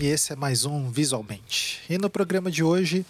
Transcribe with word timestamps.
E 0.00 0.06
esse 0.06 0.32
é 0.32 0.36
mais 0.36 0.64
um 0.64 0.90
Visualmente. 0.90 1.82
E 1.88 1.96
no 1.96 2.10
programa 2.10 2.50
de 2.50 2.64
hoje, 2.64 3.06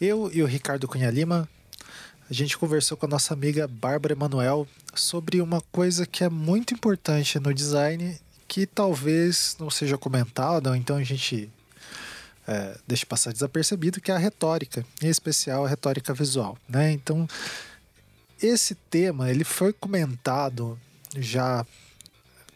eu 0.00 0.28
e 0.32 0.42
o 0.42 0.46
Ricardo 0.46 0.88
Cunha 0.88 1.10
Lima, 1.10 1.48
a 2.28 2.34
gente 2.34 2.58
conversou 2.58 2.96
com 2.96 3.06
a 3.06 3.08
nossa 3.08 3.32
amiga 3.32 3.68
Bárbara 3.68 4.12
Emanuel 4.12 4.66
sobre 4.94 5.40
uma 5.40 5.60
coisa 5.70 6.04
que 6.04 6.24
é 6.24 6.28
muito 6.28 6.74
importante 6.74 7.38
no 7.38 7.54
design 7.54 8.18
que 8.48 8.66
talvez 8.66 9.56
não 9.60 9.70
seja 9.70 9.96
comentada, 9.96 10.70
ou 10.70 10.76
então 10.76 10.96
a 10.96 11.04
gente 11.04 11.48
é, 12.48 12.76
deixa 12.84 13.06
passar 13.06 13.32
desapercebido, 13.32 14.00
que 14.00 14.10
é 14.10 14.14
a 14.14 14.18
retórica, 14.18 14.84
em 15.00 15.08
especial 15.08 15.64
a 15.64 15.68
retórica 15.68 16.12
visual. 16.12 16.58
Né? 16.68 16.90
Então, 16.90 17.28
esse 18.42 18.74
tema 18.74 19.30
ele 19.30 19.44
foi 19.44 19.72
comentado 19.72 20.76
já 21.16 21.64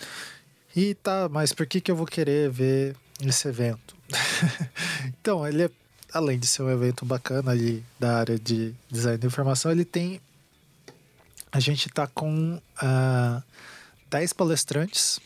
E 0.75 0.93
tá, 0.95 1.27
mas 1.29 1.51
por 1.51 1.65
que, 1.65 1.81
que 1.81 1.91
eu 1.91 1.95
vou 1.95 2.05
querer 2.05 2.49
ver 2.49 2.95
esse 3.21 3.47
evento? 3.47 3.95
então, 5.19 5.47
ele 5.47 5.63
é, 5.63 5.71
além 6.13 6.39
de 6.39 6.47
ser 6.47 6.63
um 6.63 6.69
evento 6.69 7.05
bacana 7.05 7.51
ali 7.51 7.83
da 7.99 8.17
área 8.17 8.39
de 8.39 8.73
design 8.89 9.17
de 9.17 9.27
informação, 9.27 9.71
ele 9.71 9.85
tem. 9.85 10.21
A 11.51 11.59
gente 11.59 11.89
tá 11.89 12.05
com 12.05 12.55
uh, 12.55 12.61
ah, 12.77 13.43
10 14.09 14.33
palestrantes 14.33 15.19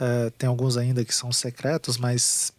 Uh, 0.00 0.30
tem 0.32 0.48
alguns 0.48 0.76
ainda 0.76 1.04
que 1.04 1.14
são 1.14 1.30
secretos, 1.30 1.98
mas 1.98 2.52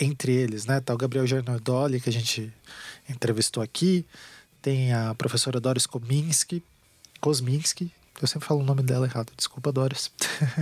entre 0.00 0.32
eles, 0.32 0.66
né? 0.66 0.80
Tá 0.80 0.92
o 0.92 0.98
Gabriel 0.98 1.26
Gernardoli, 1.26 2.00
que 2.00 2.08
a 2.08 2.12
gente 2.12 2.52
entrevistou 3.08 3.62
aqui. 3.62 4.04
Tem 4.60 4.92
a 4.92 5.14
professora 5.14 5.60
Doris 5.60 5.86
Kominski, 5.86 6.62
Kosminski, 7.20 7.92
eu 8.20 8.28
sempre 8.28 8.46
falo 8.46 8.60
o 8.60 8.64
nome 8.64 8.82
dela 8.82 9.06
errado, 9.06 9.32
desculpa, 9.34 9.72
Doris. 9.72 10.10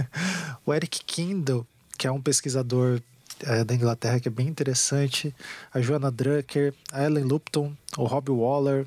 o 0.64 0.72
Eric 0.72 1.04
Kindle, 1.04 1.66
que 1.98 2.06
é 2.06 2.12
um 2.12 2.20
pesquisador 2.20 3.00
é, 3.40 3.64
da 3.64 3.74
Inglaterra 3.74 4.20
que 4.20 4.28
é 4.28 4.30
bem 4.30 4.46
interessante. 4.46 5.34
A 5.74 5.80
Joana 5.80 6.08
Drucker, 6.08 6.72
a 6.92 7.04
Ellen 7.04 7.24
Lupton, 7.24 7.74
o 7.96 8.04
Rob 8.04 8.30
Waller, 8.30 8.86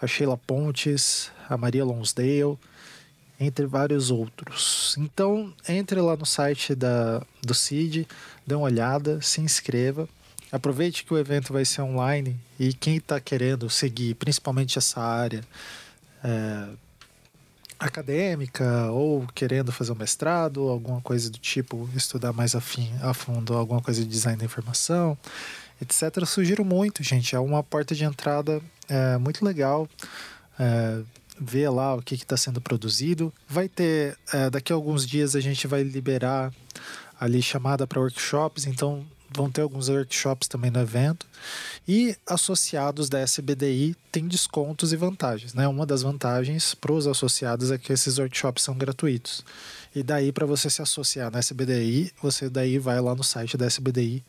a 0.00 0.06
Sheila 0.08 0.36
Pontes, 0.36 1.30
a 1.48 1.56
Maria 1.56 1.84
Lonsdale 1.84 2.58
entre 3.40 3.66
vários 3.66 4.10
outros. 4.10 4.96
Então, 4.98 5.52
entre 5.68 6.00
lá 6.00 6.16
no 6.16 6.26
site 6.26 6.74
da, 6.74 7.22
do 7.42 7.54
CID, 7.54 8.06
dê 8.46 8.54
uma 8.54 8.64
olhada, 8.64 9.20
se 9.22 9.40
inscreva. 9.40 10.08
Aproveite 10.50 11.04
que 11.04 11.12
o 11.12 11.18
evento 11.18 11.52
vai 11.52 11.64
ser 11.64 11.82
online 11.82 12.36
e 12.58 12.72
quem 12.72 12.96
está 12.96 13.20
querendo 13.20 13.68
seguir, 13.68 14.14
principalmente 14.14 14.78
essa 14.78 15.00
área 15.00 15.44
é, 16.24 16.68
acadêmica 17.78 18.90
ou 18.90 19.26
querendo 19.34 19.70
fazer 19.70 19.92
um 19.92 19.94
mestrado, 19.94 20.68
alguma 20.68 21.00
coisa 21.00 21.30
do 21.30 21.38
tipo, 21.38 21.88
estudar 21.94 22.32
mais 22.32 22.54
afim, 22.54 22.90
a 23.02 23.14
fundo 23.14 23.54
alguma 23.54 23.80
coisa 23.80 24.00
de 24.02 24.08
design 24.08 24.38
da 24.38 24.44
informação, 24.44 25.16
etc. 25.80 26.24
Sugiro 26.26 26.64
muito, 26.64 27.02
gente. 27.02 27.36
É 27.36 27.38
uma 27.38 27.62
porta 27.62 27.94
de 27.94 28.04
entrada 28.04 28.60
é, 28.88 29.16
muito 29.18 29.44
legal. 29.44 29.88
É, 30.58 31.02
ver 31.40 31.68
lá 31.70 31.94
o 31.94 32.02
que 32.02 32.14
está 32.14 32.36
sendo 32.36 32.60
produzido. 32.60 33.32
Vai 33.48 33.68
ter, 33.68 34.16
é, 34.32 34.50
daqui 34.50 34.72
a 34.72 34.76
alguns 34.76 35.06
dias 35.06 35.34
a 35.34 35.40
gente 35.40 35.66
vai 35.66 35.82
liberar 35.82 36.52
ali 37.18 37.42
chamada 37.42 37.86
para 37.86 38.00
workshops, 38.00 38.66
então 38.66 39.04
vão 39.30 39.50
ter 39.50 39.60
alguns 39.60 39.88
workshops 39.88 40.48
também 40.48 40.70
no 40.70 40.80
evento. 40.80 41.26
E 41.86 42.16
associados 42.26 43.08
da 43.08 43.20
SBDI 43.20 43.96
tem 44.10 44.26
descontos 44.26 44.92
e 44.92 44.96
vantagens. 44.96 45.54
Né? 45.54 45.66
Uma 45.68 45.86
das 45.86 46.02
vantagens 46.02 46.74
para 46.74 46.92
os 46.92 47.06
associados 47.06 47.70
é 47.70 47.78
que 47.78 47.92
esses 47.92 48.18
workshops 48.18 48.62
são 48.62 48.76
gratuitos. 48.76 49.44
E 49.94 50.02
daí, 50.02 50.32
para 50.32 50.46
você 50.46 50.70
se 50.70 50.82
associar 50.82 51.30
na 51.30 51.38
SBDI, 51.38 52.12
você 52.22 52.48
daí 52.48 52.78
vai 52.78 53.00
lá 53.00 53.14
no 53.14 53.24
site 53.24 53.56
da 53.56 53.66
sbdi.org.br 53.66 54.22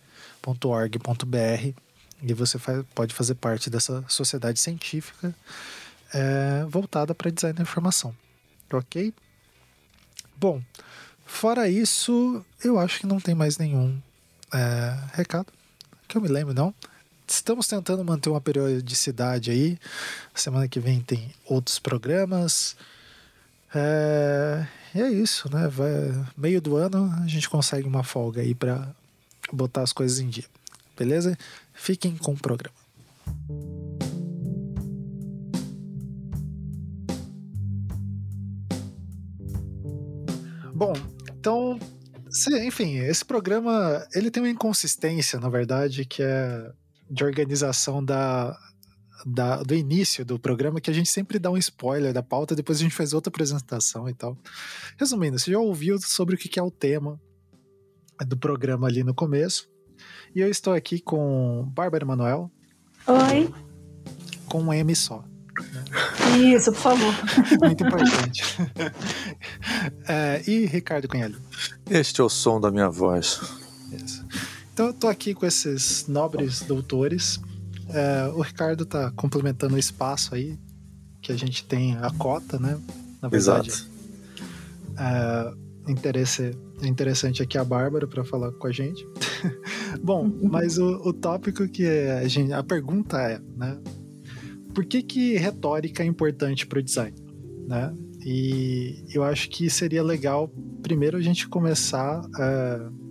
e 2.21 2.33
você 2.33 2.59
faz, 2.59 2.83
pode 2.93 3.13
fazer 3.13 3.35
parte 3.35 3.69
dessa 3.69 4.03
sociedade 4.07 4.59
científica 4.59 5.33
é, 6.13 6.65
voltada 6.67 7.13
para 7.13 7.31
design 7.31 7.55
da 7.55 7.63
informação. 7.63 8.15
Ok? 8.71 9.13
Bom, 10.37 10.61
fora 11.25 11.67
isso, 11.67 12.43
eu 12.63 12.79
acho 12.79 12.99
que 12.99 13.07
não 13.07 13.19
tem 13.19 13.35
mais 13.35 13.57
nenhum 13.57 13.99
é, 14.53 14.97
recado 15.13 15.51
que 16.09 16.17
eu 16.17 16.21
me 16.21 16.27
lembro, 16.27 16.53
não. 16.53 16.73
Estamos 17.27 17.67
tentando 17.67 18.03
manter 18.03 18.29
uma 18.29 18.41
periodicidade 18.41 19.51
aí. 19.51 19.77
Semana 20.33 20.67
que 20.67 20.79
vem 20.79 20.99
tem 20.99 21.31
outros 21.45 21.77
programas. 21.77 22.75
É, 23.73 24.65
e 24.95 25.01
é 25.01 25.11
isso, 25.11 25.47
né? 25.55 25.67
Vai, 25.67 26.25
meio 26.35 26.59
do 26.59 26.75
ano 26.75 27.13
a 27.23 27.27
gente 27.27 27.47
consegue 27.47 27.87
uma 27.87 28.03
folga 28.03 28.41
aí 28.41 28.55
para 28.55 28.89
botar 29.53 29.83
as 29.83 29.93
coisas 29.93 30.19
em 30.19 30.27
dia. 30.27 30.45
Beleza? 30.97 31.37
Fiquem 31.71 32.17
com 32.17 32.33
o 32.33 32.37
programa. 32.37 32.75
Bom, 40.79 40.93
então, 41.37 41.77
enfim, 42.65 42.99
esse 42.99 43.25
programa 43.25 44.07
ele 44.15 44.31
tem 44.31 44.41
uma 44.41 44.49
inconsistência, 44.49 45.37
na 45.37 45.49
verdade, 45.49 46.05
que 46.05 46.23
é 46.23 46.71
de 47.11 47.21
organização 47.21 48.01
da, 48.01 48.57
da, 49.25 49.61
do 49.61 49.75
início 49.75 50.23
do 50.23 50.39
programa, 50.39 50.79
que 50.79 50.89
a 50.89 50.93
gente 50.93 51.09
sempre 51.09 51.37
dá 51.37 51.51
um 51.51 51.57
spoiler 51.57 52.13
da 52.13 52.23
pauta, 52.23 52.55
depois 52.55 52.77
a 52.77 52.83
gente 52.83 52.95
faz 52.95 53.11
outra 53.11 53.29
apresentação 53.29 54.07
e 54.07 54.13
tal. 54.13 54.37
Resumindo, 54.97 55.37
você 55.37 55.51
já 55.51 55.59
ouviu 55.59 55.99
sobre 55.99 56.35
o 56.35 56.37
que 56.37 56.57
é 56.57 56.63
o 56.63 56.71
tema 56.71 57.19
do 58.25 58.37
programa 58.37 58.87
ali 58.87 59.03
no 59.03 59.13
começo. 59.13 59.69
E 60.33 60.39
eu 60.39 60.49
estou 60.49 60.71
aqui 60.71 61.01
com 61.01 61.69
Bárbara 61.75 62.05
Manuel. 62.05 62.49
Oi. 63.05 63.53
Com 64.45 64.61
um 64.61 64.73
M 64.73 64.95
só. 64.95 65.25
Isso, 66.37 66.71
por 66.71 66.81
favor. 66.81 67.13
Muito 67.61 67.83
importante. 67.83 68.43
É, 70.07 70.43
e 70.47 70.65
Ricardo 70.65 71.07
Cunhalho? 71.07 71.37
Este 71.89 72.21
é 72.21 72.23
o 72.23 72.29
som 72.29 72.59
da 72.59 72.71
minha 72.71 72.89
voz. 72.89 73.41
Isso. 73.91 74.25
Então 74.73 74.87
eu 74.87 74.93
tô 74.93 75.07
aqui 75.07 75.33
com 75.33 75.45
esses 75.45 76.07
nobres 76.07 76.61
doutores. 76.61 77.39
É, 77.89 78.31
o 78.33 78.41
Ricardo 78.41 78.85
tá 78.85 79.11
complementando 79.11 79.75
o 79.75 79.77
espaço 79.77 80.35
aí, 80.35 80.57
que 81.21 81.31
a 81.31 81.37
gente 81.37 81.65
tem 81.65 81.97
a 81.97 82.11
cota, 82.11 82.57
né? 82.59 82.79
Na 83.21 83.27
verdade. 83.27 83.69
Exato. 83.69 83.89
É, 84.97 85.91
interesse, 85.91 86.57
é 86.81 86.87
interessante 86.87 87.41
aqui 87.41 87.57
a 87.57 87.63
Bárbara 87.63 88.07
para 88.07 88.23
falar 88.23 88.51
com 88.53 88.67
a 88.67 88.71
gente. 88.71 89.05
Bom, 90.01 90.31
mas 90.43 90.77
o, 90.77 91.01
o 91.03 91.13
tópico 91.13 91.67
que 91.67 91.85
a 91.85 92.27
gente. 92.27 92.53
A 92.53 92.63
pergunta 92.63 93.17
é, 93.21 93.39
né? 93.57 93.77
Por 94.73 94.85
que, 94.85 95.01
que 95.01 95.35
retórica 95.37 96.03
é 96.03 96.05
importante 96.05 96.65
para 96.65 96.79
o 96.79 96.83
design? 96.83 97.15
Né? 97.67 97.93
E 98.25 99.03
eu 99.13 99.23
acho 99.23 99.49
que 99.49 99.69
seria 99.69 100.03
legal 100.03 100.51
primeiro 100.81 101.17
a 101.17 101.21
gente 101.21 101.47
começar. 101.47 102.21
Uh, 102.21 103.09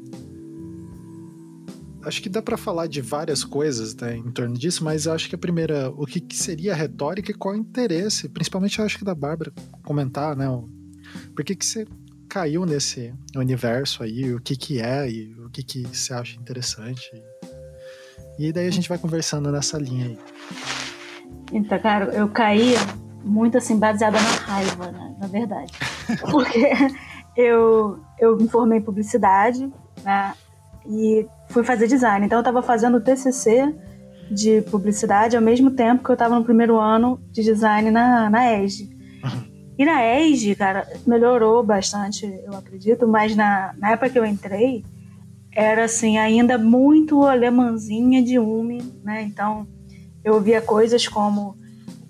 acho 2.02 2.22
que 2.22 2.28
dá 2.28 2.40
para 2.40 2.56
falar 2.56 2.86
de 2.86 3.00
várias 3.00 3.44
coisas 3.44 3.94
né, 3.96 4.16
em 4.16 4.30
torno 4.30 4.56
disso, 4.56 4.82
mas 4.84 5.06
eu 5.06 5.12
acho 5.12 5.28
que 5.28 5.34
a 5.34 5.38
primeira, 5.38 5.90
o 5.90 6.06
que, 6.06 6.20
que 6.20 6.36
seria 6.36 6.74
retórica 6.74 7.30
e 7.30 7.34
qual 7.34 7.54
o 7.54 7.58
interesse, 7.58 8.28
principalmente 8.28 8.78
eu 8.78 8.84
acho 8.84 8.98
que 8.98 9.04
da 9.04 9.14
Bárbara 9.14 9.52
comentar, 9.84 10.36
né? 10.36 10.46
Por 11.34 11.44
que, 11.44 11.54
que 11.54 11.64
você 11.64 11.86
caiu 12.28 12.66
nesse 12.66 13.14
universo 13.34 14.02
aí, 14.02 14.34
o 14.34 14.40
que 14.40 14.54
que 14.56 14.80
é 14.80 15.10
e 15.10 15.34
o 15.40 15.48
que 15.48 15.62
que 15.62 15.82
você 15.82 16.12
acha 16.12 16.38
interessante. 16.38 17.10
E 18.38 18.52
daí 18.52 18.68
a 18.68 18.70
gente 18.70 18.88
vai 18.88 18.98
conversando 18.98 19.50
nessa 19.50 19.78
linha 19.78 20.06
aí. 20.06 20.18
Então, 21.52 21.78
cara, 21.78 22.06
eu 22.06 22.28
caí 22.28 22.74
muito 23.24 23.58
assim, 23.58 23.78
baseada 23.78 24.18
na 24.20 24.28
raiva, 24.28 24.90
né, 24.92 25.14
na 25.18 25.26
verdade. 25.26 25.72
Porque 26.30 26.70
eu, 27.36 27.98
eu 28.18 28.36
me 28.36 28.48
formei 28.48 28.78
em 28.78 28.82
publicidade, 28.82 29.70
né? 30.04 30.34
E 30.86 31.26
fui 31.48 31.64
fazer 31.64 31.86
design. 31.86 32.24
Então 32.24 32.38
eu 32.38 32.42
estava 32.42 32.62
fazendo 32.62 33.00
TCC 33.00 33.74
de 34.30 34.62
publicidade 34.62 35.36
ao 35.36 35.42
mesmo 35.42 35.70
tempo 35.70 36.04
que 36.04 36.10
eu 36.10 36.14
estava 36.14 36.34
no 36.38 36.44
primeiro 36.44 36.78
ano 36.78 37.20
de 37.30 37.42
design 37.42 37.90
na, 37.90 38.28
na 38.30 38.52
ESG. 38.52 38.96
E 39.78 39.84
na 39.84 40.04
ESG, 40.04 40.56
cara, 40.56 40.86
melhorou 41.06 41.62
bastante, 41.62 42.26
eu 42.44 42.52
acredito, 42.52 43.06
mas 43.06 43.36
na, 43.36 43.72
na 43.78 43.92
época 43.92 44.10
que 44.10 44.18
eu 44.18 44.26
entrei, 44.26 44.84
era 45.52 45.84
assim, 45.84 46.18
ainda 46.18 46.58
muito 46.58 47.22
alemãzinha 47.22 48.20
de 48.22 48.38
UME, 48.40 48.82
né? 49.04 49.22
Então, 49.22 49.66
eu 50.28 50.34
ouvia 50.34 50.60
coisas 50.60 51.08
como 51.08 51.56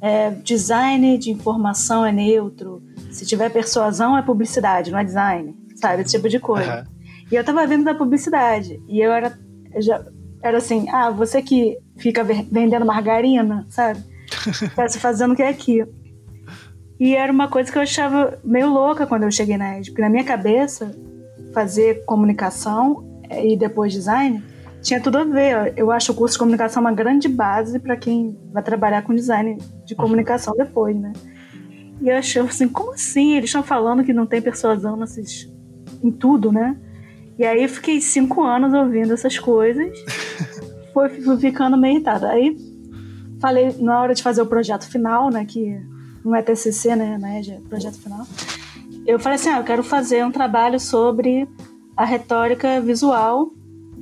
é, 0.01 0.31
design 0.31 1.17
de 1.19 1.31
informação 1.31 2.05
é 2.05 2.13
neutro, 2.13 2.83
se 3.11 3.25
tiver 3.25 3.51
persuasão 3.51 4.17
é 4.17 4.23
publicidade, 4.23 4.91
não 4.91 4.99
é 4.99 5.05
design, 5.05 5.57
sabe? 5.77 6.03
Esse 6.03 6.17
tipo 6.17 6.29
de 6.29 6.39
coisa. 6.39 6.81
Uhum. 6.81 6.99
E 7.31 7.35
eu 7.35 7.45
tava 7.45 7.67
vendo 7.67 7.85
da 7.85 7.95
publicidade, 7.95 8.81
e 8.89 9.01
eu 9.01 9.13
era, 9.13 9.39
eu 9.75 9.83
já, 9.83 10.05
era 10.43 10.59
assim, 10.59 10.89
ah, 10.91 11.11
você 11.11 11.43
que 11.43 11.79
fica 11.97 12.25
vendendo 12.25 12.85
margarina, 12.85 13.67
sabe? 13.69 14.03
Tá 14.75 14.89
se 14.89 14.99
fazendo 14.99 15.33
o 15.33 15.37
que 15.37 15.43
é 15.43 15.49
aqui. 15.49 15.85
E 17.01 17.15
era 17.15 17.33
uma 17.33 17.49
coisa 17.49 17.71
que 17.71 17.79
eu 17.79 17.83
achava 17.83 18.39
meio 18.45 18.69
louca 18.69 19.07
quando 19.07 19.23
eu 19.23 19.31
cheguei 19.31 19.57
na 19.57 19.79
ED, 19.79 19.87
porque 19.87 20.03
na 20.03 20.11
minha 20.11 20.25
cabeça, 20.25 20.91
fazer 21.55 22.05
comunicação 22.05 23.23
eh, 23.31 23.53
e 23.53 23.57
depois 23.57 23.93
design 23.93 24.43
tinha 24.83 25.01
tudo 25.01 25.19
a 25.19 25.25
ver. 25.25 25.75
Eu 25.77 25.91
acho 25.91 26.13
o 26.13 26.15
curso 26.15 26.35
de 26.35 26.39
comunicação 26.39 26.81
uma 26.81 26.93
grande 26.93 27.29
base 27.29 27.79
para 27.79 27.97
quem 27.97 28.39
vai 28.53 28.63
trabalhar 28.63 29.03
com 29.03 29.15
design 29.15 29.59
de 29.85 29.95
comunicação 29.95 30.55
depois, 30.57 30.97
né? 30.97 31.13
E 32.01 32.09
eu 32.09 32.17
achei 32.17 32.41
assim, 32.43 32.69
como 32.69 32.93
assim? 32.93 33.37
Eles 33.37 33.49
estão 33.49 33.63
falando 33.63 34.05
que 34.05 34.13
não 34.13 34.27
tem 34.27 34.41
persuasão 34.41 34.97
nesses, 34.97 35.53
em 36.03 36.11
tudo, 36.11 36.53
né? 36.53 36.77
E 37.39 37.45
aí 37.45 37.63
eu 37.63 37.69
fiquei 37.69 38.01
cinco 38.01 38.43
anos 38.43 38.73
ouvindo 38.73 39.13
essas 39.13 39.39
coisas, 39.39 39.97
foi, 40.93 41.09
ficando 41.39 41.77
meio 41.77 41.95
irritada. 41.95 42.29
Aí 42.29 42.57
falei, 43.41 43.75
na 43.79 44.01
hora 44.01 44.15
de 44.15 44.23
fazer 44.23 44.43
o 44.43 44.47
projeto 44.47 44.89
final, 44.89 45.31
né, 45.31 45.45
que 45.45 45.81
não 46.25 46.35
é 46.35 46.43
TCC, 46.43 46.97
né, 46.97 47.17
né, 47.19 47.41
de 47.41 47.53
projeto 47.69 48.01
final, 48.01 48.27
eu 49.07 49.19
falei 49.19 49.37
assim, 49.37 49.49
ah, 49.49 49.59
eu 49.59 49.65
quero 49.65 49.83
fazer 49.83 50.25
um 50.25 50.33
trabalho 50.33 50.79
sobre 50.81 51.49
a 51.97 52.05
retórica 52.05 52.81
visual 52.81 53.53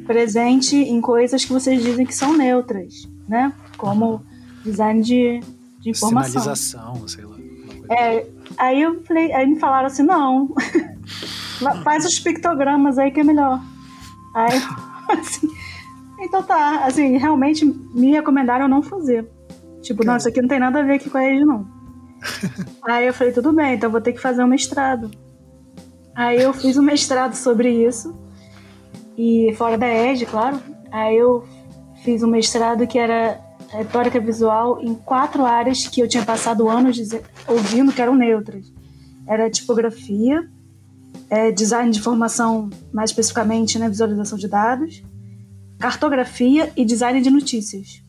presente 0.06 0.76
em 0.76 1.00
coisas 1.00 1.44
que 1.44 1.53
vocês 1.53 1.82
dizem 1.82 2.06
que 2.06 2.14
são 2.14 2.37
neutras, 2.37 3.08
né, 3.29 3.53
como 3.76 4.23
design 4.64 5.03
de, 5.03 5.41
de 5.81 5.91
informação. 5.91 6.41
Sinalização, 6.41 7.08
sei 7.08 7.25
lá. 7.25 7.37
É, 7.88 8.26
aí 8.58 8.82
eu 8.82 9.03
falei, 9.05 9.32
aí 9.32 9.47
me 9.47 9.58
falaram 9.58 9.87
assim, 9.87 10.03
não, 10.03 10.55
faz 11.85 12.05
os 12.05 12.19
pictogramas 12.19 12.99
aí 12.99 13.11
que 13.11 13.20
é 13.20 13.25
melhor. 13.25 13.61
Aí, 14.35 14.61
assim, 15.19 15.49
então 16.20 16.43
tá, 16.43 16.85
assim, 16.85 17.17
realmente 17.17 17.64
me 17.64 18.11
recomendaram 18.12 18.69
não 18.69 18.82
fazer. 18.82 19.29
Tipo, 19.82 20.05
não, 20.05 20.17
isso 20.17 20.29
aqui 20.29 20.41
não 20.41 20.49
tem 20.49 20.59
nada 20.59 20.81
a 20.81 20.82
ver 20.82 20.94
aqui 20.94 21.09
com 21.09 21.19
a 21.19 21.20
rede, 21.20 21.44
não. 21.44 21.67
Aí 22.82 23.06
eu 23.06 23.14
falei, 23.14 23.32
tudo 23.32 23.52
bem, 23.52 23.75
então 23.75 23.91
vou 23.91 24.00
ter 24.00 24.12
que 24.12 24.20
fazer 24.20 24.43
um 24.43 24.49
mestrado. 24.49 25.11
Aí 26.14 26.43
eu 26.43 26.52
fiz 26.52 26.76
um 26.76 26.82
mestrado 26.82 27.35
sobre 27.35 27.70
isso. 27.87 28.14
E 29.17 29.55
fora 29.57 29.79
da 29.79 29.87
ED, 29.87 30.27
claro. 30.27 30.61
Aí 30.91 31.17
eu 31.17 31.45
fiz 32.03 32.23
um 32.23 32.29
mestrado 32.29 32.87
que 32.87 32.99
era 32.99 33.41
retórica 33.69 34.21
visual 34.21 34.81
em 34.81 34.95
quatro 34.95 35.45
áreas 35.45 35.87
que 35.87 36.01
eu 36.01 36.09
tinha 36.09 36.25
passado 36.25 36.69
anos 36.69 36.99
ouvindo 37.49 37.93
que 37.93 38.01
eram 38.01 38.15
neutras. 38.15 38.73
Era 39.27 39.51
tipografia, 39.51 40.49
é, 41.29 41.51
design 41.51 41.91
de 41.91 41.99
informação, 41.99 42.71
mais 42.93 43.11
especificamente, 43.11 43.79
né, 43.79 43.89
visualização 43.89 44.39
de 44.39 44.47
dados, 44.47 45.03
cartografia 45.79 46.73
e 46.77 46.85
design 46.85 47.21
de 47.21 47.31
notícias. 47.31 48.07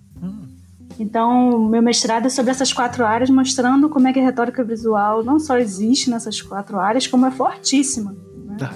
Então, 1.00 1.60
meu 1.60 1.82
mestrado 1.82 2.26
é 2.26 2.30
sobre 2.30 2.52
essas 2.52 2.74
quatro 2.74 3.06
áreas, 3.06 3.30
mostrando 3.30 3.90
como 3.90 4.08
é 4.08 4.14
que 4.14 4.20
a 4.20 4.24
retórica 4.24 4.64
visual 4.64 5.24
não 5.24 5.40
só 5.40 5.58
existe 5.58 6.10
nessas 6.10 6.42
quatro 6.42 6.80
áreas, 6.80 7.06
como 7.06 7.26
é 7.26 7.32
fortíssima. 7.32 8.16
Né? 8.46 8.58
Ah. 8.62 8.74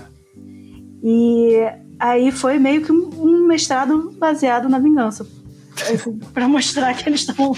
E 1.03 1.57
aí 2.01 2.31
foi 2.31 2.59
meio 2.59 2.81
que 2.81 2.91
um 2.91 3.47
mestrado 3.47 4.11
baseado 4.17 4.67
na 4.67 4.79
vingança, 4.79 5.25
para 6.33 6.47
mostrar 6.47 6.93
que 6.93 7.07
eles 7.07 7.21
estão. 7.21 7.55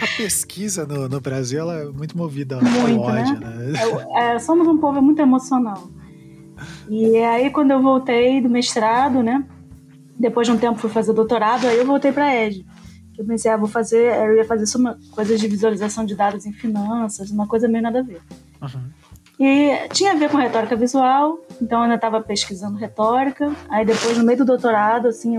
A 0.00 0.16
pesquisa 0.16 0.86
no, 0.86 1.08
no 1.08 1.20
Brasil 1.20 1.60
ela 1.60 1.74
é 1.74 1.84
muito 1.86 2.16
movida 2.16 2.60
muito, 2.60 3.02
ao 3.02 3.06
ódio, 3.06 3.40
né? 3.40 3.48
né? 3.48 3.72
É, 4.14 4.34
é, 4.34 4.38
somos 4.38 4.66
um 4.68 4.78
povo 4.78 5.02
muito 5.02 5.20
emocional. 5.20 5.90
E 6.88 7.16
aí, 7.16 7.50
quando 7.50 7.72
eu 7.72 7.82
voltei 7.82 8.40
do 8.40 8.48
mestrado, 8.48 9.22
né? 9.22 9.44
Depois 10.18 10.46
de 10.46 10.52
um 10.52 10.58
tempo 10.58 10.78
fui 10.78 10.90
fazer 10.90 11.12
doutorado, 11.12 11.66
aí 11.66 11.78
eu 11.78 11.86
voltei 11.86 12.12
para 12.12 12.26
a 12.26 12.34
ED 12.34 12.64
eu 13.22 13.26
pensei, 13.26 13.50
ah, 13.50 13.56
vou 13.56 13.68
fazer, 13.68 14.14
eu 14.14 14.36
ia 14.36 14.44
fazer 14.44 14.76
uma 14.76 14.98
coisa 15.10 15.36
de 15.36 15.46
visualização 15.46 16.04
de 16.04 16.14
dados 16.14 16.46
em 16.46 16.52
finanças, 16.52 17.30
uma 17.30 17.46
coisa 17.46 17.68
meio 17.68 17.82
nada 17.82 18.00
a 18.00 18.02
ver. 18.02 18.20
Uhum. 18.60 18.90
E 19.38 19.88
tinha 19.88 20.12
a 20.12 20.16
ver 20.16 20.30
com 20.30 20.36
retórica 20.36 20.76
visual, 20.76 21.38
então 21.60 21.78
eu 21.78 21.84
ainda 21.84 21.96
estava 21.96 22.20
pesquisando 22.20 22.76
retórica. 22.76 23.52
Aí 23.68 23.84
depois, 23.84 24.16
no 24.16 24.24
meio 24.24 24.38
do 24.38 24.44
doutorado, 24.44 25.08
assim, 25.08 25.38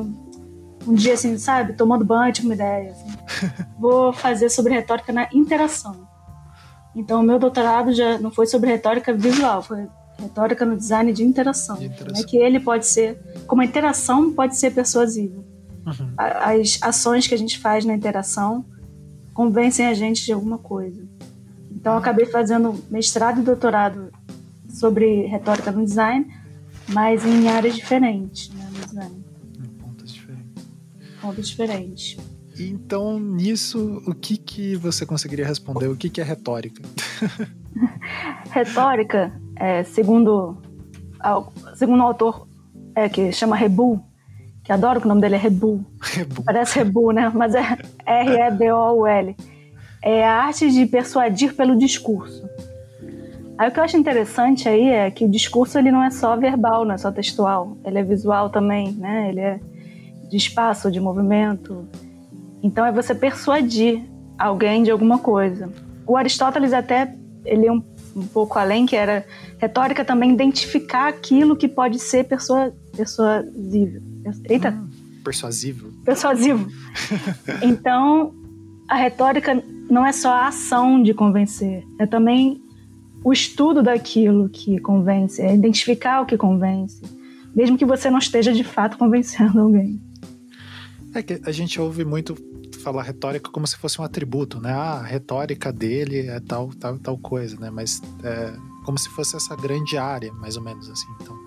um 0.88 0.94
dia 0.94 1.14
assim, 1.14 1.38
sabe, 1.38 1.74
tomando 1.74 2.04
banho, 2.04 2.34
tive 2.34 2.48
uma 2.48 2.56
ideia, 2.56 2.92
assim, 2.92 3.08
vou 3.80 4.12
fazer 4.12 4.50
sobre 4.50 4.74
retórica 4.74 5.14
na 5.14 5.28
interação. 5.34 6.08
Então 6.96 7.22
o 7.22 7.24
meu 7.24 7.40
doutorado 7.40 7.94
já 7.94 8.18
não 8.20 8.32
foi 8.32 8.46
sobre 8.46 8.70
retórica 8.70 9.14
visual, 9.14 9.62
foi 9.62 9.88
retórica 10.20 10.66
no 10.66 10.76
design 10.76 11.12
de 11.12 11.24
interação. 11.24 11.78
De 11.78 11.86
interação. 11.86 12.22
Né, 12.22 12.28
que 12.28 12.38
ele 12.38 12.60
pode 12.60 12.86
ser, 12.86 13.20
como 13.48 13.62
a 13.62 13.66
interação 13.66 14.32
pode 14.32 14.56
ser 14.58 14.72
persuasiva. 14.72 15.44
Uhum. 15.86 16.14
As 16.18 16.80
ações 16.82 17.28
que 17.28 17.34
a 17.34 17.38
gente 17.38 17.60
faz 17.60 17.84
na 17.84 17.94
interação 17.94 18.66
convencem 19.34 19.88
a 19.88 19.94
gente 19.94 20.24
de 20.24 20.32
alguma 20.32 20.58
coisa. 20.58 21.04
Então, 21.84 21.96
eu 21.96 22.00
acabei 22.00 22.26
fazendo 22.26 22.82
mestrado 22.90 23.42
e 23.42 23.44
doutorado 23.44 24.10
sobre 24.70 25.26
retórica 25.26 25.70
no 25.70 25.84
design, 25.84 26.34
mas 26.88 27.26
em 27.26 27.50
áreas 27.50 27.76
diferentes 27.76 28.50
né, 28.52 28.70
no 28.72 28.86
design. 28.86 29.26
Em 29.60 29.68
pontos 29.68 30.14
diferentes. 30.14 30.64
Pontos 31.22 31.50
diferentes. 31.50 32.18
Então, 32.58 33.20
nisso, 33.20 34.02
o 34.08 34.16
que, 34.16 34.38
que 34.38 34.78
você 34.78 35.06
conseguiria 35.06 35.46
responder? 35.46 35.90
O 35.90 35.98
que, 35.98 36.10
que 36.10 36.22
é 36.22 36.24
retórica? 36.24 36.82
retórica, 38.50 39.38
é, 39.58 39.84
segundo, 39.84 40.62
segundo 41.76 42.00
o 42.00 42.04
autor 42.04 42.48
é, 42.96 43.10
que 43.10 43.34
chama 43.34 43.58
Rebu, 43.58 44.02
que 44.64 44.72
adoro 44.72 45.02
que 45.02 45.06
o 45.06 45.10
nome 45.10 45.20
dele 45.20 45.36
é 45.36 45.38
Rebu. 45.38 45.86
Rebu. 46.02 46.44
Parece 46.44 46.80
Rebu, 46.80 47.12
né? 47.12 47.30
Mas 47.36 47.54
é 47.54 47.78
R-E-B-O-U-L. 48.08 49.36
É 50.04 50.26
a 50.26 50.44
arte 50.44 50.70
de 50.70 50.86
persuadir 50.86 51.56
pelo 51.56 51.78
discurso. 51.78 52.48
Aí 53.58 53.70
o 53.70 53.72
que 53.72 53.80
eu 53.80 53.84
acho 53.84 53.96
interessante 53.96 54.68
aí 54.68 54.90
é 54.90 55.12
que 55.12 55.26
o 55.26 55.30
discurso 55.30 55.78
ele 55.78 55.92
não 55.92 56.04
é 56.04 56.10
só 56.10 56.36
verbal, 56.36 56.86
não 56.86 56.96
é 56.96 56.98
só 56.98 57.12
textual. 57.12 57.78
Ele 57.86 58.00
é 58.00 58.04
visual 58.04 58.50
também, 58.50 58.92
né? 58.92 59.30
Ele 59.30 59.40
é 59.40 59.60
de 60.30 60.38
espaço, 60.38 60.92
de 60.92 61.00
movimento. 61.00 61.88
Então 62.62 62.86
é 62.86 62.92
você 62.92 63.14
persuadir 63.14 64.04
alguém 64.38 64.84
de 64.84 64.92
alguma 64.92 65.20
coisa. 65.20 65.72
O 66.06 66.18
Aristóteles 66.18 66.74
até 66.74 67.16
ele 67.46 67.68
é 67.68 67.72
um, 67.72 67.84
um 68.16 68.26
pouco 68.26 68.58
além, 68.58 68.86
que 68.86 68.96
era 68.96 69.26
retórica 69.58 70.04
também 70.04 70.32
identificar 70.32 71.08
aquilo 71.08 71.56
que 71.56 71.68
pode 71.68 72.00
ser 72.00 72.26
persua, 72.26 72.74
persuasível. 72.96 74.02
Eita, 74.50 74.72
hum. 74.72 74.90
persuasivo. 75.24 75.92
Persuasivo. 76.04 76.68
então, 77.62 78.34
a 78.88 78.96
retórica 78.96 79.64
não 79.90 80.06
é 80.06 80.12
só 80.12 80.32
a 80.32 80.48
ação 80.48 81.02
de 81.02 81.14
convencer, 81.14 81.84
é 82.00 82.06
também 82.06 82.62
o 83.24 83.32
estudo 83.32 83.82
daquilo 83.82 84.50
que 84.50 84.80
convence, 84.80 85.42
é 85.42 85.54
identificar 85.54 86.22
o 86.22 86.26
que 86.26 86.38
convence, 86.38 87.02
mesmo 87.56 87.78
que 87.78 87.86
você 87.86 88.10
não 88.10 88.18
esteja 88.18 88.52
de 88.52 88.64
fato 88.64 88.98
convencendo 89.00 89.60
alguém. 89.60 90.02
É 91.14 91.22
que 91.22 91.40
a 91.46 91.52
gente 91.52 91.80
ouve 91.80 92.04
muito 92.04 92.36
falar 92.84 93.04
retórica 93.04 93.50
como 93.50 93.66
se 93.66 93.78
fosse 93.78 94.02
um 94.02 94.04
atributo, 94.04 94.60
né? 94.60 94.74
Ah, 94.74 95.00
a 95.00 95.04
retórica 95.04 95.72
dele 95.72 96.28
é 96.28 96.40
tal, 96.40 96.70
tal, 96.78 96.98
tal 96.98 97.18
coisa, 97.18 97.58
né? 97.60 97.70
Mas 97.70 98.02
é 98.24 98.54
como 98.84 98.98
se 98.98 99.10
fosse 99.10 99.38
essa 99.38 99.56
grande 99.56 99.98
área, 99.98 100.34
mais 100.34 100.58
ou 100.58 100.64
menos 100.64 100.90
assim. 100.90 101.08
Então. 101.22 101.38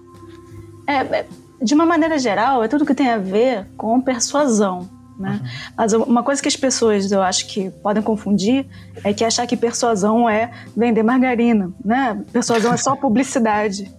É, 0.86 1.00
é 1.00 1.28
de 1.60 1.74
uma 1.74 1.84
maneira 1.84 2.18
geral, 2.18 2.62
é 2.62 2.68
tudo 2.68 2.86
que 2.86 2.94
tem 2.94 3.10
a 3.10 3.18
ver 3.18 3.66
com 3.76 4.00
persuasão. 4.00 4.88
Né? 5.18 5.40
Uhum. 5.42 5.48
Mas 5.76 5.92
uma 5.92 6.22
coisa 6.22 6.42
que 6.42 6.48
as 6.48 6.56
pessoas 6.56 7.10
eu 7.10 7.22
acho 7.22 7.46
que 7.46 7.70
podem 7.82 8.02
confundir 8.02 8.66
é 9.02 9.12
que 9.12 9.24
achar 9.24 9.46
que 9.46 9.56
persuasão 9.56 10.28
é 10.28 10.50
vender 10.76 11.02
margarina, 11.02 11.72
né? 11.84 12.22
Persuasão 12.32 12.72
é 12.72 12.76
só 12.76 12.94
publicidade. 12.96 13.90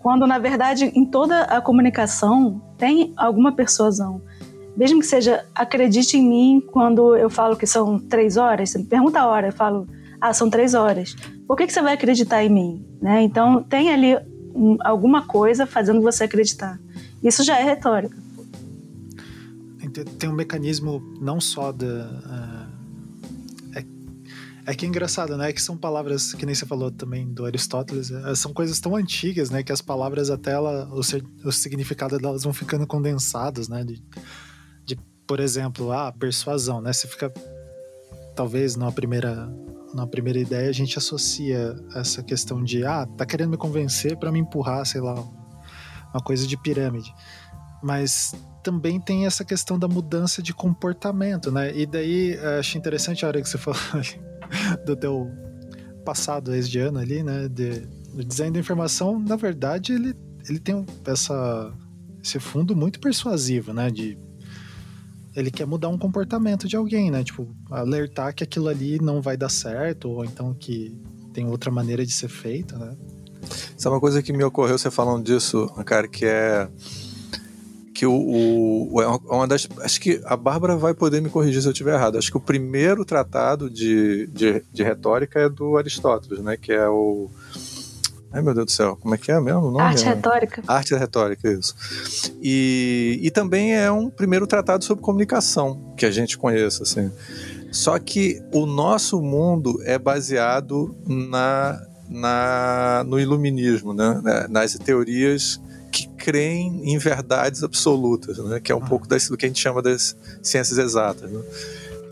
Quando 0.00 0.26
na 0.26 0.38
verdade 0.38 0.92
em 0.94 1.04
toda 1.06 1.42
a 1.42 1.60
comunicação 1.60 2.60
tem 2.76 3.12
alguma 3.16 3.52
persuasão. 3.52 4.20
Mesmo 4.76 5.00
que 5.00 5.06
seja 5.06 5.44
acredite 5.54 6.16
em 6.16 6.28
mim 6.28 6.62
quando 6.72 7.16
eu 7.16 7.30
falo 7.30 7.56
que 7.56 7.66
são 7.66 7.98
três 7.98 8.36
horas, 8.36 8.70
você 8.70 8.78
me 8.78 8.84
pergunta 8.84 9.20
a 9.20 9.26
hora, 9.26 9.48
eu 9.48 9.52
falo, 9.52 9.86
ah, 10.20 10.32
são 10.32 10.50
três 10.50 10.74
horas. 10.74 11.14
Por 11.46 11.56
que, 11.56 11.66
que 11.66 11.72
você 11.72 11.82
vai 11.82 11.94
acreditar 11.94 12.44
em 12.44 12.50
mim? 12.50 12.86
Né? 13.00 13.22
Então 13.22 13.62
tem 13.62 13.90
ali 13.90 14.16
um, 14.54 14.76
alguma 14.80 15.26
coisa 15.26 15.66
fazendo 15.66 16.02
você 16.02 16.24
acreditar. 16.24 16.78
Isso 17.22 17.42
já 17.42 17.58
é 17.58 17.62
retórica 17.62 18.16
tem 19.90 20.28
um 20.28 20.34
mecanismo 20.34 21.00
não 21.20 21.40
só 21.40 21.72
da. 21.72 21.86
Uh, 21.86 22.80
é, 23.76 23.84
é, 24.66 24.74
que 24.74 24.84
é 24.84 24.88
engraçado, 24.88 25.36
né? 25.36 25.50
É 25.50 25.52
que 25.52 25.62
são 25.62 25.76
palavras, 25.76 26.32
que 26.34 26.46
nem 26.46 26.54
você 26.54 26.66
falou 26.66 26.90
também 26.90 27.32
do 27.32 27.44
Aristóteles, 27.44 28.10
uh, 28.10 28.34
são 28.36 28.52
coisas 28.52 28.78
tão 28.80 28.96
antigas, 28.96 29.50
né? 29.50 29.62
Que 29.62 29.72
as 29.72 29.82
palavras 29.82 30.30
até 30.30 30.52
ela, 30.52 30.88
o, 30.92 31.00
o 31.46 31.52
significado 31.52 32.18
delas 32.18 32.44
vão 32.44 32.52
ficando 32.52 32.86
condensados, 32.86 33.68
né? 33.68 33.84
De, 33.84 34.02
de, 34.84 34.98
por 35.26 35.40
exemplo, 35.40 35.92
ah, 35.92 36.12
persuasão, 36.12 36.80
né? 36.80 36.92
Você 36.92 37.08
fica. 37.08 37.32
Talvez 38.36 38.76
numa 38.76 38.92
primeira, 38.92 39.52
na 39.92 40.06
primeira 40.06 40.38
ideia 40.38 40.70
a 40.70 40.72
gente 40.72 40.96
associa 40.96 41.76
essa 41.94 42.22
questão 42.22 42.62
de 42.62 42.84
ah, 42.86 43.06
tá 43.06 43.26
querendo 43.26 43.50
me 43.50 43.56
convencer 43.56 44.16
para 44.16 44.32
me 44.32 44.38
empurrar, 44.38 44.86
sei 44.86 45.00
lá, 45.00 45.14
uma 46.14 46.22
coisa 46.22 46.46
de 46.46 46.56
pirâmide. 46.56 47.12
Mas 47.82 48.34
também 48.62 49.00
tem 49.00 49.26
essa 49.26 49.44
questão 49.44 49.78
da 49.78 49.88
mudança 49.88 50.42
de 50.42 50.52
comportamento, 50.52 51.50
né? 51.50 51.76
E 51.76 51.86
daí 51.86 52.34
eh, 52.34 52.58
achei 52.58 52.78
interessante 52.78 53.24
a 53.24 53.28
hora 53.28 53.40
que 53.40 53.48
você 53.48 53.58
falou 53.58 53.80
do 54.84 54.96
teu 54.96 55.30
passado 56.04 56.54
esse 56.54 56.68
de 56.68 56.78
ano 56.78 56.98
ali, 56.98 57.22
né? 57.22 57.48
De, 57.48 57.88
o 58.14 58.24
design 58.24 58.52
da 58.52 58.60
informação, 58.60 59.18
na 59.18 59.36
verdade, 59.36 59.92
ele, 59.92 60.14
ele 60.48 60.58
tem 60.58 60.84
essa, 61.06 61.72
esse 62.22 62.38
fundo 62.38 62.74
muito 62.74 63.00
persuasivo, 63.00 63.72
né? 63.72 63.90
De 63.90 64.18
ele 65.34 65.50
quer 65.50 65.66
mudar 65.66 65.88
um 65.88 65.98
comportamento 65.98 66.66
de 66.66 66.76
alguém, 66.76 67.10
né? 67.10 67.22
Tipo, 67.22 67.48
alertar 67.70 68.34
que 68.34 68.42
aquilo 68.42 68.68
ali 68.68 69.00
não 69.00 69.22
vai 69.22 69.36
dar 69.36 69.48
certo, 69.48 70.08
ou 70.08 70.24
então 70.24 70.52
que 70.54 70.96
tem 71.32 71.46
outra 71.46 71.70
maneira 71.70 72.04
de 72.04 72.12
ser 72.12 72.28
feito, 72.28 72.76
né? 72.76 72.96
Sabe 73.76 73.94
uma 73.94 74.00
coisa 74.00 74.22
que 74.22 74.32
me 74.32 74.44
ocorreu 74.44 74.76
você 74.76 74.90
falando 74.90 75.24
disso, 75.24 75.66
cara, 75.86 76.06
que 76.08 76.24
é 76.24 76.68
que 78.00 78.06
o, 78.06 78.88
o, 78.94 79.02
é 79.02 79.06
uma 79.28 79.46
das. 79.46 79.68
Acho 79.82 80.00
que 80.00 80.22
a 80.24 80.34
Bárbara 80.34 80.74
vai 80.74 80.94
poder 80.94 81.20
me 81.20 81.28
corrigir 81.28 81.60
se 81.60 81.68
eu 81.68 81.72
estiver 81.72 81.92
errado. 81.92 82.16
Acho 82.16 82.30
que 82.30 82.36
o 82.38 82.40
primeiro 82.40 83.04
tratado 83.04 83.68
de, 83.68 84.26
de, 84.28 84.64
de, 84.72 84.82
retórica 84.82 85.38
é 85.38 85.50
do 85.50 85.76
Aristóteles, 85.76 86.42
né? 86.42 86.56
Que 86.56 86.72
é 86.72 86.88
o. 86.88 87.30
Ai 88.32 88.40
meu 88.40 88.54
Deus 88.54 88.64
do 88.64 88.72
céu, 88.72 88.96
como 88.96 89.14
é 89.14 89.18
que 89.18 89.30
é 89.30 89.38
mesmo? 89.38 89.66
O 89.66 89.70
nome? 89.70 89.82
Arte 89.82 90.06
é... 90.06 90.14
retórica. 90.14 90.62
Arte 90.66 90.94
retórica, 90.94 91.52
isso. 91.52 91.74
E, 92.40 93.20
e 93.20 93.30
também 93.30 93.76
é 93.76 93.90
um 93.92 94.08
primeiro 94.08 94.46
tratado 94.46 94.82
sobre 94.82 95.04
comunicação 95.04 95.92
que 95.94 96.06
a 96.06 96.10
gente 96.10 96.38
conheça, 96.38 96.84
assim. 96.84 97.12
Só 97.70 97.98
que 97.98 98.42
o 98.50 98.64
nosso 98.64 99.20
mundo 99.20 99.78
é 99.84 99.98
baseado 99.98 100.96
na, 101.06 101.78
na, 102.08 103.04
no 103.06 103.20
iluminismo, 103.20 103.92
né? 103.92 104.22
nas 104.48 104.72
teorias 104.72 105.60
creem 106.20 106.92
em 106.92 106.98
verdades 106.98 107.64
absolutas, 107.64 108.36
né? 108.38 108.60
que 108.60 108.70
é 108.70 108.74
um 108.74 108.84
ah. 108.84 108.86
pouco 108.86 109.08
das, 109.08 109.26
do 109.28 109.36
que 109.38 109.46
a 109.46 109.48
gente 109.48 109.58
chama 109.60 109.80
das 109.80 110.14
ciências 110.42 110.78
exatas. 110.78 111.30
Né? 111.30 111.42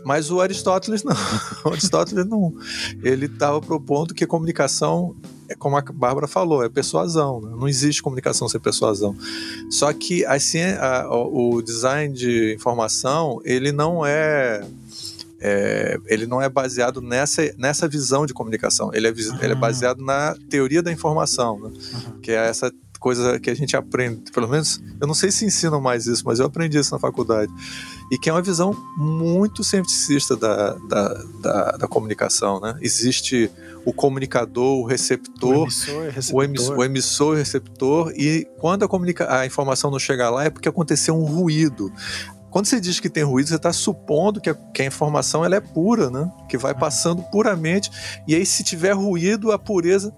Mas 0.03 0.31
o 0.31 0.41
Aristóteles 0.41 1.03
não. 1.03 1.15
O 1.63 1.69
Aristóteles 1.69 2.25
não. 2.25 2.53
Ele 3.03 3.27
estava 3.27 3.61
propondo 3.61 4.13
que 4.13 4.23
a 4.23 4.27
comunicação, 4.27 5.15
é 5.47 5.53
como 5.53 5.77
a 5.77 5.81
Bárbara 5.81 6.27
falou, 6.27 6.63
é 6.63 6.69
persuasão. 6.69 7.39
Né? 7.39 7.55
Não 7.55 7.67
existe 7.67 8.01
comunicação 8.01 8.49
sem 8.49 8.59
persuasão. 8.59 9.15
Só 9.69 9.93
que 9.93 10.25
a, 10.25 10.37
a, 10.79 11.15
o 11.15 11.61
design 11.61 12.13
de 12.13 12.55
informação, 12.55 13.39
ele 13.45 13.71
não 13.71 14.03
é 14.03 14.65
é, 15.41 15.97
ele 16.07 16.25
não 16.25 16.41
é 16.41 16.49
baseado 16.49 17.01
nessa, 17.01 17.53
nessa 17.57 17.87
visão 17.87 18.25
de 18.25 18.33
comunicação, 18.33 18.91
ele 18.93 19.07
é, 19.07 19.11
ele 19.11 19.53
é 19.53 19.55
ah. 19.55 19.55
baseado 19.55 20.03
na 20.03 20.35
teoria 20.49 20.81
da 20.83 20.91
informação, 20.91 21.57
né? 21.59 21.71
que 22.21 22.31
é 22.31 22.49
essa 22.49 22.69
coisa 22.99 23.39
que 23.39 23.49
a 23.49 23.55
gente 23.55 23.75
aprende, 23.77 24.31
pelo 24.31 24.47
menos, 24.47 24.81
eu 24.99 25.07
não 25.07 25.13
sei 25.13 25.31
se 25.31 25.45
ensinam 25.45 25.79
mais 25.79 26.05
isso, 26.05 26.23
mas 26.25 26.39
eu 26.39 26.45
aprendi 26.45 26.77
isso 26.77 26.93
na 26.93 26.99
faculdade. 26.99 27.51
E 28.11 28.17
que 28.17 28.29
é 28.29 28.33
uma 28.33 28.41
visão 28.41 28.75
muito 28.97 29.63
cientificista 29.63 30.35
da, 30.35 30.73
da, 30.73 31.23
da, 31.41 31.71
da 31.77 31.87
comunicação, 31.87 32.59
né? 32.59 32.77
Existe 32.81 33.49
o 33.85 33.93
comunicador, 33.93 34.79
o 34.79 34.85
receptor, 34.85 35.59
o 35.59 35.63
emissor, 35.63 36.03
receptor. 36.09 36.35
O, 36.35 36.43
emissor, 36.43 36.77
o 36.77 36.83
emissor 36.83 37.35
e 37.35 37.39
receptor, 37.39 38.11
e 38.15 38.47
quando 38.57 38.83
a, 38.83 38.87
comunica 38.87 39.33
a 39.33 39.45
informação 39.45 39.89
não 39.89 39.99
chega 39.99 40.29
lá 40.29 40.43
é 40.43 40.49
porque 40.49 40.67
aconteceu 40.67 41.15
um 41.15 41.23
ruído. 41.23 41.91
Quando 42.49 42.65
você 42.65 42.79
diz 42.79 42.99
que 42.99 43.09
tem 43.09 43.23
ruído, 43.23 43.47
você 43.47 43.55
está 43.55 43.71
supondo 43.71 44.41
que 44.41 44.49
a, 44.49 44.55
que 44.55 44.81
a, 44.81 44.85
informação 44.85 45.45
ela 45.45 45.55
é 45.55 45.59
pura, 45.59 46.09
né? 46.09 46.29
Que 46.49 46.57
vai 46.57 46.73
passando 46.73 47.21
puramente. 47.31 47.91
E 48.27 48.35
aí, 48.35 48.45
se 48.45 48.63
tiver 48.63 48.93
ruído, 48.93 49.51
a 49.51 49.59
pureza 49.59 50.13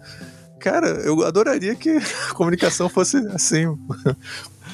Cara, 0.61 0.87
eu 1.03 1.23
adoraria 1.25 1.75
que 1.75 1.89
a 2.29 2.33
comunicação 2.33 2.87
fosse 2.87 3.17
assim. 3.33 3.65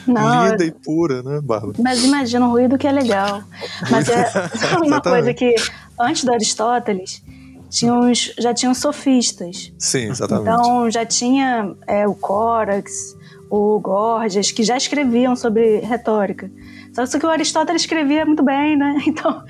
Não, 0.06 0.50
linda 0.52 0.64
e 0.66 0.72
pura, 0.72 1.24
né, 1.24 1.40
Bárbara? 1.42 1.74
Mas 1.80 2.04
imagina 2.04 2.48
o 2.48 2.52
ruído 2.52 2.78
que 2.78 2.88
é 2.88 2.92
legal. 2.92 3.42
Mas 3.90 4.10
é 4.10 4.26
uma 4.84 5.02
coisa 5.02 5.34
que, 5.34 5.56
antes 6.00 6.24
do 6.24 6.34
Aristóteles, 6.34 7.24
tinha 7.70 7.94
uns, 7.94 8.34
já 8.38 8.54
tinham 8.54 8.74
sofistas. 8.74 9.72
Sim, 9.80 10.10
exatamente. 10.10 10.50
Então 10.50 10.92
já 10.92 11.06
tinha 11.06 11.76
é, 11.88 12.08
o 12.08 12.14
Córax, 12.14 13.16
o 13.50 13.80
Gorgias, 13.80 14.52
que 14.52 14.64
já 14.64 14.78
escreviam 14.78 15.36
sobre 15.36 15.80
retórica. 15.80 16.52
Só 16.94 17.20
que 17.20 17.26
o 17.26 17.30
Aristóteles 17.30 17.84
escrevia 17.84 18.26
muito 18.26 18.44
bem, 18.44 18.76
né? 18.76 18.98
Então 19.06 19.44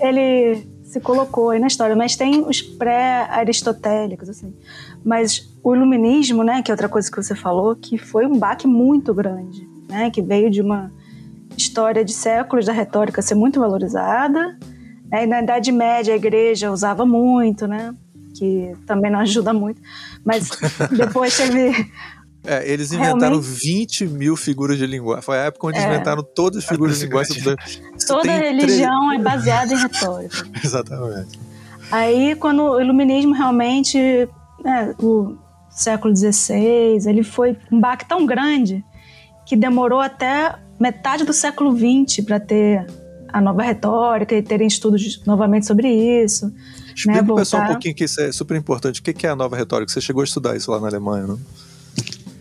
ele 0.00 0.66
se 0.84 1.00
colocou 1.00 1.50
aí 1.50 1.58
na 1.58 1.66
história. 1.66 1.96
Mas 1.96 2.14
tem 2.14 2.42
os 2.46 2.62
pré-aristotélicos, 2.62 4.28
assim. 4.28 4.54
Mas 5.04 5.53
o 5.64 5.74
iluminismo, 5.74 6.44
né, 6.44 6.62
que 6.62 6.70
é 6.70 6.74
outra 6.74 6.90
coisa 6.90 7.10
que 7.10 7.16
você 7.16 7.34
falou, 7.34 7.74
que 7.74 7.96
foi 7.96 8.26
um 8.26 8.38
baque 8.38 8.66
muito 8.66 9.14
grande, 9.14 9.66
né, 9.88 10.10
que 10.10 10.20
veio 10.20 10.50
de 10.50 10.60
uma 10.60 10.92
história 11.56 12.04
de 12.04 12.12
séculos 12.12 12.66
da 12.66 12.72
retórica 12.72 13.22
ser 13.22 13.34
muito 13.34 13.58
valorizada. 13.58 14.58
Né, 15.10 15.24
e 15.24 15.26
na 15.26 15.40
Idade 15.40 15.72
Média 15.72 16.12
a 16.12 16.16
igreja 16.18 16.70
usava 16.70 17.06
muito, 17.06 17.66
né, 17.66 17.94
que 18.36 18.74
também 18.86 19.10
não 19.10 19.20
ajuda 19.20 19.54
muito. 19.54 19.80
Mas 20.22 20.50
depois 20.94 21.34
teve 21.34 21.90
é, 22.46 22.70
eles 22.70 22.92
inventaram 22.92 23.40
Realmente... 23.40 23.58
20 23.64 24.06
mil 24.08 24.36
figuras 24.36 24.76
de 24.76 24.86
linguagem. 24.86 25.22
Foi 25.22 25.38
a 25.38 25.44
época 25.44 25.68
onde 25.68 25.78
é. 25.78 25.86
inventaram 25.86 26.22
todas 26.22 26.58
as 26.58 26.68
figuras 26.68 26.98
de 26.98 27.06
linguagem. 27.06 27.42
Toda 28.06 28.30
religião 28.30 29.12
é 29.14 29.18
baseada 29.18 29.72
em 29.72 29.78
retórica. 29.78 30.46
Exatamente. 30.62 31.40
Aí, 31.90 32.34
quando 32.34 32.62
o 32.64 32.80
iluminismo 32.80 33.32
realmente 33.32 34.28
né, 34.62 34.94
o 34.98 35.36
século 35.74 36.14
XVI, 36.14 37.06
ele 37.06 37.22
foi 37.22 37.56
um 37.70 37.80
baque 37.80 38.08
tão 38.08 38.24
grande 38.24 38.84
que 39.44 39.56
demorou 39.56 40.00
até 40.00 40.54
metade 40.78 41.24
do 41.24 41.32
século 41.32 41.76
XX 41.76 42.24
para 42.24 42.40
ter 42.40 42.86
a 43.28 43.40
nova 43.40 43.62
retórica 43.62 44.34
e 44.34 44.42
terem 44.42 44.66
estudos 44.66 45.20
novamente 45.26 45.66
sobre 45.66 45.88
isso. 45.88 46.52
Explica 46.94 47.22
né, 47.22 47.32
o 47.32 47.34
pessoal 47.34 47.64
um 47.64 47.66
pouquinho 47.66 47.94
que 47.94 48.04
isso 48.04 48.20
é 48.20 48.30
super 48.30 48.56
importante. 48.56 49.00
O 49.00 49.02
que 49.02 49.26
é 49.26 49.30
a 49.30 49.36
nova 49.36 49.56
retórica? 49.56 49.92
Você 49.92 50.00
chegou 50.00 50.20
a 50.20 50.24
estudar 50.24 50.56
isso 50.56 50.70
lá 50.70 50.80
na 50.80 50.86
Alemanha, 50.86 51.26
não? 51.26 51.40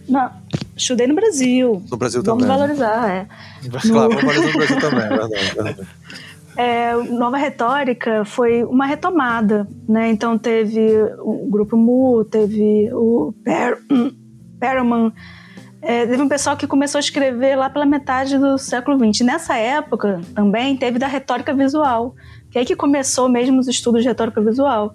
Não, 0.07 0.31
estudei 0.75 1.07
no 1.07 1.15
Brasil. 1.15 1.81
No 1.89 1.97
Brasil 1.97 2.21
vamos 2.21 2.45
também. 2.45 2.57
Vamos 2.57 2.77
valorizar, 2.77 3.09
é. 3.09 3.27
Claro, 3.69 4.09
vamos 4.09 4.23
valorizar 4.23 4.47
no 4.47 4.53
Brasil 4.53 4.79
também, 4.79 5.03
é 5.03 5.09
verdade. 5.09 5.35
É 5.35 5.63
verdade. 5.63 5.87
É, 6.55 6.95
Nova 6.95 7.37
Retórica 7.37 8.23
foi 8.25 8.63
uma 8.63 8.85
retomada, 8.85 9.67
né? 9.87 10.09
Então 10.09 10.37
teve 10.37 10.79
o 11.19 11.47
grupo 11.49 11.75
Mu, 11.75 12.23
teve 12.25 12.89
o 12.93 13.33
per, 13.43 13.79
Perelman, 14.59 15.11
é, 15.81 16.05
teve 16.05 16.21
um 16.21 16.29
pessoal 16.29 16.55
que 16.55 16.65
começou 16.65 16.97
a 16.97 17.01
escrever 17.01 17.57
lá 17.57 17.69
pela 17.69 17.85
metade 17.85 18.37
do 18.37 18.57
século 18.57 18.97
XX. 18.97 19.25
Nessa 19.25 19.57
época 19.57 20.21
também 20.33 20.77
teve 20.77 20.97
da 20.97 21.07
retórica 21.07 21.53
visual, 21.53 22.15
que 22.49 22.57
é 22.57 22.61
aí 22.61 22.65
que 22.65 22.75
começou 22.75 23.27
mesmo 23.27 23.59
os 23.59 23.67
estudos 23.67 24.01
de 24.01 24.07
retórica 24.07 24.39
visual, 24.39 24.93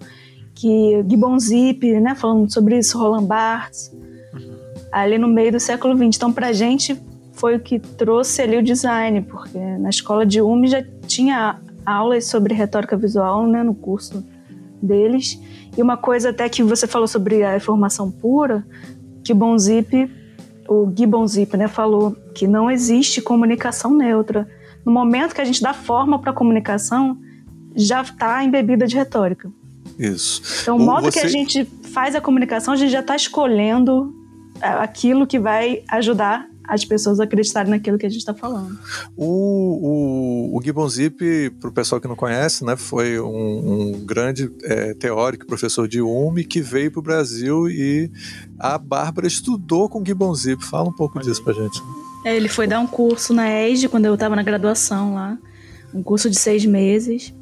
que 0.55 1.03
Gibbon 1.07 1.37
Zip, 1.37 1.99
né, 1.99 2.15
falando 2.15 2.51
sobre 2.51 2.79
isso, 2.79 2.97
Roland 2.97 3.25
Barthes, 3.25 3.91
uhum. 4.33 4.57
ali 4.91 5.19
no 5.19 5.27
meio 5.27 5.51
do 5.51 5.59
século 5.59 5.95
XX. 5.95 6.15
Então, 6.15 6.33
para 6.33 6.51
gente 6.53 6.99
foi 7.39 7.55
o 7.55 7.59
que 7.59 7.79
trouxe 7.79 8.41
ali 8.41 8.57
o 8.57 8.63
design, 8.63 9.21
porque 9.21 9.57
na 9.57 9.89
escola 9.89 10.25
de 10.25 10.41
UME 10.41 10.67
já 10.67 10.83
tinha 11.07 11.59
aulas 11.85 12.25
sobre 12.25 12.53
retórica 12.53 12.95
visual, 12.97 13.47
né, 13.47 13.63
no 13.63 13.73
curso 13.73 14.23
deles. 14.81 15.39
E 15.77 15.81
uma 15.81 15.97
coisa 15.97 16.29
até 16.29 16.47
que 16.49 16.61
você 16.61 16.85
falou 16.85 17.07
sobre 17.07 17.43
a 17.43 17.55
informação 17.55 18.11
pura, 18.11 18.65
que 19.23 19.33
Bonzip 19.33 20.09
o 20.69 20.93
Gibbon 20.95 21.25
Zip 21.25 21.57
né, 21.57 21.67
falou 21.67 22.15
que 22.35 22.47
não 22.47 22.69
existe 22.69 23.21
comunicação 23.21 23.91
neutra. 23.91 24.47
No 24.85 24.91
momento 24.91 25.33
que 25.33 25.41
a 25.41 25.43
gente 25.43 25.61
dá 25.61 25.73
forma 25.73 26.19
para 26.19 26.29
a 26.29 26.33
comunicação, 26.33 27.17
já 27.75 28.01
está 28.01 28.43
embebida 28.43 28.85
de 28.85 28.95
retórica. 28.95 29.51
Isso. 29.97 30.41
Então, 30.61 30.77
o 30.77 30.79
modo 30.79 31.11
Você... 31.11 31.19
que 31.19 31.25
a 31.25 31.29
gente 31.29 31.65
faz 31.65 32.15
a 32.15 32.21
comunicação, 32.21 32.73
a 32.73 32.77
gente 32.77 32.91
já 32.91 32.99
está 32.99 33.15
escolhendo 33.15 34.13
é, 34.61 34.67
aquilo 34.67 35.25
que 35.25 35.39
vai 35.39 35.83
ajudar 35.89 36.47
as 36.69 36.85
pessoas 36.85 37.19
acreditarem 37.19 37.71
naquilo 37.71 37.97
que 37.97 38.05
a 38.05 38.09
gente 38.09 38.19
está 38.19 38.33
falando. 38.33 38.77
O, 39.17 40.53
o, 40.53 40.57
o 40.57 40.61
Gibbon 40.63 40.87
Zip, 40.87 41.49
para 41.59 41.69
o 41.69 41.73
pessoal 41.73 41.99
que 41.99 42.07
não 42.07 42.15
conhece, 42.15 42.63
né, 42.63 42.75
foi 42.75 43.19
um, 43.19 43.95
um 43.97 44.05
grande 44.05 44.51
é, 44.63 44.93
teórico, 44.93 45.47
professor 45.47 45.87
de 45.87 45.99
UME, 45.99 46.43
que 46.43 46.61
veio 46.61 46.91
para 46.91 46.99
o 46.99 47.03
Brasil 47.03 47.67
e 47.67 48.11
a 48.59 48.77
Bárbara 48.77 49.25
estudou 49.25 49.89
com 49.89 50.05
Gibbon 50.05 50.33
Zip. 50.35 50.63
Fala 50.63 50.87
um 50.87 50.93
pouco 50.93 51.19
disso 51.19 51.43
para 51.43 51.53
gente. 51.53 51.81
É, 52.23 52.35
ele 52.35 52.47
foi 52.47 52.67
dar 52.67 52.79
um 52.79 52.87
curso 52.87 53.33
na 53.33 53.49
ESD 53.49 53.87
quando 53.87 54.05
eu 54.05 54.13
estava 54.13 54.35
na 54.35 54.43
graduação 54.43 55.15
lá, 55.15 55.37
um 55.91 56.03
curso 56.03 56.29
de 56.29 56.37
seis 56.37 56.63
meses, 56.65 57.33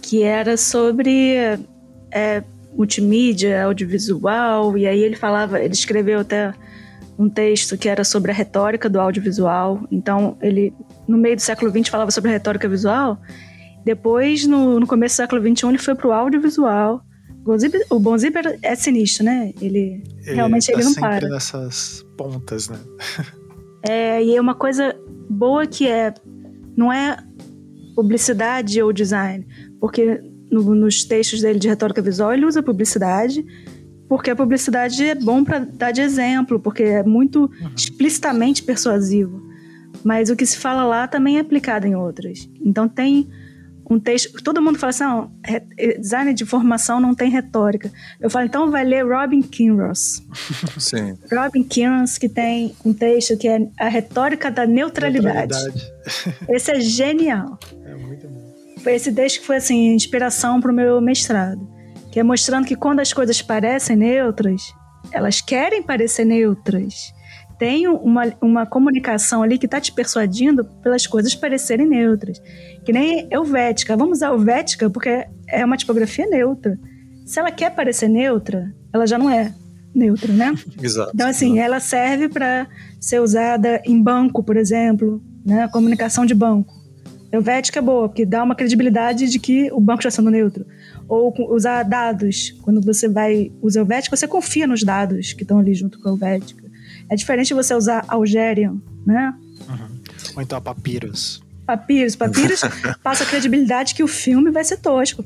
que 0.00 0.22
era 0.22 0.56
sobre 0.56 1.58
é, 2.10 2.42
multimídia, 2.74 3.64
audiovisual, 3.64 4.78
e 4.78 4.86
aí 4.86 5.00
ele 5.00 5.16
falava, 5.16 5.60
ele 5.60 5.74
escreveu 5.74 6.20
até 6.20 6.54
um 7.18 7.28
texto 7.28 7.78
que 7.78 7.88
era 7.88 8.04
sobre 8.04 8.30
a 8.30 8.34
retórica 8.34 8.88
do 8.88 9.00
audiovisual. 9.00 9.86
Então, 9.90 10.36
ele, 10.40 10.72
no 11.08 11.16
meio 11.16 11.36
do 11.36 11.42
século 11.42 11.70
XX, 11.70 11.88
falava 11.88 12.10
sobre 12.10 12.30
a 12.30 12.34
retórica 12.34 12.68
visual. 12.68 13.18
Depois, 13.84 14.46
no, 14.46 14.80
no 14.80 14.86
começo 14.86 15.14
do 15.14 15.16
século 15.16 15.40
XXI, 15.40 15.68
ele 15.68 15.78
foi 15.78 15.94
para 15.94 16.08
o 16.08 16.12
audiovisual. 16.12 17.02
O 17.90 18.00
Bonzip 18.00 18.36
é 18.60 18.74
sinistro, 18.74 19.24
né? 19.24 19.52
Ele, 19.60 20.02
ele 20.24 20.34
realmente 20.34 20.66
tá 20.66 20.72
ele 20.72 20.82
não 20.82 20.90
sempre 20.90 21.20
para. 21.20 21.28
nessas 21.28 22.04
pontas, 22.16 22.68
né? 22.68 22.78
é, 23.88 24.22
e 24.22 24.34
é 24.34 24.40
uma 24.40 24.54
coisa 24.54 24.96
boa 25.30 25.64
que 25.64 25.86
é 25.86 26.12
não 26.76 26.92
é 26.92 27.16
publicidade 27.94 28.82
ou 28.82 28.92
design, 28.92 29.46
porque 29.80 30.20
no, 30.50 30.74
nos 30.74 31.04
textos 31.04 31.40
dele 31.40 31.58
de 31.58 31.68
retórica 31.68 32.02
visual 32.02 32.34
ele 32.34 32.44
usa 32.44 32.62
publicidade, 32.62 33.44
porque 34.08 34.30
a 34.30 34.36
publicidade 34.36 35.02
é 35.04 35.14
bom 35.14 35.42
para 35.44 35.60
dar 35.60 35.90
de 35.90 36.00
exemplo, 36.00 36.60
porque 36.60 36.82
é 36.82 37.02
muito 37.02 37.50
uhum. 37.60 37.70
explicitamente 37.76 38.62
persuasivo. 38.62 39.44
Mas 40.04 40.30
o 40.30 40.36
que 40.36 40.46
se 40.46 40.56
fala 40.56 40.84
lá 40.84 41.08
também 41.08 41.38
é 41.38 41.40
aplicado 41.40 41.86
em 41.86 41.96
outras. 41.96 42.48
Então 42.64 42.88
tem 42.88 43.28
um 43.90 43.98
texto. 43.98 44.40
Todo 44.42 44.62
mundo 44.62 44.78
fala 44.78 44.90
assim: 44.90 45.30
eh, 45.76 45.98
design 45.98 46.32
de 46.32 46.44
informação 46.44 47.00
não 47.00 47.14
tem 47.14 47.30
retórica. 47.30 47.90
Eu 48.20 48.30
falo, 48.30 48.46
então 48.46 48.70
vai 48.70 48.84
ler 48.84 49.04
Robin 49.04 49.42
Kinross. 49.42 50.22
Sim. 50.78 51.18
Robin 51.32 51.64
Kinross, 51.64 52.18
que 52.18 52.28
tem 52.28 52.74
um 52.84 52.92
texto 52.92 53.36
que 53.36 53.48
é 53.48 53.66
A 53.78 53.88
Retórica 53.88 54.50
da 54.50 54.66
Neutralidade. 54.66 55.52
neutralidade. 55.52 55.92
Esse 56.48 56.70
é 56.70 56.80
genial. 56.80 57.58
É 57.84 57.94
muito 57.94 58.28
bom. 58.28 58.54
Foi 58.82 58.94
esse 58.94 59.10
texto 59.12 59.40
que 59.40 59.46
foi 59.46 59.56
assim, 59.56 59.94
inspiração 59.94 60.60
para 60.60 60.70
o 60.70 60.74
meu 60.74 61.00
mestrado 61.00 61.75
que 62.16 62.20
é 62.20 62.22
mostrando 62.22 62.66
que 62.66 62.74
quando 62.74 63.00
as 63.00 63.12
coisas 63.12 63.42
parecem 63.42 63.94
neutras, 63.94 64.72
elas 65.12 65.42
querem 65.42 65.82
parecer 65.82 66.24
neutras. 66.24 67.12
Tem 67.58 67.86
uma, 67.86 68.32
uma 68.40 68.64
comunicação 68.64 69.42
ali 69.42 69.58
que 69.58 69.66
está 69.66 69.78
te 69.78 69.92
persuadindo 69.92 70.64
pelas 70.82 71.06
coisas 71.06 71.34
parecerem 71.34 71.86
neutras. 71.86 72.40
Que 72.86 72.90
nem 72.90 73.28
Helvética. 73.30 73.98
Vamos 73.98 74.16
usar 74.16 74.28
Helvética 74.28 74.88
porque 74.88 75.26
é 75.46 75.62
uma 75.62 75.76
tipografia 75.76 76.26
neutra. 76.26 76.78
Se 77.26 77.38
ela 77.38 77.50
quer 77.50 77.74
parecer 77.74 78.08
neutra, 78.08 78.74
ela 78.94 79.06
já 79.06 79.18
não 79.18 79.28
é 79.28 79.54
neutra, 79.94 80.32
né? 80.32 80.54
Exato. 80.82 81.10
Então, 81.12 81.28
assim, 81.28 81.58
ela 81.58 81.80
serve 81.80 82.30
para 82.30 82.66
ser 82.98 83.20
usada 83.20 83.82
em 83.84 84.02
banco, 84.02 84.42
por 84.42 84.56
exemplo, 84.56 85.22
né? 85.44 85.68
Comunicação 85.68 86.24
de 86.24 86.34
banco. 86.34 86.72
Helvética 87.30 87.78
é 87.78 87.82
boa, 87.82 88.08
porque 88.08 88.24
dá 88.24 88.42
uma 88.42 88.54
credibilidade 88.54 89.28
de 89.28 89.38
que 89.38 89.70
o 89.72 89.80
banco 89.80 90.00
está 90.00 90.10
sendo 90.10 90.30
neutro. 90.30 90.66
Ou 91.08 91.34
usar 91.52 91.82
dados. 91.82 92.54
Quando 92.62 92.80
você 92.80 93.08
vai 93.08 93.52
usar 93.60 93.80
Helvética, 93.80 94.16
você 94.16 94.26
confia 94.26 94.66
nos 94.66 94.82
dados 94.82 95.32
que 95.32 95.42
estão 95.42 95.58
ali 95.58 95.74
junto 95.74 95.98
com 96.00 96.08
a 96.08 96.12
Helvética. 96.12 96.64
É 97.08 97.16
diferente 97.16 97.54
você 97.54 97.74
usar 97.74 98.04
Algerian, 98.08 98.76
né? 99.04 99.34
Uhum. 99.68 99.98
Ou 100.36 100.42
então 100.42 100.58
a 100.58 100.60
Papyrus. 100.60 101.45
Papyrus. 101.66 102.14
Papyrus 102.14 102.60
passa 103.02 103.24
a 103.24 103.26
credibilidade 103.26 103.94
que 103.94 104.02
o 104.02 104.08
filme 104.08 104.50
vai 104.50 104.62
ser 104.62 104.76
tosco. 104.76 105.24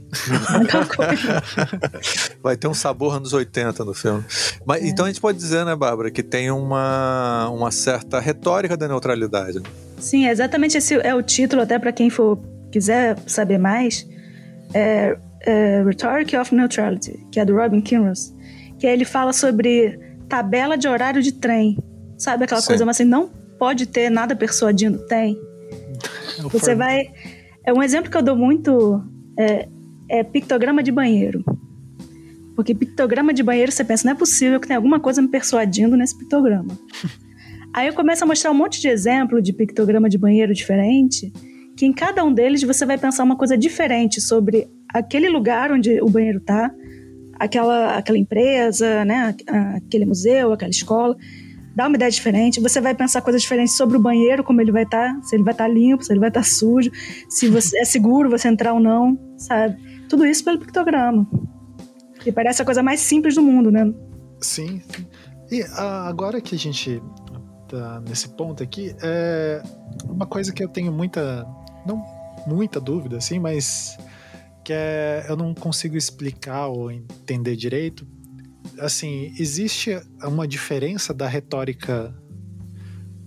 vai 2.42 2.56
ter 2.56 2.66
um 2.66 2.74
sabor 2.74 3.16
anos 3.16 3.32
80 3.32 3.84
no 3.84 3.92
filme. 3.92 4.24
Mas, 4.64 4.82
é. 4.82 4.88
Então 4.88 5.04
a 5.04 5.08
gente 5.08 5.20
pode 5.20 5.36
dizer, 5.36 5.64
né, 5.66 5.76
Bárbara, 5.76 6.10
que 6.10 6.22
tem 6.22 6.50
uma, 6.50 7.48
uma 7.50 7.70
certa 7.70 8.18
retórica 8.18 8.76
da 8.76 8.88
neutralidade. 8.88 9.62
Sim, 9.98 10.26
exatamente 10.26 10.78
esse 10.78 10.94
é 10.94 11.14
o 11.14 11.22
título, 11.22 11.60
até 11.60 11.78
para 11.78 11.92
quem 11.92 12.08
for 12.08 12.38
quiser 12.72 13.18
saber 13.26 13.58
mais. 13.58 14.08
É, 14.72 15.18
é 15.42 15.82
Rhetoric 15.84 16.34
of 16.36 16.54
Neutrality, 16.54 17.26
que 17.30 17.38
é 17.38 17.44
do 17.44 17.54
Robin 17.54 17.82
Kinross. 17.82 18.34
Que 18.78 18.86
ele 18.86 19.04
fala 19.04 19.34
sobre 19.34 20.00
tabela 20.26 20.78
de 20.78 20.88
horário 20.88 21.20
de 21.20 21.32
trem. 21.32 21.76
Sabe 22.16 22.44
aquela 22.44 22.62
Sim. 22.62 22.68
coisa, 22.68 22.86
mas 22.86 22.96
assim, 22.96 23.04
não 23.04 23.28
pode 23.58 23.84
ter 23.84 24.08
nada 24.08 24.34
persuadindo? 24.34 24.98
Tem. 25.06 25.38
Você 26.48 26.74
vai. 26.74 27.10
É 27.64 27.72
um 27.72 27.82
exemplo 27.82 28.10
que 28.10 28.16
eu 28.16 28.22
dou 28.22 28.36
muito 28.36 29.02
é, 29.38 29.68
é, 30.08 30.22
pictograma 30.22 30.82
de 30.82 30.90
banheiro. 30.90 31.44
Porque 32.56 32.74
pictograma 32.74 33.32
de 33.32 33.42
banheiro 33.42 33.72
você 33.72 33.84
pensa, 33.84 34.04
não 34.04 34.12
é 34.12 34.16
possível 34.16 34.60
que 34.60 34.66
tenha 34.66 34.78
alguma 34.78 35.00
coisa 35.00 35.22
me 35.22 35.28
persuadindo 35.28 35.96
nesse 35.96 36.18
pictograma. 36.18 36.78
Aí 37.72 37.86
eu 37.86 37.94
começo 37.94 38.24
a 38.24 38.26
mostrar 38.26 38.50
um 38.50 38.54
monte 38.54 38.80
de 38.80 38.88
exemplo 38.88 39.40
de 39.40 39.52
pictograma 39.52 40.08
de 40.08 40.18
banheiro 40.18 40.52
diferente, 40.52 41.32
que 41.76 41.86
em 41.86 41.92
cada 41.92 42.24
um 42.24 42.32
deles 42.32 42.62
você 42.62 42.84
vai 42.84 42.98
pensar 42.98 43.22
uma 43.22 43.36
coisa 43.36 43.56
diferente 43.56 44.20
sobre 44.20 44.68
aquele 44.92 45.28
lugar 45.28 45.70
onde 45.70 46.02
o 46.02 46.10
banheiro 46.10 46.40
tá, 46.40 46.70
aquela, 47.38 47.96
aquela 47.96 48.18
empresa, 48.18 49.04
né, 49.04 49.34
aquele 49.76 50.04
museu, 50.04 50.52
aquela 50.52 50.70
escola 50.70 51.16
dá 51.74 51.86
uma 51.86 51.96
ideia 51.96 52.10
diferente. 52.10 52.60
Você 52.60 52.80
vai 52.80 52.94
pensar 52.94 53.22
coisas 53.22 53.42
diferentes 53.42 53.76
sobre 53.76 53.96
o 53.96 54.00
banheiro, 54.00 54.42
como 54.42 54.60
ele 54.60 54.72
vai 54.72 54.84
estar, 54.84 55.14
tá, 55.14 55.22
se 55.22 55.36
ele 55.36 55.42
vai 55.42 55.52
estar 55.54 55.64
tá 55.64 55.70
limpo, 55.70 56.04
se 56.04 56.12
ele 56.12 56.20
vai 56.20 56.28
estar 56.28 56.40
tá 56.40 56.46
sujo, 56.46 56.90
se 57.28 57.48
você, 57.48 57.78
é 57.78 57.84
seguro 57.84 58.30
você 58.30 58.48
entrar 58.48 58.72
ou 58.72 58.80
não, 58.80 59.18
sabe? 59.36 59.76
Tudo 60.08 60.26
isso 60.26 60.44
pelo 60.44 60.58
pictograma. 60.58 61.26
E 62.24 62.32
parece 62.32 62.60
a 62.60 62.64
coisa 62.64 62.82
mais 62.82 63.00
simples 63.00 63.34
do 63.34 63.42
mundo, 63.42 63.70
né? 63.70 63.92
Sim. 64.40 64.82
E 65.50 65.62
ah, 65.76 66.08
agora 66.08 66.40
que 66.40 66.54
a 66.54 66.58
gente 66.58 67.02
tá 67.68 68.00
nesse 68.00 68.28
ponto 68.28 68.62
aqui, 68.62 68.94
é 69.02 69.62
uma 70.04 70.26
coisa 70.26 70.52
que 70.52 70.62
eu 70.62 70.68
tenho 70.68 70.92
muita, 70.92 71.46
não 71.86 72.02
muita 72.46 72.80
dúvida, 72.80 73.16
assim, 73.16 73.38
mas 73.38 73.96
que 74.64 74.72
é, 74.72 75.26
eu 75.28 75.36
não 75.36 75.54
consigo 75.54 75.96
explicar 75.96 76.66
ou 76.66 76.90
entender 76.90 77.56
direito, 77.56 78.06
assim, 78.78 79.34
existe 79.38 79.90
uma 80.22 80.46
diferença 80.46 81.12
da 81.12 81.26
retórica, 81.26 82.14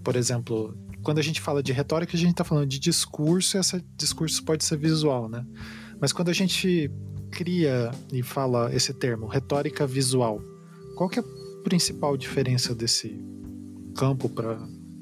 por 0.03 0.15
exemplo, 0.15 0.77
quando 1.03 1.19
a 1.19 1.21
gente 1.21 1.41
fala 1.41 1.61
de 1.61 1.71
retórica, 1.71 2.15
a 2.15 2.19
gente 2.19 2.31
está 2.31 2.43
falando 2.43 2.67
de 2.67 2.79
discurso, 2.79 3.57
e 3.57 3.59
esse 3.59 3.83
discurso 3.97 4.43
pode 4.43 4.63
ser 4.63 4.77
visual, 4.77 5.27
né? 5.27 5.45
Mas 5.99 6.13
quando 6.13 6.29
a 6.29 6.33
gente 6.33 6.89
cria 7.29 7.91
e 8.11 8.23
fala 8.23 8.73
esse 8.73 8.93
termo, 8.93 9.27
retórica 9.27 9.85
visual, 9.85 10.41
qual 10.95 11.09
que 11.09 11.19
é 11.19 11.21
a 11.21 11.63
principal 11.63 12.15
diferença 12.15 12.73
desse 12.73 13.19
campo 13.95 14.29
para 14.29 14.57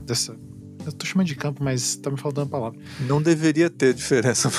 dessa 0.06 0.38
eu 0.86 0.92
tô 0.92 1.06
chamando 1.06 1.28
de 1.28 1.36
campo, 1.36 1.64
mas 1.64 1.96
tá 1.96 2.10
me 2.10 2.18
faltando 2.18 2.48
a 2.48 2.50
palavra. 2.50 2.80
Não 3.02 3.22
deveria 3.22 3.70
ter 3.70 3.94
diferença. 3.94 4.52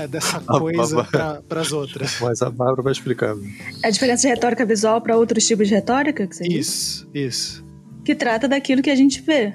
É, 0.00 0.06
dessa 0.06 0.40
coisa 0.46 1.04
para 1.04 1.60
as 1.60 1.72
outras. 1.72 2.18
Mas 2.20 2.42
a 2.42 2.50
Bárbara 2.50 2.82
vai 2.82 2.92
explicar. 2.92 3.34
A 3.82 3.90
diferença 3.90 4.22
de 4.22 4.28
retórica 4.28 4.64
visual 4.64 5.00
para 5.00 5.16
outros 5.16 5.46
tipos 5.46 5.68
de 5.68 5.74
retórica? 5.74 6.26
Que 6.26 6.36
você 6.36 6.44
isso, 6.44 7.08
diz? 7.12 7.34
isso. 7.34 7.64
Que 8.04 8.14
trata 8.14 8.48
daquilo 8.48 8.82
que 8.82 8.90
a 8.90 8.96
gente 8.96 9.20
vê. 9.20 9.54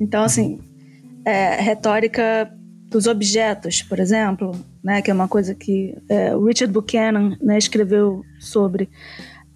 Então, 0.00 0.22
assim, 0.22 0.60
é, 1.24 1.60
retórica 1.60 2.52
dos 2.88 3.06
objetos, 3.06 3.82
por 3.82 3.98
exemplo, 3.98 4.52
né, 4.84 5.00
que 5.00 5.10
é 5.10 5.14
uma 5.14 5.28
coisa 5.28 5.54
que 5.54 5.96
é, 6.08 6.36
o 6.36 6.44
Richard 6.44 6.72
Buchanan 6.72 7.36
né, 7.40 7.56
escreveu 7.56 8.22
sobre. 8.38 8.88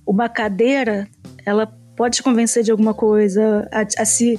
Uma 0.07 0.29
cadeira, 0.29 1.09
ela 1.45 1.67
pode 1.97 2.17
te 2.17 2.23
convencer 2.23 2.63
de 2.63 2.71
alguma 2.71 2.95
coisa, 2.95 3.69
a, 3.73 4.03
a 4.03 4.05
se 4.05 4.39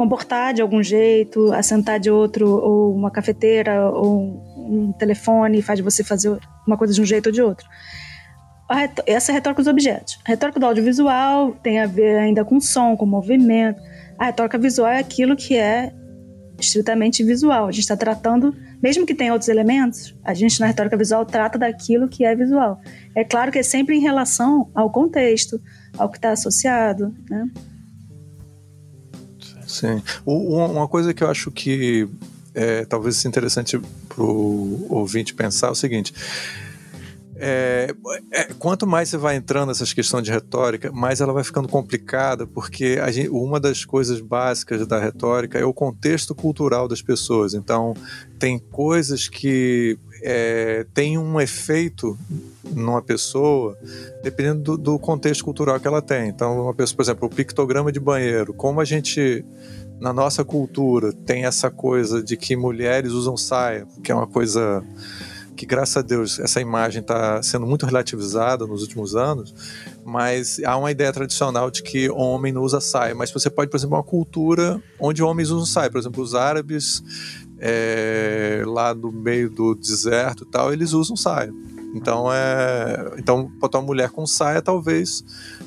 comportar 0.00 0.54
de 0.54 0.62
algum 0.62 0.82
jeito, 0.82 1.52
a 1.52 1.62
sentar 1.62 2.00
de 2.00 2.10
outro, 2.10 2.48
ou 2.48 2.96
uma 2.96 3.10
cafeteira, 3.10 3.86
ou 3.90 4.42
um 4.56 4.94
telefone 4.98 5.60
faz 5.60 5.78
você 5.80 6.02
fazer 6.02 6.38
uma 6.66 6.78
coisa 6.78 6.94
de 6.94 7.02
um 7.02 7.04
jeito 7.04 7.26
ou 7.26 7.32
de 7.32 7.42
outro. 7.42 7.68
Essa 9.06 9.30
é 9.30 9.32
a 9.32 9.34
retórica 9.34 9.60
dos 9.60 9.70
objetos. 9.70 10.18
A 10.24 10.30
retórica 10.30 10.58
do 10.58 10.64
audiovisual 10.64 11.52
tem 11.62 11.80
a 11.80 11.86
ver 11.86 12.16
ainda 12.16 12.46
com 12.46 12.58
som, 12.58 12.96
com 12.96 13.04
movimento. 13.04 13.78
A 14.18 14.24
retórica 14.24 14.56
visual 14.56 14.88
é 14.88 14.98
aquilo 14.98 15.36
que 15.36 15.54
é 15.54 15.92
estritamente 16.58 17.22
visual. 17.22 17.66
A 17.66 17.70
gente 17.70 17.82
está 17.82 17.96
tratando, 17.96 18.56
mesmo 18.82 19.04
que 19.04 19.14
tenha 19.14 19.34
outros 19.34 19.50
elementos, 19.50 20.16
a 20.24 20.32
gente 20.32 20.58
na 20.60 20.66
retórica 20.66 20.96
visual 20.96 21.26
trata 21.26 21.58
daquilo 21.58 22.08
que 22.08 22.24
é 22.24 22.34
visual. 22.34 22.80
É 23.14 23.22
claro 23.22 23.52
que 23.52 23.58
é 23.58 23.62
sempre 23.62 23.98
em 23.98 24.00
relação 24.00 24.70
ao 24.74 24.90
contexto, 24.90 25.60
ao 25.98 26.08
que 26.08 26.16
está 26.16 26.30
associado, 26.30 27.14
né? 27.28 27.50
Sim. 29.70 30.02
Uma 30.26 30.88
coisa 30.88 31.14
que 31.14 31.22
eu 31.22 31.30
acho 31.30 31.50
que 31.50 32.08
é, 32.54 32.84
talvez 32.84 33.24
interessante 33.24 33.78
para 34.08 34.22
o 34.22 34.86
ouvinte 34.90 35.32
pensar 35.32 35.68
é 35.68 35.70
o 35.70 35.74
seguinte. 35.74 36.12
É, 37.42 37.94
é, 38.32 38.44
quanto 38.58 38.86
mais 38.86 39.08
você 39.08 39.16
vai 39.16 39.36
entrando 39.36 39.68
nessas 39.68 39.94
questões 39.94 40.24
de 40.24 40.30
retórica, 40.30 40.92
mais 40.92 41.22
ela 41.22 41.32
vai 41.32 41.42
ficando 41.42 41.68
complicada, 41.68 42.46
porque 42.46 42.98
gente, 43.10 43.30
uma 43.30 43.58
das 43.58 43.82
coisas 43.82 44.20
básicas 44.20 44.86
da 44.86 45.00
retórica 45.00 45.58
é 45.58 45.64
o 45.64 45.72
contexto 45.72 46.34
cultural 46.34 46.86
das 46.86 47.00
pessoas. 47.00 47.54
Então, 47.54 47.94
tem 48.38 48.58
coisas 48.58 49.26
que 49.26 49.98
é, 50.22 50.86
têm 50.94 51.18
um 51.18 51.40
efeito 51.40 52.18
numa 52.72 53.02
pessoa, 53.02 53.76
dependendo 54.22 54.62
do, 54.62 54.76
do 54.76 54.98
contexto 54.98 55.44
cultural 55.44 55.78
que 55.80 55.86
ela 55.86 56.02
tem. 56.02 56.28
Então, 56.28 56.62
uma 56.62 56.74
pessoa, 56.74 56.96
por 56.96 57.02
exemplo, 57.02 57.28
o 57.28 57.30
pictograma 57.30 57.90
de 57.90 58.00
banheiro, 58.00 58.52
como 58.52 58.80
a 58.80 58.84
gente 58.84 59.44
na 60.00 60.12
nossa 60.12 60.44
cultura 60.44 61.12
tem 61.12 61.44
essa 61.44 61.70
coisa 61.70 62.22
de 62.22 62.36
que 62.36 62.56
mulheres 62.56 63.12
usam 63.12 63.36
saia, 63.36 63.86
que 64.02 64.10
é 64.10 64.14
uma 64.14 64.26
coisa 64.26 64.82
que 65.60 65.66
graças 65.66 65.98
a 65.98 66.00
Deus 66.00 66.38
essa 66.38 66.58
imagem 66.58 67.02
está 67.02 67.42
sendo 67.42 67.66
muito 67.66 67.84
relativizada 67.84 68.66
nos 68.66 68.80
últimos 68.80 69.14
anos, 69.14 69.54
mas 70.06 70.58
há 70.64 70.74
uma 70.74 70.90
ideia 70.90 71.12
tradicional 71.12 71.70
de 71.70 71.82
que 71.82 72.08
homem 72.08 72.50
não 72.50 72.62
usa 72.62 72.80
saia. 72.80 73.14
Mas 73.14 73.30
você 73.30 73.50
pode, 73.50 73.70
por 73.70 73.76
exemplo, 73.76 73.94
uma 73.94 74.02
cultura 74.02 74.82
onde 74.98 75.22
homens 75.22 75.50
usam 75.50 75.66
saia, 75.66 75.90
por 75.90 75.98
exemplo, 75.98 76.22
os 76.22 76.34
árabes 76.34 77.02
é, 77.60 78.62
lá 78.66 78.94
no 78.94 79.12
meio 79.12 79.50
do 79.50 79.74
deserto 79.74 80.44
e 80.44 80.46
tal, 80.46 80.72
eles 80.72 80.92
usam 80.92 81.14
saia. 81.14 81.52
Então, 81.94 82.32
é, 82.32 83.14
então 83.18 83.50
botar 83.58 83.78
uma 83.78 83.86
mulher 83.86 84.10
com 84.10 84.26
saia 84.26 84.62
talvez 84.62 85.24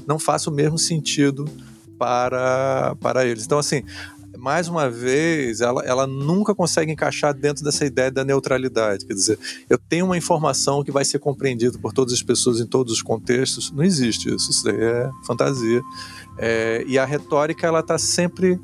não 0.08 0.17
faça 0.17 0.49
o 0.49 0.53
mesmo 0.53 0.77
sentido 0.77 1.45
para, 1.97 2.95
para 2.99 3.25
eles. 3.25 3.45
Então, 3.45 3.60
assim, 3.60 3.84
mais 4.38 4.67
uma 4.67 4.89
vez, 4.89 5.62
ela, 5.62 5.82
ela 5.86 6.08
nunca 6.08 6.53
consegue 6.53 6.91
encaixar 6.91 7.34
dentro 7.34 7.63
dessa 7.63 7.86
ideia 7.86 8.12
da 8.12 8.25
neutralidade. 8.25 9.06
Quer 9.06 9.13
dizer, 9.13 9.39
eu 9.69 9.77
tenho 9.77 10.06
uma 10.06 10.17
informação 10.17 10.84
que 10.84 10.91
vai 10.91 11.06
ser 11.06 11.19
compreendida 11.19 11.77
por 11.77 11.93
todas 11.93 12.13
as 12.13 12.21
pessoas 12.21 12.60
em 12.60 12.65
todos 12.65 12.91
os 12.91 13.01
contextos. 13.01 13.71
Não 13.71 13.84
existe 13.84 14.34
isso. 14.34 14.51
Isso 14.51 14.63
daí 14.65 14.75
é 14.75 15.10
fantasia. 15.25 15.82
É, 16.38 16.84
e 16.88 16.99
a 16.99 17.06
retórica, 17.06 17.67
ela 17.67 17.79
está 17.79 17.97
sempre. 17.97 18.60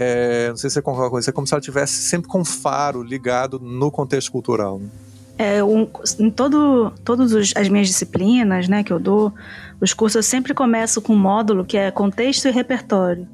É, 0.00 0.50
não 0.50 0.56
sei 0.56 0.70
se 0.70 0.74
você 0.74 0.82
concorda 0.82 1.10
com 1.10 1.18
isso, 1.18 1.28
é 1.28 1.32
como 1.32 1.44
se 1.44 1.52
ela 1.52 1.58
estivesse 1.58 1.94
sempre 1.94 2.28
com 2.28 2.44
faro 2.44 3.02
ligado 3.02 3.58
no 3.58 3.90
contexto 3.90 4.30
cultural. 4.30 4.78
Né? 4.78 4.88
É, 5.36 5.64
um, 5.64 5.88
em 6.20 6.30
todo, 6.30 6.92
todas 7.04 7.32
as 7.56 7.68
minhas 7.68 7.88
disciplinas 7.88 8.68
né, 8.68 8.84
que 8.84 8.92
eu 8.92 9.00
dou, 9.00 9.34
os 9.80 9.92
cursos 9.92 10.14
eu 10.14 10.22
sempre 10.22 10.54
começo 10.54 11.02
com 11.02 11.14
um 11.14 11.18
módulo 11.18 11.64
que 11.64 11.76
é 11.76 11.90
contexto 11.90 12.46
e 12.46 12.50
repertório. 12.52 13.26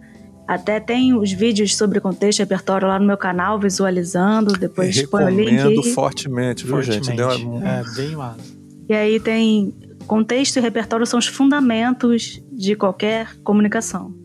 Até 0.49 0.81
tem 0.81 1.15
os 1.15 1.31
vídeos 1.33 1.77
sobre 1.77 2.01
contexto 2.01 2.39
e 2.39 2.43
repertório 2.43 2.89
lá 2.89 2.99
no 2.99 3.07
meu 3.07 3.19
canal, 3.19 3.61
visualizando, 3.61 4.53
depois 4.55 5.03
põe 5.03 5.25
o 5.25 5.29
link. 5.29 5.51
Recomendo 5.51 5.83
fortemente, 5.95 6.65
viu, 6.65 6.77
fortemente. 6.77 7.07
gente? 7.07 7.17
Deu 7.17 7.29
uma... 7.29 7.69
É 7.69 7.83
bem 7.95 8.17
massa. 8.17 8.41
E 8.89 8.95
aí 8.95 9.21
tem 9.21 9.75
contexto 10.07 10.57
e 10.57 10.61
repertório 10.61 11.05
são 11.05 11.19
os 11.19 11.27
fundamentos 11.27 12.43
de 12.51 12.75
qualquer 12.75 13.37
comunicação. 13.43 14.24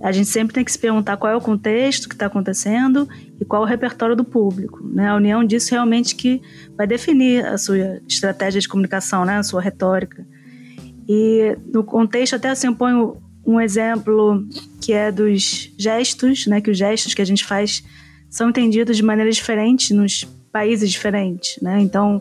A 0.00 0.12
gente 0.12 0.28
sempre 0.28 0.54
tem 0.54 0.64
que 0.64 0.70
se 0.70 0.78
perguntar 0.78 1.16
qual 1.16 1.32
é 1.32 1.36
o 1.36 1.40
contexto 1.40 2.08
que 2.08 2.14
está 2.14 2.26
acontecendo 2.26 3.08
e 3.40 3.44
qual 3.44 3.62
o 3.62 3.64
repertório 3.64 4.14
do 4.14 4.24
público. 4.24 4.86
Né? 4.86 5.08
A 5.08 5.16
união 5.16 5.44
disso 5.44 5.70
realmente 5.70 6.14
que 6.14 6.40
vai 6.76 6.86
definir 6.86 7.44
a 7.46 7.56
sua 7.56 8.00
estratégia 8.06 8.60
de 8.60 8.68
comunicação, 8.68 9.24
né? 9.24 9.38
a 9.38 9.42
sua 9.42 9.60
retórica. 9.60 10.26
E 11.08 11.56
no 11.72 11.82
contexto, 11.82 12.36
até 12.36 12.50
assim, 12.50 12.66
eu 12.66 12.74
ponho 12.74 13.16
um 13.46 13.60
exemplo 13.60 14.44
que 14.80 14.92
é 14.92 15.12
dos 15.12 15.72
gestos, 15.78 16.46
né? 16.46 16.60
Que 16.60 16.70
os 16.70 16.76
gestos 16.76 17.14
que 17.14 17.22
a 17.22 17.24
gente 17.24 17.44
faz 17.44 17.84
são 18.28 18.50
entendidos 18.50 18.96
de 18.96 19.04
maneira 19.04 19.30
diferente 19.30 19.94
nos 19.94 20.24
países 20.50 20.90
diferentes, 20.90 21.62
né? 21.62 21.80
Então, 21.80 22.20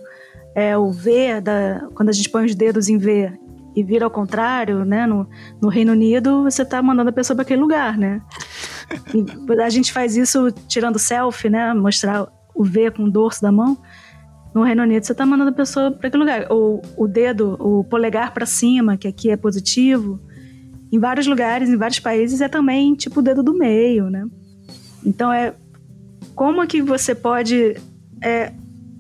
é 0.54 0.78
o 0.78 0.92
V, 0.92 1.42
da, 1.42 1.88
quando 1.96 2.10
a 2.10 2.12
gente 2.12 2.30
põe 2.30 2.46
os 2.46 2.54
dedos 2.54 2.88
em 2.88 2.98
V 3.00 3.34
e 3.76 3.84
vira 3.84 4.06
ao 4.06 4.12
contrário, 4.12 4.86
né? 4.86 5.06
No, 5.06 5.28
no 5.62 5.68
Reino 5.68 5.92
Unido, 5.92 6.44
você 6.44 6.62
está 6.62 6.82
mandando 6.82 7.10
a 7.10 7.14
pessoa 7.14 7.36
para 7.36 7.44
aquele 7.44 7.62
lugar, 7.62 7.98
né? 7.98 8.22
E 9.14 9.62
a 9.62 9.70
gente 9.70 9.92
faz 9.92 10.16
isso 10.16 10.52
tirando 10.68 10.98
selfie, 10.98 11.50
né? 11.50 11.74
Mostrar 11.74 12.28
o 12.54 12.64
V 12.64 12.92
com 12.92 13.04
o 13.04 13.12
dorso 13.12 13.42
da 13.42 13.52
mão. 13.52 13.78
No 14.54 14.64
Reino 14.64 14.84
Unido, 14.84 15.06
você 15.06 15.12
está 15.12 15.26
mandando 15.26 15.50
a 15.50 15.54
pessoa 15.54 15.92
para 15.92 16.08
aquele 16.08 16.24
lugar. 16.24 16.46
Ou 16.50 16.82
o 16.96 17.08
dedo, 17.08 17.58
o 17.60 17.84
polegar 17.84 18.34
para 18.34 18.46
cima, 18.46 18.96
que 18.96 19.08
aqui 19.08 19.30
é 19.30 19.36
positivo 19.36 20.22
em 20.92 21.00
vários 21.00 21.28
lugares, 21.28 21.70
em 21.70 21.76
vários 21.76 22.00
países, 22.00 22.40
é 22.40 22.48
também 22.48 22.96
tipo 22.96 23.20
o 23.20 23.24
dedo 23.24 23.44
do 23.44 23.54
meio, 23.54 24.10
né? 24.10 24.26
Então 25.06 25.34
é 25.34 25.54
como 26.34 26.66
que 26.66 26.82
você 26.82 27.14
pode 27.14 27.76
é, 28.22 28.54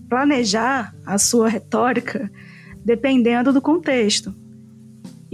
planejar 0.09 0.93
a 1.05 1.17
sua 1.17 1.47
retórica 1.47 2.29
dependendo 2.83 3.53
do 3.53 3.61
contexto. 3.61 4.33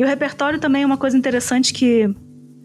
E 0.01 0.03
o 0.03 0.07
repertório 0.07 0.57
também 0.57 0.81
é 0.81 0.85
uma 0.87 0.97
coisa 0.97 1.15
interessante 1.15 1.71
que 1.71 2.09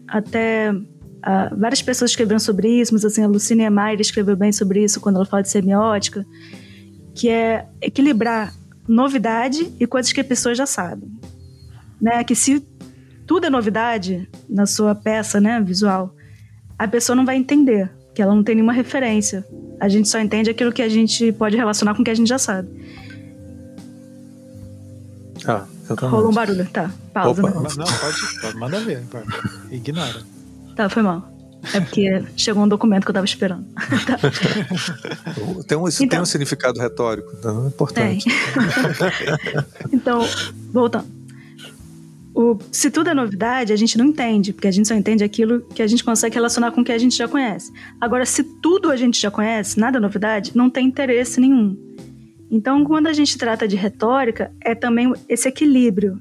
até 0.07 0.71
uh, 0.71 1.55
várias 1.55 1.83
pessoas 1.83 2.09
escreveram 2.09 2.39
sobre 2.39 2.67
isso, 2.67 2.91
mas 2.95 3.05
assim, 3.05 3.23
a 3.23 3.27
Lucine 3.27 3.61
Emaire 3.61 4.01
escreveu 4.01 4.35
bem 4.35 4.51
sobre 4.51 4.83
isso 4.83 4.99
quando 4.99 5.17
ela 5.17 5.25
fala 5.25 5.43
de 5.43 5.49
semiótica, 5.49 6.25
que 7.13 7.29
é 7.29 7.67
equilibrar 7.79 8.55
novidade 8.87 9.71
e 9.79 9.85
coisas 9.85 10.11
que 10.11 10.19
as 10.19 10.25
pessoas 10.25 10.57
já 10.57 10.65
sabem. 10.65 11.11
Né? 12.01 12.23
Que 12.23 12.33
se 12.33 12.59
tudo 13.27 13.45
é 13.45 13.51
novidade 13.51 14.27
na 14.49 14.65
sua 14.65 14.95
peça, 14.95 15.39
né, 15.39 15.61
visual, 15.61 16.15
a 16.75 16.87
pessoa 16.87 17.15
não 17.15 17.23
vai 17.23 17.37
entender, 17.37 17.87
que 18.15 18.21
ela 18.23 18.33
não 18.33 18.41
tem 18.41 18.55
nenhuma 18.55 18.73
referência. 18.73 19.45
A 19.79 19.87
gente 19.87 20.09
só 20.09 20.19
entende 20.19 20.49
aquilo 20.49 20.73
que 20.73 20.81
a 20.81 20.89
gente 20.89 21.31
pode 21.33 21.55
relacionar 21.55 21.93
com 21.93 22.01
o 22.01 22.03
que 22.03 22.09
a 22.09 22.15
gente 22.15 22.29
já 22.29 22.39
sabe. 22.39 22.67
Ah, 25.45 25.67
Rolou 25.95 26.29
um 26.29 26.33
barulho, 26.33 26.67
tá. 26.69 26.91
Pausa. 27.13 27.41
Né? 27.41 27.49
Não, 27.53 27.85
pode, 27.85 28.41
pode, 28.41 28.57
manda 28.57 28.79
ver, 28.79 29.03
ignora. 29.71 30.21
Tá, 30.75 30.89
foi 30.89 31.03
mal. 31.03 31.31
É 31.73 31.79
porque 31.79 32.23
chegou 32.35 32.63
um 32.63 32.67
documento 32.67 33.03
que 33.03 33.09
eu 33.09 33.13
tava 33.13 33.25
esperando. 33.25 33.65
tá. 34.05 34.17
tem, 35.67 35.77
um, 35.77 35.87
então, 35.87 36.07
tem 36.07 36.21
um 36.21 36.25
significado 36.25 36.79
retórico, 36.79 37.33
então 37.37 37.65
é 37.65 37.67
importante. 37.67 38.29
então, 39.91 40.27
voltando 40.71 41.17
o, 42.37 42.55
se 42.71 42.91
tudo 42.91 43.09
é 43.09 43.15
novidade, 43.15 43.73
a 43.73 43.75
gente 43.75 43.97
não 43.97 44.05
entende, 44.05 44.53
porque 44.53 44.67
a 44.67 44.71
gente 44.71 44.87
só 44.87 44.93
entende 44.93 45.23
aquilo 45.23 45.61
que 45.73 45.81
a 45.81 45.87
gente 45.87 46.03
consegue 46.03 46.35
relacionar 46.35 46.71
com 46.71 46.81
o 46.81 46.83
que 46.83 46.91
a 46.91 46.97
gente 46.99 47.17
já 47.17 47.27
conhece. 47.27 47.73
Agora, 47.99 48.27
se 48.27 48.43
tudo 48.43 48.91
a 48.91 48.95
gente 48.95 49.19
já 49.19 49.31
conhece, 49.31 49.79
nada 49.79 49.97
é 49.97 49.99
novidade, 49.99 50.51
não 50.53 50.69
tem 50.69 50.85
interesse 50.85 51.39
nenhum. 51.39 51.75
Então, 52.49 52.83
quando 52.83 53.07
a 53.07 53.13
gente 53.13 53.37
trata 53.37 53.67
de 53.67 53.75
retórica, 53.75 54.51
é 54.63 54.73
também 54.73 55.11
esse 55.27 55.47
equilíbrio. 55.47 56.19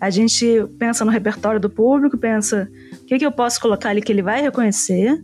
A 0.00 0.10
gente 0.10 0.64
pensa 0.78 1.04
no 1.04 1.10
repertório 1.10 1.58
do 1.58 1.68
público, 1.68 2.16
pensa 2.16 2.68
o 3.02 3.04
que, 3.04 3.18
que 3.18 3.26
eu 3.26 3.32
posso 3.32 3.60
colocar 3.60 3.90
ali 3.90 4.00
que 4.00 4.12
ele 4.12 4.22
vai 4.22 4.40
reconhecer 4.40 5.20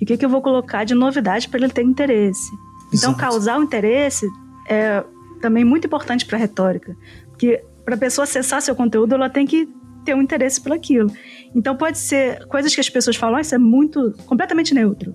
e 0.00 0.04
o 0.04 0.06
que, 0.06 0.16
que 0.16 0.24
eu 0.24 0.28
vou 0.28 0.40
colocar 0.40 0.84
de 0.84 0.94
novidade 0.94 1.48
para 1.48 1.58
ele 1.58 1.72
ter 1.72 1.82
interesse. 1.82 2.50
Então, 2.88 3.10
Exato. 3.10 3.18
causar 3.18 3.58
o 3.58 3.62
interesse 3.62 4.26
é 4.68 5.02
também 5.40 5.64
muito 5.64 5.86
importante 5.86 6.24
para 6.24 6.36
a 6.36 6.40
retórica, 6.40 6.96
porque 7.28 7.62
para 7.84 7.94
a 7.94 7.98
pessoa 7.98 8.24
acessar 8.24 8.60
seu 8.60 8.76
conteúdo, 8.76 9.14
ela 9.14 9.30
tem 9.30 9.46
que 9.46 9.68
ter 10.04 10.14
um 10.14 10.22
interesse 10.22 10.60
por 10.60 10.72
aquilo. 10.72 11.10
Então 11.54 11.76
pode 11.76 11.98
ser 11.98 12.46
coisas 12.46 12.74
que 12.74 12.80
as 12.80 12.88
pessoas 12.88 13.16
falam, 13.16 13.38
isso 13.38 13.54
é 13.54 13.58
muito 13.58 14.14
completamente 14.26 14.74
neutro. 14.74 15.14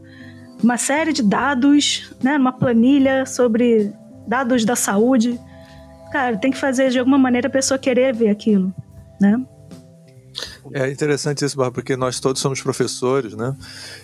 Uma 0.63 0.77
série 0.77 1.11
de 1.11 1.21
dados, 1.21 2.13
né, 2.23 2.37
numa 2.37 2.51
planilha 2.51 3.25
sobre 3.25 3.91
dados 4.27 4.65
da 4.65 4.75
saúde. 4.75 5.39
Cara, 6.11 6.37
tem 6.37 6.51
que 6.51 6.57
fazer 6.57 6.89
de 6.89 6.99
alguma 6.99 7.17
maneira 7.17 7.47
a 7.47 7.51
pessoa 7.51 7.77
querer 7.77 8.13
ver 8.13 8.29
aquilo, 8.29 8.73
né? 9.19 9.43
É 10.71 10.89
interessante 10.89 11.43
isso, 11.45 11.55
Bárbara, 11.55 11.73
porque 11.73 11.95
nós 11.95 12.19
todos 12.19 12.41
somos 12.41 12.61
professores, 12.61 13.33
né? 13.35 13.55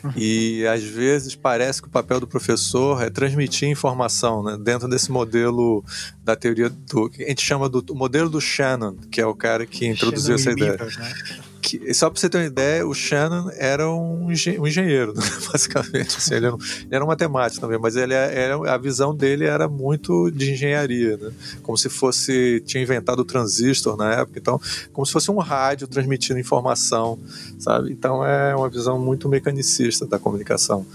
Uhum. 0.04 0.12
E 0.16 0.66
às 0.68 0.84
vezes 0.84 1.36
parece 1.36 1.82
que 1.82 1.88
o 1.88 1.92
papel 1.92 2.20
do 2.20 2.28
professor 2.28 3.02
é 3.02 3.10
transmitir 3.10 3.70
informação, 3.70 4.44
né? 4.44 4.58
Dentro 4.62 4.88
desse 4.88 5.12
modelo 5.12 5.84
da 6.24 6.36
teoria 6.36 6.70
do 6.70 7.10
que 7.10 7.24
a 7.24 7.30
gente 7.30 7.42
chama 7.42 7.68
do 7.70 7.96
modelo 7.96 8.30
do 8.30 8.42
Shannon, 8.42 8.96
que 9.12 9.22
é 9.22 9.26
o 9.26 9.34
cara 9.34 9.66
que 9.66 9.88
introduziu 9.88 10.38
Shannon 10.38 10.52
essa 10.52 10.52
ideia. 10.52 10.78
né? 10.78 11.49
Que, 11.78 11.94
só 11.94 12.10
para 12.10 12.20
você 12.20 12.30
ter 12.30 12.38
uma 12.38 12.46
ideia, 12.46 12.88
o 12.88 12.94
Shannon 12.94 13.50
era 13.56 13.90
um, 13.90 14.32
engenheiro, 14.32 15.14
né? 15.18 15.22
basicamente. 15.52 16.18
Assim, 16.18 16.36
ele, 16.36 16.46
era 16.48 16.56
um, 16.56 16.60
ele, 16.60 16.88
era 16.96 17.04
um, 17.04 17.08
matemático 17.08 17.62
também, 17.62 17.80
mas 17.80 17.96
ele 17.96 18.14
é, 18.14 18.44
era, 18.46 18.74
a 18.74 18.78
visão 18.78 19.14
dele 19.16 19.46
era 19.46 19.68
muito 19.68 20.32
de 20.32 20.52
engenharia, 20.52 21.18
né? 21.18 21.32
Como 21.62 21.78
se 21.78 21.90
fosse. 21.90 22.62
tinha 22.66 22.82
inventado 22.82 23.20
o 23.20 23.26
transistor 23.26 23.98
na 23.98 24.14
época, 24.14 24.40
então, 24.40 24.60
como 24.92 25.06
se 25.06 25.14
fosse 25.14 25.30
um 25.30 25.38
rádio 25.38 25.88
transmitindo 25.88 26.40
informação, 26.40 27.20
sabe? 27.60 27.92
Então 27.92 28.26
é 28.26 28.56
uma 28.56 28.70
visão 28.70 29.00
muito 29.00 29.30
mecanicista 29.30 30.06
da 30.06 30.18
comunicação. 30.18 30.86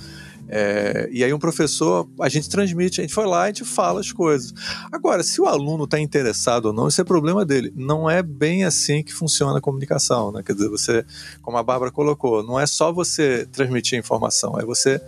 É, 0.49 1.09
e 1.11 1.25
aí 1.25 1.33
um 1.33 1.39
professor, 1.39 2.09
a 2.21 2.29
gente 2.29 2.49
transmite, 2.49 3.01
a 3.01 3.05
gente 3.05 3.15
foi 3.15 3.27
lá, 3.27 3.45
a 3.45 3.47
gente 3.47 3.65
fala 3.65 4.01
as 4.01 4.13
coisas. 4.13 4.53
Agora, 4.93 5.23
se 5.23 5.41
o 5.41 5.47
aluno 5.47 5.85
está 5.85 5.99
interessado 5.99 6.67
ou 6.67 6.73
não, 6.73 6.89
isso 6.89 7.01
é 7.01 7.05
problema 7.05 7.45
dele. 7.45 7.73
Não 7.75 8.09
é 8.09 8.23
bem 8.23 8.65
assim 8.65 9.03
que 9.03 9.13
funciona 9.13 9.59
a 9.59 9.61
comunicação, 9.61 10.33
né? 10.33 10.43
Quer 10.43 10.55
dizer, 10.55 10.69
você, 10.69 11.05
como 11.43 11.57
a 11.57 11.63
Bárbara 11.63 11.91
colocou, 11.91 12.43
não 12.43 12.59
é 12.59 12.67
só 12.67 12.93
você 12.93 13.47
transmitir 13.51 13.99
informação, 13.99 14.59
é 14.59 14.65
você 14.65 15.01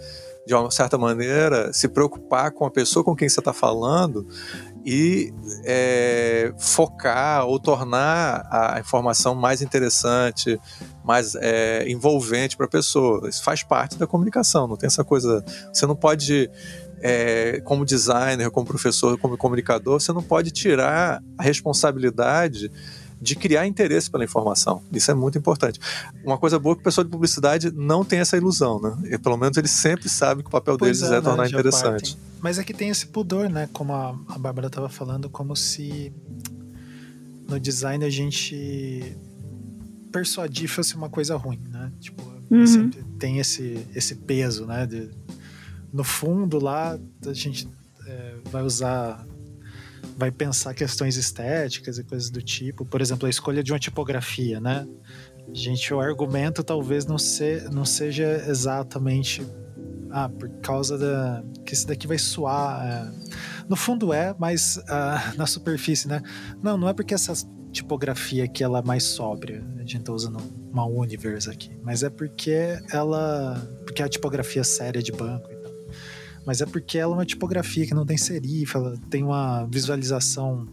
de 0.46 0.54
uma 0.54 0.70
certa 0.70 0.96
maneira, 0.96 1.72
se 1.72 1.88
preocupar 1.88 2.52
com 2.52 2.64
a 2.64 2.70
pessoa 2.70 3.04
com 3.04 3.16
quem 3.16 3.28
você 3.28 3.40
está 3.40 3.52
falando 3.52 4.28
e 4.84 5.34
é, 5.64 6.54
focar 6.56 7.44
ou 7.46 7.58
tornar 7.58 8.46
a 8.48 8.78
informação 8.78 9.34
mais 9.34 9.60
interessante, 9.60 10.60
mais 11.06 11.36
é, 11.36 11.88
envolvente 11.88 12.56
para 12.56 12.66
a 12.66 12.68
pessoa. 12.68 13.28
Isso 13.28 13.42
faz 13.42 13.62
parte 13.62 13.96
da 13.96 14.06
comunicação, 14.06 14.66
não 14.66 14.76
tem 14.76 14.88
essa 14.88 15.04
coisa. 15.04 15.44
Você 15.72 15.86
não 15.86 15.94
pode. 15.94 16.50
É, 16.98 17.60
como 17.62 17.84
designer, 17.84 18.50
como 18.50 18.66
professor, 18.66 19.18
como 19.18 19.36
comunicador, 19.36 20.00
você 20.00 20.12
não 20.14 20.22
pode 20.22 20.50
tirar 20.50 21.22
a 21.36 21.42
responsabilidade 21.42 22.72
de 23.20 23.36
criar 23.36 23.66
interesse 23.66 24.10
pela 24.10 24.24
informação. 24.24 24.82
Isso 24.90 25.10
é 25.10 25.14
muito 25.14 25.36
importante. 25.36 25.78
Uma 26.24 26.38
coisa 26.38 26.58
boa 26.58 26.72
é 26.72 26.76
que 26.76 26.80
o 26.80 26.84
pessoal 26.84 27.04
de 27.04 27.10
publicidade 27.10 27.70
não 27.70 28.02
tem 28.02 28.18
essa 28.18 28.36
ilusão, 28.36 28.80
né? 28.80 28.96
E, 29.10 29.18
pelo 29.18 29.36
menos 29.36 29.56
eles 29.58 29.70
sempre 29.70 30.08
sabem 30.08 30.42
que 30.42 30.48
o 30.48 30.50
papel 30.50 30.76
pois 30.78 31.00
deles 31.00 31.12
é, 31.12 31.18
é 31.18 31.20
tornar 31.20 31.42
né? 31.44 31.48
interessante. 31.50 32.14
Partem. 32.14 32.16
Mas 32.40 32.58
é 32.58 32.64
que 32.64 32.72
tem 32.72 32.88
esse 32.88 33.06
pudor, 33.06 33.48
né? 33.48 33.68
Como 33.72 33.92
a, 33.92 34.18
a 34.28 34.38
Bárbara 34.38 34.66
estava 34.68 34.88
falando, 34.88 35.28
como 35.28 35.54
se 35.54 36.12
no 37.46 37.60
design 37.60 38.04
a 38.04 38.10
gente 38.10 39.16
persuadir 40.16 40.66
fosse 40.66 40.94
uma 40.94 41.10
coisa 41.10 41.36
ruim, 41.36 41.60
né? 41.68 41.92
Tipo, 42.00 42.22
uhum. 42.50 42.66
sempre 42.66 43.04
tem 43.18 43.38
esse, 43.38 43.86
esse 43.94 44.14
peso, 44.14 44.64
né? 44.64 44.86
De, 44.86 45.10
no 45.92 46.02
fundo 46.02 46.58
lá 46.58 46.98
a 47.26 47.32
gente 47.34 47.68
é, 48.06 48.34
vai 48.50 48.62
usar 48.62 49.26
vai 50.16 50.30
pensar 50.30 50.72
questões 50.72 51.16
estéticas 51.16 51.98
e 51.98 52.04
coisas 52.04 52.30
do 52.30 52.40
tipo. 52.40 52.86
Por 52.86 53.02
exemplo, 53.02 53.26
a 53.26 53.30
escolha 53.30 53.62
de 53.62 53.72
uma 53.72 53.78
tipografia, 53.78 54.58
né? 54.58 54.88
Gente, 55.52 55.92
o 55.92 56.00
argumento 56.00 56.64
talvez 56.64 57.04
não, 57.04 57.18
se, 57.18 57.68
não 57.70 57.84
seja 57.84 58.42
exatamente 58.48 59.46
ah, 60.10 60.30
por 60.30 60.48
causa 60.60 60.96
da 60.96 61.44
que 61.66 61.74
esse 61.74 61.86
daqui 61.86 62.06
vai 62.06 62.16
suar. 62.16 62.86
É. 62.86 63.66
No 63.68 63.76
fundo 63.76 64.14
é, 64.14 64.34
mas 64.38 64.82
ah, 64.88 65.34
na 65.36 65.46
superfície, 65.46 66.08
né? 66.08 66.22
Não, 66.62 66.78
não 66.78 66.88
é 66.88 66.94
porque 66.94 67.12
essa 67.12 67.34
tipografia 67.76 68.44
aqui 68.44 68.64
ela 68.64 68.80
é 68.80 68.82
mais 68.82 69.04
sóbria. 69.04 69.64
A 69.76 69.80
gente 69.80 70.00
tá 70.00 70.12
usando 70.12 70.38
uma 70.72 70.84
Universe 70.86 71.48
aqui, 71.48 71.70
mas 71.82 72.02
é 72.02 72.10
porque 72.10 72.78
ela, 72.90 73.60
porque 73.84 74.02
a 74.02 74.08
tipografia 74.08 74.64
séria 74.64 75.02
de 75.02 75.12
banco 75.12 75.56
mas 76.46 76.60
é 76.60 76.66
porque 76.66 76.96
ela 76.96 77.12
é 77.12 77.16
uma 77.16 77.26
tipografia 77.26 77.84
que 77.84 77.92
não 77.92 78.06
tem 78.06 78.16
serifa, 78.16 78.78
ela 78.78 78.96
tem 79.10 79.24
uma 79.24 79.66
visualização, 79.66 80.68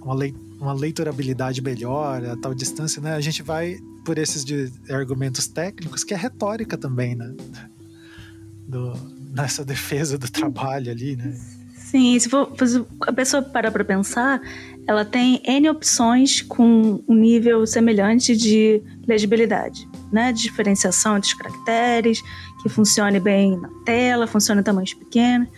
uma, 0.00 0.14
lei, 0.14 0.34
uma 0.58 0.72
leitorabilidade 0.72 1.60
melhor, 1.60 2.24
a 2.24 2.34
tal 2.34 2.54
distância, 2.54 3.02
né? 3.02 3.12
A 3.12 3.20
gente 3.20 3.42
vai 3.42 3.76
por 4.06 4.16
esses 4.16 4.42
de 4.42 4.72
argumentos 4.88 5.46
técnicos, 5.46 6.02
que 6.02 6.14
é 6.14 6.16
retórica 6.16 6.78
também, 6.78 7.14
né? 7.14 7.34
Do, 8.66 8.94
nessa 9.34 9.62
defesa 9.62 10.16
do 10.16 10.30
trabalho 10.32 10.90
ali, 10.90 11.14
né? 11.14 11.38
Sim, 11.76 12.18
se, 12.18 12.30
for, 12.30 12.50
a 13.02 13.12
pessoa 13.12 13.42
parar 13.42 13.70
para 13.70 13.84
pensar, 13.84 14.40
ela 14.86 15.04
tem 15.04 15.40
N 15.44 15.68
opções 15.70 16.42
com 16.42 17.02
um 17.08 17.14
nível 17.14 17.66
semelhante 17.66 18.36
de 18.36 18.82
legibilidade, 19.06 19.88
né? 20.12 20.32
De 20.32 20.42
diferenciação 20.42 21.16
entre 21.16 21.28
os 21.28 21.34
caracteres, 21.34 22.22
que 22.62 22.68
funcione 22.68 23.18
bem 23.18 23.58
na 23.58 23.68
tela, 23.84 24.26
funcione 24.26 24.60
em 24.60 24.64
tamanhos 24.64 24.92
pequenos. 24.92 25.48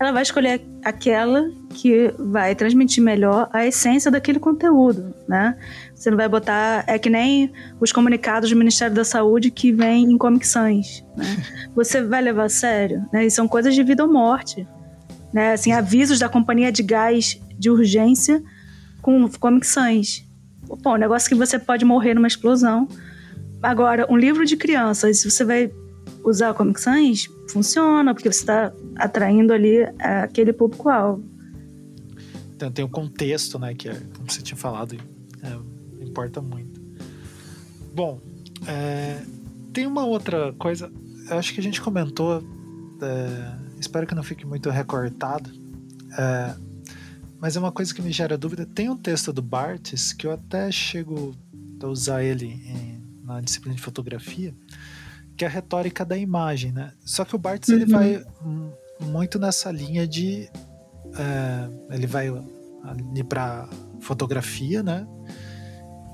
Ela 0.00 0.12
vai 0.12 0.22
escolher 0.22 0.64
aquela 0.84 1.50
que 1.74 2.14
vai 2.16 2.54
transmitir 2.54 3.02
melhor 3.02 3.50
a 3.52 3.66
essência 3.66 4.12
daquele 4.12 4.38
conteúdo, 4.38 5.12
né? 5.26 5.56
Você 5.92 6.08
não 6.08 6.16
vai 6.16 6.28
botar. 6.28 6.84
É 6.86 6.96
que 7.00 7.10
nem 7.10 7.50
os 7.80 7.90
comunicados 7.90 8.48
do 8.48 8.54
Ministério 8.54 8.94
da 8.94 9.04
Saúde 9.04 9.50
que 9.50 9.72
vêm 9.72 10.04
em 10.04 10.16
Comic 10.16 10.46
Sans, 10.46 11.04
né? 11.16 11.44
Você 11.74 12.00
vai 12.00 12.22
levar 12.22 12.44
a 12.44 12.48
sério, 12.48 13.04
né? 13.12 13.26
E 13.26 13.30
são 13.30 13.48
coisas 13.48 13.74
de 13.74 13.82
vida 13.82 14.04
ou 14.04 14.12
morte. 14.12 14.64
Né? 15.32 15.52
Assim, 15.52 15.72
avisos 15.72 16.20
da 16.20 16.28
companhia 16.28 16.72
de 16.72 16.82
gás 16.82 17.38
de 17.58 17.68
urgência 17.68 18.42
com 19.02 19.28
Comic 19.28 19.66
Sans. 19.66 20.24
Pô, 20.82 20.94
um 20.94 20.96
negócio 20.96 21.28
que 21.28 21.34
você 21.34 21.58
pode 21.58 21.84
morrer 21.84 22.14
numa 22.14 22.26
explosão. 22.26 22.88
Agora, 23.62 24.06
um 24.10 24.16
livro 24.16 24.44
de 24.44 24.56
crianças, 24.56 25.22
você 25.22 25.44
vai 25.44 25.72
usar 26.24 26.54
Comic 26.54 26.80
Sans 26.80 27.28
funciona, 27.50 28.14
porque 28.14 28.30
você 28.30 28.40
está 28.40 28.72
atraindo 28.96 29.52
ali 29.52 29.78
é, 29.98 30.20
aquele 30.22 30.52
público-alvo. 30.52 31.24
Então 32.54 32.70
tem 32.70 32.84
o 32.84 32.88
contexto, 32.88 33.58
né, 33.58 33.74
que 33.74 33.88
é, 33.88 33.94
como 34.16 34.30
você 34.30 34.42
tinha 34.42 34.56
falado, 34.56 34.96
é, 35.42 36.04
importa 36.04 36.40
muito. 36.40 36.80
Bom, 37.94 38.20
é, 38.66 39.22
tem 39.72 39.86
uma 39.86 40.04
outra 40.04 40.52
coisa, 40.58 40.90
acho 41.30 41.54
que 41.54 41.60
a 41.60 41.62
gente 41.62 41.80
comentou, 41.80 42.42
é, 43.00 43.54
espero 43.80 44.06
que 44.06 44.14
não 44.14 44.22
fique 44.22 44.46
muito 44.46 44.70
recortado, 44.70 45.50
é, 46.18 46.54
mas 47.40 47.56
é 47.56 47.60
uma 47.60 47.72
coisa 47.72 47.94
que 47.94 48.02
me 48.02 48.12
gera 48.12 48.36
dúvida. 48.36 48.66
Tem 48.66 48.90
um 48.90 48.96
texto 48.96 49.32
do 49.32 49.40
Bartes 49.40 50.12
que 50.12 50.26
eu 50.26 50.32
até 50.32 50.70
chego 50.70 51.34
a 51.82 51.86
usar 51.86 52.22
ele 52.22 52.46
em, 52.46 53.02
na 53.24 53.40
disciplina 53.40 53.76
de 53.76 53.82
fotografia, 53.82 54.54
que 55.36 55.44
é 55.44 55.48
a 55.48 55.50
retórica 55.50 56.04
da 56.04 56.16
imagem, 56.16 56.72
né? 56.72 56.92
Só 57.04 57.24
que 57.24 57.36
o 57.36 57.38
Barthes 57.38 57.68
uhum. 57.68 57.76
ele 57.76 57.86
vai 57.86 58.24
muito 59.00 59.38
nessa 59.38 59.70
linha 59.70 60.06
de 60.06 60.50
é, 61.16 61.94
ele 61.94 62.06
vai 62.06 62.28
ali 62.82 63.22
para 63.22 63.68
fotografia, 64.00 64.82
né? 64.82 65.06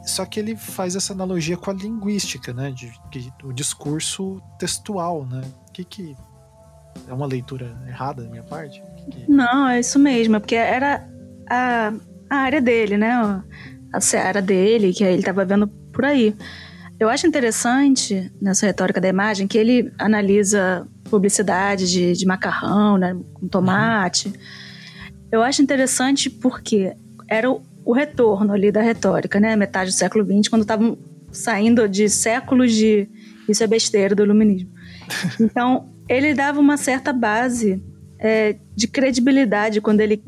Só 0.04 0.26
que 0.26 0.38
ele 0.38 0.54
faz 0.54 0.94
essa 0.94 1.14
analogia 1.14 1.56
com 1.56 1.70
a 1.70 1.74
linguística, 1.74 2.52
né? 2.52 2.70
De, 2.70 2.92
de 3.10 3.32
o 3.42 3.52
discurso 3.52 4.42
textual, 4.58 5.24
né? 5.24 5.40
Que 5.72 5.84
que 5.84 6.14
é 7.08 7.12
uma 7.12 7.26
leitura 7.26 7.74
errada 7.88 8.22
da 8.22 8.28
minha 8.28 8.42
parte? 8.42 8.82
Que 8.96 9.10
que... 9.10 9.30
Não, 9.30 9.66
é 9.66 9.80
isso 9.80 9.98
mesmo, 9.98 10.36
é 10.36 10.38
porque 10.38 10.54
era 10.54 11.08
a, 11.48 11.92
a 12.30 12.36
área 12.36 12.60
dele, 12.60 12.96
né? 12.96 13.42
A 13.92 14.00
seara 14.00 14.42
dele, 14.42 14.92
que 14.92 15.04
ele 15.04 15.18
estava 15.18 15.44
vendo 15.44 15.68
por 15.92 16.04
aí. 16.04 16.34
Eu 16.98 17.08
acho 17.08 17.26
interessante 17.26 18.32
nessa 18.40 18.66
retórica 18.66 19.00
da 19.00 19.08
imagem 19.08 19.46
que 19.46 19.58
ele 19.58 19.92
analisa 19.98 20.86
publicidade 21.04 21.90
de, 21.90 22.12
de 22.12 22.26
macarrão, 22.26 22.96
né, 22.96 23.16
com 23.34 23.46
tomate. 23.48 24.32
Eu 25.30 25.42
acho 25.42 25.62
interessante 25.62 26.30
porque 26.30 26.94
era 27.28 27.50
o, 27.50 27.62
o, 27.84 27.92
retorno 27.92 28.52
ali 28.52 28.70
da 28.70 28.80
retórica, 28.80 29.38
né, 29.38 29.56
metade 29.56 29.90
do 29.90 29.94
século 29.94 30.24
XX, 30.24 30.48
quando 30.48 30.62
estavam 30.62 30.96
saindo 31.30 31.88
de 31.88 32.08
séculos 32.08 32.72
de 32.72 33.08
isso 33.48 33.62
é 33.62 33.66
besteira 33.66 34.14
do 34.14 34.22
iluminismo. 34.22 34.70
Então 35.40 35.88
ele 36.08 36.34
dava 36.34 36.60
uma 36.60 36.76
certa 36.76 37.12
base 37.12 37.82
é, 38.18 38.56
de 38.74 38.86
credibilidade 38.86 39.80
quando 39.80 40.00
ele, 40.00 40.22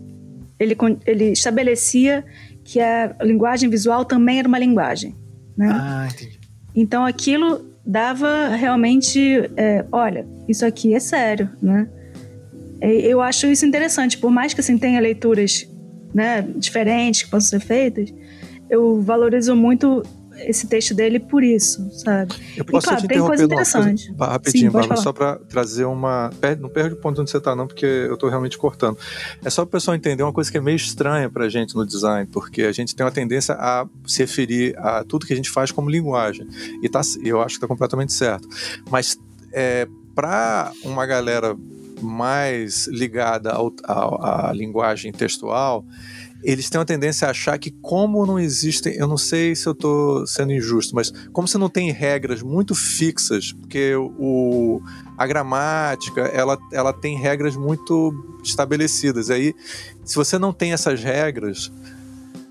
ele, 0.59 0.77
ele 1.07 1.33
estabelecia 1.33 2.25
que 2.65 2.81
a 2.81 3.15
linguagem 3.23 3.69
visual 3.69 4.05
também 4.05 4.39
era 4.39 4.49
uma 4.49 4.59
linguagem. 4.59 5.15
Né? 5.57 5.69
Ah, 5.71 6.09
entendi. 6.11 6.39
Então 6.75 7.05
aquilo 7.05 7.75
dava 7.85 8.49
realmente, 8.49 9.21
é, 9.57 9.85
olha, 9.93 10.27
isso 10.49 10.67
aqui 10.67 10.95
é 10.95 11.01
sério, 11.01 11.49
né? 11.63 11.89
Eu 12.81 13.23
acho 13.23 13.47
isso 13.47 13.65
interessante, 13.65 14.19
por 14.19 14.31
mais 14.31 14.53
que 14.53 14.61
assim 14.61 14.77
tenha 14.77 15.01
leituras 15.01 15.67
né, 16.13 16.43
diferentes 16.57 17.23
que 17.23 17.31
possam 17.31 17.59
ser 17.59 17.61
feitas, 17.61 18.13
eu 18.69 19.01
valorizo 19.01 19.57
muito 19.57 20.03
esse 20.39 20.67
texto 20.67 20.95
dele 20.95 21.19
por 21.19 21.43
isso, 21.43 21.89
sabe? 21.93 22.35
Eu 22.57 22.65
posso 22.65 22.87
e, 22.87 22.89
claro, 22.89 23.03
te 23.03 23.09
tem 23.09 23.21
coisa 23.21 23.45
interessante. 23.45 24.09
Coisa, 24.09 24.33
rapidinho, 24.33 24.71
Sim, 24.71 24.71
Bárbara, 24.71 25.01
só 25.01 25.13
para 25.13 25.37
trazer 25.37 25.85
uma. 25.85 26.31
Não 26.61 26.69
perde 26.69 26.95
o 26.95 26.97
ponto 26.97 27.21
onde 27.21 27.31
você 27.31 27.39
está, 27.39 27.55
não, 27.55 27.67
porque 27.67 27.87
eu 27.87 28.15
estou 28.15 28.29
realmente 28.29 28.59
cortando. 28.59 28.99
É 29.45 29.51
só 29.51 29.63
para 29.65 29.69
o 29.69 29.73
pessoal 29.73 29.95
entender 29.95 30.23
uma 30.23 30.33
coisa 30.33 30.51
que 30.51 30.59
é 30.59 30.61
meio 30.61 30.77
estranha 30.77 31.31
para 31.31 31.45
a 31.45 31.49
gente 31.49 31.75
no 31.75 31.87
design, 31.87 32.29
porque 32.31 32.63
a 32.63 32.73
gente 32.73 32.95
tem 32.95 33.05
uma 33.05 33.13
tendência 33.13 33.55
a 33.55 33.87
se 34.07 34.19
referir 34.19 34.77
a 34.79 35.05
tudo 35.05 35.27
que 35.27 35.33
a 35.33 35.37
gente 35.37 35.51
faz 35.51 35.71
como 35.71 35.89
linguagem. 35.91 36.47
E 36.83 36.89
tá, 36.89 37.01
eu 37.25 37.41
acho 37.41 37.55
que 37.55 37.57
está 37.57 37.67
completamente 37.67 38.13
certo. 38.13 38.49
Mas 38.91 39.19
é, 39.53 39.89
para 40.15 40.73
uma 40.85 41.07
galera 41.07 41.57
mais 42.03 42.87
ligada 42.89 43.53
ao, 43.53 43.73
à 43.87 44.53
linguagem 44.53 45.13
textual, 45.13 45.85
eles 46.47 46.71
têm 46.71 46.79
uma 46.79 46.85
tendência 46.85 47.27
a 47.27 47.33
achar 47.33 47.59
que 47.59 47.73
como 47.83 48.25
não 48.25 48.39
existem, 48.39 48.95
eu 48.95 49.09
não 49.09 49.19
sei 49.19 49.57
se 49.57 49.67
eu 49.67 49.73
estou 49.73 50.25
sendo 50.29 50.53
injusto, 50.53 50.95
mas 50.95 51.13
como 51.33 51.49
você 51.49 51.59
não 51.59 51.69
tem 51.69 51.91
regras 51.91 52.41
muito 52.41 52.73
fixas, 52.73 53.53
porque 53.53 53.97
o, 53.97 54.81
a 55.19 55.27
gramática, 55.27 56.21
ela, 56.21 56.57
ela 56.73 56.93
tem 56.93 57.19
regras 57.19 57.57
muito 57.57 58.39
estabelecidas. 58.45 59.29
Aí, 59.29 59.57
se 60.05 60.15
você 60.15 60.39
não 60.39 60.53
tem 60.53 60.73
essas 60.73 61.03
regras, 61.03 61.73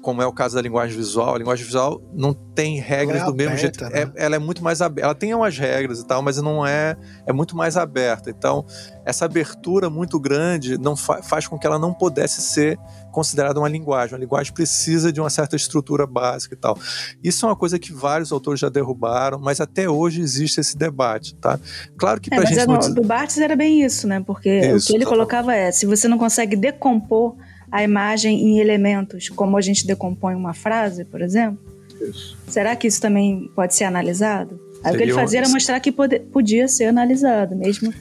como 0.06 0.22
é 0.22 0.28
o 0.28 0.32
caso 0.32 0.54
da 0.54 0.62
linguagem 0.62 0.96
visual, 0.96 1.34
a 1.34 1.38
linguagem 1.40 1.66
visual 1.66 2.00
não 2.14 2.32
tem 2.32 2.80
regras 2.80 3.24
é 3.24 3.26
do 3.26 3.34
mesmo 3.34 3.58
jeito. 3.58 3.84
Né? 3.86 3.90
É, 3.92 4.26
ela 4.26 4.36
é 4.36 4.40
muito 4.40 4.64
mais 4.64 4.80
aberta. 4.80 5.08
Ela 5.08 5.16
tem 5.16 5.34
umas 5.34 5.58
regras 5.58 6.00
e 6.00 6.06
tal, 6.06 6.22
mas 6.22 6.40
não 6.40 6.64
é. 6.64 6.96
É 7.26 7.34
muito 7.34 7.58
mais 7.58 7.76
aberta. 7.76 8.30
Então, 8.30 8.64
essa 9.04 9.26
abertura 9.26 9.90
muito 9.90 10.20
grande 10.20 10.78
não 10.78 10.96
fa 10.96 11.24
faz 11.24 11.48
com 11.48 11.58
que 11.58 11.66
ela 11.66 11.80
não 11.80 11.92
pudesse 11.92 12.40
ser 12.44 12.78
considerada 13.12 13.60
uma 13.60 13.68
linguagem. 13.68 14.16
A 14.16 14.20
linguagem 14.20 14.54
precisa 14.54 15.12
de 15.12 15.20
uma 15.20 15.32
certa 15.32 15.56
estrutura 15.56 16.06
básica 16.06 16.54
e 16.54 16.58
tal. 16.58 16.78
Isso 17.24 17.44
é 17.44 17.50
uma 17.50 17.56
coisa 17.56 17.80
que 17.80 17.92
vários 17.92 18.32
autores 18.32 18.60
já 18.60 18.70
derrubaram, 18.70 19.40
mas 19.40 19.60
até 19.60 19.90
hoje 19.90 20.22
existe 20.22 20.60
esse 20.60 20.78
debate, 20.78 21.36
tá? 21.38 21.60
Claro 21.98 22.22
que 22.22 22.32
é, 22.32 22.38
pra 22.38 22.46
gente. 22.46 22.60
É, 22.60 22.68
no, 22.68 22.74
não... 22.74 22.94
Do 22.94 23.02
Barthes 23.02 23.40
era 23.40 23.56
bem 23.56 23.84
isso, 23.84 24.08
né? 24.08 24.22
Porque 24.24 24.68
isso, 24.68 24.86
o 24.86 24.88
que 24.92 24.96
ele 24.96 25.06
colocava 25.06 25.56
é: 25.56 25.72
se 25.72 25.88
você 25.88 26.08
não 26.08 26.20
consegue 26.20 26.56
decompor 26.56 27.36
a 27.72 27.84
imagem 27.84 28.40
em 28.42 28.60
elementos, 28.60 29.30
como 29.30 29.58
a 29.58 29.62
gente 29.62 29.86
decompõe 29.86 30.36
uma 30.36 30.54
frase, 30.54 31.06
por 31.06 31.22
exemplo? 31.22 31.60
Isso. 32.02 32.38
Será 32.48 32.76
que 32.76 32.88
isso 32.88 33.02
também 33.02 33.50
pode 33.56 33.76
ser 33.76 33.86
analisado? 33.86 34.60
Aí 34.84 34.94
o 34.94 34.98
que 34.98 35.04
ele 35.04 35.14
fazia 35.14 35.40
era 35.40 35.50
mostrar 35.50 35.80
que 35.80 35.92
pode, 35.92 36.20
podia 36.20 36.68
ser 36.68 36.86
analisado, 36.86 37.56
mesmo 37.56 37.94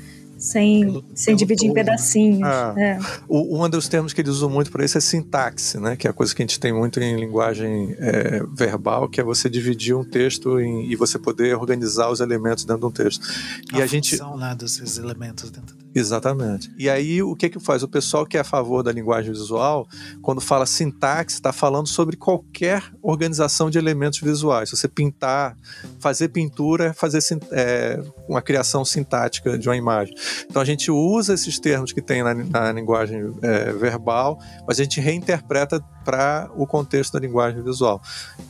sem, 0.44 0.80
pelo, 0.80 1.04
sem 1.14 1.26
pelo 1.34 1.38
dividir 1.38 1.68
todo. 1.68 1.70
em 1.70 1.74
pedacinhos. 1.74 2.42
Ah, 2.42 2.74
é. 2.76 2.98
o, 3.26 3.64
um 3.64 3.68
dos 3.68 3.88
termos 3.88 4.12
que 4.12 4.20
eles 4.20 4.32
usam 4.32 4.50
muito 4.50 4.70
para 4.70 4.84
isso 4.84 4.98
é 4.98 5.00
sintaxe, 5.00 5.78
né? 5.78 5.96
que 5.96 6.06
é 6.06 6.10
a 6.10 6.12
coisa 6.12 6.34
que 6.34 6.42
a 6.42 6.46
gente 6.46 6.60
tem 6.60 6.72
muito 6.72 7.00
em 7.00 7.16
linguagem 7.16 7.96
é, 7.98 8.42
verbal, 8.52 9.08
que 9.08 9.20
é 9.20 9.24
você 9.24 9.48
dividir 9.48 9.96
um 9.96 10.04
texto 10.04 10.60
em, 10.60 10.90
e 10.90 10.96
você 10.96 11.18
poder 11.18 11.56
organizar 11.56 12.10
os 12.10 12.20
elementos 12.20 12.64
dentro 12.64 12.80
de 12.80 12.86
um 12.86 12.90
texto. 12.90 13.26
A 13.72 13.78
e 13.78 13.82
a 13.82 13.86
gente. 13.86 14.18
Né, 14.20 14.54
desses 14.58 14.98
elementos 14.98 15.50
dentro 15.50 15.84
Exatamente. 15.94 16.72
E 16.76 16.90
aí, 16.90 17.22
o 17.22 17.36
que 17.36 17.48
que 17.48 17.60
faz? 17.60 17.84
O 17.84 17.88
pessoal 17.88 18.26
que 18.26 18.36
é 18.36 18.40
a 18.40 18.44
favor 18.44 18.82
da 18.82 18.90
linguagem 18.90 19.30
visual, 19.30 19.86
quando 20.20 20.40
fala 20.40 20.66
sintaxe, 20.66 21.36
está 21.36 21.52
falando 21.52 21.86
sobre 21.86 22.16
qualquer 22.16 22.82
organização 23.00 23.70
de 23.70 23.78
elementos 23.78 24.18
visuais. 24.18 24.70
Se 24.70 24.76
você 24.76 24.88
pintar, 24.88 25.56
fazer 26.00 26.28
pintura 26.28 26.86
é 26.86 26.92
fazer 26.92 27.20
é, 27.52 28.02
uma 28.28 28.42
criação 28.42 28.84
sintática 28.84 29.56
de 29.56 29.68
uma 29.68 29.76
imagem. 29.76 30.14
Então, 30.48 30.60
a 30.60 30.64
gente 30.64 30.90
usa 30.90 31.34
esses 31.34 31.58
termos 31.58 31.92
que 31.92 32.00
tem 32.00 32.22
na, 32.22 32.34
na 32.34 32.72
linguagem 32.72 33.34
é, 33.42 33.72
verbal, 33.72 34.38
mas 34.66 34.78
a 34.78 34.82
gente 34.82 35.00
reinterpreta 35.00 35.80
para 36.04 36.50
o 36.56 36.66
contexto 36.66 37.12
da 37.12 37.20
linguagem 37.20 37.62
visual. 37.62 38.00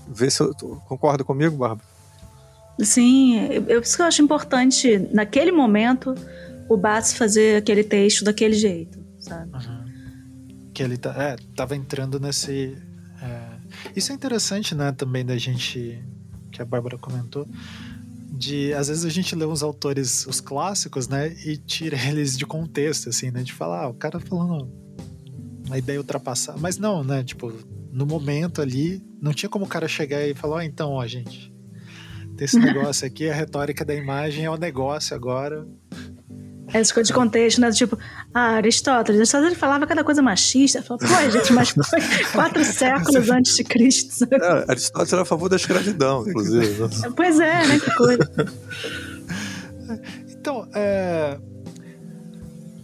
Vê 0.09 0.31
se 0.31 0.43
eu, 0.43 0.55
concorda 0.87 1.25
comigo, 1.25 1.57
Bárbara? 1.57 1.89
Sim, 2.81 3.39
eu, 3.69 3.81
isso 3.81 3.97
que 3.97 4.03
eu 4.03 4.07
acho 4.07 4.23
importante, 4.23 4.99
naquele 5.13 5.53
momento 5.53 6.15
o 6.69 6.77
Bates 6.77 7.13
fazer 7.13 7.57
aquele 7.57 7.85
texto 7.85 8.25
daquele 8.25 8.55
jeito, 8.55 8.99
sabe? 9.19 9.51
Uhum. 9.53 9.85
Que 10.73 10.83
ele 10.83 10.97
tá, 10.97 11.15
é, 11.17 11.37
tava 11.55 11.77
entrando 11.77 12.19
nesse. 12.19 12.77
É, 13.23 13.91
isso 13.95 14.13
é 14.13 14.15
interessante, 14.15 14.75
né, 14.75 14.93
também 14.93 15.25
da 15.25 15.37
gente. 15.37 16.03
Que 16.51 16.63
a 16.63 16.65
Bárbara 16.65 16.97
comentou. 16.97 17.49
De, 18.37 18.73
às 18.75 18.89
vezes 18.89 19.05
a 19.05 19.09
gente 19.09 19.35
lê 19.37 19.45
os 19.45 19.63
autores, 19.63 20.27
os 20.27 20.41
clássicos, 20.41 21.09
né, 21.09 21.35
e 21.45 21.57
tira 21.57 21.97
eles 22.09 22.37
de 22.37 22.45
contexto, 22.45 23.09
assim, 23.09 23.31
né, 23.31 23.43
de 23.43 23.53
falar, 23.53 23.85
ah, 23.85 23.89
o 23.89 23.95
cara 23.95 24.19
falando 24.19 24.69
uma 25.67 25.79
ideia 25.79 25.99
ultrapassada. 25.99 26.59
Mas 26.61 26.77
não, 26.77 27.05
né, 27.05 27.23
tipo, 27.23 27.53
no 27.93 28.05
momento 28.05 28.61
ali, 28.61 29.03
não 29.21 29.33
tinha 29.33 29.49
como 29.49 29.65
o 29.65 29.69
cara 29.69 29.87
chegar 29.87 30.27
e 30.27 30.35
falar, 30.35 30.61
ah, 30.61 30.65
então, 30.65 30.93
ó, 30.93 31.07
gente, 31.07 31.53
tem 32.37 32.45
esse 32.45 32.59
negócio 32.61 33.07
aqui, 33.07 33.29
a 33.29 33.35
retórica 33.35 33.85
da 33.85 33.95
imagem 33.95 34.45
é 34.45 34.51
o 34.51 34.55
um 34.55 34.59
negócio 34.59 35.15
agora, 35.15 35.67
essa 36.81 36.93
coisa 36.93 37.07
de 37.07 37.13
contexto, 37.13 37.61
né? 37.61 37.71
Tipo, 37.71 37.97
ah, 38.33 38.57
Aristóteles. 38.57 39.21
Aristóteles 39.21 39.57
falava 39.57 39.87
cada 39.87 40.03
coisa 40.03 40.21
machista. 40.21 40.83
Falou, 40.83 40.99
pô, 40.99 41.31
gente, 41.31 41.53
mas 41.55 41.71
foi 41.71 42.01
quatro 42.33 42.65
séculos 42.65 43.31
antes 43.31 43.55
de 43.57 43.65
Cristo. 43.65 44.27
É, 44.31 44.65
Aristóteles 44.69 45.13
era 45.13 45.23
a 45.23 45.25
favor 45.25 45.49
da 45.49 45.57
escravidão, 45.57 46.27
inclusive. 46.29 46.77
pois 47.17 47.39
é, 47.39 47.67
né? 47.67 47.79
Que 47.79 47.95
coisa. 47.95 48.31
Então, 50.29 50.69
é... 50.75 51.39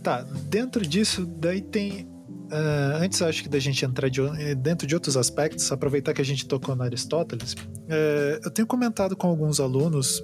Tá, 0.03 0.25
dentro 0.49 0.87
disso, 0.87 1.27
daí 1.27 1.61
tem 1.61 2.09
Uh, 2.51 2.97
antes, 3.01 3.23
acho 3.23 3.45
que 3.45 3.49
da 3.49 3.61
gente 3.61 3.85
entrar 3.85 4.09
de, 4.09 4.21
eh, 4.21 4.57
dentro 4.57 4.85
de 4.85 4.93
outros 4.93 5.17
aspectos, 5.17 5.71
aproveitar 5.71 6.13
que 6.13 6.21
a 6.21 6.25
gente 6.25 6.49
tocou 6.49 6.75
no 6.75 6.83
Aristóteles, 6.83 7.53
uh, 7.53 8.41
eu 8.43 8.51
tenho 8.51 8.67
comentado 8.67 9.15
com 9.15 9.29
alguns 9.29 9.61
alunos 9.61 10.21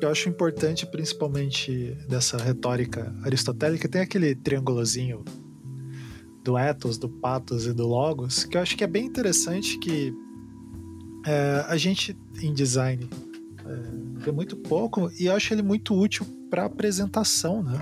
eu 0.00 0.10
acho 0.10 0.28
importante, 0.28 0.86
principalmente 0.86 1.96
dessa 2.08 2.36
retórica 2.36 3.14
aristotélica, 3.24 3.88
tem 3.88 4.00
aquele 4.00 4.34
triângulozinho 4.34 5.24
do 6.42 6.56
ethos, 6.56 6.96
do 6.98 7.08
pathos 7.08 7.66
e 7.66 7.72
do 7.72 7.86
logos, 7.86 8.44
que 8.44 8.56
eu 8.56 8.62
acho 8.62 8.76
que 8.76 8.84
é 8.84 8.86
bem 8.86 9.04
interessante 9.04 9.78
que 9.78 10.12
é, 11.26 11.64
a 11.68 11.76
gente 11.76 12.16
em 12.42 12.54
design 12.54 13.08
é, 13.64 14.22
vê 14.24 14.32
muito 14.32 14.56
pouco 14.56 15.10
e 15.18 15.26
eu 15.26 15.34
acho 15.34 15.52
ele 15.52 15.62
muito 15.62 15.94
útil 15.94 16.26
para 16.48 16.64
apresentação, 16.64 17.62
né? 17.62 17.78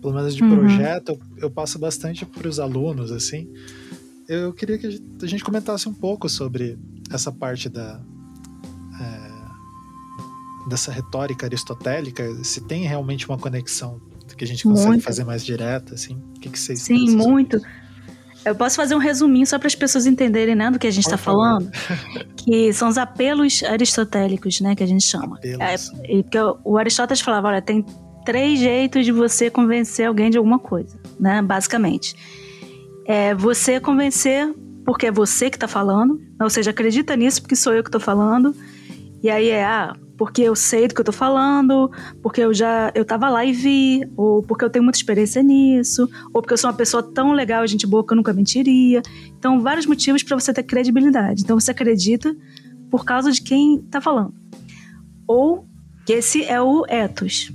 Pelo 0.00 0.14
menos 0.14 0.34
de 0.34 0.42
uhum. 0.42 0.50
projeto, 0.50 1.10
eu, 1.10 1.20
eu 1.38 1.50
passo 1.50 1.78
bastante 1.78 2.26
para 2.26 2.48
os 2.48 2.58
alunos, 2.58 3.10
assim. 3.12 3.50
Eu 4.28 4.52
queria 4.52 4.78
que 4.78 4.86
a 5.22 5.26
gente 5.26 5.44
comentasse 5.44 5.88
um 5.88 5.94
pouco 5.94 6.28
sobre 6.28 6.78
essa 7.10 7.30
parte 7.30 7.68
da, 7.68 8.02
dessa 10.68 10.90
retórica 10.90 11.46
aristotélica, 11.46 12.24
se 12.44 12.60
tem 12.60 12.84
realmente 12.84 13.28
uma 13.28 13.38
conexão 13.38 14.00
que 14.36 14.44
a 14.44 14.46
gente 14.46 14.64
consegue 14.64 14.88
muito. 14.88 15.04
fazer 15.04 15.24
mais 15.24 15.44
direta, 15.44 15.94
assim? 15.94 16.16
O 16.36 16.40
que, 16.40 16.48
que 16.48 16.58
vocês 16.58 16.82
Sim, 16.82 17.06
pensam? 17.06 17.30
muito. 17.30 17.60
Eu 18.44 18.54
posso 18.54 18.76
fazer 18.76 18.94
um 18.94 18.98
resuminho 18.98 19.46
só 19.46 19.58
para 19.58 19.68
as 19.68 19.74
pessoas 19.74 20.06
entenderem, 20.06 20.54
né, 20.54 20.70
do 20.70 20.78
que 20.78 20.86
a 20.86 20.90
gente 20.90 21.04
está 21.04 21.16
falando, 21.16 21.70
que 22.36 22.72
são 22.72 22.88
os 22.88 22.98
apelos 22.98 23.62
aristotélicos, 23.62 24.60
né, 24.60 24.74
que 24.74 24.82
a 24.82 24.86
gente 24.86 25.04
chama. 25.04 25.38
É, 25.42 25.76
porque 26.22 26.38
o 26.64 26.76
Aristóteles 26.76 27.22
falava, 27.22 27.48
olha, 27.48 27.62
tem 27.62 27.84
três 28.24 28.58
jeitos 28.58 29.04
de 29.04 29.12
você 29.12 29.48
convencer 29.48 30.06
alguém 30.06 30.30
de 30.30 30.36
alguma 30.36 30.58
coisa, 30.58 30.98
né, 31.18 31.40
basicamente. 31.40 32.14
É 33.06 33.34
você 33.34 33.80
convencer 33.80 34.52
porque 34.84 35.06
é 35.06 35.12
você 35.12 35.48
que 35.48 35.56
está 35.56 35.68
falando, 35.68 36.20
ou 36.38 36.50
seja, 36.50 36.70
acredita 36.70 37.16
nisso 37.16 37.40
porque 37.40 37.56
sou 37.56 37.72
eu 37.72 37.82
que 37.82 37.88
estou 37.88 38.00
falando. 38.00 38.54
E 39.22 39.30
aí 39.30 39.48
é, 39.48 39.64
ah, 39.64 39.96
porque 40.16 40.42
eu 40.42 40.54
sei 40.54 40.86
do 40.86 40.94
que 40.94 41.00
eu 41.00 41.04
tô 41.04 41.12
falando, 41.12 41.90
porque 42.22 42.40
eu 42.40 42.54
já 42.54 42.92
eu 42.94 43.04
tava 43.04 43.28
lá 43.28 43.44
e 43.44 43.52
vi, 43.52 44.08
ou 44.16 44.42
porque 44.42 44.64
eu 44.64 44.70
tenho 44.70 44.82
muita 44.82 44.98
experiência 44.98 45.42
nisso, 45.42 46.08
ou 46.32 46.40
porque 46.40 46.54
eu 46.54 46.58
sou 46.58 46.70
uma 46.70 46.76
pessoa 46.76 47.02
tão 47.02 47.32
legal, 47.32 47.66
gente 47.66 47.86
boa 47.86 48.06
que 48.06 48.12
eu 48.12 48.16
nunca 48.16 48.32
mentiria. 48.32 49.02
Então, 49.38 49.60
vários 49.60 49.86
motivos 49.86 50.22
para 50.22 50.38
você 50.38 50.52
ter 50.52 50.62
credibilidade. 50.62 51.42
Então, 51.42 51.58
você 51.58 51.70
acredita 51.70 52.34
por 52.90 53.04
causa 53.04 53.32
de 53.32 53.42
quem 53.42 53.82
tá 53.90 54.00
falando. 54.00 54.34
Ou 55.26 55.66
que 56.06 56.12
esse 56.12 56.44
é 56.44 56.60
o 56.60 56.84
ethos. 56.88 57.50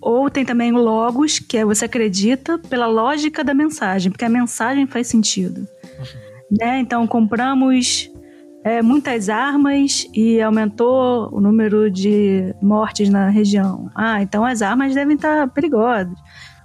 Ou 0.00 0.30
tem 0.30 0.44
também 0.44 0.72
o 0.72 0.78
logos, 0.78 1.38
que 1.38 1.58
é 1.58 1.64
você 1.64 1.86
acredita 1.86 2.58
pela 2.58 2.86
lógica 2.86 3.42
da 3.42 3.52
mensagem, 3.52 4.12
porque 4.12 4.24
a 4.24 4.28
mensagem 4.28 4.86
faz 4.86 5.08
sentido. 5.08 5.60
Uhum. 5.60 6.58
Né? 6.60 6.80
Então, 6.80 7.06
compramos 7.06 8.10
é, 8.68 8.82
muitas 8.82 9.30
armas 9.30 10.06
e 10.14 10.42
aumentou 10.42 11.30
o 11.32 11.40
número 11.40 11.90
de 11.90 12.54
mortes 12.60 13.08
na 13.08 13.30
região. 13.30 13.90
Ah, 13.94 14.20
então 14.20 14.44
as 14.44 14.60
armas 14.60 14.94
devem 14.94 15.16
estar 15.16 15.48
perigosas. 15.48 16.12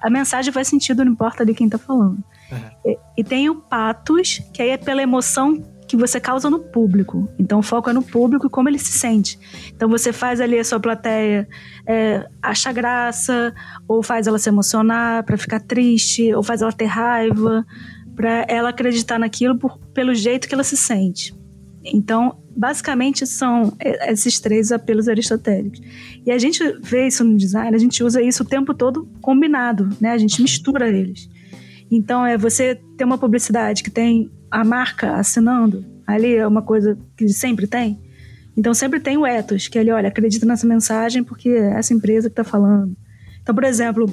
A 0.02 0.10
mensagem 0.10 0.52
faz 0.52 0.68
sentido, 0.68 1.06
não 1.06 1.14
importa 1.14 1.46
de 1.46 1.54
quem 1.54 1.68
está 1.68 1.78
falando. 1.78 2.22
Uhum. 2.52 2.60
E, 2.86 3.00
e, 3.20 3.24
tem 3.24 3.50
o 3.50 3.56
patos, 3.56 4.42
que 4.54 4.62
aí 4.62 4.72
é 4.72 4.78
pela 4.78 5.02
emoção 5.02 5.64
que 5.88 5.96
você 5.96 6.20
causa 6.20 6.50
no 6.50 6.60
público. 6.60 7.30
Então 7.40 7.60
o 7.60 7.64
foco 7.64 7.90
é 7.90 7.94
no 7.94 8.04
público 8.04 8.48
e 8.48 8.50
como 8.50 8.68
ele 8.68 8.80
se 8.80 8.92
sente. 8.92 9.40
Então 9.74 9.88
você 9.88 10.12
faz 10.12 10.42
ali 10.42 10.60
a 10.60 10.64
sua 10.64 10.82
plateia 10.82 11.48
é, 11.88 12.28
achar 12.42 12.74
graça, 12.74 13.54
ou 13.88 14.04
faz 14.04 14.28
ela 14.28 14.40
se 14.40 14.50
emocionar 14.50 15.24
para 15.24 15.38
ficar 15.38 15.62
triste, 15.62 16.34
ou 16.34 16.44
faz 16.44 16.62
ela 16.62 16.74
ter 16.74 16.86
raiva, 16.86 17.66
para 18.14 18.46
ela 18.50 18.70
acreditar 18.70 19.18
naquilo 19.18 19.58
por, 19.58 19.78
pelo 19.94 20.14
jeito 20.14 20.50
que 20.50 20.54
ela 20.54 20.66
se 20.66 20.76
sente. 20.76 21.34
Então, 21.86 22.38
basicamente 22.56 23.26
são 23.26 23.74
esses 24.08 24.40
três 24.40 24.72
apelos 24.72 25.08
aristotélicos. 25.08 25.82
E 26.26 26.32
a 26.32 26.38
gente 26.38 26.64
vê 26.82 27.08
isso 27.08 27.24
no 27.24 27.38
design, 27.38 27.76
a 27.76 27.80
gente 27.80 28.04
usa 28.04 28.22
isso 28.22 28.44
o 28.44 28.46
tempo 28.46 28.74
todo 28.74 29.06
combinado, 29.22 29.90
né? 30.00 30.12
A 30.12 30.18
gente 30.18 30.42
mistura 30.42 30.90
eles. 30.90 31.30
Então, 31.92 32.26
é 32.26 32.38
você 32.38 32.80
ter 32.98 33.04
uma 33.04 33.18
publicidade 33.18 33.84
que 33.84 33.92
tem 33.92 34.32
a 34.50 34.64
marca 34.64 35.16
assinando, 35.16 35.86
ali 36.08 36.36
é 36.36 36.48
uma 36.48 36.62
coisa 36.62 36.98
que 37.18 37.28
sempre 37.30 37.68
tem. 37.68 38.00
Então, 38.56 38.74
sempre 38.74 39.00
tem 39.00 39.18
o 39.18 39.26
ethos, 39.26 39.68
que 39.68 39.78
ele, 39.78 39.92
olha, 39.92 40.08
acredita 40.08 40.46
nessa 40.46 40.68
mensagem 40.68 41.24
porque 41.24 41.50
é 41.50 41.74
essa 41.74 41.94
empresa 41.94 42.30
que 42.30 42.34
está 42.34 42.44
falando. 42.44 42.96
Então, 43.42 43.54
por 43.54 43.64
exemplo, 43.64 44.06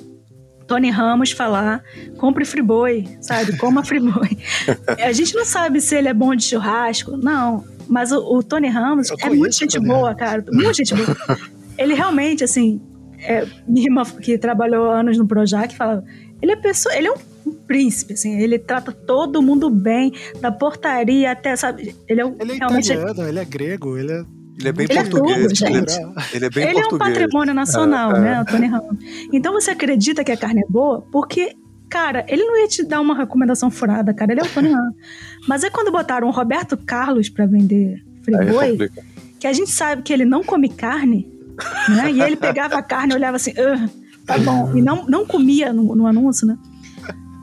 Tony 0.71 0.89
Ramos 0.89 1.33
falar, 1.33 1.83
compre 2.17 2.45
friboi, 2.45 3.05
sabe? 3.21 3.57
Coma 3.57 3.85
friboi. 3.85 4.39
a 5.05 5.11
gente 5.11 5.35
não 5.35 5.45
sabe 5.45 5.81
se 5.81 5.97
ele 5.97 6.07
é 6.07 6.15
bom 6.15 6.33
de 6.33 6.45
churrasco, 6.45 7.17
não. 7.17 7.65
Mas 7.89 8.13
o, 8.13 8.19
o 8.19 8.41
Tony 8.41 8.69
Ramos 8.69 9.11
é 9.21 9.31
muito 9.31 9.59
gente 9.59 9.81
boa, 9.81 10.15
cara. 10.15 10.45
Muito 10.53 10.73
gente 10.75 10.95
boa. 10.95 11.17
Ele 11.77 11.95
realmente, 11.95 12.45
assim, 12.45 12.81
é, 13.19 13.47
minha 13.67 13.87
irmã 13.87 14.05
que 14.05 14.37
trabalhou 14.37 14.91
anos 14.91 15.17
no 15.17 15.27
Projac 15.27 15.75
fala, 15.75 16.05
ele 16.43 16.53
é 16.53 16.57
pessoa, 16.57 16.95
ele 16.95 17.09
é 17.09 17.11
um, 17.11 17.17
um, 17.47 17.53
príncipe, 17.53 18.13
assim, 18.13 18.39
ele 18.39 18.59
trata 18.59 18.93
todo 18.93 19.41
mundo 19.41 19.71
bem, 19.71 20.13
da 20.43 20.53
portaria 20.53 21.31
até, 21.31 21.57
sabe, 21.57 21.97
ele 22.07 22.21
é, 22.21 22.27
um, 22.27 22.37
ele 22.39 22.53
é 22.53 22.57
realmente 22.57 22.93
italiano, 22.93 23.27
ele 23.27 23.39
é 23.39 23.45
grego, 23.47 23.97
ele 23.97 24.13
é 24.13 24.25
ele 24.61 24.69
é 24.69 24.73
bem 24.73 24.87
ele 24.89 25.01
português. 25.01 25.39
É 25.39 25.43
tudo, 25.43 25.55
gente. 25.55 26.35
Ele 26.35 26.45
é 26.45 26.51
bem 26.51 26.65
ele 26.65 26.75
português. 26.75 26.93
é 26.93 26.95
um 26.95 26.99
patrimônio 26.99 27.55
nacional, 27.55 28.15
é, 28.17 28.21
né, 28.21 28.35
é. 28.35 28.41
o 28.43 28.45
Tony 28.45 28.67
Ramos. 28.67 28.97
Então 29.33 29.53
você 29.53 29.71
acredita 29.71 30.23
que 30.23 30.31
a 30.31 30.37
carne 30.37 30.61
é 30.61 30.71
boa 30.71 31.01
porque, 31.11 31.57
cara, 31.89 32.25
ele 32.29 32.45
não 32.45 32.59
ia 32.59 32.69
te 32.69 32.85
dar 32.85 33.01
uma 33.01 33.17
recomendação 33.17 33.71
furada, 33.71 34.13
cara. 34.13 34.33
Ele 34.33 34.41
é 34.41 34.45
o 34.45 34.49
Tony 34.49 34.69
Ramos. 34.69 34.95
Mas 35.49 35.65
é 35.65 35.71
quando 35.71 35.91
botaram 35.91 36.29
o 36.29 36.31
Roberto 36.31 36.77
Carlos 36.77 37.29
para 37.29 37.47
vender 37.47 38.05
friboi, 38.23 38.91
que 39.39 39.47
a 39.47 39.53
gente 39.53 39.71
sabe 39.71 40.03
que 40.03 40.13
ele 40.13 40.27
não 40.27 40.45
come 40.45 40.69
carne, 40.69 41.27
né? 41.89 42.13
E 42.13 42.21
ele 42.21 42.37
pegava 42.37 42.77
a 42.77 42.83
carne 42.83 43.15
e 43.15 43.17
olhava 43.17 43.37
assim, 43.37 43.55
tá 44.27 44.37
bom. 44.39 44.77
E 44.77 44.83
não, 44.83 45.07
não 45.07 45.27
comia 45.27 45.73
no, 45.73 45.97
no 45.97 46.07
anúncio, 46.07 46.47
né? 46.47 46.59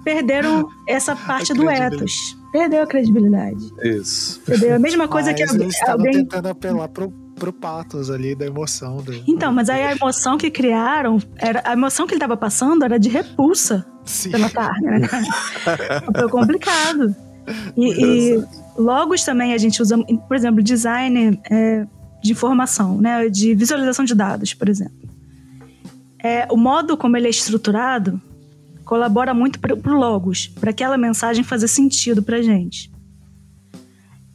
Perderam 0.03 0.69
essa 0.87 1.15
parte 1.25 1.53
do 1.53 1.67
ethos. 1.69 2.36
Perdeu 2.51 2.81
a 2.81 2.87
credibilidade. 2.87 3.71
Isso. 3.83 4.41
Perdeu 4.45 4.75
a 4.75 4.79
mesma 4.79 5.07
coisa 5.07 5.31
mas 5.31 5.37
que 5.37 5.49
alguém. 5.49 5.69
alguém... 5.87 6.13
tentando 6.13 6.47
apelar 6.47 6.87
pro, 6.87 7.11
pro 7.35 7.51
patos 7.51 8.09
ali 8.09 8.35
da 8.35 8.45
emoção. 8.45 8.97
Do... 8.97 9.13
Então, 9.27 9.51
mas 9.51 9.69
aí 9.69 9.83
a 9.83 9.91
emoção 9.91 10.37
que 10.37 10.49
criaram, 10.49 11.19
era, 11.37 11.61
a 11.65 11.73
emoção 11.73 12.07
que 12.07 12.13
ele 12.13 12.17
estava 12.17 12.37
passando 12.37 12.83
era 12.85 12.97
de 12.97 13.09
repulsa 13.09 13.85
Sim. 14.05 14.31
pela 14.31 14.49
carne, 14.49 14.99
né? 14.99 15.07
Foi 16.17 16.29
complicado. 16.29 17.15
E, 17.75 18.35
e, 18.35 18.43
logos 18.77 19.23
também 19.23 19.53
a 19.53 19.57
gente 19.57 19.81
usa, 19.81 19.97
por 20.27 20.35
exemplo, 20.35 20.61
design 20.61 21.39
é, 21.49 21.85
de 22.21 22.31
informação, 22.31 22.99
né? 22.99 23.29
De 23.29 23.53
visualização 23.55 24.05
de 24.05 24.15
dados, 24.15 24.53
por 24.53 24.69
exemplo. 24.69 25.07
É, 26.19 26.47
o 26.49 26.57
modo 26.57 26.97
como 26.97 27.15
ele 27.15 27.27
é 27.27 27.29
estruturado 27.29 28.21
colabora 28.87 29.33
muito 29.33 29.59
para 29.59 29.75
o 29.75 29.93
logos, 29.93 30.47
para 30.47 30.71
aquela 30.71 30.97
mensagem 30.97 31.43
fazer 31.43 31.67
sentido 31.67 32.23
para 32.23 32.41
gente. 32.41 32.89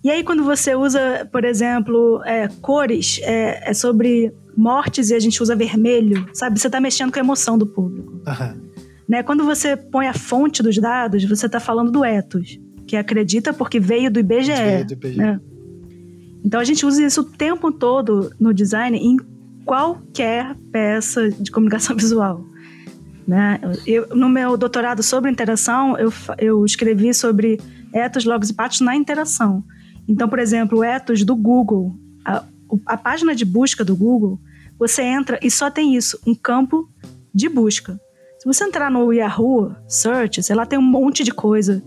E 0.05 0.11
aí 0.11 0.23
quando 0.23 0.45
você 0.45 0.75
usa, 0.75 1.27
por 1.33 1.43
exemplo, 1.43 2.23
é, 2.25 2.49
cores, 2.61 3.19
é, 3.23 3.71
é, 3.71 3.75
sobre 3.75 4.31
mortes 4.55 5.09
e 5.09 5.15
a 5.15 5.19
gente 5.19 5.43
usa 5.43 5.57
vermelho, 5.57 6.29
sabe? 6.35 6.61
Você 6.61 6.67
está 6.67 6.79
mexendo 6.79 7.11
com 7.11 7.19
a 7.19 7.23
emoção 7.23 7.57
do 7.57 7.67
público. 7.67 8.13
Uhum. 8.13 8.61
Né? 9.09 9.23
Quando 9.23 9.43
você 9.43 9.75
põe 9.75 10.07
a 10.07 10.13
fonte 10.13 10.63
dos 10.63 10.77
dados, 10.77 11.25
você 11.25 11.47
está 11.47 11.59
falando 11.59 11.91
do 11.91 12.05
ethos, 12.05 12.61
que 12.87 12.95
acredita 12.95 13.55
porque 13.55 13.81
veio 13.81 14.11
do 14.11 14.21
IBGE. 14.21 14.53
Veio 14.53 14.87
do 14.87 14.93
IBGE. 14.93 15.17
Né? 15.17 15.41
Então 16.45 16.61
a 16.61 16.65
gente 16.65 16.85
usa 16.85 17.03
isso 17.03 17.23
o 17.23 17.25
tempo 17.25 17.73
todo 17.73 18.31
no 18.39 18.53
design 18.53 18.99
em 18.99 19.17
qualquer 19.65 20.55
peça 20.71 21.31
de 21.31 21.51
comunicação 21.51 21.97
visual. 21.97 22.52
Né? 23.27 23.61
Eu, 23.87 24.09
no 24.15 24.29
meu 24.29 24.57
doutorado 24.57 25.03
sobre 25.03 25.31
interação, 25.31 25.97
eu, 25.97 26.13
eu 26.39 26.65
escrevi 26.65 27.15
sobre 27.15 27.61
etos, 27.93 28.25
logos 28.25 28.51
e 28.51 28.55
patos 28.55 28.81
na 28.81 28.97
interação. 28.97 29.63
Então, 30.09 30.29
por 30.29 30.39
exemplo, 30.39 30.79
o 30.79 30.85
etos 30.85 31.25
do 31.25 31.37
Google, 31.37 31.95
a, 32.25 32.45
a 32.87 32.97
página 32.97 33.35
de 33.35 33.45
busca 33.45 33.85
do 33.85 33.95
Google, 33.95 34.41
você 34.79 35.03
entra 35.03 35.39
e 35.43 35.51
só 35.51 35.71
tem 35.71 35.95
isso, 35.95 36.19
um 36.27 36.35
campo 36.35 36.89
de 37.35 37.49
busca. 37.49 38.01
Se 38.39 38.47
você 38.47 38.65
entrar 38.65 38.91
no 38.91 39.13
Yahoo 39.13 39.73
Search, 39.87 40.43
sei 40.43 40.57
lá, 40.57 40.67
tem 40.67 40.79
um 40.79 40.83
monte 40.83 41.23
de 41.23 41.31
coisa, 41.31 41.81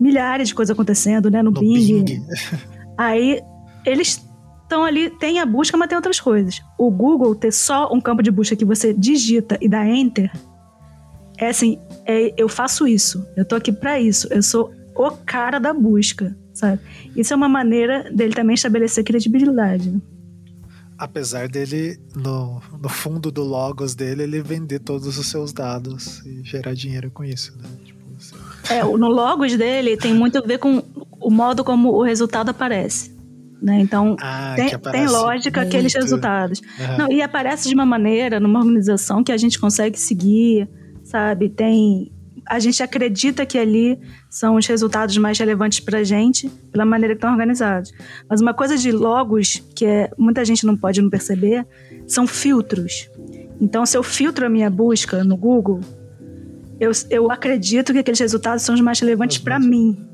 milhares 0.00 0.48
de 0.48 0.54
coisas 0.54 0.72
acontecendo, 0.72 1.30
né, 1.30 1.42
no, 1.42 1.50
no 1.50 1.60
Bing. 1.60 2.04
Bing. 2.04 2.22
Aí 2.96 3.42
eles 3.84 4.24
estão 4.62 4.84
ali, 4.84 5.10
tem 5.10 5.38
a 5.38 5.46
busca, 5.46 5.76
mas 5.76 5.88
tem 5.88 5.96
outras 5.96 6.20
coisas. 6.20 6.62
O 6.78 6.90
Google 6.90 7.34
ter 7.34 7.52
só 7.52 7.92
um 7.92 8.00
campo 8.00 8.22
de 8.22 8.30
busca 8.30 8.56
que 8.56 8.64
você 8.64 8.94
digita 8.94 9.58
e 9.60 9.68
dá 9.68 9.86
enter, 9.86 10.32
é 11.38 11.48
assim, 11.48 11.78
é, 12.04 12.34
eu 12.36 12.48
faço 12.48 12.86
isso, 12.86 13.24
eu 13.36 13.44
tô 13.44 13.54
aqui 13.54 13.72
para 13.72 13.98
isso, 14.00 14.26
eu 14.30 14.42
sou 14.42 14.72
o 14.94 15.10
cara 15.12 15.58
da 15.58 15.72
busca, 15.72 16.36
sabe? 16.52 16.80
Isso 17.14 17.32
é 17.32 17.36
uma 17.36 17.48
maneira 17.48 18.10
dele 18.12 18.34
também 18.34 18.54
estabelecer 18.54 19.04
credibilidade. 19.04 19.94
Apesar 20.98 21.48
dele, 21.48 21.96
no, 22.16 22.60
no 22.82 22.88
fundo 22.88 23.30
do 23.30 23.44
logos 23.44 23.94
dele, 23.94 24.24
ele 24.24 24.42
vender 24.42 24.80
todos 24.80 25.16
os 25.16 25.28
seus 25.28 25.52
dados 25.52 26.26
e 26.26 26.42
gerar 26.42 26.74
dinheiro 26.74 27.08
com 27.08 27.22
isso, 27.22 27.56
né? 27.56 27.68
Tipo, 27.84 28.00
assim. 28.16 28.74
É, 28.74 28.82
no 28.82 29.08
logos 29.08 29.56
dele 29.56 29.96
tem 29.96 30.12
muito 30.12 30.38
a 30.38 30.40
ver 30.40 30.58
com 30.58 30.82
o 31.20 31.30
modo 31.30 31.62
como 31.62 31.90
o 31.90 32.02
resultado 32.02 32.48
aparece. 32.48 33.16
Né? 33.62 33.80
Então, 33.80 34.16
ah, 34.20 34.54
tem, 34.56 34.76
tem, 34.76 35.06
lógica 35.06 35.60
muito. 35.60 35.68
aqueles 35.68 35.94
resultados. 35.94 36.60
Uhum. 36.60 36.98
Não, 36.98 37.12
e 37.12 37.22
aparece 37.22 37.68
de 37.68 37.74
uma 37.74 37.86
maneira, 37.86 38.40
numa 38.40 38.58
organização 38.58 39.22
que 39.22 39.32
a 39.32 39.36
gente 39.36 39.58
consegue 39.58 39.98
seguir, 39.98 40.68
sabe? 41.08 41.48
Tem. 41.48 42.12
A 42.46 42.58
gente 42.58 42.82
acredita 42.82 43.44
que 43.44 43.58
ali 43.58 43.98
são 44.30 44.56
os 44.56 44.66
resultados 44.66 45.16
mais 45.18 45.38
relevantes 45.38 45.80
para 45.80 45.98
a 45.98 46.04
gente, 46.04 46.48
pela 46.70 46.84
maneira 46.84 47.14
que 47.14 47.18
estão 47.18 47.30
organizados. 47.30 47.92
Mas 48.28 48.40
uma 48.40 48.54
coisa 48.54 48.76
de 48.76 48.90
logos 48.90 49.62
que 49.74 49.84
é, 49.84 50.10
muita 50.16 50.44
gente 50.44 50.64
não 50.64 50.76
pode 50.76 51.02
não 51.02 51.10
perceber 51.10 51.66
são 52.06 52.26
filtros. 52.26 53.10
Então, 53.60 53.84
se 53.84 53.98
eu 53.98 54.02
filtro 54.02 54.46
a 54.46 54.48
minha 54.48 54.70
busca 54.70 55.22
no 55.24 55.36
Google, 55.36 55.80
eu, 56.80 56.90
eu 57.10 57.30
acredito 57.30 57.92
que 57.92 57.98
aqueles 57.98 58.20
resultados 58.20 58.62
são 58.62 58.74
os 58.74 58.80
mais 58.80 58.98
relevantes 59.00 59.36
para 59.38 59.58
mim, 59.58 60.06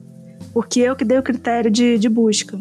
porque 0.52 0.80
eu 0.80 0.96
que 0.96 1.04
dei 1.04 1.18
o 1.18 1.22
critério 1.22 1.70
de, 1.70 1.98
de 1.98 2.08
busca. 2.08 2.58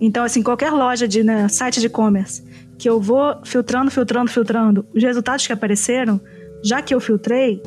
Então, 0.00 0.24
assim, 0.24 0.42
qualquer 0.42 0.70
loja 0.70 1.08
de 1.08 1.22
né, 1.22 1.48
site 1.48 1.80
de 1.80 1.86
e-commerce 1.86 2.44
que 2.78 2.88
eu 2.88 3.00
vou 3.00 3.40
filtrando, 3.44 3.90
filtrando, 3.90 4.30
filtrando, 4.30 4.86
os 4.94 5.02
resultados 5.02 5.46
que 5.46 5.52
apareceram, 5.52 6.20
já 6.64 6.82
que 6.82 6.94
eu 6.94 7.00
filtrei, 7.00 7.62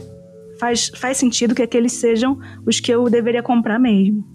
faz, 0.59 0.89
faz 0.95 1.17
sentido 1.17 1.55
que 1.55 1.61
aqueles 1.61 1.93
sejam 1.93 2.39
os 2.65 2.79
que 2.79 2.91
eu 2.91 3.09
deveria 3.09 3.41
comprar 3.41 3.79
mesmo. 3.79 4.27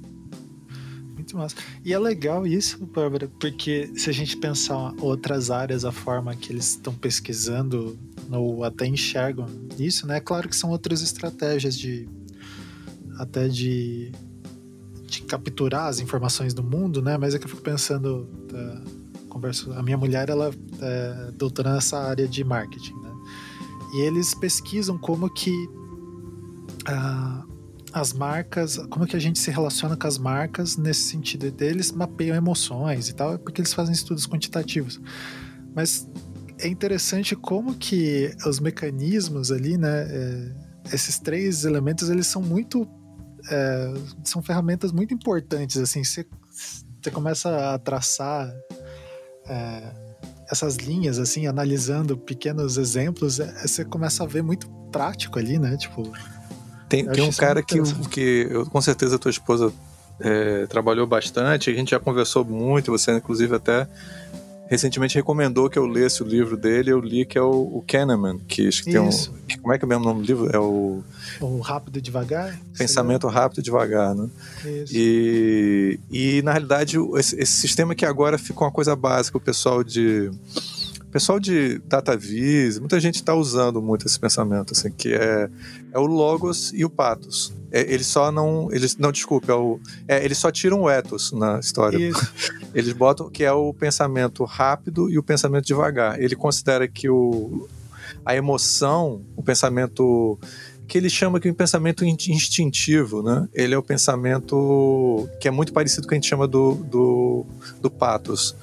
Muito 1.15 1.37
massa. 1.37 1.57
E 1.85 1.93
é 1.93 1.99
legal 1.99 2.47
isso, 2.47 2.85
Bárbara, 2.87 3.31
porque 3.39 3.91
se 3.95 4.11
a 4.11 4.13
gente 4.13 4.37
pensar 4.37 4.93
outras 5.01 5.51
áreas, 5.51 5.85
a 5.85 5.93
forma 5.93 6.35
que 6.35 6.53
eles 6.53 6.71
estão 6.71 6.95
pesquisando 6.95 7.99
ou 8.31 8.65
até 8.65 8.87
enxergam 8.87 9.47
isso, 9.79 10.07
né? 10.07 10.21
Claro 10.21 10.49
que 10.49 10.57
são 10.57 10.71
outras 10.71 11.03
estratégias 11.03 11.79
de 11.79 12.09
até 13.19 13.47
de 13.49 14.11
de 15.15 15.23
capturar 15.23 15.87
as 15.87 16.01
informações 16.01 16.53
do 16.53 16.63
mundo, 16.63 17.01
né? 17.01 17.17
Mas 17.17 17.35
é 17.35 17.39
que 17.39 17.45
eu 17.45 17.49
fico 17.49 17.63
pensando, 17.63 18.29
tá, 18.49 18.83
converso, 19.29 19.73
a 19.73 19.83
minha 19.83 19.97
mulher 19.97 20.29
ela 20.29 20.53
é 20.81 21.31
doutora 21.33 21.75
nessa 21.75 21.99
área 21.99 22.27
de 22.27 22.43
marketing? 22.43 23.04
E 23.95 24.01
eles 24.01 24.35
pesquisam 24.35 24.99
como 24.99 25.33
que 25.33 25.53
ah, 26.87 27.45
as 27.93 28.13
marcas, 28.13 28.77
como 28.91 29.07
que 29.07 29.15
a 29.15 29.21
gente 29.21 29.39
se 29.39 29.51
relaciona 29.51 29.97
com 29.97 30.07
as 30.07 30.19
marcas 30.19 30.77
nesse 30.77 31.03
sentido 31.03 31.51
deles 31.51 31.93
mapeiam 31.93 32.37
emoções 32.37 33.09
e 33.09 33.15
tal, 33.15 33.39
porque 33.39 33.61
eles 33.61 33.73
fazem 33.73 33.95
estudos 33.95 34.27
quantitativos. 34.27 35.01
Mas 35.75 36.09
é 36.59 36.67
interessante 36.67 37.37
como 37.37 37.75
que 37.75 38.35
os 38.47 38.59
mecanismos 38.59 39.53
ali, 39.53 39.77
né? 39.77 40.07
É, 40.11 40.65
esses 40.93 41.19
três 41.19 41.65
elementos 41.65 42.11
eles 42.11 42.27
são 42.27 42.43
muito 42.43 42.87
é, 43.51 43.95
são 44.25 44.43
ferramentas 44.43 44.93
muito 44.93 45.13
importantes, 45.13 45.77
assim, 45.77 46.03
você, 46.03 46.27
começa 47.13 47.75
a 47.75 47.79
traçar 47.79 48.51
é, 49.47 50.04
essas 50.55 50.77
linhas, 50.77 51.19
assim, 51.19 51.47
analisando 51.47 52.17
pequenos 52.17 52.79
exemplos, 52.79 53.39
é, 53.41 53.67
você 53.67 53.85
começa 53.85 54.25
a 54.25 54.27
ver 54.27 54.43
muito 54.43 54.69
prático 54.91 55.39
ali, 55.39 55.59
né, 55.59 55.77
tipo... 55.77 56.11
Tem, 56.89 57.07
tem 57.07 57.25
um 57.25 57.33
cara 57.33 57.63
que, 57.63 57.81
que 58.09 58.47
eu, 58.51 58.67
com 58.67 58.81
certeza 58.81 59.19
tua 59.19 59.31
esposa 59.31 59.73
é, 60.21 60.67
trabalhou 60.67 61.07
bastante, 61.07 61.71
a 61.71 61.75
gente 61.75 61.91
já 61.91 61.99
conversou 61.99 62.45
muito, 62.45 62.93
você 62.93 63.17
inclusive 63.17 63.55
até 63.55 63.89
recentemente 64.69 65.15
recomendou 65.15 65.69
que 65.69 65.79
eu 65.79 65.87
lesse 65.87 66.23
o 66.23 66.27
livro 66.27 66.57
dele, 66.57 66.91
eu 66.91 67.01
li 67.01 67.25
que 67.25 67.37
é 67.37 67.43
o, 67.43 67.51
o 67.51 67.85
Kahneman, 67.87 68.39
que 68.49 68.67
acho 68.69 68.85
que 68.85 68.91
tem 68.91 69.01
um. 69.01 69.11
Como 69.61 69.73
é 69.73 69.79
que 69.79 69.85
é 69.85 69.87
o 69.87 69.89
mesmo 69.89 70.05
nome 70.05 70.23
do 70.23 70.27
livro? 70.27 70.51
É 70.55 70.59
o. 70.59 71.03
O 71.41 71.61
Rápido 71.61 71.99
e 71.99 72.01
Devagar? 72.01 72.59
Pensamento 72.77 73.27
Rápido 73.29 73.59
e 73.59 73.63
Devagar, 73.63 74.15
né? 74.15 74.29
Isso. 74.65 74.93
E, 74.95 76.01
e 76.11 76.43
na 76.43 76.53
realidade, 76.53 76.97
esse, 77.17 77.37
esse 77.37 77.53
sistema 77.53 77.95
que 77.95 78.05
agora 78.05 78.39
ficou 78.39 78.67
uma 78.67 78.73
coisa 78.73 78.97
básica, 78.97 79.39
o 79.39 79.41
pessoal 79.41 79.85
de 79.85 80.31
pessoal 81.15 81.39
de 81.39 81.79
DataVis, 81.87 82.81
muita 82.81 82.99
gente 82.99 83.15
está 83.15 83.37
usando 83.37 83.81
muito 83.81 84.05
esse 84.05 84.19
pensamento, 84.19 84.73
assim, 84.73 84.91
que 84.91 85.15
é, 85.15 85.49
é 85.93 85.97
o 85.97 86.07
logos 86.07 86.73
e 86.75 86.85
o 86.85 86.91
patos. 86.91 87.53
É, 87.71 87.83
eles 87.83 88.09
só 88.09 88.33
não, 88.33 88.69
eles 88.73 88.97
não 88.97 89.13
desculpe, 89.13 89.49
é 89.49 89.55
o, 89.55 89.79
é, 90.09 90.25
eles 90.25 90.37
só 90.37 90.51
tiram 90.51 90.83
o 90.83 90.91
ethos 90.91 91.31
na 91.31 91.61
história. 91.61 91.97
Isso. 91.97 92.35
Eles 92.75 92.93
botam 92.93 93.31
que 93.31 93.45
é 93.45 93.53
o 93.53 93.73
pensamento 93.73 94.43
rápido 94.43 95.09
e 95.09 95.17
o 95.17 95.23
pensamento 95.23 95.65
devagar. 95.65 96.21
Ele 96.21 96.35
considera 96.35 96.89
que 96.89 97.09
o 97.09 97.69
a 98.27 98.35
emoção, 98.35 99.23
o 99.37 99.43
pensamento 99.45 100.37
que 100.89 100.99
ele 100.99 101.09
chama 101.09 101.39
que 101.39 101.47
é 101.47 101.51
um 101.53 101.55
pensamento 101.55 102.05
instintivo, 102.05 103.23
né? 103.23 103.49
Ele 103.55 103.75
é 103.75 103.79
o 103.79 103.83
pensamento 103.83 105.29
que 105.41 105.47
é 105.47 105.51
muito 105.53 105.73
parecido 105.73 106.03
com 106.03 106.07
o 106.07 106.09
que 106.09 106.15
a 106.15 106.19
gente 106.19 106.29
chama 106.29 106.49
do, 106.49 106.75
do, 106.75 107.47
do 107.81 107.89
patos. 107.89 108.57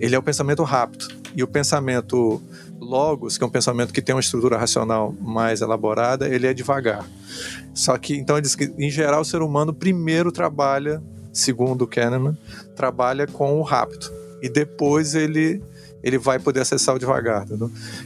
Ele 0.00 0.14
é 0.14 0.18
o 0.18 0.22
pensamento 0.22 0.62
rápido. 0.64 1.06
E 1.36 1.42
o 1.42 1.46
pensamento 1.46 2.42
logos, 2.80 3.38
que 3.38 3.44
é 3.44 3.46
um 3.46 3.50
pensamento 3.50 3.92
que 3.92 4.02
tem 4.02 4.14
uma 4.14 4.20
estrutura 4.20 4.56
racional 4.58 5.14
mais 5.20 5.60
elaborada, 5.60 6.28
ele 6.28 6.46
é 6.46 6.54
devagar. 6.54 7.06
Só 7.72 7.96
que, 7.98 8.16
então, 8.16 8.36
ele 8.36 8.42
diz 8.42 8.56
que, 8.56 8.72
em 8.78 8.90
geral, 8.90 9.20
o 9.20 9.24
ser 9.24 9.42
humano 9.42 9.72
primeiro 9.72 10.32
trabalha, 10.32 11.00
segundo 11.32 11.86
Kahneman, 11.86 12.36
trabalha 12.74 13.26
com 13.26 13.60
o 13.60 13.62
rápido. 13.62 14.10
E 14.42 14.48
depois 14.48 15.14
ele 15.14 15.62
ele 16.02 16.18
vai 16.18 16.38
poder 16.38 16.60
acessar 16.60 16.94
o 16.94 16.98
devagar. 16.98 17.46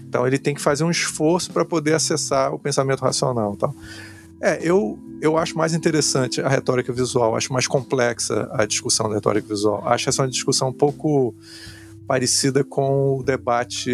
Então 0.08 0.26
ele 0.26 0.36
tem 0.36 0.52
que 0.54 0.60
fazer 0.60 0.82
um 0.82 0.90
esforço 0.90 1.52
para 1.52 1.64
poder 1.64 1.94
acessar 1.94 2.52
o 2.52 2.58
pensamento 2.58 3.00
racional. 3.00 3.56
Tal. 3.56 3.74
É, 4.40 4.58
eu, 4.62 4.98
eu 5.20 5.38
acho 5.38 5.56
mais 5.56 5.74
interessante 5.74 6.40
a 6.40 6.48
retórica 6.48 6.92
visual, 6.92 7.36
acho 7.36 7.52
mais 7.52 7.66
complexa 7.66 8.48
a 8.52 8.66
discussão 8.66 9.08
da 9.08 9.14
retórica 9.14 9.46
visual. 9.46 9.86
Acho 9.86 10.08
essa 10.08 10.22
uma 10.22 10.28
discussão 10.28 10.68
um 10.68 10.72
pouco 10.72 11.34
parecida 12.06 12.62
com 12.62 13.18
o 13.18 13.22
debate. 13.22 13.90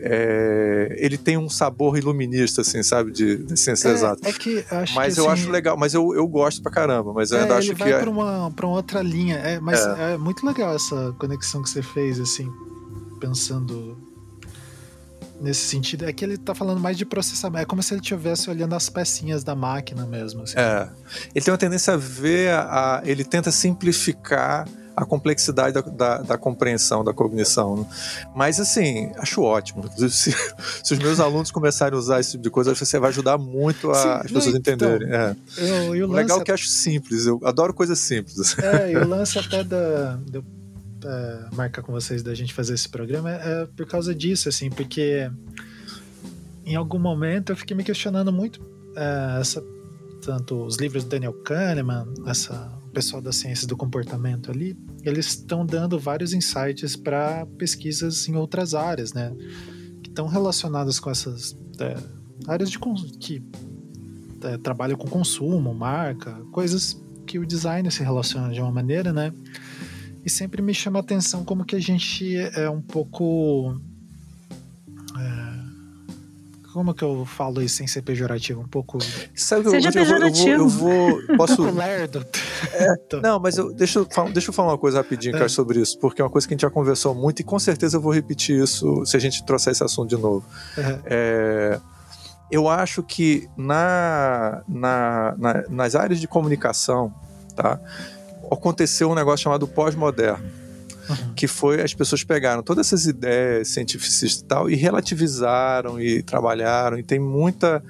É, 0.00 0.94
ele 0.98 1.16
tem 1.16 1.36
um 1.36 1.48
sabor 1.48 1.96
iluminista, 1.96 2.60
assim, 2.60 2.82
sabe, 2.82 3.10
de, 3.12 3.38
de 3.38 3.56
ciência 3.58 3.88
é, 3.88 3.92
exata. 3.92 4.28
É 4.28 4.32
que 4.32 4.64
acho 4.70 4.94
mas 4.94 5.14
que, 5.14 5.20
eu 5.20 5.30
assim, 5.30 5.42
acho 5.42 5.50
legal, 5.50 5.76
mas 5.76 5.94
eu, 5.94 6.14
eu 6.14 6.26
gosto 6.26 6.62
pra 6.62 6.70
caramba. 6.70 7.12
Mas 7.12 7.30
eu 7.30 7.38
é, 7.38 7.42
ainda 7.42 7.56
acho 7.56 7.68
ele 7.68 7.74
que. 7.76 7.82
vai 7.82 7.92
é- 7.92 7.98
pra 7.98 8.10
uma, 8.10 8.50
pra 8.50 8.66
uma 8.66 8.76
outra 8.76 9.02
linha. 9.02 9.36
É, 9.36 9.58
mas 9.60 9.80
É. 9.80 10.14
é. 10.14 10.16
muito 10.18 10.44
legal 10.44 10.74
essa 10.74 11.14
conexão 11.18 11.62
que 11.62 11.70
você 11.70 11.82
fez, 11.82 12.20
assim, 12.20 12.50
pensando 13.20 13.96
nesse 15.40 15.66
sentido. 15.66 16.04
É 16.04 16.12
que 16.12 16.24
ele 16.24 16.36
tá 16.36 16.54
falando 16.54 16.80
mais 16.80 16.96
de 16.96 17.04
processamento. 17.04 17.62
É 17.62 17.64
como 17.66 17.82
se 17.82 17.94
ele 17.94 18.00
estivesse 18.00 18.50
olhando 18.50 18.74
as 18.74 18.88
pecinhas 18.88 19.42
da 19.44 19.54
máquina 19.54 20.06
mesmo. 20.06 20.42
Assim. 20.42 20.58
É. 20.58 20.88
Ele 21.34 21.44
tem 21.44 21.52
uma 21.52 21.58
tendência 21.58 21.94
a 21.94 21.96
ver, 21.96 22.50
a, 22.52 23.02
ele 23.04 23.24
tenta 23.24 23.50
simplificar 23.50 24.66
a 24.96 25.04
complexidade 25.04 25.74
da, 25.74 25.82
da, 25.82 26.22
da 26.22 26.38
compreensão, 26.38 27.04
da 27.04 27.12
cognição. 27.12 27.76
né? 27.76 27.86
Mas, 28.34 28.58
assim, 28.58 29.12
acho 29.18 29.42
ótimo. 29.42 29.84
Se, 30.08 30.34
se 30.82 30.94
os 30.94 30.98
meus 30.98 31.20
alunos 31.20 31.50
começarem 31.50 31.94
a 31.94 31.98
usar 31.98 32.20
esse 32.20 32.32
tipo 32.32 32.44
de 32.44 32.50
coisa, 32.50 32.70
acho 32.70 32.80
que 32.80 32.86
você 32.86 32.98
vai 32.98 33.10
ajudar 33.10 33.36
muito 33.36 33.90
a, 33.90 33.94
Sim, 33.94 34.08
as 34.08 34.32
pessoas 34.32 34.54
então, 34.54 34.74
entenderem. 34.74 35.12
É. 35.12 35.36
Eu, 35.58 35.96
e 35.96 36.02
o 36.02 36.06
legal 36.06 36.38
lance 36.38 36.40
é 36.40 36.44
que 36.44 36.50
eu 36.50 36.54
acho 36.54 36.68
simples, 36.68 37.26
eu 37.26 37.40
adoro 37.44 37.74
coisas 37.74 37.98
simples. 37.98 38.56
É, 38.66 38.92
e 38.92 38.96
o 38.96 39.06
lance 39.06 39.38
até 39.38 39.62
da, 39.62 40.18
de 40.26 40.38
eu 40.38 40.44
é, 41.04 41.54
marcar 41.54 41.82
com 41.82 41.92
vocês 41.92 42.22
da 42.22 42.34
gente 42.34 42.52
fazer 42.52 42.74
esse 42.74 42.88
programa 42.88 43.30
é, 43.30 43.62
é 43.62 43.66
por 43.76 43.86
causa 43.86 44.14
disso, 44.14 44.48
assim, 44.48 44.70
porque 44.70 45.30
em 46.64 46.74
algum 46.74 46.98
momento 46.98 47.52
eu 47.52 47.56
fiquei 47.56 47.76
me 47.76 47.84
questionando 47.84 48.32
muito 48.32 48.60
é, 48.96 49.40
essa, 49.40 49.62
tanto 50.22 50.64
os 50.64 50.76
livros 50.76 51.04
do 51.04 51.10
Daniel 51.10 51.32
Kahneman, 51.32 52.06
essa, 52.26 52.72
pessoal 52.96 53.20
das 53.20 53.36
ciências 53.36 53.66
do 53.66 53.76
comportamento 53.76 54.50
ali, 54.50 54.74
eles 55.02 55.26
estão 55.26 55.66
dando 55.66 55.98
vários 55.98 56.32
insights 56.32 56.96
para 56.96 57.44
pesquisas 57.58 58.26
em 58.26 58.36
outras 58.36 58.72
áreas, 58.72 59.12
né? 59.12 59.34
Que 60.02 60.08
estão 60.08 60.26
relacionadas 60.26 60.98
com 60.98 61.10
essas 61.10 61.54
é, 61.78 61.94
áreas 62.48 62.70
de 62.70 62.78
que 63.20 63.42
é, 64.44 64.56
trabalham 64.56 64.96
com 64.96 65.06
consumo, 65.06 65.74
marca, 65.74 66.32
coisas 66.50 66.98
que 67.26 67.38
o 67.38 67.44
design 67.44 67.90
se 67.90 68.02
relaciona 68.02 68.50
de 68.50 68.62
uma 68.62 68.72
maneira, 68.72 69.12
né? 69.12 69.30
E 70.24 70.30
sempre 70.30 70.62
me 70.62 70.72
chama 70.72 70.98
a 70.98 71.02
atenção 71.02 71.44
como 71.44 71.66
que 71.66 71.76
a 71.76 71.80
gente 71.80 72.34
é 72.34 72.70
um 72.70 72.80
pouco. 72.80 73.78
é, 75.18 75.55
como 76.76 76.94
que 76.94 77.02
eu 77.02 77.24
falo 77.24 77.62
isso 77.62 77.76
sem 77.76 77.86
ser 77.86 78.02
pejorativo? 78.02 78.60
Um 78.60 78.68
pouco. 78.68 78.98
Sabe, 79.34 79.68
Seja 79.70 79.90
eu, 79.94 80.04
vou- 80.04 80.16
eu, 80.16 80.68
vou, 80.68 81.08
eu, 81.08 81.18
vou. 81.26 81.26
Posso. 81.36 81.62
Lerdo. 81.70 82.24
Tô- 83.08 83.20
Não, 83.20 83.40
mas 83.40 83.56
eu, 83.56 83.72
deixa, 83.72 83.98
eu, 84.00 84.06
fal- 84.10 84.30
deixa 84.30 84.50
eu 84.50 84.52
falar 84.54 84.72
uma 84.72 84.78
coisa 84.78 84.98
rapidinho, 84.98 85.34
É. 85.34 85.38
cara, 85.38 85.48
sobre 85.48 85.80
isso, 85.80 85.98
porque 85.98 86.20
é 86.20 86.24
uma 86.24 86.30
coisa 86.30 86.46
que 86.46 86.52
a 86.52 86.54
gente 86.54 86.62
já 86.62 86.70
conversou 86.70 87.14
muito 87.14 87.40
e 87.40 87.44
com 87.44 87.58
certeza 87.58 87.96
eu 87.96 88.00
vou 88.00 88.12
repetir 88.12 88.62
isso 88.62 89.04
se 89.06 89.16
a 89.16 89.20
gente 89.20 89.44
trouxer 89.44 89.72
esse 89.72 89.82
assunto 89.82 90.08
de 90.14 90.20
novo. 90.20 90.44
é, 90.76 91.00
É, 91.06 91.80
eu 92.50 92.68
acho 92.68 93.02
que 93.02 93.48
na, 93.56 94.62
na- 94.68 95.34
na- 95.38 95.64
nas 95.68 95.94
áreas 95.94 96.20
de 96.20 96.28
comunicação, 96.28 97.12
tá, 97.56 97.80
aconteceu 98.50 99.10
um 99.10 99.14
negócio 99.14 99.42
chamado 99.44 99.66
pós-moderno, 99.66 100.44
que 101.34 101.46
foi 101.46 101.82
as 101.82 101.94
pessoas 101.94 102.24
pegaram 102.24 102.62
todas 102.62 102.86
essas 102.86 103.06
ideias 103.06 103.68
cientificistas 103.68 104.40
e 104.40 104.44
tal 104.44 104.70
e 104.70 104.74
relativizaram 104.74 106.00
e 106.00 106.22
trabalharam 106.22 106.98
e 106.98 107.02
tem 107.02 107.18
muita 107.18 107.82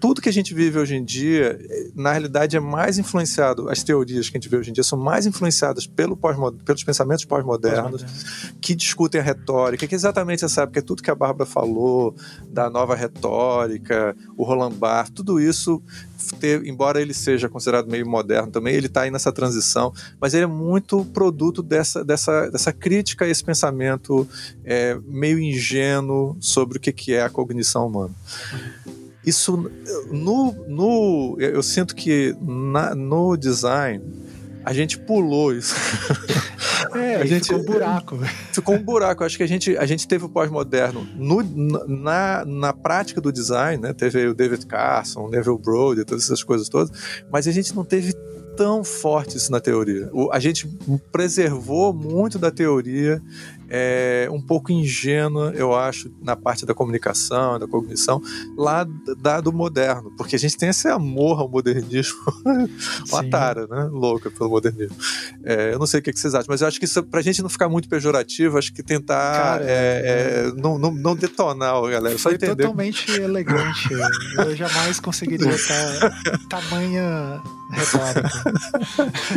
tudo 0.00 0.20
que 0.20 0.28
a 0.28 0.32
gente 0.32 0.54
vive 0.54 0.78
hoje 0.78 0.94
em 0.94 1.04
dia, 1.04 1.58
na 1.94 2.12
realidade, 2.12 2.56
é 2.56 2.60
mais 2.60 2.98
influenciado, 2.98 3.68
as 3.68 3.82
teorias 3.82 4.28
que 4.28 4.36
a 4.36 4.40
gente 4.40 4.48
vê 4.48 4.56
hoje 4.56 4.70
em 4.70 4.72
dia 4.72 4.84
são 4.84 4.98
mais 4.98 5.26
influenciadas 5.26 5.86
pelo 5.86 6.16
pós 6.16 6.36
pelos 6.64 6.84
pensamentos 6.84 7.24
pós-modernos, 7.24 8.04
que 8.60 8.74
discutem 8.74 9.20
a 9.20 9.24
retórica, 9.24 9.86
que 9.86 9.94
é 9.94 9.96
exatamente 9.96 10.44
essa 10.44 10.62
época, 10.62 10.78
é 10.78 10.82
tudo 10.82 11.02
que 11.02 11.10
a 11.10 11.14
Bárbara 11.14 11.46
falou, 11.46 12.14
da 12.48 12.70
nova 12.70 12.94
retórica, 12.94 14.16
o 14.36 14.44
Roland 14.44 14.74
Barthes, 14.74 15.14
tudo 15.14 15.40
isso, 15.40 15.82
ter- 16.38 16.64
embora 16.66 17.00
ele 17.00 17.14
seja 17.14 17.48
considerado 17.48 17.90
meio 17.90 18.08
moderno 18.08 18.50
também, 18.50 18.74
ele 18.74 18.86
está 18.86 19.02
aí 19.02 19.10
nessa 19.10 19.32
transição, 19.32 19.92
mas 20.20 20.34
ele 20.34 20.44
é 20.44 20.48
muito 20.48 21.04
produto 21.06 21.62
dessa, 21.62 22.04
dessa, 22.04 22.50
dessa 22.50 22.72
crítica 22.72 23.24
a 23.24 23.28
esse 23.28 23.42
pensamento 23.42 24.28
é, 24.64 24.98
meio 25.06 25.38
ingênuo 25.40 26.36
sobre 26.40 26.78
o 26.78 26.80
que, 26.80 26.92
que 26.92 27.14
é 27.14 27.22
a 27.22 27.28
cognição 27.30 27.86
humana. 27.86 28.14
Isso, 29.24 29.70
no, 30.10 30.52
no, 30.68 31.36
eu 31.40 31.62
sinto 31.62 31.94
que 31.94 32.34
na- 32.40 32.94
no 32.94 33.36
design, 33.36 34.02
a 34.64 34.72
gente 34.72 34.98
pulou 34.98 35.52
isso. 35.52 35.74
É, 36.94 37.16
A 37.16 37.26
gente- 37.26 37.48
ficou 37.48 37.60
um 37.60 37.64
buraco. 37.64 38.16
velho. 38.16 38.32
ficou 38.52 38.74
um 38.76 38.82
buraco. 38.82 39.24
Acho 39.24 39.36
que 39.36 39.42
a 39.42 39.46
gente, 39.48 39.76
a 39.76 39.84
gente 39.84 40.06
teve 40.08 40.24
o 40.24 40.28
pós-moderno 40.28 41.06
no- 41.16 41.42
na, 41.86 42.44
na 42.46 42.72
prática 42.72 43.20
do 43.20 43.32
design, 43.32 43.82
né? 43.82 43.92
Teve 43.92 44.28
o 44.28 44.34
David 44.34 44.64
Carson, 44.64 45.26
o 45.26 45.28
Neville 45.28 45.58
Brody, 45.58 46.04
todas 46.04 46.24
essas 46.24 46.42
coisas 46.42 46.68
todas, 46.68 46.90
mas 47.30 47.46
a 47.48 47.52
gente 47.52 47.74
não 47.74 47.84
teve 47.84 48.14
tão 48.56 48.82
forte 48.84 49.36
isso 49.36 49.50
na 49.52 49.60
teoria. 49.60 50.08
O- 50.12 50.30
a 50.32 50.38
gente 50.38 50.66
preservou 51.12 51.92
muito 51.92 52.38
da 52.38 52.50
teoria, 52.50 53.20
é, 53.68 54.28
um 54.30 54.40
pouco 54.40 54.72
ingênua, 54.72 55.52
eu 55.54 55.74
acho, 55.74 56.10
na 56.22 56.34
parte 56.34 56.64
da 56.64 56.74
comunicação, 56.74 57.58
da 57.58 57.66
cognição, 57.66 58.22
lá 58.56 58.86
da, 59.20 59.40
do 59.40 59.52
moderno, 59.52 60.12
porque 60.16 60.36
a 60.36 60.38
gente 60.38 60.56
tem 60.56 60.70
esse 60.70 60.88
amor 60.88 61.40
ao 61.40 61.48
modernismo, 61.48 62.18
uma 63.10 63.22
Sim. 63.22 63.30
tara, 63.30 63.66
né? 63.66 63.88
Louca 63.92 64.30
pelo 64.30 64.50
modernismo. 64.50 64.96
É, 65.44 65.72
eu 65.72 65.78
não 65.78 65.86
sei 65.86 66.00
o 66.00 66.02
que, 66.02 66.12
que 66.12 66.18
vocês 66.18 66.34
acham, 66.34 66.46
mas 66.48 66.62
eu 66.62 66.68
acho 66.68 66.78
que 66.78 66.86
isso, 66.86 67.02
pra 67.02 67.20
gente 67.20 67.42
não 67.42 67.48
ficar 67.48 67.68
muito 67.68 67.88
pejorativo, 67.88 68.56
acho 68.58 68.72
que 68.72 68.82
tentar 68.82 69.58
Cara, 69.58 69.64
é, 69.64 70.48
é, 70.48 70.52
não, 70.56 70.78
não, 70.78 70.90
não 70.90 71.14
detonar 71.14 71.74
a 71.74 71.90
galera, 71.90 72.16
só 72.18 72.30
entender. 72.30 72.56
totalmente 72.56 73.10
elegante. 73.10 73.88
Eu 74.36 74.56
jamais 74.56 74.98
conseguiria 75.00 75.50
estar 75.50 76.10
tamanha. 76.48 77.42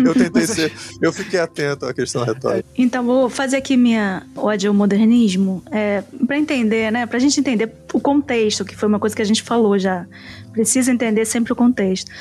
Eu 0.04 0.14
tentei 0.14 0.48
ser. 0.48 0.72
Eu 1.02 1.12
fiquei 1.12 1.40
atento 1.40 1.86
à 1.86 1.94
questão 1.94 2.24
retórica. 2.24 2.68
Então, 2.78 3.04
vou 3.04 3.30
fazer 3.30 3.58
aqui 3.58 3.76
minha 3.76 4.24
ode 4.36 4.68
ao 4.68 4.74
modernismo, 4.74 5.62
é, 5.72 6.04
para 6.26 6.38
entender, 6.38 6.92
né? 6.92 7.06
Pra 7.06 7.20
gente 7.20 7.40
entender 7.40 7.72
o 7.94 8.00
contexto, 8.00 8.64
que 8.64 8.76
foi 8.76 8.88
uma 8.88 9.00
coisa 9.00 9.16
que 9.16 9.22
a 9.22 9.26
gente 9.26 9.44
falou 9.44 9.78
já. 9.78 10.06
Precisa 10.52 10.92
entender 10.92 11.26
sempre 11.26 11.52
o 11.52 11.56
contexto. 11.56 12.12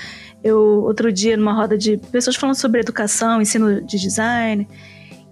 Eu, 0.42 0.58
outro 0.58 1.12
dia, 1.12 1.36
numa 1.36 1.52
roda 1.52 1.76
de 1.76 1.96
pessoas 2.10 2.36
falando 2.36 2.56
sobre 2.56 2.80
educação, 2.80 3.40
ensino 3.40 3.80
de 3.82 3.98
design, 3.98 4.66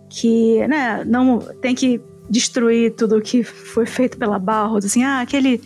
que, 0.09 0.67
né, 0.69 1.03
não 1.05 1.39
tem 1.61 1.75
que 1.75 2.01
destruir 2.29 2.95
tudo 2.95 3.17
o 3.17 3.23
que 3.23 3.43
foi 3.43 3.87
feito 3.87 4.19
pela 4.19 4.39
Barros, 4.39 4.85
assim, 4.85 5.03
ah, 5.03 5.21
aquele 5.21 5.61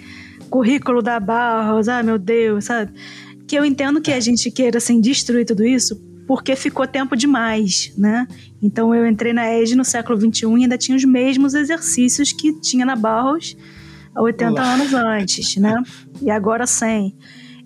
currículo 0.48 1.02
da 1.02 1.18
Barros, 1.18 1.88
ah, 1.88 2.02
meu 2.02 2.18
Deus, 2.18 2.66
sabe? 2.66 2.92
Que 3.52 3.56
eu 3.56 3.66
entendo 3.66 4.00
que 4.00 4.10
a 4.10 4.18
gente 4.18 4.50
queira, 4.50 4.78
assim, 4.78 4.98
destruir 4.98 5.44
tudo 5.44 5.62
isso 5.62 6.02
porque 6.26 6.56
ficou 6.56 6.86
tempo 6.86 7.14
demais, 7.14 7.92
né? 7.98 8.26
Então 8.62 8.94
eu 8.94 9.06
entrei 9.06 9.34
na 9.34 9.46
ED 9.52 9.76
no 9.76 9.84
século 9.84 10.18
XXI 10.18 10.46
e 10.46 10.62
ainda 10.62 10.78
tinha 10.78 10.96
os 10.96 11.04
mesmos 11.04 11.52
exercícios 11.52 12.32
que 12.32 12.58
tinha 12.62 12.86
na 12.86 12.96
Barros 12.96 13.54
há 14.14 14.22
80 14.22 14.52
Olá. 14.52 14.72
anos 14.72 14.94
antes, 14.94 15.54
né? 15.56 15.82
E 16.22 16.30
agora 16.30 16.66
100. 16.66 17.14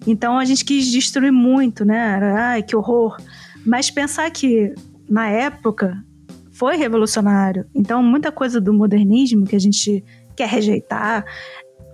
Então 0.08 0.36
a 0.36 0.44
gente 0.44 0.64
quis 0.64 0.90
destruir 0.90 1.30
muito, 1.30 1.84
né? 1.84 2.18
Ai, 2.36 2.64
que 2.64 2.74
horror. 2.74 3.16
Mas 3.64 3.88
pensar 3.88 4.28
que 4.32 4.74
na 5.08 5.28
época 5.28 6.04
foi 6.50 6.76
revolucionário. 6.76 7.64
Então 7.72 8.02
muita 8.02 8.32
coisa 8.32 8.60
do 8.60 8.74
modernismo 8.74 9.46
que 9.46 9.54
a 9.54 9.60
gente 9.60 10.02
quer 10.34 10.48
rejeitar 10.48 11.24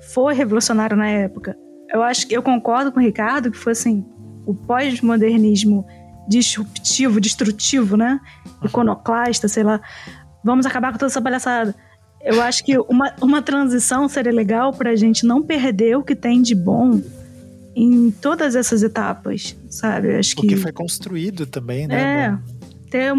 foi 0.01 0.33
revolucionário 0.33 0.97
na 0.97 1.09
época. 1.09 1.55
Eu 1.93 2.03
acho 2.03 2.27
que 2.27 2.35
eu 2.35 2.43
concordo 2.43 2.91
com 2.91 2.99
o 2.99 3.03
Ricardo 3.03 3.51
que 3.51 3.59
foi 3.59 3.73
assim, 3.73 4.05
o 4.47 4.55
pós-modernismo 4.55 5.87
disruptivo, 6.27 7.21
destrutivo, 7.21 7.97
né? 7.97 8.19
Iconoclasta, 8.65 9.47
sei 9.49 9.63
lá. 9.63 9.81
Vamos 10.43 10.65
acabar 10.65 10.93
com 10.93 10.99
toda 10.99 11.11
essa 11.11 11.21
palhaçada. 11.21 11.75
eu 12.23 12.41
acho 12.41 12.65
que 12.65 12.79
uma, 12.79 13.15
uma 13.21 13.43
transição 13.43 14.09
seria 14.09 14.33
legal 14.33 14.73
para 14.73 14.91
a 14.91 14.97
gente 14.97 15.27
não 15.27 15.43
perder 15.43 15.97
o 15.97 16.03
que 16.03 16.15
tem 16.15 16.41
de 16.41 16.55
bom 16.55 17.01
em 17.75 18.11
todas 18.11 18.55
essas 18.55 18.83
etapas, 18.83 19.57
sabe? 19.69 20.15
Eu 20.15 20.19
acho 20.19 20.37
que, 20.37 20.47
o 20.47 20.49
que 20.49 20.57
foi 20.57 20.73
construído 20.73 21.47
também, 21.47 21.87
né? 21.87 22.25
É, 22.25 22.39
ter 22.91 23.13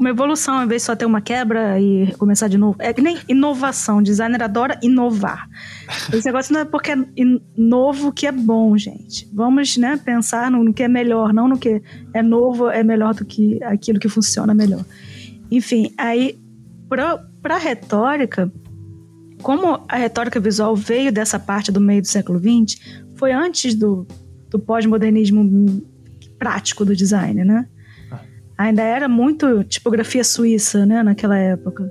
uma 0.00 0.08
evolução, 0.08 0.54
ao 0.54 0.64
invés 0.64 0.80
de 0.80 0.86
só 0.86 0.96
ter 0.96 1.04
uma 1.04 1.20
quebra 1.20 1.78
e 1.78 2.10
começar 2.16 2.48
de 2.48 2.56
novo. 2.56 2.74
É 2.78 2.90
que 2.90 3.02
nem 3.02 3.18
inovação. 3.28 4.02
Designer 4.02 4.42
adora 4.42 4.80
inovar. 4.82 5.46
Esse 6.10 6.24
negócio 6.24 6.54
não 6.54 6.60
é 6.60 6.64
porque 6.64 6.92
é 6.92 6.96
novo 7.54 8.10
que 8.10 8.26
é 8.26 8.32
bom, 8.32 8.76
gente. 8.78 9.28
Vamos 9.30 9.76
né, 9.76 10.00
pensar 10.02 10.50
no, 10.50 10.72
que 10.72 10.82
é 10.82 10.88
melhor, 10.88 11.34
não 11.34 11.46
no 11.46 11.58
que 11.58 11.82
é 12.14 12.22
novo 12.22 12.70
é 12.70 12.82
melhor 12.82 13.12
do 13.12 13.26
que 13.26 13.62
aquilo 13.62 14.00
que 14.00 14.08
funciona 14.08 14.54
melhor. 14.54 14.82
Enfim, 15.50 15.92
aí, 15.98 16.40
para 16.88 17.58
retórica, 17.58 18.50
como 19.42 19.84
a 19.86 19.96
retórica 19.96 20.40
visual 20.40 20.74
veio 20.74 21.12
dessa 21.12 21.38
parte 21.38 21.70
do 21.70 21.80
meio 21.80 22.00
do 22.00 22.08
século 22.08 22.38
XX, 22.38 22.80
foi 23.16 23.32
antes 23.32 23.74
do, 23.74 24.06
do 24.48 24.58
pós-modernismo 24.58 25.82
prático 26.38 26.86
do 26.86 26.96
design, 26.96 27.44
né? 27.44 27.68
Ainda 28.60 28.82
era 28.82 29.08
muito 29.08 29.64
tipografia 29.64 30.22
suíça, 30.22 30.84
né, 30.84 31.02
naquela 31.02 31.38
época. 31.38 31.90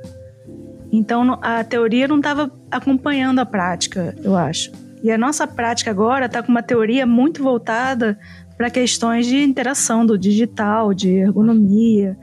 Então 0.92 1.40
a 1.42 1.64
teoria 1.64 2.08
não 2.08 2.18
estava 2.18 2.52
acompanhando 2.70 3.40
a 3.40 3.46
prática, 3.46 4.16
eu 4.24 4.36
acho. 4.36 4.72
E 5.02 5.12
a 5.12 5.18
nossa 5.18 5.48
prática 5.48 5.90
agora 5.90 6.28
está 6.28 6.44
com 6.44 6.52
uma 6.52 6.62
teoria 6.62 7.08
muito 7.08 7.42
voltada 7.42 8.20
para 8.56 8.70
questões 8.70 9.26
de 9.26 9.42
interação 9.42 10.06
do 10.06 10.16
digital, 10.16 10.94
de 10.94 11.10
ergonomia. 11.10 12.16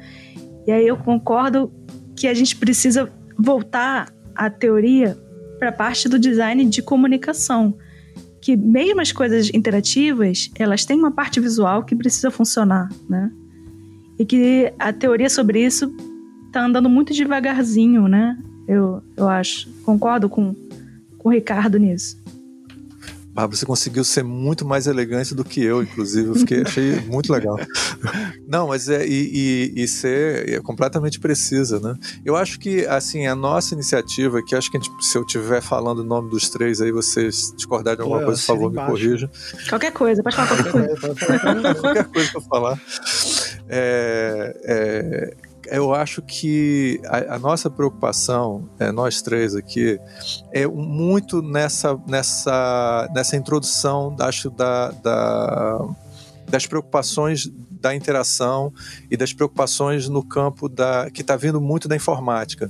E 0.64 0.70
aí 0.70 0.86
eu 0.86 0.96
concordo 0.96 1.72
que 2.14 2.28
a 2.28 2.34
gente 2.34 2.54
precisa 2.54 3.10
voltar 3.36 4.12
a 4.32 4.48
teoria 4.48 5.18
para 5.58 5.70
a 5.70 5.72
parte 5.72 6.08
do 6.08 6.20
design 6.20 6.64
de 6.66 6.82
comunicação. 6.82 7.76
Que 8.40 8.56
mesmo 8.56 9.00
as 9.00 9.10
coisas 9.10 9.50
interativas, 9.52 10.50
elas 10.56 10.84
têm 10.84 10.98
uma 10.98 11.10
parte 11.10 11.40
visual 11.40 11.84
que 11.84 11.96
precisa 11.96 12.30
funcionar, 12.30 12.88
né? 13.08 13.28
E 14.18 14.24
que 14.24 14.72
a 14.78 14.92
teoria 14.92 15.28
sobre 15.28 15.64
isso 15.64 15.94
tá 16.52 16.64
andando 16.64 16.88
muito 16.88 17.12
devagarzinho, 17.12 18.08
né? 18.08 18.38
Eu, 18.66 19.02
eu 19.16 19.28
acho. 19.28 19.68
Concordo 19.84 20.28
com, 20.28 20.54
com 21.18 21.28
o 21.28 21.32
Ricardo 21.32 21.78
nisso. 21.78 22.16
Bárbara, 23.36 23.54
você 23.54 23.66
conseguiu 23.66 24.02
ser 24.02 24.24
muito 24.24 24.64
mais 24.64 24.86
elegante 24.86 25.34
do 25.34 25.44
que 25.44 25.62
eu, 25.62 25.82
inclusive. 25.82 26.30
Eu 26.30 26.34
fiquei, 26.36 26.62
achei 26.62 27.00
muito 27.04 27.30
legal. 27.30 27.58
Não, 28.48 28.68
mas 28.68 28.88
é. 28.88 29.06
E, 29.06 29.74
e, 29.76 29.82
e 29.82 29.86
ser 29.86 30.48
é 30.48 30.60
completamente 30.60 31.20
precisa, 31.20 31.78
né? 31.78 31.94
Eu 32.24 32.34
acho 32.34 32.58
que, 32.58 32.86
assim, 32.86 33.26
a 33.26 33.34
nossa 33.34 33.74
iniciativa, 33.74 34.42
que 34.42 34.56
acho 34.56 34.70
que 34.70 34.78
gente, 34.78 34.90
se 35.04 35.18
eu 35.18 35.22
estiver 35.22 35.60
falando 35.60 35.98
o 35.98 36.04
nome 36.04 36.30
dos 36.30 36.48
três 36.48 36.80
aí, 36.80 36.90
vocês 36.90 37.52
discordarem 37.54 37.98
de 37.98 38.02
alguma 38.04 38.24
coisa, 38.24 38.40
por 38.40 38.46
favor, 38.46 38.72
me 38.72 38.78
corrija. 38.78 39.30
Qualquer 39.68 39.92
coisa, 39.92 40.22
pode 40.22 40.34
falar 40.34 40.48
qualquer 40.48 40.72
coisa. 40.72 41.74
qualquer 41.78 42.04
coisa 42.04 42.30
eu 42.34 42.40
falar. 42.40 42.80
É, 43.68 44.56
é, 44.64 45.36
eu 45.68 45.94
acho 45.94 46.22
que 46.22 47.00
a, 47.06 47.36
a 47.36 47.38
nossa 47.38 47.70
preocupação, 47.70 48.68
é, 48.78 48.90
nós 48.92 49.22
três 49.22 49.54
aqui, 49.54 49.98
é 50.52 50.66
muito 50.66 51.42
nessa, 51.42 51.98
nessa, 52.06 53.08
nessa 53.14 53.36
introdução, 53.36 54.14
acho, 54.20 54.50
da, 54.50 54.90
da 54.90 55.86
das 56.48 56.66
preocupações 56.66 57.50
da 57.86 57.94
interação 57.94 58.72
e 59.08 59.16
das 59.16 59.32
preocupações 59.32 60.08
no 60.08 60.20
campo 60.20 60.68
da 60.68 61.08
que 61.08 61.20
está 61.20 61.36
vindo 61.36 61.60
muito 61.60 61.86
da 61.86 61.94
informática. 61.94 62.68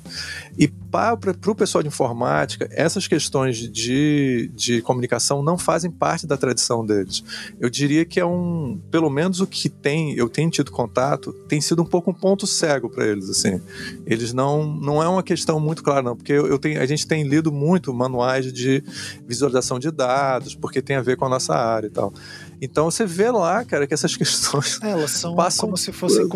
E 0.59 0.69
para 0.69 1.17
o 1.47 1.55
pessoal 1.55 1.83
de 1.83 1.89
informática, 1.89 2.69
essas 2.71 3.09
questões 3.09 3.57
de, 3.57 4.51
de 4.55 4.83
comunicação 4.83 5.43
não 5.43 5.57
fazem 5.57 5.91
parte 5.91 6.27
da 6.27 6.37
tradição 6.37 6.85
deles. 6.85 7.25
Eu 7.59 7.71
diria 7.71 8.05
que 8.05 8.21
é 8.21 8.27
um, 8.27 8.79
pelo 8.91 9.09
menos 9.09 9.41
o 9.41 9.47
que 9.47 9.71
tem, 9.71 10.15
eu 10.15 10.29
tenho 10.29 10.51
tido 10.51 10.71
contato, 10.71 11.33
tem 11.49 11.63
sido 11.63 11.81
um 11.81 11.87
pouco 11.87 12.11
um 12.11 12.15
ponto 12.15 12.47
cego 12.47 12.91
para 12.91 13.07
eles. 13.07 13.31
Assim, 13.31 13.61
eles 14.07 14.35
não, 14.35 14.67
não 14.67 15.03
é 15.03 15.09
uma 15.09 15.23
questão 15.23 15.59
muito 15.59 15.83
clara 15.83 16.03
não, 16.03 16.15
porque 16.15 16.33
eu, 16.33 16.47
eu 16.47 16.59
tenho, 16.59 16.81
a 16.81 16.87
gente 16.87 17.07
tem 17.07 17.23
lido 17.23 17.51
muito 17.51 17.93
manuais 17.95 18.53
de 18.53 18.85
visualização 19.27 19.79
de 19.79 19.91
dados, 19.91 20.55
porque 20.55 20.83
tem 20.83 20.97
a 20.97 21.03
ver 21.03 21.17
com 21.17 21.25
a 21.25 21.29
nossa 21.29 21.55
área 21.55 21.87
e 21.87 21.91
tal. 21.91 22.13
Então 22.61 22.91
você 22.91 23.05
vê 23.05 23.31
lá, 23.31 23.65
cara, 23.65 23.87
que 23.87 23.95
essas 23.95 24.15
questões. 24.17 24.81
É, 24.83 24.91
elas 24.91 25.11
são 25.11 25.35
passam 25.35 25.67
como 25.67 25.77
se 25.77 25.93
fossem 25.93 26.27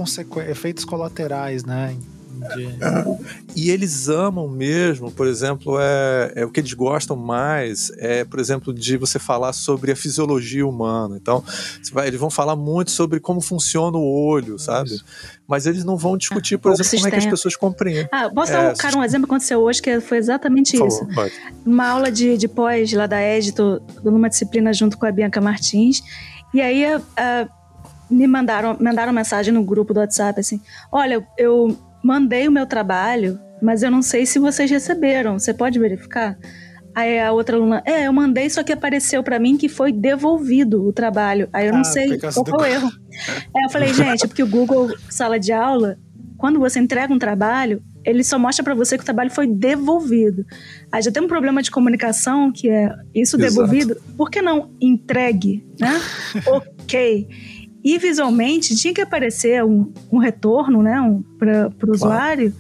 efeitos 0.48 0.84
colaterais, 0.84 1.64
né? 1.64 1.96
E 3.56 3.70
eles 3.70 4.08
amam 4.08 4.48
mesmo, 4.48 5.10
por 5.10 5.26
exemplo, 5.26 5.76
é, 5.80 6.32
é 6.36 6.44
o 6.44 6.50
que 6.50 6.60
eles 6.60 6.72
gostam 6.72 7.16
mais 7.16 7.90
é, 7.98 8.24
por 8.24 8.38
exemplo, 8.38 8.72
de 8.72 8.96
você 8.96 9.18
falar 9.18 9.52
sobre 9.52 9.90
a 9.90 9.96
fisiologia 9.96 10.66
humana. 10.66 11.18
Então, 11.20 11.42
vai, 11.92 12.06
eles 12.06 12.20
vão 12.20 12.30
falar 12.30 12.54
muito 12.54 12.90
sobre 12.90 13.18
como 13.18 13.40
funciona 13.40 13.96
o 13.98 14.02
olho, 14.02 14.58
sabe? 14.58 14.90
Isso. 14.90 15.04
Mas 15.48 15.66
eles 15.66 15.84
não 15.84 15.96
vão 15.96 16.16
discutir, 16.16 16.58
por 16.58 16.70
exemplo, 16.70 16.84
sistema. 16.84 17.10
como 17.10 17.16
é 17.16 17.20
que 17.20 17.26
as 17.26 17.30
pessoas 17.30 17.56
compreendem. 17.56 18.08
Ah, 18.12 18.30
posso 18.32 18.52
dar 18.52 18.72
um, 18.72 18.76
cara, 18.76 18.96
um 18.96 19.04
exemplo 19.04 19.26
que 19.26 19.32
aconteceu 19.32 19.60
hoje 19.60 19.82
que 19.82 20.00
foi 20.00 20.18
exatamente 20.18 20.78
por 20.78 20.86
isso. 20.86 21.06
Favor, 21.06 21.30
uma 21.66 21.88
aula 21.88 22.10
de, 22.10 22.36
de 22.36 22.46
pós 22.46 22.92
lá 22.92 23.06
da 23.06 23.20
ED, 23.20 23.52
dando 23.52 24.16
uma 24.16 24.28
disciplina 24.28 24.72
junto 24.72 24.96
com 24.96 25.06
a 25.06 25.12
Bianca 25.12 25.40
Martins. 25.40 26.02
E 26.54 26.60
aí 26.60 26.84
a, 26.84 27.00
a, 27.16 27.48
me 28.10 28.26
mandaram, 28.26 28.76
mandaram 28.80 29.12
mensagem 29.12 29.52
no 29.52 29.62
grupo 29.62 29.94
do 29.94 30.00
WhatsApp 30.00 30.40
assim: 30.40 30.60
olha, 30.90 31.26
eu 31.38 31.76
mandei 32.02 32.48
o 32.48 32.52
meu 32.52 32.66
trabalho, 32.66 33.38
mas 33.62 33.82
eu 33.82 33.90
não 33.90 34.02
sei 34.02 34.26
se 34.26 34.38
vocês 34.38 34.70
receberam. 34.70 35.38
Você 35.38 35.52
pode 35.52 35.78
verificar? 35.78 36.38
Aí 36.94 37.20
a 37.20 37.32
outra 37.32 37.56
aluna, 37.56 37.82
é, 37.84 38.06
eu 38.06 38.12
mandei, 38.12 38.50
só 38.50 38.62
que 38.62 38.72
apareceu 38.72 39.22
para 39.22 39.38
mim 39.38 39.56
que 39.56 39.68
foi 39.68 39.92
devolvido 39.92 40.86
o 40.86 40.92
trabalho. 40.92 41.48
Aí 41.52 41.66
eu 41.66 41.72
não 41.72 41.80
ah, 41.80 41.84
sei 41.84 42.18
qual 42.18 42.44
foi 42.44 42.52
o 42.52 42.64
erro. 42.64 42.90
Aí 43.56 43.64
eu 43.64 43.70
falei, 43.70 43.94
gente, 43.94 44.26
porque 44.26 44.42
o 44.42 44.46
Google 44.46 44.90
Sala 45.08 45.38
de 45.38 45.52
Aula, 45.52 45.98
quando 46.36 46.58
você 46.58 46.80
entrega 46.80 47.12
um 47.12 47.18
trabalho, 47.18 47.82
ele 48.04 48.24
só 48.24 48.38
mostra 48.38 48.64
para 48.64 48.74
você 48.74 48.96
que 48.96 49.02
o 49.02 49.04
trabalho 49.04 49.30
foi 49.30 49.46
devolvido. 49.46 50.44
Aí 50.90 51.02
já 51.02 51.12
tem 51.12 51.22
um 51.22 51.28
problema 51.28 51.62
de 51.62 51.70
comunicação 51.70 52.50
que 52.50 52.68
é 52.68 52.92
isso 53.14 53.36
Exato. 53.36 53.54
devolvido. 53.54 53.96
Por 54.16 54.30
que 54.30 54.42
não 54.42 54.70
entregue, 54.80 55.64
né? 55.78 56.00
ok. 56.46 57.28
E 57.82 57.98
visualmente 57.98 58.76
tinha 58.76 58.92
que 58.92 59.00
aparecer 59.00 59.64
um, 59.64 59.92
um 60.12 60.18
retorno, 60.18 60.82
né, 60.82 61.00
um, 61.00 61.22
para 61.38 61.68
o 61.68 61.72
claro. 61.72 61.92
usuário 61.92 62.54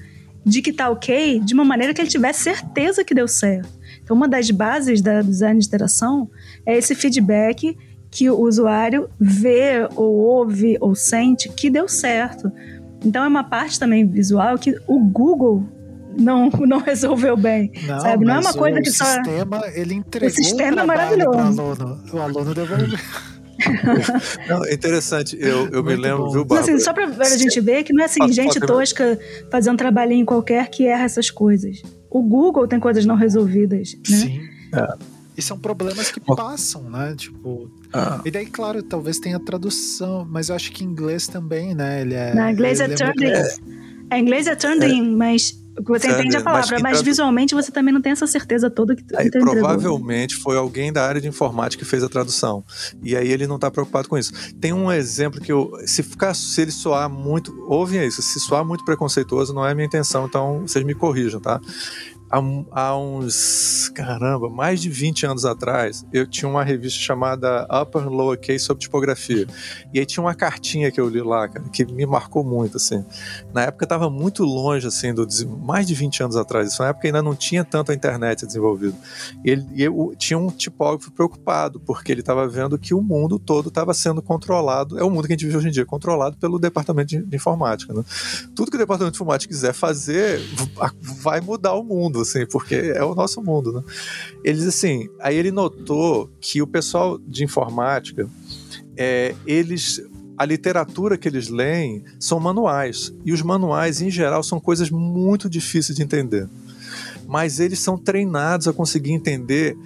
de 0.44 0.62
que 0.62 0.72
tá 0.72 0.88
ok, 0.88 1.40
de 1.40 1.52
uma 1.52 1.64
maneira 1.64 1.92
que 1.92 2.00
ele 2.00 2.08
tivesse 2.08 2.42
certeza 2.42 3.04
que 3.04 3.14
deu 3.14 3.28
certo. 3.28 3.68
Então, 4.02 4.16
uma 4.16 4.26
das 4.26 4.50
bases 4.50 5.00
da 5.00 5.20
design 5.22 5.60
de 5.60 5.66
interação 5.66 6.28
é 6.64 6.76
esse 6.76 6.94
feedback 6.94 7.76
que 8.10 8.28
o 8.28 8.40
usuário 8.40 9.08
vê 9.20 9.86
ou 9.94 10.16
ouve 10.16 10.76
ou 10.80 10.94
sente 10.94 11.48
que 11.48 11.70
deu 11.70 11.86
certo. 11.86 12.50
Então, 13.04 13.22
é 13.22 13.28
uma 13.28 13.44
parte 13.44 13.78
também 13.78 14.06
visual 14.06 14.58
que 14.58 14.74
o 14.86 14.98
Google 14.98 15.64
não, 16.18 16.50
não 16.66 16.78
resolveu 16.78 17.36
bem. 17.36 17.70
Não, 17.86 18.00
sabe? 18.00 18.24
não 18.24 18.34
é 18.34 18.38
uma 18.40 18.54
coisa 18.54 18.80
que 18.80 18.90
só. 18.90 19.04
O 19.04 19.24
sistema, 19.24 19.62
ele 19.74 19.94
entregou 19.94 20.28
o 20.28 20.32
sistema 20.32 20.82
é 20.82 20.86
maravilhoso. 20.86 21.60
Aluno. 21.60 22.00
O 22.12 22.18
aluno 22.18 22.54
devolveu. 22.54 22.98
Não, 24.48 24.64
é 24.64 24.74
interessante, 24.74 25.36
eu, 25.38 25.68
eu 25.68 25.82
me 25.82 25.96
lembro, 25.96 26.24
bom. 26.24 26.32
viu, 26.32 26.44
Bárbara? 26.44 26.72
Assim, 26.72 26.82
só 26.82 26.92
pra 26.92 27.04
a 27.06 27.36
gente 27.36 27.60
ver 27.60 27.82
que 27.84 27.92
não 27.92 28.02
é 28.02 28.06
assim, 28.06 28.32
gente 28.32 28.58
tosca 28.60 29.18
fazendo 29.50 29.74
um 29.74 29.76
trabalhinho 29.76 30.24
qualquer 30.26 30.68
que 30.68 30.86
erra 30.86 31.04
essas 31.04 31.30
coisas. 31.30 31.82
O 32.10 32.22
Google 32.22 32.66
tem 32.66 32.80
coisas 32.80 33.04
não 33.06 33.14
resolvidas, 33.14 33.94
né? 34.08 34.16
Sim. 34.16 34.40
É. 34.74 35.20
E 35.36 35.42
são 35.42 35.58
problemas 35.58 36.10
que 36.10 36.20
passam, 36.20 36.82
né? 36.90 37.14
Tipo. 37.16 37.70
Ah. 37.92 38.20
E 38.24 38.30
daí, 38.30 38.46
claro, 38.46 38.82
talvez 38.82 39.18
tenha 39.18 39.38
tradução, 39.38 40.26
mas 40.28 40.48
eu 40.48 40.56
acho 40.56 40.72
que 40.72 40.84
em 40.84 40.88
inglês 40.88 41.26
também, 41.26 41.74
né? 41.74 42.02
Ele 42.02 42.14
é. 42.14 42.34
Na 42.34 42.52
inglês 42.52 42.80
é 42.80 42.88
turned 42.88 43.24
é, 43.24 43.54
é, 44.10 44.18
inglês 44.18 44.46
é 44.46 44.54
turned 44.54 44.84
é. 44.84 44.88
in, 44.88 45.14
mas 45.16 45.59
você 45.82 46.10
entende 46.10 46.36
a 46.36 46.42
palavra, 46.42 46.78
mas, 46.80 46.82
mas 46.82 47.02
visualmente 47.02 47.54
você 47.54 47.70
também 47.70 47.92
não 47.92 48.00
tem 48.00 48.12
essa 48.12 48.26
certeza 48.26 48.68
toda 48.68 48.94
que 48.96 49.04
aí, 49.16 49.30
Provavelmente 49.30 50.36
foi 50.36 50.56
alguém 50.56 50.92
da 50.92 51.06
área 51.06 51.20
de 51.20 51.28
informática 51.28 51.82
que 51.82 51.88
fez 51.88 52.02
a 52.02 52.08
tradução. 52.08 52.64
E 53.02 53.16
aí 53.16 53.30
ele 53.30 53.46
não 53.46 53.56
está 53.56 53.70
preocupado 53.70 54.08
com 54.08 54.18
isso. 54.18 54.32
Tem 54.60 54.72
um 54.72 54.90
exemplo 54.90 55.40
que 55.40 55.52
eu. 55.52 55.72
Se, 55.86 56.02
ficar, 56.02 56.34
se 56.34 56.60
ele 56.60 56.70
soar 56.70 57.08
muito. 57.08 57.54
Ouvem 57.68 58.06
isso, 58.06 58.22
se 58.22 58.40
soar 58.40 58.64
muito 58.64 58.84
preconceituoso, 58.84 59.54
não 59.54 59.66
é 59.66 59.72
a 59.72 59.74
minha 59.74 59.86
intenção, 59.86 60.26
então 60.26 60.62
vocês 60.66 60.84
me 60.84 60.94
corrijam, 60.94 61.40
tá? 61.40 61.60
Há, 62.30 62.40
há, 62.70 62.96
uns, 62.96 63.90
caramba, 63.94 64.48
mais 64.48 64.80
de 64.80 64.88
20 64.88 65.26
anos 65.26 65.44
atrás, 65.44 66.06
eu 66.12 66.26
tinha 66.26 66.48
uma 66.48 66.62
revista 66.62 67.00
chamada 67.00 67.66
Upper 67.70 68.02
and 68.02 68.10
Lower 68.10 68.38
Case 68.38 68.60
sobre 68.60 68.82
tipografia. 68.82 69.46
E 69.92 69.98
aí 69.98 70.06
tinha 70.06 70.22
uma 70.22 70.34
cartinha 70.34 70.90
que 70.90 71.00
eu 71.00 71.08
li 71.08 71.20
lá, 71.20 71.48
cara, 71.48 71.68
que 71.68 71.84
me 71.84 72.06
marcou 72.06 72.44
muito, 72.44 72.76
assim. 72.76 73.04
Na 73.52 73.62
época 73.62 73.84
estava 73.84 74.08
muito 74.08 74.44
longe, 74.44 74.86
assim, 74.86 75.12
do 75.12 75.26
mais 75.58 75.86
de 75.86 75.94
20 75.94 76.22
anos 76.22 76.36
atrás. 76.36 76.72
Isso 76.72 76.82
na 76.82 76.90
época 76.90 77.08
ainda 77.08 77.22
não 77.22 77.34
tinha 77.34 77.64
tanto 77.64 77.90
a 77.90 77.94
internet 77.94 78.46
desenvolvida. 78.46 78.96
Ele, 79.44 79.66
eu, 79.76 80.14
tinha 80.16 80.38
um 80.38 80.48
tipógrafo 80.48 81.10
preocupado, 81.10 81.80
porque 81.80 82.12
ele 82.12 82.20
estava 82.20 82.46
vendo 82.46 82.78
que 82.78 82.94
o 82.94 83.02
mundo 83.02 83.38
todo 83.38 83.68
estava 83.68 83.92
sendo 83.92 84.22
controlado, 84.22 84.98
é 84.98 85.02
o 85.02 85.10
mundo 85.10 85.26
que 85.26 85.32
a 85.32 85.36
gente 85.36 85.46
vive 85.46 85.56
hoje 85.56 85.68
em 85.68 85.72
dia, 85.72 85.84
controlado 85.84 86.36
pelo 86.36 86.58
departamento 86.58 87.08
de, 87.08 87.22
de 87.22 87.36
informática, 87.36 87.92
né? 87.92 88.04
Tudo 88.54 88.70
que 88.70 88.76
o 88.76 88.80
departamento 88.80 89.12
de 89.12 89.16
informática 89.16 89.52
quiser 89.52 89.72
fazer 89.72 90.40
vai 91.22 91.40
mudar 91.40 91.74
o 91.74 91.82
mundo 91.82 92.19
mundo, 92.20 92.22
assim, 92.22 92.46
porque 92.46 92.74
é 92.74 93.02
o 93.02 93.14
nosso 93.14 93.42
mundo, 93.42 93.72
né? 93.72 93.82
Eles, 94.44 94.66
assim, 94.66 95.08
aí 95.18 95.36
ele 95.36 95.50
notou 95.50 96.30
que 96.40 96.62
o 96.62 96.66
pessoal 96.66 97.18
de 97.18 97.44
informática, 97.44 98.28
é, 98.96 99.34
eles 99.46 100.02
a 100.36 100.44
literatura 100.46 101.18
que 101.18 101.28
eles 101.28 101.48
leem 101.48 102.02
são 102.18 102.40
manuais. 102.40 103.12
E 103.26 103.32
os 103.32 103.42
manuais, 103.42 104.00
em 104.00 104.10
geral, 104.10 104.42
são 104.42 104.58
coisas 104.58 104.90
muito 104.90 105.50
difíceis 105.50 105.96
de 105.96 106.02
entender. 106.02 106.48
Mas 107.26 107.60
eles 107.60 107.78
são 107.78 107.98
treinados 107.98 108.66
a 108.66 108.72
conseguir 108.72 109.12
entender 109.12 109.76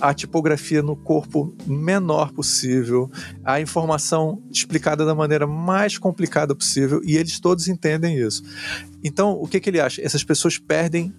a 0.00 0.12
tipografia 0.12 0.82
no 0.82 0.96
corpo 0.96 1.54
menor 1.66 2.32
possível, 2.32 3.10
a 3.44 3.60
informação 3.60 4.42
explicada 4.50 5.04
da 5.04 5.14
maneira 5.14 5.46
mais 5.46 5.98
complicada 5.98 6.54
possível, 6.54 7.00
e 7.04 7.16
eles 7.16 7.38
todos 7.40 7.68
entendem 7.68 8.18
isso. 8.18 8.42
Então, 9.02 9.32
o 9.32 9.46
que, 9.46 9.60
que 9.60 9.70
ele 9.70 9.80
acha? 9.80 10.02
Essas 10.02 10.24
pessoas 10.24 10.58
perdem 10.58 11.14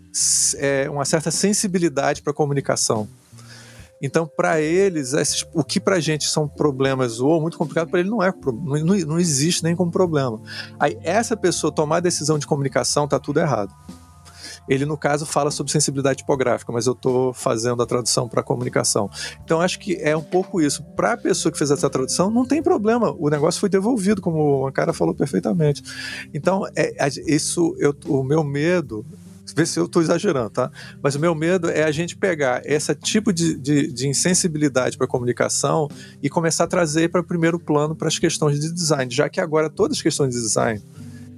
é, 0.58 0.90
uma 0.90 1.06
certa 1.06 1.32
sensibilidade 1.32 2.22
para 2.22 2.32
a 2.32 2.36
comunicação. 2.36 3.08
Então, 4.02 4.28
para 4.28 4.62
eles, 4.62 5.14
esses, 5.14 5.46
o 5.54 5.64
que 5.64 5.80
para 5.80 5.96
a 5.96 6.00
gente 6.00 6.28
são 6.28 6.48
problemas 6.48 7.20
ou 7.20 7.42
muito 7.42 7.58
complicado, 7.58 7.90
para 7.90 8.02
ele 8.02 8.10
não 8.10 8.22
é 8.22 8.32
não, 8.64 8.84
não 8.84 9.20
existe 9.20 9.64
nem 9.64 9.76
como 9.76 9.90
problema. 9.90 10.42
Aí, 10.80 10.98
essa 11.02 11.38
pessoa 11.38 11.74
tomar 11.74 11.98
a 11.98 12.02
decisão 12.02 12.38
de 12.38 12.46
comunicação, 12.46 13.08
tá 13.08 13.20
tudo 13.20 13.40
errado. 13.40 13.74
Ele, 14.68 14.86
no 14.86 14.98
caso, 14.98 15.26
fala 15.26 15.52
sobre 15.52 15.72
sensibilidade 15.72 16.20
tipográfica, 16.20 16.72
mas 16.72 16.88
eu 16.88 16.94
estou 16.94 17.34
fazendo 17.34 17.82
a 17.82 17.86
tradução 17.86 18.28
para 18.28 18.44
comunicação. 18.44 19.10
Então, 19.44 19.62
acho 19.62 19.80
que 19.80 19.96
é 19.96 20.16
um 20.16 20.24
pouco 20.24 20.62
isso. 20.62 20.84
Para 20.96 21.14
a 21.14 21.18
pessoa 21.18 21.52
que 21.52 21.58
fez 21.58 21.72
essa 21.72 21.90
tradução, 21.90 22.30
não 22.32 22.46
tem 22.46 22.62
problema. 22.62 23.16
O 23.18 23.30
negócio 23.30 23.60
foi 23.60 23.70
devolvido, 23.70 24.22
como 24.22 24.68
o 24.68 24.72
cara 24.72 24.94
falou 24.94 25.14
perfeitamente. 25.14 25.84
Então, 26.34 26.64
é, 26.76 27.08
isso, 27.28 27.76
eu, 27.80 27.96
o 28.08 28.24
meu 28.24 28.44
medo 28.44 29.06
Vê 29.56 29.66
se 29.66 29.80
eu 29.80 29.86
estou 29.86 30.02
exagerando, 30.02 30.50
tá? 30.50 30.72
Mas 31.02 31.16
o 31.16 31.20
meu 31.20 31.36
medo 31.36 31.70
é 31.70 31.84
a 31.84 31.92
gente 31.92 32.18
pegar 32.18 32.62
esse 32.66 32.94
tipo 32.96 33.32
de, 33.32 33.56
de, 33.56 33.92
de 33.92 34.08
insensibilidade 34.08 34.98
para 34.98 35.06
a 35.06 35.10
comunicação 35.10 35.88
e 36.22 36.30
começar 36.30 36.64
a 36.64 36.68
trazer 36.68 37.10
para 37.10 37.22
o 37.22 37.24
primeiro 37.24 37.60
plano 37.60 37.96
para 37.96 38.08
as 38.08 38.18
questões 38.18 38.60
de 38.60 38.74
design, 38.74 39.14
já 39.14 39.30
que 39.30 39.40
agora 39.40 39.70
todas 39.70 39.98
as 39.98 40.02
questões 40.02 40.34
de 40.34 40.42
design 40.42 40.82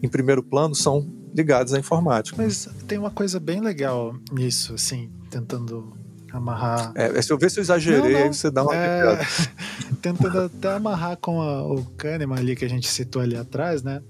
em 0.02 0.08
primeiro 0.08 0.42
plano 0.42 0.74
são 0.74 1.08
ligadas 1.34 1.74
à 1.74 1.80
informática. 1.80 2.36
Mas 2.38 2.68
tem 2.88 2.98
uma 2.98 3.12
coisa 3.12 3.40
bem 3.40 3.62
legal 3.62 4.16
nisso, 4.32 4.74
assim, 4.74 5.10
tentando 5.30 5.96
amarrar. 6.32 6.92
É, 6.96 7.22
se 7.22 7.32
eu 7.32 7.38
ver 7.38 7.50
se 7.50 7.60
eu 7.60 7.62
exagerei, 7.62 8.14
não, 8.14 8.26
não. 8.26 8.34
você 8.34 8.52
dá 8.52 8.64
uma 8.64 8.76
é... 8.76 9.20
Tentando 10.02 10.42
até 10.42 10.74
amarrar 10.74 11.18
com 11.18 11.42
a, 11.42 11.64
o 11.64 11.84
Kahneman 11.98 12.38
ali 12.38 12.56
que 12.56 12.66
a 12.66 12.70
gente 12.70 12.88
citou 12.88 13.22
ali 13.22 13.36
atrás, 13.36 13.84
né? 13.84 14.02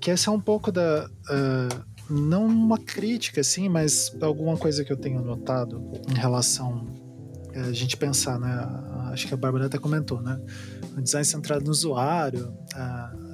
Que 0.00 0.10
essa 0.10 0.30
é 0.30 0.32
um 0.32 0.40
pouco 0.40 0.72
da. 0.72 1.08
Uh, 1.28 1.90
não 2.12 2.46
uma 2.46 2.78
crítica, 2.78 3.40
assim, 3.40 3.68
mas 3.68 4.12
alguma 4.20 4.56
coisa 4.56 4.84
que 4.84 4.92
eu 4.92 4.96
tenho 4.96 5.22
notado 5.22 5.80
em 6.08 6.14
relação 6.14 6.86
a 7.54 7.68
é, 7.68 7.72
gente 7.72 7.96
pensar, 7.96 8.38
né? 8.38 8.68
Acho 9.12 9.28
que 9.28 9.34
a 9.34 9.36
Bárbara 9.36 9.66
até 9.66 9.78
comentou, 9.78 10.20
né? 10.20 10.40
O 10.96 11.00
design 11.00 11.24
centrado 11.24 11.64
no 11.64 11.70
usuário, 11.70 12.52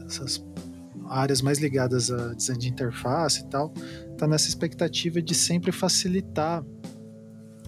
essas 0.07 0.43
áreas 1.09 1.43
mais 1.43 1.59
ligadas 1.59 2.11
a 2.11 2.35
design 2.35 2.61
de 2.61 2.69
interface 2.69 3.43
e 3.43 3.49
tal, 3.49 3.73
tá 4.17 4.27
nessa 4.27 4.49
expectativa 4.49 5.21
de 5.21 5.35
sempre 5.35 5.73
facilitar 5.73 6.65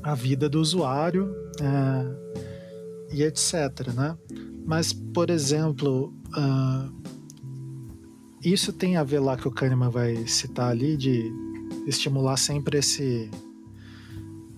a 0.03 0.15
vida 0.15 0.49
do 0.49 0.61
usuário 0.61 1.35
é, 1.61 3.15
e 3.15 3.23
etc, 3.23 3.93
né? 3.95 4.17
Mas, 4.65 4.93
por 4.93 5.31
exemplo, 5.31 6.15
uh, 6.37 6.93
isso 8.45 8.73
tem 8.73 8.97
a 8.97 9.03
ver 9.03 9.19
lá 9.19 9.37
que 9.37 9.49
o 9.49 9.51
Kahneman 9.51 9.91
vai 9.91 10.27
citar 10.27 10.71
ali 10.71 10.97
de 10.97 11.33
estimular 11.87 12.37
sempre 12.37 12.79
esse 12.79 13.31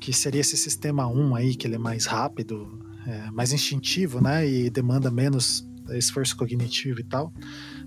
que 0.01 0.12
seria 0.12 0.41
esse 0.41 0.57
sistema 0.57 1.07
1 1.07 1.35
aí 1.35 1.55
que 1.55 1.66
ele 1.66 1.74
é 1.74 1.78
mais 1.78 2.07
rápido, 2.07 2.66
é, 3.07 3.31
mais 3.31 3.53
instintivo, 3.53 4.20
né, 4.20 4.49
e 4.49 4.70
demanda 4.70 5.11
menos 5.11 5.68
esforço 5.91 6.37
cognitivo 6.37 7.01
e 7.01 7.05
tal. 7.05 7.33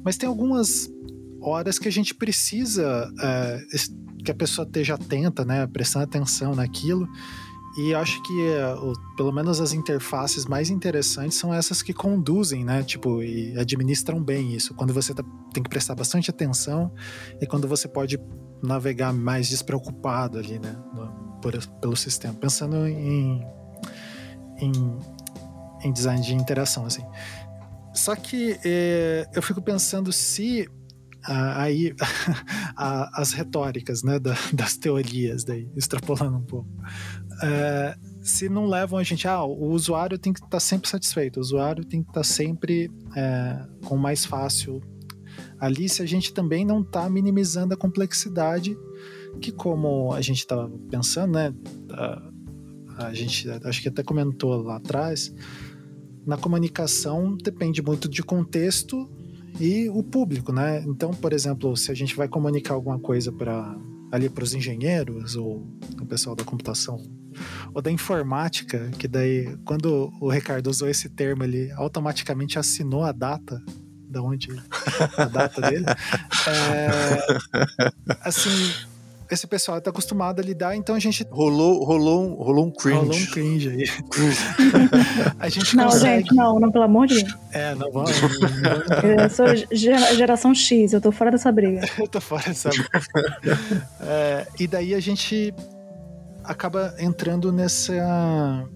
Mas 0.04 0.18
tem 0.18 0.28
algumas 0.28 0.90
horas 1.42 1.78
que 1.78 1.88
a 1.88 1.92
gente 1.92 2.14
precisa 2.14 3.12
é, 3.22 3.62
que 4.24 4.32
a 4.32 4.36
pessoa 4.36 4.66
esteja 4.66 4.96
atenta, 4.96 5.44
né, 5.44 5.68
prestando 5.68 6.06
atenção 6.06 6.56
naquilo 6.56 7.08
e 7.76 7.94
acho 7.96 8.22
que 8.22 8.48
eh, 8.48 8.74
o, 8.76 8.94
pelo 9.16 9.32
menos 9.32 9.60
as 9.60 9.74
interfaces 9.74 10.46
mais 10.46 10.70
interessantes 10.70 11.38
são 11.38 11.52
essas 11.52 11.82
que 11.82 11.92
conduzem, 11.92 12.64
né? 12.64 12.84
Tipo, 12.84 13.24
e 13.24 13.58
administram 13.58 14.24
bem 14.24 14.54
isso. 14.54 14.76
Quando 14.76 14.94
você 14.94 15.14
tá, 15.14 15.24
tem 15.52 15.64
que 15.64 15.70
prestar 15.70 15.96
bastante 15.96 16.30
atenção 16.30 16.92
e 17.42 17.48
quando 17.48 17.68
você 17.68 17.88
pode 17.88 18.20
navegar 18.62 19.12
mais 19.12 19.50
despreocupado 19.50 20.38
ali, 20.38 20.60
né? 20.60 20.76
No, 20.94 21.40
por, 21.42 21.58
pelo 21.82 21.96
sistema. 21.96 22.36
Pensando 22.36 22.88
em, 22.88 23.44
em, 24.60 24.98
em, 25.84 25.92
design 25.92 26.22
de 26.22 26.36
interação, 26.36 26.86
assim. 26.86 27.04
Só 27.94 28.16
que 28.16 28.58
é, 28.64 29.28
eu 29.34 29.42
fico 29.42 29.62
pensando 29.62 30.12
se 30.12 30.68
aí 31.26 31.96
as 32.76 33.32
retóricas 33.32 34.04
né, 34.04 34.20
das 34.54 34.76
teorias, 34.76 35.44
daí, 35.44 35.70
extrapolando 35.76 36.38
um 36.38 36.44
pouco 36.44 36.70
é, 37.42 37.96
se 38.22 38.48
não 38.50 38.68
levam 38.68 39.00
a 39.00 39.04
gente, 39.04 39.28
ah, 39.28 39.44
o 39.44 39.72
usuário 39.72 40.18
tem 40.18 40.32
que 40.32 40.40
estar 40.40 40.50
tá 40.50 40.60
sempre 40.60 40.90
satisfeito, 40.90 41.38
o 41.38 41.40
usuário 41.40 41.84
tem 41.84 42.04
que 42.04 42.10
estar 42.10 42.22
tá 42.22 42.24
sempre 42.24 42.92
é, 43.16 43.66
com 43.86 43.98
mais 43.98 44.26
fácil. 44.26 44.82
Ali, 45.60 45.88
se 45.90 46.02
a 46.02 46.06
gente 46.06 46.34
também 46.34 46.66
não 46.66 46.82
está 46.82 47.10
minimizando 47.10 47.74
a 47.74 47.78
complexidade, 47.78 48.78
que 49.42 49.52
como 49.52 50.14
a 50.14 50.22
gente 50.22 50.40
estava 50.40 50.70
pensando, 50.90 51.34
né, 51.34 51.54
a, 51.92 53.08
a 53.08 53.14
gente 53.14 53.50
acho 53.50 53.82
que 53.82 53.90
até 53.90 54.04
comentou 54.04 54.62
lá 54.62 54.76
atrás, 54.76 55.34
na 56.26 56.38
comunicação 56.38 57.36
depende 57.36 57.82
muito 57.82 58.08
de 58.08 58.24
contexto 58.24 59.10
e 59.60 59.90
o 59.90 60.02
público, 60.04 60.52
né? 60.52 60.84
Então, 60.88 61.12
por 61.12 61.34
exemplo, 61.34 61.76
se 61.78 61.92
a 61.92 61.94
gente 61.94 62.16
vai 62.16 62.28
comunicar 62.28 62.74
alguma 62.74 63.00
coisa 63.00 63.32
para 63.32 63.76
ali 64.12 64.30
para 64.30 64.44
os 64.44 64.54
engenheiros 64.54 65.36
ou 65.36 65.68
o 66.00 66.06
pessoal 66.06 66.36
da 66.36 66.44
computação 66.44 66.98
ou 67.74 67.82
da 67.82 67.92
informática, 67.92 68.92
que 69.00 69.08
daí, 69.08 69.58
quando 69.66 70.14
o 70.22 70.30
Ricardo 70.30 70.68
usou 70.68 70.88
esse 70.88 71.10
termo, 71.10 71.44
ele 71.44 71.72
automaticamente 71.72 72.60
assinou 72.60 73.04
a 73.04 73.12
data 73.12 73.60
da 74.08 74.22
onde 74.22 74.50
a 75.18 75.26
data 75.26 75.62
dele. 75.62 75.86
É, 76.48 77.18
assim, 78.22 78.72
esse 79.34 79.48
pessoal 79.48 79.80
está 79.80 79.90
acostumado 79.90 80.40
a 80.40 80.44
lidar, 80.44 80.76
então 80.76 80.96
a 80.96 81.00
gente. 81.00 81.26
Rolou, 81.30 81.84
rolou, 81.84 82.24
um, 82.24 82.34
rolou 82.36 82.66
um 82.66 82.72
cringe. 82.72 83.00
Rolou 83.00 83.18
um 83.18 83.26
cringe 83.26 83.70
aí. 83.70 83.84
a 85.40 85.50
gente 85.50 85.76
não, 85.76 85.86
consegue... 85.86 86.24
gente, 86.24 86.36
não, 86.36 86.60
não, 86.60 86.72
pelo 86.72 86.86
amor 86.86 87.08
de 87.08 87.24
Deus. 87.24 87.38
É, 87.52 87.76
não 87.76 87.92
vamos. 87.92 88.12
eu 88.22 89.30
sou 89.30 89.48
geração 89.72 90.54
X, 90.54 90.94
eu 90.94 91.02
tô 91.02 91.12
fora 91.12 91.32
dessa 91.32 91.52
briga. 91.52 91.82
eu 92.00 92.08
tô 92.08 92.22
fora 92.22 92.44
dessa 92.44 92.70
briga. 92.70 92.90
É, 94.02 94.48
e 94.60 94.68
daí 94.68 94.94
a 94.94 95.00
gente 95.00 95.54
acaba 96.44 96.94
entrando 97.00 97.52
nessa 97.52 98.68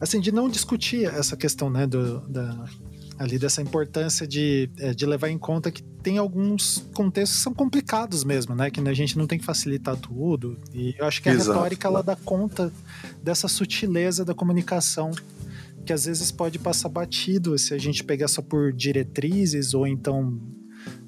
assim 0.00 0.20
de 0.20 0.32
não 0.32 0.48
discutir 0.48 1.04
essa 1.06 1.36
questão 1.36 1.68
né 1.68 1.86
do, 1.86 2.20
da, 2.28 2.64
ali 3.22 3.38
dessa 3.38 3.62
importância 3.62 4.26
de, 4.26 4.68
é, 4.78 4.92
de 4.92 5.06
levar 5.06 5.28
em 5.28 5.38
conta 5.38 5.70
que 5.70 5.82
tem 6.02 6.18
alguns 6.18 6.84
contextos 6.92 7.38
que 7.38 7.44
são 7.44 7.54
complicados 7.54 8.24
mesmo, 8.24 8.54
né? 8.54 8.70
Que 8.70 8.80
a 8.80 8.92
gente 8.92 9.16
não 9.16 9.26
tem 9.26 9.38
que 9.38 9.44
facilitar 9.44 9.96
tudo. 9.96 10.58
E 10.74 10.94
eu 10.98 11.06
acho 11.06 11.22
que 11.22 11.28
a 11.28 11.32
Exato. 11.32 11.52
retórica 11.52 11.88
ela 11.88 12.02
dá 12.02 12.16
conta 12.16 12.72
dessa 13.22 13.46
sutileza 13.46 14.24
da 14.24 14.34
comunicação 14.34 15.12
que 15.84 15.92
às 15.92 16.04
vezes 16.04 16.30
pode 16.30 16.58
passar 16.58 16.88
batido 16.88 17.58
se 17.58 17.74
a 17.74 17.78
gente 17.78 18.04
pegar 18.04 18.28
só 18.28 18.40
por 18.40 18.72
diretrizes 18.72 19.74
ou 19.74 19.86
então 19.86 20.40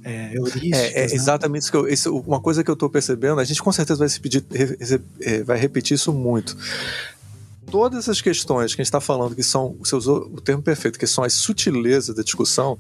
é, 0.05 0.35
é, 0.35 1.03
é 1.05 1.07
né? 1.07 1.15
exatamente 1.15 1.63
isso 1.63 1.71
que 1.71 1.77
eu, 1.77 1.89
isso, 1.89 2.17
uma 2.17 2.41
coisa 2.41 2.63
que 2.63 2.71
eu 2.71 2.75
estou 2.75 2.91
percebendo, 2.91 3.41
a 3.41 3.45
gente 3.45 3.63
com 3.63 3.73
certeza 3.73 3.99
vai, 3.99 4.09
se 4.09 4.21
pedir, 4.21 4.45
é, 5.21 5.43
vai 5.43 5.59
repetir 5.59 5.95
isso 5.95 6.13
muito. 6.13 6.57
Todas 7.71 8.01
essas 8.01 8.21
questões 8.21 8.75
que 8.75 8.81
a 8.81 8.85
gente 8.85 8.89
está 8.89 9.01
falando, 9.01 9.35
que 9.35 9.43
são, 9.43 9.77
você 9.79 9.97
usou 9.97 10.31
o 10.33 10.41
termo 10.41 10.63
perfeito, 10.63 10.99
que 10.99 11.07
são 11.07 11.25
as 11.25 11.33
sutilezas 11.33 12.15
da 12.15 12.23
discussão, 12.23 12.79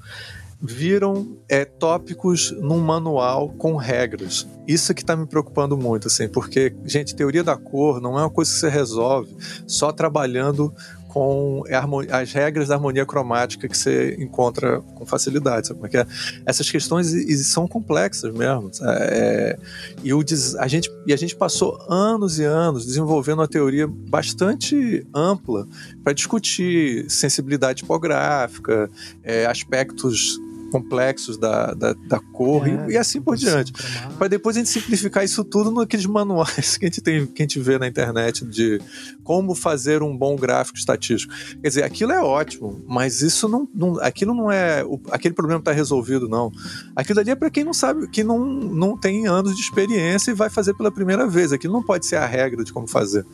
viram 0.60 1.36
é, 1.48 1.64
tópicos 1.64 2.50
num 2.52 2.78
manual 2.78 3.50
com 3.50 3.76
regras. 3.76 4.46
Isso 4.66 4.90
é 4.90 4.94
que 4.94 5.02
está 5.02 5.14
me 5.14 5.26
preocupando 5.26 5.76
muito, 5.76 6.08
assim, 6.08 6.26
porque, 6.26 6.74
gente, 6.84 7.14
teoria 7.14 7.44
da 7.44 7.56
cor 7.56 8.00
não 8.00 8.18
é 8.18 8.22
uma 8.22 8.30
coisa 8.30 8.50
que 8.50 8.58
você 8.58 8.68
resolve 8.68 9.36
só 9.66 9.92
trabalhando 9.92 10.72
com 11.14 11.62
as 12.10 12.32
regras 12.32 12.66
da 12.66 12.74
harmonia 12.74 13.06
cromática 13.06 13.68
que 13.68 13.78
você 13.78 14.16
encontra 14.18 14.80
com 14.96 15.06
facilidade. 15.06 15.68
Sabe 15.68 15.78
como 15.78 15.86
é 15.86 15.90
que 15.90 15.96
é? 15.98 16.06
Essas 16.44 16.68
questões 16.68 17.06
são 17.46 17.68
complexas 17.68 18.34
mesmo. 18.34 18.68
É, 18.82 19.56
e, 20.02 20.12
o, 20.12 20.24
a 20.58 20.66
gente, 20.66 20.90
e 21.06 21.12
a 21.12 21.16
gente 21.16 21.36
passou 21.36 21.80
anos 21.88 22.40
e 22.40 22.42
anos 22.42 22.84
desenvolvendo 22.84 23.38
uma 23.38 23.46
teoria 23.46 23.86
bastante 23.86 25.06
ampla 25.14 25.68
para 26.02 26.12
discutir 26.12 27.08
sensibilidade 27.08 27.82
tipográfica, 27.82 28.90
é, 29.22 29.46
aspectos 29.46 30.40
complexos 30.74 31.38
da, 31.38 31.72
da, 31.72 31.92
da 31.92 32.18
cor 32.18 32.66
é, 32.66 32.88
e, 32.88 32.94
e, 32.94 32.96
assim 32.96 33.22
por 33.22 33.36
diante. 33.36 33.72
Para 34.18 34.26
depois 34.26 34.56
a 34.56 34.58
gente 34.58 34.70
simplificar 34.70 35.24
isso 35.24 35.44
tudo 35.44 35.70
naqueles 35.70 36.04
manuais 36.04 36.74
que 36.76 36.84
a 36.84 36.88
gente 36.88 37.00
tem, 37.00 37.24
que 37.26 37.42
a 37.42 37.44
gente 37.44 37.60
vê 37.60 37.78
na 37.78 37.86
internet 37.86 38.44
de 38.44 38.80
como 39.22 39.54
fazer 39.54 40.02
um 40.02 40.16
bom 40.16 40.34
gráfico 40.34 40.76
estatístico. 40.76 41.32
Quer 41.62 41.68
dizer, 41.68 41.84
aquilo 41.84 42.10
é 42.10 42.20
ótimo, 42.20 42.82
mas 42.88 43.22
isso 43.22 43.48
não, 43.48 43.68
não 43.72 44.00
aquilo 44.00 44.34
não 44.34 44.50
é 44.50 44.82
o, 44.84 45.00
aquele 45.12 45.32
problema 45.32 45.60
está 45.60 45.70
resolvido 45.70 46.28
não. 46.28 46.50
Aquilo 46.96 47.20
ali 47.20 47.30
é 47.30 47.36
para 47.36 47.50
quem 47.50 47.62
não 47.62 47.72
sabe, 47.72 48.08
que 48.08 48.24
não, 48.24 48.44
não 48.44 48.98
tem 48.98 49.28
anos 49.28 49.54
de 49.54 49.60
experiência 49.60 50.32
e 50.32 50.34
vai 50.34 50.50
fazer 50.50 50.74
pela 50.74 50.90
primeira 50.90 51.24
vez. 51.24 51.52
Aquilo 51.52 51.72
não 51.72 51.84
pode 51.84 52.04
ser 52.04 52.16
a 52.16 52.26
regra 52.26 52.64
de 52.64 52.72
como 52.72 52.88
fazer. 52.88 53.24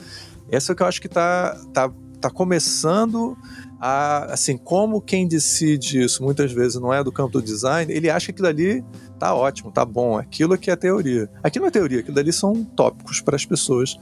Essa 0.50 0.72
é 0.72 0.74
o 0.74 0.76
que 0.76 0.82
eu 0.82 0.86
acho 0.86 1.00
que 1.00 1.06
está 1.06 1.58
tá, 1.72 1.90
tá 2.20 2.28
começando 2.28 3.34
a, 3.80 4.34
assim, 4.34 4.58
como 4.58 5.00
quem 5.00 5.26
decide 5.26 6.02
isso 6.02 6.22
muitas 6.22 6.52
vezes 6.52 6.80
não 6.80 6.92
é 6.92 7.02
do 7.02 7.10
campo 7.10 7.32
do 7.32 7.42
design, 7.42 7.90
ele 7.92 8.10
acha 8.10 8.26
que 8.26 8.32
aquilo 8.32 8.48
ali 8.48 8.84
tá 9.18 9.34
ótimo, 9.34 9.72
tá 9.72 9.84
bom, 9.84 10.18
aquilo 10.18 10.58
que 10.58 10.70
é 10.70 10.76
teoria. 10.76 11.30
Aquilo 11.42 11.62
não 11.64 11.68
é 11.68 11.72
teoria, 11.72 12.00
aquilo 12.00 12.18
ali 12.18 12.32
são 12.32 12.62
tópicos 12.62 13.20
para 13.20 13.36
as 13.36 13.46
pessoas 13.46 13.96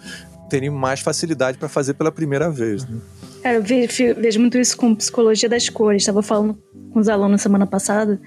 terem 0.48 0.70
mais 0.70 1.00
facilidade 1.00 1.58
para 1.58 1.68
fazer 1.68 1.94
pela 1.94 2.10
primeira 2.10 2.50
vez. 2.50 2.84
Né? 2.88 2.98
Cara, 3.42 3.56
eu 3.56 3.62
vejo, 3.62 4.14
vejo, 4.16 4.40
muito 4.40 4.58
isso 4.58 4.76
com 4.76 4.94
psicologia 4.94 5.48
das 5.48 5.68
cores. 5.68 6.02
Estava 6.02 6.22
falando 6.22 6.58
com 6.92 6.98
os 6.98 7.08
alunos 7.08 7.40
semana 7.40 7.66
passada 7.66 8.20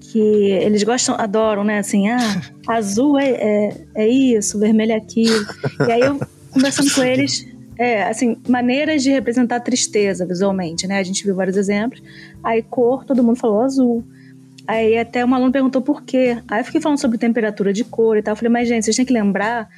que 0.00 0.18
eles 0.18 0.82
gostam, 0.84 1.16
adoram, 1.18 1.64
né? 1.64 1.80
Assim, 1.80 2.08
ah, 2.08 2.40
azul 2.66 3.18
é, 3.18 3.30
é, 3.30 3.86
é 3.96 4.08
isso, 4.08 4.58
vermelho 4.58 4.92
é 4.92 4.96
aquilo. 4.96 5.44
E 5.86 5.92
aí 5.92 6.00
eu 6.00 6.18
conversando 6.50 6.94
com 6.94 7.02
eles, 7.02 7.46
é, 7.78 8.02
assim, 8.02 8.36
maneiras 8.48 9.04
de 9.04 9.10
representar 9.10 9.60
tristeza 9.60 10.26
visualmente, 10.26 10.86
né? 10.88 10.98
A 10.98 11.02
gente 11.04 11.24
viu 11.24 11.34
vários 11.34 11.56
exemplos. 11.56 12.02
Aí 12.42 12.60
cor, 12.60 13.04
todo 13.04 13.22
mundo 13.22 13.36
falou 13.36 13.62
azul. 13.62 14.04
Aí 14.66 14.98
até 14.98 15.24
um 15.24 15.32
aluno 15.32 15.52
perguntou 15.52 15.80
por 15.80 16.02
quê. 16.02 16.38
Aí 16.48 16.60
eu 16.60 16.64
fiquei 16.64 16.80
falando 16.80 16.98
sobre 16.98 17.16
temperatura 17.16 17.72
de 17.72 17.84
cor 17.84 18.18
e 18.18 18.22
tal. 18.22 18.32
Eu 18.32 18.36
falei, 18.36 18.52
mas 18.52 18.68
gente, 18.68 18.84
vocês 18.84 18.96
têm 18.96 19.06
que 19.06 19.12
lembrar 19.12 19.68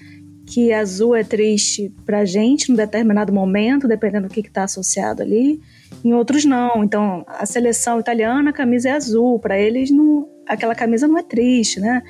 que 0.47 0.73
azul 0.73 1.15
é 1.15 1.23
triste 1.23 1.93
pra 2.07 2.25
gente 2.25 2.71
num 2.71 2.77
determinado 2.77 3.33
momento, 3.33 3.87
dependendo 3.87 4.29
do 4.29 4.35
que 4.35 4.41
está 4.41 4.65
associado 4.65 5.23
ali. 5.23 5.61
Em 6.03 6.15
outros 6.15 6.45
não. 6.47 6.83
Então, 6.83 7.25
a 7.29 7.45
seleção 7.45 8.01
italiana, 8.01 8.49
a 8.49 8.53
camisa 8.53 8.89
é 8.89 8.93
azul. 8.93 9.39
Para 9.39 9.59
eles, 9.59 9.91
não, 9.91 10.27
aquela 10.49 10.75
camisa 10.75 11.07
não 11.07 11.19
é 11.19 11.23
triste, 11.23 11.79
né? 11.79 12.03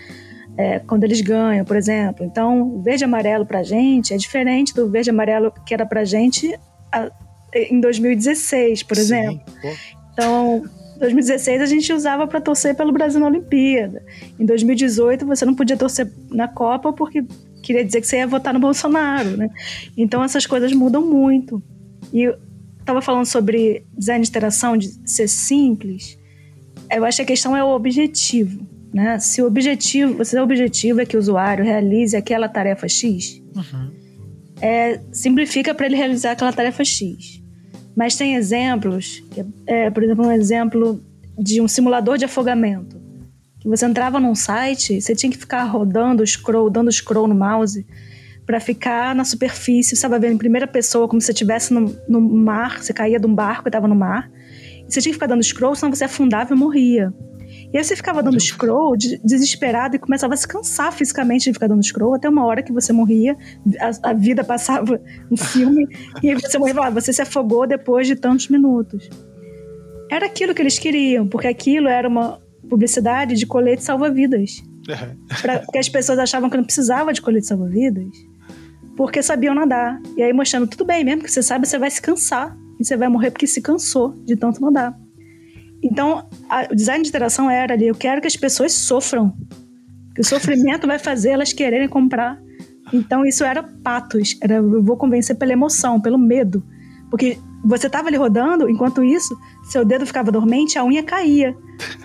É, 0.61 0.78
quando 0.80 1.04
eles 1.04 1.20
ganham, 1.22 1.64
por 1.64 1.76
exemplo. 1.76 2.24
Então, 2.24 2.82
verde 2.82 3.04
e 3.04 3.06
amarelo 3.06 3.46
para 3.46 3.61
a 3.61 3.62
gente 3.62 4.12
é 4.12 4.16
diferente 4.16 4.74
do 4.74 4.88
verde 4.90 5.08
e 5.08 5.12
amarelo 5.12 5.52
que 5.64 5.72
era 5.72 5.86
para 5.86 6.02
a 6.02 6.04
gente 6.04 6.54
em 7.54 7.80
2016, 7.80 8.82
por 8.82 8.96
Sim, 8.96 9.02
exemplo. 9.02 9.40
Pô. 9.61 9.68
Então, 10.12 10.62
2016 10.98 11.62
a 11.62 11.66
gente 11.66 11.92
usava 11.92 12.26
para 12.26 12.40
torcer 12.40 12.74
pelo 12.74 12.92
Brasil 12.92 13.18
na 13.18 13.26
Olimpíada. 13.26 14.04
Em 14.38 14.44
2018 14.44 15.24
você 15.26 15.46
não 15.46 15.54
podia 15.54 15.76
torcer 15.76 16.12
na 16.30 16.46
Copa 16.46 16.92
porque 16.92 17.24
queria 17.62 17.84
dizer 17.84 18.02
que 18.02 18.06
você 18.06 18.18
ia 18.18 18.26
votar 18.26 18.52
no 18.52 18.61
Bolsonaro, 18.61 19.36
né? 19.36 19.48
Então 19.96 20.22
essas 20.22 20.46
coisas 20.46 20.72
mudam 20.72 21.06
muito. 21.06 21.62
E 22.12 22.30
estava 22.78 23.00
falando 23.00 23.24
sobre 23.24 23.86
design 23.96 24.22
de 24.22 24.28
interação, 24.28 24.76
de 24.76 24.88
ser 25.08 25.28
simples. 25.28 26.18
Eu 26.90 27.04
acho 27.04 27.16
que 27.16 27.22
a 27.22 27.26
questão 27.26 27.56
é 27.56 27.64
o 27.64 27.68
objetivo. 27.68 28.66
Né? 28.93 29.18
Se 29.18 29.41
o 29.41 29.47
objetivo, 29.47 30.24
se 30.24 30.36
o 30.38 30.43
objetivo 30.43 31.01
é 31.01 31.07
que 31.07 31.16
o 31.16 31.20
usuário 31.20 31.64
realize 31.64 32.16
aquela 32.16 32.49
tarefa 32.49 32.88
X, 32.88 33.41
uhum. 33.55 33.91
é, 34.61 35.01
simplifica 35.12 35.74
para 35.74 35.86
ele 35.86 35.97
realizar 35.97 36.32
aquela 36.32 36.53
tarefa 36.53 36.84
X. 36.84 37.41
Mas 37.97 38.16
tem 38.16 38.34
exemplos, 38.34 39.22
é, 39.66 39.91
por 39.91 40.03
exemplo, 40.03 40.26
um 40.26 40.32
exemplo 40.32 41.03
de 41.38 41.61
um 41.61 41.68
simulador 41.68 42.18
de 42.18 42.24
afogamento. 42.24 43.01
Que 43.61 43.68
você 43.68 43.84
entrava 43.84 44.18
num 44.18 44.34
site, 44.34 45.01
você 45.01 45.14
tinha 45.14 45.30
que 45.30 45.38
ficar 45.38 45.64
rodando 45.64 46.26
scroll, 46.26 46.70
dando 46.70 46.91
scroll 46.91 47.28
no 47.28 47.34
mouse 47.34 47.86
para 48.47 48.59
ficar 48.59 49.14
na 49.14 49.24
superfície, 49.24 49.95
estava 49.95 50.18
vendo 50.18 50.32
em 50.32 50.38
primeira 50.38 50.66
pessoa, 50.66 51.07
como 51.07 51.20
se 51.20 51.26
você 51.26 51.32
estivesse 51.32 51.72
no, 51.72 51.95
no 52.09 52.20
mar, 52.20 52.82
você 52.82 52.93
caía 52.93 53.20
de 53.20 53.26
um 53.26 53.34
barco 53.34 53.66
e 53.66 53.68
estava 53.68 53.86
no 53.86 53.95
mar. 53.95 54.30
E 54.88 54.93
você 54.93 55.01
tinha 55.01 55.11
que 55.11 55.16
ficar 55.16 55.26
dando 55.26 55.43
scroll, 55.43 55.76
senão 55.76 55.95
você 55.95 56.05
afundava 56.05 56.53
e 56.53 56.57
morria. 56.57 57.14
E 57.72 57.78
aí 57.78 57.84
você 57.84 57.94
ficava 57.94 58.22
dando 58.22 58.38
scroll 58.40 58.96
desesperado 58.96 59.94
e 59.94 59.98
começava 59.98 60.34
a 60.34 60.36
se 60.36 60.46
cansar 60.46 60.92
fisicamente 60.92 61.44
de 61.44 61.52
ficar 61.52 61.68
dando 61.68 61.82
scroll 61.82 62.14
até 62.14 62.28
uma 62.28 62.44
hora 62.44 62.62
que 62.62 62.72
você 62.72 62.92
morria, 62.92 63.36
a, 63.78 64.10
a 64.10 64.12
vida 64.12 64.42
passava 64.42 65.00
um 65.30 65.36
filme 65.36 65.86
e 66.22 66.34
você 66.34 66.58
morria, 66.58 66.74
ah, 66.82 66.90
você 66.90 67.12
se 67.12 67.22
afogou 67.22 67.66
depois 67.66 68.06
de 68.06 68.16
tantos 68.16 68.48
minutos. 68.48 69.08
Era 70.10 70.26
aquilo 70.26 70.52
que 70.52 70.60
eles 70.60 70.78
queriam, 70.78 71.28
porque 71.28 71.46
aquilo 71.46 71.86
era 71.86 72.08
uma 72.08 72.40
publicidade 72.68 73.36
de 73.36 73.46
colete 73.46 73.84
salva-vidas. 73.84 74.62
Porque 75.64 75.78
as 75.78 75.88
pessoas 75.88 76.18
achavam 76.18 76.50
que 76.50 76.56
não 76.56 76.64
precisava 76.64 77.12
de 77.12 77.22
colete 77.22 77.46
salva-vidas, 77.46 78.08
porque 78.96 79.22
sabiam 79.22 79.54
nadar. 79.54 80.00
E 80.16 80.22
aí 80.22 80.32
mostrando, 80.32 80.66
tudo 80.66 80.84
bem, 80.84 81.04
mesmo 81.04 81.22
que 81.22 81.30
você 81.30 81.42
saiba, 81.42 81.64
você 81.64 81.78
vai 81.78 81.90
se 81.90 82.02
cansar. 82.02 82.56
E 82.80 82.84
você 82.84 82.96
vai 82.96 83.08
morrer 83.08 83.30
porque 83.30 83.46
se 83.46 83.60
cansou 83.60 84.16
de 84.24 84.34
tanto 84.34 84.60
nadar. 84.60 84.98
Então, 85.82 86.28
a, 86.48 86.68
o 86.70 86.74
design 86.74 87.02
de 87.02 87.08
interação 87.08 87.50
era 87.50 87.74
ali, 87.74 87.86
eu 87.86 87.94
quero 87.94 88.20
que 88.20 88.26
as 88.26 88.36
pessoas 88.36 88.72
sofram. 88.72 89.34
Que 90.14 90.20
o 90.20 90.24
sofrimento 90.24 90.86
vai 90.86 90.98
fazer 90.98 91.30
elas 91.30 91.52
quererem 91.52 91.88
comprar. 91.88 92.38
Então, 92.92 93.24
isso 93.24 93.44
era 93.44 93.62
patos. 93.62 94.36
Era, 94.42 94.56
eu 94.56 94.82
vou 94.82 94.96
convencer 94.96 95.36
pela 95.36 95.52
emoção, 95.52 96.00
pelo 96.00 96.18
medo. 96.18 96.62
Porque 97.08 97.38
você 97.64 97.86
estava 97.86 98.08
ali 98.08 98.16
rodando, 98.16 98.68
enquanto 98.68 99.04
isso, 99.04 99.36
seu 99.64 99.84
dedo 99.84 100.06
ficava 100.06 100.30
dormente, 100.32 100.78
a 100.78 100.84
unha 100.84 101.02
caía. 101.02 101.54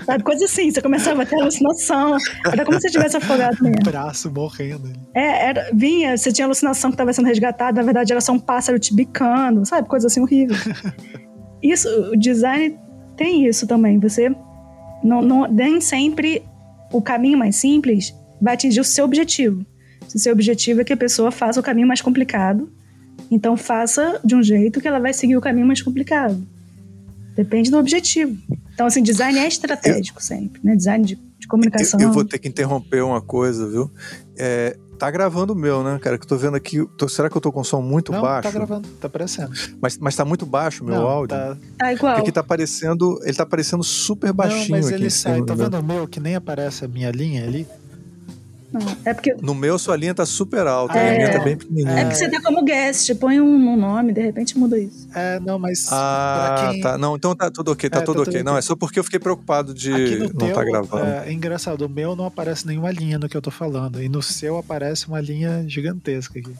Sabe? 0.05 0.23
Coisa 0.23 0.45
assim, 0.45 0.69
você 0.71 0.81
começava 0.81 1.23
a 1.23 1.25
ter 1.25 1.39
alucinação. 1.39 2.17
Era 2.45 2.65
como 2.65 2.79
se 2.79 2.87
você 2.87 2.91
tivesse 2.91 3.17
afogado 3.17 3.57
mesmo. 3.61 3.79
O 3.81 3.83
braço 3.83 4.31
morrendo. 4.31 4.91
É, 5.13 5.47
era, 5.49 5.69
vinha, 5.73 6.17
você 6.17 6.31
tinha 6.31 6.45
alucinação 6.45 6.91
que 6.91 6.95
estava 6.95 7.13
sendo 7.13 7.25
resgatada, 7.25 7.79
na 7.79 7.85
verdade 7.85 8.11
era 8.11 8.21
só 8.21 8.33
um 8.33 8.39
pássaro 8.39 8.77
te 8.77 8.93
bicando, 8.93 9.65
sabe? 9.65 9.87
Coisa 9.87 10.07
assim 10.07 10.21
horrível. 10.21 10.55
Isso, 11.63 11.87
o 12.11 12.17
design 12.17 12.77
tem 13.15 13.45
isso 13.45 13.65
também. 13.65 13.99
Você 13.99 14.29
não, 15.03 15.21
não, 15.21 15.47
nem 15.47 15.79
sempre 15.81 16.43
o 16.91 17.01
caminho 17.01 17.37
mais 17.37 17.55
simples 17.55 18.13
vai 18.41 18.53
atingir 18.53 18.79
o 18.79 18.83
seu 18.83 19.05
objetivo. 19.05 19.65
Se 20.07 20.17
o 20.17 20.19
seu 20.19 20.33
objetivo 20.33 20.81
é 20.81 20.83
que 20.83 20.93
a 20.93 20.97
pessoa 20.97 21.31
faça 21.31 21.59
o 21.59 21.63
caminho 21.63 21.87
mais 21.87 22.01
complicado, 22.01 22.71
então 23.29 23.57
faça 23.57 24.19
de 24.23 24.35
um 24.35 24.43
jeito 24.43 24.79
que 24.79 24.87
ela 24.87 24.99
vai 24.99 25.13
seguir 25.13 25.35
o 25.37 25.41
caminho 25.41 25.65
mais 25.65 25.81
complicado. 25.81 26.45
Depende 27.35 27.69
do 27.69 27.77
objetivo. 27.77 28.37
Então, 28.73 28.85
assim, 28.85 29.01
design 29.01 29.37
é 29.37 29.47
estratégico 29.47 30.19
eu, 30.19 30.23
sempre, 30.23 30.61
né? 30.63 30.75
Design 30.75 31.05
de, 31.05 31.15
de 31.15 31.47
comunicação. 31.47 31.99
Eu, 31.99 32.07
eu, 32.07 32.13
vou 32.13 32.23
ter 32.23 32.39
que 32.39 32.47
interromper 32.47 33.03
uma 33.03 33.21
coisa, 33.21 33.69
viu? 33.69 33.91
É, 34.37 34.77
Tá 34.97 35.11
gravando 35.11 35.53
o 35.53 35.55
meu, 35.55 35.83
né, 35.83 35.99
cara? 35.99 36.17
Que 36.17 36.23
eu 36.23 36.27
tô 36.29 36.37
vendo 36.37 36.55
aqui. 36.55 36.85
Tô, 36.97 37.07
será 37.07 37.29
que 37.29 37.35
eu 37.35 37.41
tô 37.41 37.51
com 37.51 37.63
som 37.63 37.81
muito 37.81 38.11
não, 38.11 38.21
baixo? 38.21 38.43
Tá 38.43 38.51
gravando, 38.51 38.87
tá 38.99 39.07
aparecendo. 39.07 39.51
Mas, 39.81 39.97
mas 39.97 40.15
tá 40.15 40.23
muito 40.23 40.45
baixo 40.45 40.83
o 40.83 40.87
meu 40.87 40.95
não, 40.95 41.07
áudio? 41.07 41.37
Tá... 41.37 41.57
tá 41.77 41.93
igual. 41.93 42.15
Porque 42.15 42.31
tá 42.31 42.41
aparecendo. 42.41 43.19
Ele 43.23 43.33
tá 43.33 43.43
aparecendo 43.43 43.83
super 43.83 44.31
baixinho. 44.31 44.77
Não, 44.77 44.77
mas 44.77 44.91
ele 44.91 45.09
sai. 45.09 45.41
Tá 45.43 45.53
vendo 45.53 45.77
o 45.77 45.83
meu 45.83 46.07
que 46.07 46.19
nem 46.19 46.35
aparece 46.35 46.85
a 46.85 46.87
minha 46.87 47.11
linha 47.11 47.43
ali? 47.43 47.67
É 49.03 49.13
porque... 49.13 49.35
No 49.41 49.53
meu, 49.53 49.77
sua 49.77 49.95
linha 49.95 50.13
tá 50.13 50.25
super 50.25 50.67
alta, 50.67 50.97
é... 50.97 51.15
a 51.15 51.17
minha 51.17 51.31
tá 51.31 51.43
bem 51.43 51.57
pequenininha. 51.57 51.99
É 51.99 52.03
porque 52.03 52.17
você 52.17 52.29
tá 52.29 52.41
como 52.41 52.63
guest, 52.63 53.13
põe 53.15 53.39
um, 53.39 53.73
um 53.73 53.75
nome, 53.75 54.13
de 54.13 54.21
repente 54.21 54.57
muda 54.57 54.77
isso. 54.77 55.07
É, 55.13 55.39
não, 55.39 55.57
mas. 55.59 55.87
Ah, 55.91 56.69
quem... 56.71 56.81
tá. 56.81 56.97
Não, 56.97 57.15
então 57.15 57.35
tá 57.35 57.49
tudo 57.49 57.71
ok, 57.71 57.89
tá, 57.89 57.99
é, 57.99 58.01
tudo, 58.01 58.17
tá 58.17 58.23
tudo 58.25 58.29
ok. 58.29 58.43
Não, 58.43 58.57
é 58.57 58.61
só 58.61 58.75
porque 58.75 58.99
eu 58.99 59.03
fiquei 59.03 59.19
preocupado 59.19 59.73
de 59.73 59.91
não 60.33 60.47
estar 60.47 60.53
tá 60.53 60.63
gravando. 60.63 61.05
É, 61.05 61.29
é, 61.29 61.31
engraçado, 61.31 61.81
o 61.85 61.89
meu 61.89 62.15
não 62.15 62.25
aparece 62.25 62.67
nenhuma 62.67 62.91
linha 62.91 63.17
no 63.17 63.29
que 63.29 63.35
eu 63.35 63.41
tô 63.41 63.51
falando. 63.51 64.01
E 64.01 64.09
no 64.09 64.21
seu 64.21 64.57
aparece 64.57 65.07
uma 65.07 65.21
linha 65.21 65.63
gigantesca 65.67 66.39
aqui. 66.39 66.53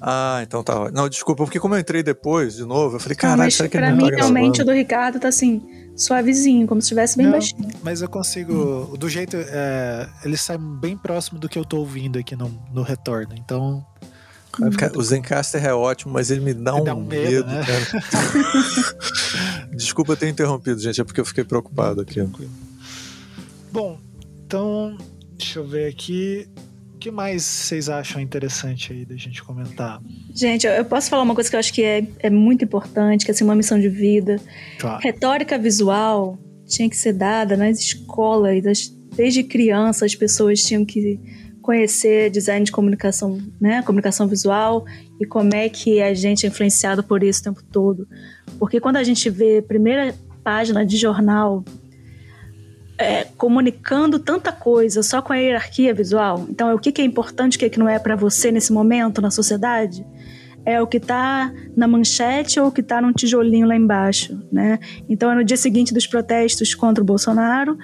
Ah, 0.00 0.40
então 0.42 0.62
tá. 0.62 0.90
Não, 0.90 1.08
desculpa, 1.08 1.44
porque 1.44 1.60
como 1.60 1.74
eu 1.74 1.78
entrei 1.78 2.02
depois 2.02 2.56
de 2.56 2.64
novo, 2.64 2.96
eu 2.96 3.00
falei, 3.00 3.16
caralho, 3.16 3.50
será 3.50 3.68
que 3.68 3.78
pra 3.78 3.88
ele 3.88 3.96
mim, 3.96 4.10
tá 4.10 4.16
realmente, 4.16 4.62
o 4.62 4.64
do 4.64 4.72
Ricardo 4.72 5.18
tá 5.18 5.28
assim 5.28 5.62
suavezinho, 5.96 6.66
como 6.66 6.80
se 6.80 6.86
estivesse 6.86 7.16
bem 7.16 7.26
não, 7.26 7.32
baixinho. 7.32 7.68
Mas 7.82 8.02
eu 8.02 8.08
consigo. 8.08 8.92
Hum. 8.92 8.96
Do 8.96 9.08
jeito. 9.08 9.36
É, 9.36 10.08
ele 10.24 10.36
sai 10.36 10.58
bem 10.58 10.96
próximo 10.96 11.38
do 11.38 11.48
que 11.48 11.58
eu 11.58 11.64
tô 11.64 11.78
ouvindo 11.78 12.18
aqui 12.18 12.36
no, 12.36 12.48
no 12.72 12.82
retorno. 12.82 13.34
Então. 13.36 13.84
Hum. 14.60 14.70
O 14.96 15.02
Zencaster 15.02 15.64
é 15.64 15.74
ótimo, 15.74 16.12
mas 16.12 16.30
ele 16.30 16.40
me 16.40 16.54
dá, 16.54 16.76
um, 16.76 16.84
dá 16.84 16.94
um, 16.94 17.04
medo, 17.04 17.44
medo 17.44 17.46
né? 17.46 17.64
Desculpa 19.74 20.12
eu 20.12 20.16
ter 20.16 20.28
interrompido, 20.28 20.78
gente, 20.78 21.00
é 21.00 21.04
porque 21.04 21.20
eu 21.20 21.24
fiquei 21.24 21.42
preocupado 21.42 22.00
aqui. 22.00 22.24
Bom, 23.72 23.98
então. 24.46 24.96
Deixa 25.36 25.58
eu 25.58 25.66
ver 25.66 25.88
aqui 25.88 26.48
que 27.04 27.10
mais 27.10 27.42
vocês 27.42 27.90
acham 27.90 28.18
interessante 28.18 28.90
aí 28.90 29.04
da 29.04 29.14
gente 29.14 29.44
comentar? 29.44 30.00
Gente, 30.34 30.66
eu 30.66 30.86
posso 30.86 31.10
falar 31.10 31.22
uma 31.22 31.34
coisa 31.34 31.50
que 31.50 31.54
eu 31.54 31.60
acho 31.60 31.70
que 31.70 31.82
é, 31.82 32.06
é 32.18 32.30
muito 32.30 32.64
importante, 32.64 33.26
que 33.26 33.30
é 33.30 33.34
assim, 33.34 33.44
uma 33.44 33.54
missão 33.54 33.78
de 33.78 33.90
vida. 33.90 34.40
Claro. 34.78 35.02
Retórica 35.02 35.58
visual 35.58 36.38
tinha 36.66 36.88
que 36.88 36.96
ser 36.96 37.12
dada 37.12 37.58
nas 37.58 37.78
escolas, 37.78 38.90
desde 39.14 39.42
criança 39.42 40.06
as 40.06 40.14
pessoas 40.14 40.62
tinham 40.62 40.82
que 40.82 41.20
conhecer 41.60 42.30
design 42.30 42.64
de 42.64 42.72
comunicação, 42.72 43.38
né, 43.60 43.82
comunicação 43.82 44.26
visual 44.26 44.86
e 45.20 45.26
como 45.26 45.54
é 45.54 45.68
que 45.68 46.00
a 46.00 46.14
gente 46.14 46.46
é 46.46 46.48
influenciado 46.48 47.04
por 47.04 47.22
isso 47.22 47.40
o 47.40 47.44
tempo 47.44 47.62
todo. 47.70 48.08
Porque 48.58 48.80
quando 48.80 48.96
a 48.96 49.04
gente 49.04 49.28
vê 49.28 49.60
primeira 49.60 50.14
página 50.42 50.86
de 50.86 50.96
jornal 50.96 51.62
é, 52.98 53.24
comunicando 53.36 54.18
tanta 54.18 54.52
coisa 54.52 55.02
só 55.02 55.20
com 55.20 55.32
a 55.32 55.36
hierarquia 55.36 55.92
visual. 55.92 56.46
Então, 56.48 56.68
é 56.68 56.74
o 56.74 56.78
que, 56.78 56.92
que 56.92 57.02
é 57.02 57.04
importante, 57.04 57.56
o 57.56 57.60
que, 57.60 57.70
que 57.70 57.78
não 57.78 57.88
é 57.88 57.98
para 57.98 58.16
você 58.16 58.52
nesse 58.52 58.72
momento 58.72 59.20
na 59.20 59.30
sociedade. 59.30 60.06
É 60.66 60.80
o 60.80 60.86
que 60.86 60.96
está 60.96 61.52
na 61.76 61.86
manchete 61.86 62.58
ou 62.58 62.68
o 62.68 62.72
que 62.72 62.80
está 62.80 63.00
num 63.00 63.12
tijolinho 63.12 63.66
lá 63.66 63.76
embaixo, 63.76 64.40
né? 64.50 64.78
Então, 65.08 65.30
é 65.30 65.34
no 65.34 65.44
dia 65.44 65.56
seguinte 65.56 65.92
dos 65.92 66.06
protestos 66.06 66.74
contra 66.74 67.02
o 67.02 67.06
Bolsonaro, 67.06 67.76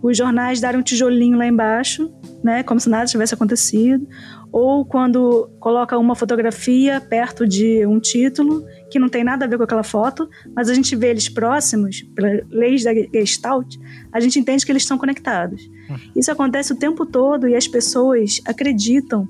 os 0.00 0.16
jornais 0.16 0.60
darem 0.60 0.78
um 0.78 0.82
tijolinho 0.82 1.36
lá 1.36 1.46
embaixo, 1.46 2.12
né? 2.44 2.62
Como 2.62 2.78
se 2.78 2.88
nada 2.88 3.06
tivesse 3.06 3.34
acontecido 3.34 4.06
ou 4.52 4.84
quando 4.84 5.50
coloca 5.60 5.98
uma 5.98 6.14
fotografia 6.14 7.00
perto 7.00 7.46
de 7.46 7.86
um 7.86 8.00
título 8.00 8.64
que 8.90 8.98
não 8.98 9.08
tem 9.08 9.22
nada 9.22 9.44
a 9.44 9.48
ver 9.48 9.56
com 9.56 9.64
aquela 9.64 9.82
foto, 9.82 10.28
mas 10.54 10.68
a 10.68 10.74
gente 10.74 10.94
vê 10.96 11.10
eles 11.10 11.28
próximos, 11.28 12.02
pelas 12.14 12.42
leis 12.50 12.84
da 12.84 12.92
Gestalt, 12.94 13.76
a 14.12 14.20
gente 14.20 14.38
entende 14.38 14.64
que 14.64 14.72
eles 14.72 14.82
estão 14.82 14.98
conectados. 14.98 15.68
Hum. 15.90 15.96
Isso 16.16 16.30
acontece 16.30 16.72
o 16.72 16.76
tempo 16.76 17.04
todo 17.04 17.48
e 17.48 17.54
as 17.54 17.68
pessoas 17.68 18.40
acreditam 18.46 19.28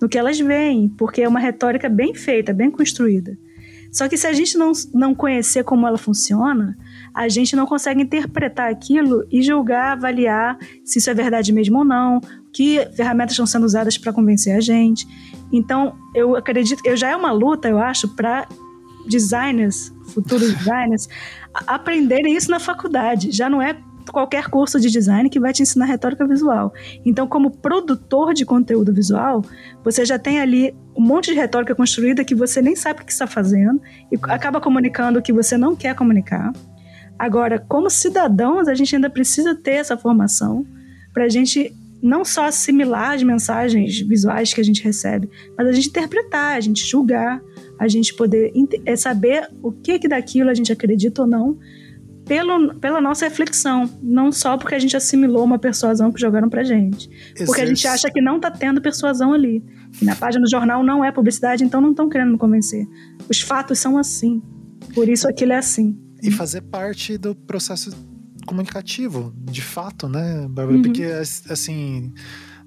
no 0.00 0.08
que 0.08 0.18
elas 0.18 0.38
veem, 0.38 0.88
porque 0.88 1.22
é 1.22 1.28
uma 1.28 1.40
retórica 1.40 1.88
bem 1.88 2.14
feita, 2.14 2.52
bem 2.52 2.70
construída. 2.70 3.36
Só 3.90 4.06
que 4.06 4.16
se 4.16 4.26
a 4.26 4.32
gente 4.32 4.56
não, 4.58 4.72
não 4.92 5.14
conhecer 5.14 5.64
como 5.64 5.86
ela 5.86 5.96
funciona, 5.96 6.76
a 7.14 7.28
gente 7.28 7.56
não 7.56 7.66
consegue 7.66 8.02
interpretar 8.02 8.70
aquilo 8.70 9.26
e 9.30 9.42
julgar, 9.42 9.92
avaliar 9.92 10.58
se 10.84 10.98
isso 10.98 11.08
é 11.08 11.14
verdade 11.14 11.52
mesmo 11.52 11.78
ou 11.78 11.84
não, 11.84 12.20
que 12.52 12.86
ferramentas 12.94 13.32
estão 13.32 13.46
sendo 13.46 13.64
usadas 13.64 13.96
para 13.96 14.12
convencer 14.12 14.54
a 14.54 14.60
gente. 14.60 15.06
Então, 15.50 15.96
eu 16.14 16.36
acredito, 16.36 16.82
eu 16.84 16.96
já 16.96 17.08
é 17.08 17.16
uma 17.16 17.32
luta, 17.32 17.68
eu 17.68 17.78
acho, 17.78 18.08
para 18.14 18.46
designers, 19.08 19.92
futuros 20.12 20.52
designers, 20.56 21.08
aprenderem 21.66 22.36
isso 22.36 22.50
na 22.50 22.60
faculdade. 22.60 23.32
Já 23.32 23.48
não 23.48 23.60
é 23.60 23.76
qualquer 24.10 24.48
curso 24.48 24.80
de 24.80 24.90
design 24.90 25.28
que 25.28 25.40
vai 25.40 25.52
te 25.52 25.62
ensinar 25.62 25.86
retórica 25.86 26.26
visual. 26.26 26.72
Então, 27.04 27.26
como 27.26 27.50
produtor 27.50 28.34
de 28.34 28.44
conteúdo 28.44 28.92
visual, 28.92 29.44
você 29.84 30.04
já 30.04 30.18
tem 30.18 30.40
ali 30.40 30.74
um 30.96 31.02
monte 31.02 31.30
de 31.30 31.36
retórica 31.36 31.74
construída 31.74 32.24
que 32.24 32.34
você 32.34 32.60
nem 32.60 32.74
sabe 32.74 33.02
o 33.02 33.04
que 33.04 33.12
está 33.12 33.26
fazendo 33.26 33.80
e 34.10 34.18
acaba 34.22 34.60
comunicando 34.60 35.18
o 35.18 35.22
que 35.22 35.32
você 35.32 35.56
não 35.56 35.76
quer 35.76 35.94
comunicar. 35.94 36.52
Agora, 37.18 37.58
como 37.58 37.90
cidadãos, 37.90 38.68
a 38.68 38.74
gente 38.74 38.94
ainda 38.94 39.10
precisa 39.10 39.54
ter 39.54 39.72
essa 39.72 39.96
formação 39.96 40.64
para 41.12 41.24
a 41.24 41.28
gente 41.28 41.74
não 42.00 42.24
só 42.24 42.46
assimilar 42.46 43.14
as 43.14 43.22
mensagens 43.24 44.00
visuais 44.00 44.54
que 44.54 44.60
a 44.60 44.64
gente 44.64 44.82
recebe, 44.82 45.28
mas 45.56 45.66
a 45.66 45.72
gente 45.72 45.88
interpretar, 45.88 46.56
a 46.56 46.60
gente 46.60 46.86
julgar, 46.86 47.40
a 47.78 47.88
gente 47.88 48.14
poder 48.14 48.52
é 48.84 48.96
saber 48.96 49.48
o 49.62 49.70
que, 49.72 49.98
que 49.98 50.08
daquilo 50.08 50.50
a 50.50 50.54
gente 50.54 50.72
acredita 50.72 51.22
ou 51.22 51.28
não, 51.28 51.58
pelo, 52.28 52.74
pela 52.74 53.00
nossa 53.00 53.26
reflexão, 53.26 53.90
não 54.02 54.30
só 54.30 54.58
porque 54.58 54.74
a 54.74 54.78
gente 54.78 54.94
assimilou 54.94 55.42
uma 55.42 55.58
persuasão 55.58 56.12
que 56.12 56.20
jogaram 56.20 56.50
pra 56.50 56.62
gente. 56.62 57.08
Porque 57.46 57.62
a 57.62 57.66
gente 57.66 57.88
acha 57.88 58.10
que 58.10 58.20
não 58.20 58.38
tá 58.38 58.50
tendo 58.50 58.82
persuasão 58.82 59.32
ali. 59.32 59.64
Que 59.92 60.04
na 60.04 60.14
página 60.14 60.44
do 60.44 60.50
jornal 60.50 60.84
não 60.84 61.02
é 61.02 61.10
publicidade, 61.10 61.64
então 61.64 61.80
não 61.80 61.92
estão 61.92 62.08
querendo 62.08 62.32
me 62.32 62.38
convencer. 62.38 62.86
Os 63.30 63.40
fatos 63.40 63.78
são 63.78 63.96
assim. 63.96 64.42
Por 64.94 65.08
isso 65.08 65.26
aquilo 65.26 65.52
é 65.52 65.56
assim. 65.56 65.98
E 66.22 66.30
fazer 66.30 66.60
parte 66.60 67.16
do 67.16 67.34
processo 67.34 67.96
comunicativo, 68.46 69.32
de 69.38 69.62
fato, 69.62 70.08
né, 70.08 70.46
Bárbara? 70.48 70.76
Uhum. 70.76 70.82
Porque, 70.82 71.04
assim, 71.48 72.12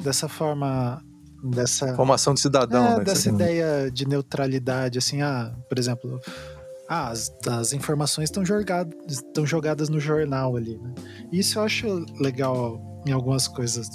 dessa 0.02 0.28
forma. 0.28 1.04
Dessa, 1.44 1.96
Formação 1.96 2.34
de 2.36 2.42
cidadão, 2.42 2.86
é, 2.86 2.98
né? 2.98 3.04
Dessa 3.04 3.30
ideia 3.30 3.90
de 3.90 4.08
neutralidade, 4.08 4.98
assim, 4.98 5.22
ah, 5.22 5.54
por 5.68 5.80
exemplo. 5.80 6.20
Ah, 6.88 7.10
as, 7.10 7.32
as 7.48 7.74
informações 7.74 8.26
estão 8.26 8.46
jogadas, 8.46 8.94
estão 9.08 9.46
jogadas 9.46 9.90
no 9.90 10.00
jornal 10.00 10.56
ali, 10.56 10.78
né? 10.78 10.94
Isso 11.32 11.58
eu 11.58 11.64
acho 11.64 12.06
legal 12.20 12.80
em 13.08 13.12
algumas 13.12 13.48
coisas. 13.48 13.90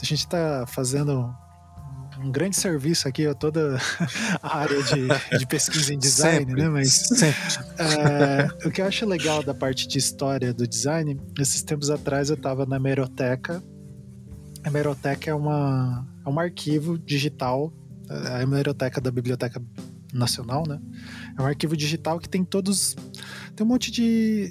A 0.00 0.04
gente 0.04 0.20
está 0.20 0.64
fazendo 0.66 1.32
um 2.18 2.30
grande 2.30 2.56
serviço 2.56 3.08
aqui 3.08 3.26
a 3.26 3.34
toda 3.34 3.78
a 4.42 4.58
área 4.58 4.82
de, 4.82 5.38
de 5.38 5.46
pesquisa 5.46 5.92
em 5.92 5.98
design, 5.98 6.46
sempre, 6.46 6.62
né? 6.62 6.68
Mas 6.68 7.02
é, 7.78 8.66
o 8.66 8.70
que 8.70 8.80
eu 8.80 8.86
acho 8.86 9.06
legal 9.06 9.42
da 9.42 9.54
parte 9.54 9.86
de 9.86 9.98
história 9.98 10.52
do 10.52 10.66
design, 10.66 11.20
esses 11.38 11.62
tempos 11.62 11.90
atrás 11.90 12.30
eu 12.30 12.36
estava 12.36 12.64
na 12.66 12.76
Hemeroteca. 12.76 13.62
A 14.64 14.68
Hemeroteca 14.68 15.30
é, 15.30 15.34
uma, 15.34 16.06
é 16.24 16.28
um 16.28 16.38
arquivo 16.38 16.98
digital, 16.98 17.72
a 18.08 18.42
Hemeroteca 18.42 19.00
da 19.00 19.10
Biblioteca 19.10 19.62
Nacional, 20.12 20.64
né? 20.66 20.80
É 21.36 21.42
um 21.42 21.46
arquivo 21.46 21.76
digital 21.76 22.18
que 22.18 22.28
tem 22.28 22.44
todos. 22.44 22.96
Tem 23.54 23.66
um 23.66 23.68
monte 23.68 23.90
de 23.90 24.50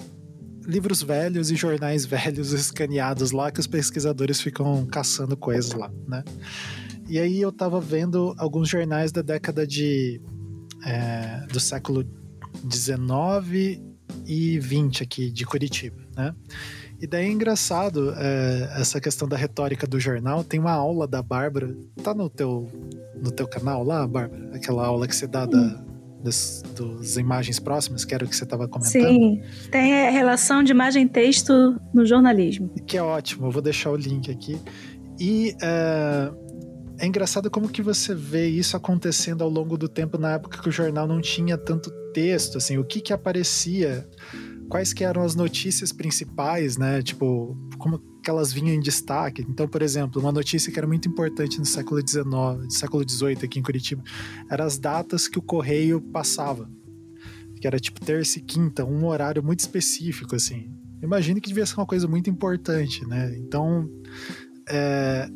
livros 0.66 1.02
velhos 1.02 1.52
e 1.52 1.56
jornais 1.56 2.06
velhos 2.06 2.52
escaneados 2.52 3.32
lá 3.32 3.52
que 3.52 3.60
os 3.60 3.68
pesquisadores 3.68 4.42
ficam 4.42 4.86
caçando 4.86 5.36
coisas 5.38 5.74
lá, 5.74 5.92
né? 6.08 6.24
E 7.08 7.20
aí 7.20 7.42
eu 7.42 7.52
tava 7.52 7.80
vendo 7.82 8.34
alguns 8.38 8.70
jornais 8.70 9.12
da 9.12 9.22
década 9.22 9.66
de. 9.66 10.22
É, 10.86 11.46
do 11.48 11.62
século 11.62 12.04
19 12.62 13.82
e 14.26 14.60
20 14.60 15.04
aqui 15.04 15.32
de 15.32 15.46
Curitiba, 15.46 15.98
né? 16.16 16.36
E 17.04 17.08
daí 17.08 17.26
é 17.26 17.30
engraçado 17.30 18.14
é, 18.18 18.80
essa 18.80 18.98
questão 19.02 19.28
da 19.28 19.36
retórica 19.36 19.86
do 19.86 20.00
jornal. 20.00 20.42
Tem 20.42 20.58
uma 20.58 20.72
aula 20.72 21.06
da 21.06 21.22
Bárbara, 21.22 21.76
tá 22.02 22.14
no 22.14 22.30
teu, 22.30 22.72
no 23.22 23.30
teu 23.30 23.46
canal 23.46 23.84
lá, 23.84 24.08
Bárbara? 24.08 24.52
Aquela 24.56 24.86
aula 24.86 25.06
que 25.06 25.14
você 25.14 25.28
dá 25.28 25.46
da, 25.46 25.84
das, 26.24 26.64
das 26.74 27.18
imagens 27.18 27.60
próximas, 27.60 28.06
que 28.06 28.16
era 28.16 28.24
o 28.24 28.28
que 28.30 28.34
você 28.34 28.46
estava 28.46 28.70
comentando. 28.70 28.90
Sim, 28.90 29.42
tem 29.70 30.08
a 30.08 30.12
relação 30.12 30.64
de 30.64 30.72
imagem 30.72 31.04
e 31.04 31.10
texto 31.10 31.78
no 31.94 32.06
jornalismo. 32.06 32.74
Que 32.88 32.96
é 32.96 33.04
ótimo, 33.04 33.48
eu 33.48 33.52
vou 33.52 33.62
deixar 33.62 33.92
o 33.92 33.98
link 33.98 34.32
aqui. 34.32 34.58
E 35.20 35.54
é, 35.62 36.32
é 37.00 37.06
engraçado 37.06 37.52
como 37.52 37.68
que 37.68 37.82
você 37.82 38.16
vê 38.16 38.48
isso 38.48 38.78
acontecendo 38.78 39.44
ao 39.44 39.50
longo 39.50 39.78
do 39.78 39.90
tempo 39.90 40.18
na 40.18 40.36
época 40.36 40.62
que 40.62 40.70
o 40.70 40.72
jornal 40.72 41.06
não 41.06 41.20
tinha 41.20 41.58
tanto 41.58 41.92
texto, 42.14 42.58
assim, 42.58 42.78
o 42.78 42.86
que 42.86 43.02
que 43.02 43.12
aparecia, 43.12 44.08
quais 44.70 44.94
que 44.94 45.04
eram 45.04 45.24
as 45.24 45.36
notícias 45.36 45.92
principais, 45.92 46.78
né? 46.78 47.02
Tipo, 47.02 47.58
como 47.78 48.00
que 48.24 48.30
elas 48.30 48.54
vinham 48.54 48.74
em 48.74 48.80
destaque. 48.80 49.46
Então, 49.48 49.68
por 49.68 49.82
exemplo, 49.82 50.22
uma 50.22 50.32
notícia 50.32 50.72
que 50.72 50.80
era 50.80 50.88
muito 50.88 51.08
importante 51.08 51.60
no 51.60 51.66
século 51.66 52.00
XIX, 52.00 52.26
século 52.70 53.08
XVIII 53.08 53.40
aqui 53.44 53.60
em 53.60 53.64
Curitiba, 53.64 54.02
eram 54.50 54.66
as 54.66 54.80
datas 54.80 55.28
que 55.28 55.38
o 55.38 55.42
correio 55.42 56.00
passava. 56.00 56.70
Que 57.60 57.68
era 57.68 57.80
tipo 57.80 58.00
terça 58.00 58.40
e 58.40 58.42
quinta, 58.42 58.86
um 58.86 59.06
horário 59.06 59.44
muito 59.44 59.60
específico, 59.60 60.36
assim. 60.36 60.72
Imagino 61.02 61.42
que 61.42 61.50
devia 61.50 61.66
ser 61.66 61.76
uma 61.76 61.86
coisa 61.86 62.08
muito 62.08 62.30
importante, 62.30 63.06
né? 63.06 63.36
Então, 63.38 63.90
é, 64.70 65.30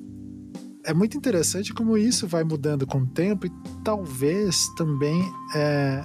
é 0.86 0.94
muito 0.94 1.18
interessante 1.18 1.74
como 1.74 1.98
isso 1.98 2.26
vai 2.26 2.46
mudando 2.46 2.88
com 2.88 3.00
o 3.00 3.08
tempo 3.08 3.46
e 3.46 3.52
talvez 3.84 4.66
também 4.78 5.22
é, 5.54 6.02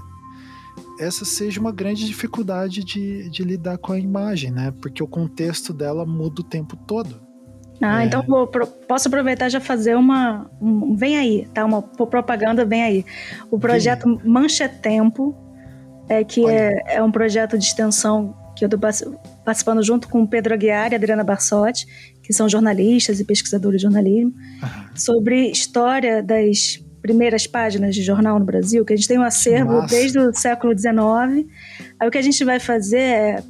essa 1.02 1.24
seja 1.24 1.60
uma 1.60 1.72
grande 1.72 2.06
dificuldade 2.06 2.84
de, 2.84 3.28
de 3.30 3.42
lidar 3.42 3.78
com 3.78 3.92
a 3.92 3.98
imagem, 3.98 4.50
né? 4.50 4.72
Porque 4.80 5.02
o 5.02 5.06
contexto 5.06 5.72
dela 5.72 6.06
muda 6.06 6.40
o 6.40 6.44
tempo 6.44 6.76
todo. 6.76 7.20
Ah, 7.80 8.02
é... 8.02 8.06
então 8.06 8.22
vou, 8.22 8.46
posso 8.46 9.08
aproveitar 9.08 9.48
já 9.48 9.60
fazer 9.60 9.96
uma. 9.96 10.50
Um, 10.60 10.94
vem 10.94 11.16
aí, 11.16 11.48
tá? 11.52 11.64
Uma 11.64 11.82
propaganda, 11.82 12.64
vem 12.64 12.82
aí. 12.82 13.04
O 13.50 13.58
projeto 13.58 14.04
vem. 14.04 14.30
Mancha 14.30 14.68
Tempo, 14.68 15.34
é, 16.08 16.22
que 16.22 16.46
é, 16.48 16.96
é 16.96 17.02
um 17.02 17.10
projeto 17.10 17.58
de 17.58 17.64
extensão 17.64 18.36
que 18.54 18.64
eu 18.64 18.68
estou 18.68 18.78
participando 19.44 19.82
junto 19.82 20.08
com 20.08 20.22
o 20.22 20.28
Pedro 20.28 20.54
Aguiar 20.54 20.92
e 20.92 20.94
Adriana 20.94 21.24
Barsotti, 21.24 21.86
que 22.22 22.32
são 22.32 22.48
jornalistas 22.48 23.18
e 23.18 23.24
pesquisadores 23.24 23.80
de 23.80 23.82
jornalismo, 23.82 24.32
sobre 24.94 25.50
história 25.50 26.22
das 26.22 26.78
primeiras 27.02 27.46
páginas 27.46 27.94
de 27.94 28.02
jornal 28.02 28.38
no 28.38 28.44
Brasil, 28.44 28.84
que 28.84 28.92
a 28.92 28.96
gente 28.96 29.08
tem 29.08 29.18
um 29.18 29.22
acervo 29.22 29.72
Nossa. 29.72 29.94
desde 29.94 30.18
o 30.18 30.32
século 30.32 30.72
XIX. 30.76 31.48
Aí 31.98 32.08
o 32.08 32.10
que 32.10 32.18
a 32.18 32.22
gente 32.22 32.42
vai 32.44 32.60
fazer 32.60 32.98
é 32.98 33.42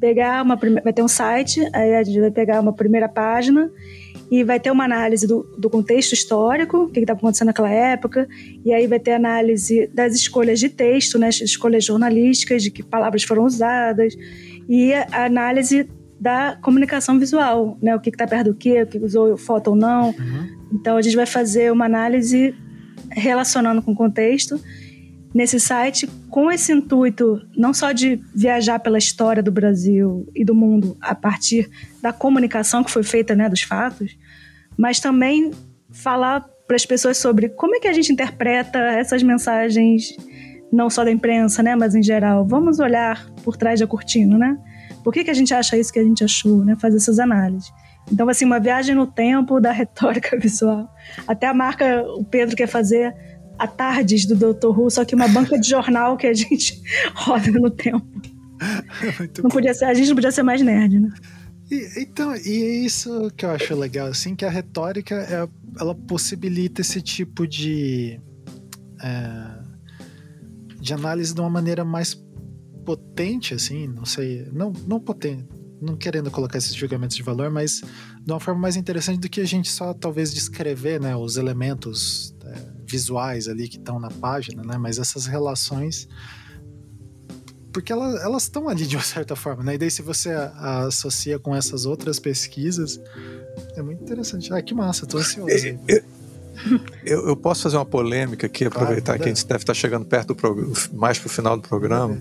pegar 0.00 0.42
uma 0.42 0.56
vai 0.56 0.92
ter 0.92 1.02
um 1.02 1.08
site, 1.08 1.60
aí 1.74 1.94
a 1.96 2.02
gente 2.02 2.18
vai 2.18 2.30
pegar 2.30 2.60
uma 2.60 2.72
primeira 2.72 3.08
página 3.08 3.70
e 4.30 4.42
vai 4.42 4.58
ter 4.58 4.70
uma 4.70 4.84
análise 4.84 5.26
do, 5.26 5.42
do 5.58 5.68
contexto 5.68 6.12
histórico, 6.12 6.84
o 6.84 6.88
que 6.88 7.00
estava 7.00 7.18
acontecendo 7.18 7.48
naquela 7.48 7.68
época, 7.68 8.28
e 8.64 8.72
aí 8.72 8.86
vai 8.86 9.00
ter 9.00 9.12
análise 9.12 9.88
das 9.88 10.14
escolhas 10.14 10.60
de 10.60 10.68
texto, 10.68 11.18
né, 11.18 11.28
escolhas 11.28 11.84
jornalísticas, 11.84 12.62
de 12.62 12.70
que 12.70 12.82
palavras 12.82 13.24
foram 13.24 13.44
usadas, 13.44 14.14
e 14.68 14.94
a 14.94 15.24
análise 15.24 15.90
da 16.18 16.56
comunicação 16.62 17.18
visual, 17.18 17.78
né? 17.80 17.96
O 17.96 18.00
que 18.00 18.10
está 18.10 18.26
perto 18.26 18.52
do 18.52 18.54
que, 18.54 18.82
o 18.82 18.86
que 18.86 18.98
usou 18.98 19.38
foto 19.38 19.70
ou 19.70 19.76
não. 19.76 20.10
Uhum. 20.10 20.48
Então 20.74 20.98
a 20.98 21.02
gente 21.02 21.16
vai 21.16 21.24
fazer 21.24 21.72
uma 21.72 21.86
análise 21.86 22.54
relacionando 23.10 23.82
com 23.82 23.92
o 23.92 23.96
contexto 23.96 24.60
nesse 25.34 25.60
site 25.60 26.08
com 26.28 26.50
esse 26.50 26.72
intuito 26.72 27.40
não 27.56 27.72
só 27.72 27.92
de 27.92 28.20
viajar 28.34 28.78
pela 28.80 28.98
história 28.98 29.42
do 29.42 29.52
Brasil 29.52 30.28
e 30.34 30.44
do 30.44 30.54
mundo 30.54 30.96
a 31.00 31.14
partir 31.14 31.70
da 32.02 32.12
comunicação 32.12 32.82
que 32.82 32.90
foi 32.90 33.02
feita, 33.02 33.34
né, 33.34 33.48
dos 33.48 33.62
fatos, 33.62 34.16
mas 34.76 34.98
também 34.98 35.52
falar 35.90 36.40
para 36.66 36.76
as 36.76 36.86
pessoas 36.86 37.18
sobre 37.18 37.48
como 37.48 37.76
é 37.76 37.80
que 37.80 37.88
a 37.88 37.92
gente 37.92 38.12
interpreta 38.12 38.78
essas 38.78 39.22
mensagens 39.22 40.16
não 40.72 40.88
só 40.88 41.04
da 41.04 41.10
imprensa, 41.10 41.62
né, 41.62 41.74
mas 41.74 41.94
em 41.94 42.02
geral. 42.02 42.46
Vamos 42.46 42.78
olhar 42.78 43.28
por 43.42 43.56
trás 43.56 43.80
da 43.80 43.86
cortina, 43.86 44.38
né? 44.38 44.58
Por 45.02 45.12
que, 45.12 45.24
que 45.24 45.30
a 45.30 45.34
gente 45.34 45.52
acha 45.52 45.76
isso 45.76 45.92
que 45.92 45.98
a 45.98 46.04
gente 46.04 46.22
achou, 46.22 46.64
né? 46.64 46.76
Fazer 46.76 46.98
essas 46.98 47.18
análises. 47.18 47.72
Então, 48.10 48.28
assim, 48.28 48.44
uma 48.44 48.60
viagem 48.60 48.94
no 48.94 49.06
tempo 49.06 49.60
da 49.60 49.72
retórica 49.72 50.38
visual. 50.38 50.92
Até 51.26 51.46
a 51.46 51.54
marca, 51.54 52.02
o 52.02 52.24
Pedro 52.24 52.56
quer 52.56 52.66
fazer 52.66 53.14
a 53.58 53.66
tardes 53.66 54.24
do 54.24 54.34
Dr. 54.34 54.68
Who, 54.68 54.90
só 54.90 55.04
que 55.04 55.14
uma 55.14 55.28
banca 55.28 55.58
de 55.58 55.68
jornal 55.68 56.16
que 56.16 56.26
a 56.26 56.32
gente 56.34 56.80
roda 57.14 57.50
no 57.50 57.70
tempo. 57.70 58.06
Muito 59.18 59.42
não 59.42 59.50
podia 59.50 59.74
ser, 59.74 59.86
a 59.86 59.94
gente 59.94 60.08
não 60.08 60.14
podia 60.14 60.32
ser 60.32 60.42
mais 60.42 60.62
nerd, 60.62 60.98
né? 60.98 61.10
E, 61.70 62.02
então, 62.02 62.34
e 62.34 62.62
é 62.62 62.84
isso 62.84 63.30
que 63.36 63.44
eu 63.44 63.50
acho 63.50 63.74
legal, 63.76 64.08
assim, 64.08 64.34
que 64.34 64.44
a 64.44 64.50
retórica, 64.50 65.14
é, 65.14 65.48
ela 65.80 65.94
possibilita 65.94 66.80
esse 66.80 67.00
tipo 67.00 67.46
de... 67.46 68.20
É, 69.02 69.60
de 70.80 70.94
análise 70.94 71.34
de 71.34 71.40
uma 71.40 71.50
maneira 71.50 71.84
mais 71.84 72.14
potente, 72.84 73.54
assim, 73.54 73.86
não 73.86 74.04
sei, 74.04 74.48
não, 74.52 74.72
não 74.86 74.98
potente, 74.98 75.46
não 75.80 75.96
querendo 75.96 76.30
colocar 76.30 76.58
esses 76.58 76.74
julgamentos 76.74 77.16
de 77.16 77.22
valor, 77.22 77.50
mas 77.50 77.82
de 78.20 78.32
uma 78.32 78.40
forma 78.40 78.60
mais 78.60 78.76
interessante 78.76 79.20
do 79.20 79.28
que 79.28 79.40
a 79.40 79.46
gente 79.46 79.70
só 79.70 79.94
talvez 79.94 80.32
descrever, 80.32 81.00
né, 81.00 81.16
os 81.16 81.36
elementos 81.36 82.34
é, 82.44 82.66
visuais 82.86 83.48
ali 83.48 83.68
que 83.68 83.76
estão 83.76 83.98
na 83.98 84.10
página, 84.10 84.62
né, 84.62 84.76
mas 84.76 84.98
essas 84.98 85.26
relações 85.26 86.08
porque 87.72 87.92
elas 87.92 88.42
estão 88.42 88.68
ali 88.68 88.86
de 88.86 88.96
uma 88.96 89.02
certa 89.02 89.36
forma, 89.36 89.62
né? 89.62 89.74
E 89.74 89.78
daí 89.78 89.90
se 89.90 90.02
você 90.02 90.30
a, 90.30 90.46
a 90.56 90.86
associa 90.86 91.38
com 91.38 91.54
essas 91.54 91.86
outras 91.86 92.18
pesquisas, 92.18 93.00
é 93.76 93.82
muito 93.82 94.02
interessante. 94.02 94.52
Ah, 94.52 94.60
que 94.60 94.74
massa, 94.74 95.06
tô 95.06 95.18
ansioso. 95.18 95.50
Eu, 95.86 96.02
eu, 97.04 97.28
eu 97.28 97.36
posso 97.36 97.62
fazer 97.62 97.76
uma 97.76 97.86
polêmica 97.86 98.46
aqui, 98.46 98.64
aproveitar 98.64 99.12
claro, 99.12 99.22
que 99.22 99.28
a 99.28 99.34
gente 99.34 99.46
deve 99.46 99.62
estar 99.62 99.74
chegando 99.74 100.04
perto 100.04 100.34
do 100.34 100.72
mais 100.92 101.18
para 101.18 101.26
o 101.26 101.30
final 101.30 101.56
do 101.56 101.66
programa. 101.66 102.20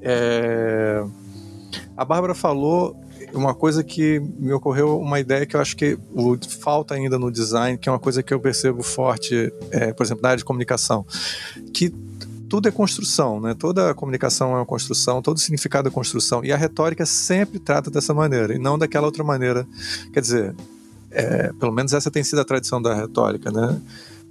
É, 0.00 1.02
a 2.02 2.04
Bárbara 2.04 2.34
falou 2.34 3.00
uma 3.32 3.54
coisa 3.54 3.84
que 3.84 4.20
me 4.38 4.52
ocorreu 4.52 4.98
uma 4.98 5.20
ideia 5.20 5.46
que 5.46 5.54
eu 5.54 5.60
acho 5.60 5.76
que 5.76 5.96
falta 6.60 6.94
ainda 6.94 7.16
no 7.16 7.30
design, 7.30 7.78
que 7.78 7.88
é 7.88 7.92
uma 7.92 7.98
coisa 7.98 8.22
que 8.24 8.34
eu 8.34 8.40
percebo 8.40 8.82
forte, 8.82 9.52
é, 9.70 9.92
por 9.92 10.04
exemplo, 10.04 10.20
na 10.20 10.30
área 10.30 10.38
de 10.38 10.44
comunicação, 10.44 11.06
que 11.72 11.94
tudo 12.48 12.68
é 12.68 12.72
construção, 12.72 13.40
né? 13.40 13.54
Toda 13.54 13.94
comunicação 13.94 14.52
é 14.52 14.56
uma 14.56 14.66
construção, 14.66 15.22
todo 15.22 15.38
significado 15.38 15.88
é 15.88 15.90
construção. 15.90 16.44
E 16.44 16.52
a 16.52 16.56
retórica 16.56 17.06
sempre 17.06 17.60
trata 17.60 17.88
dessa 17.88 18.12
maneira, 18.12 18.54
e 18.54 18.58
não 18.58 18.76
daquela 18.76 19.06
outra 19.06 19.22
maneira. 19.22 19.66
Quer 20.12 20.20
dizer, 20.20 20.54
é, 21.10 21.52
pelo 21.52 21.72
menos 21.72 21.94
essa 21.94 22.10
tem 22.10 22.24
sido 22.24 22.40
a 22.40 22.44
tradição 22.44 22.82
da 22.82 22.94
retórica, 22.94 23.50
né? 23.50 23.80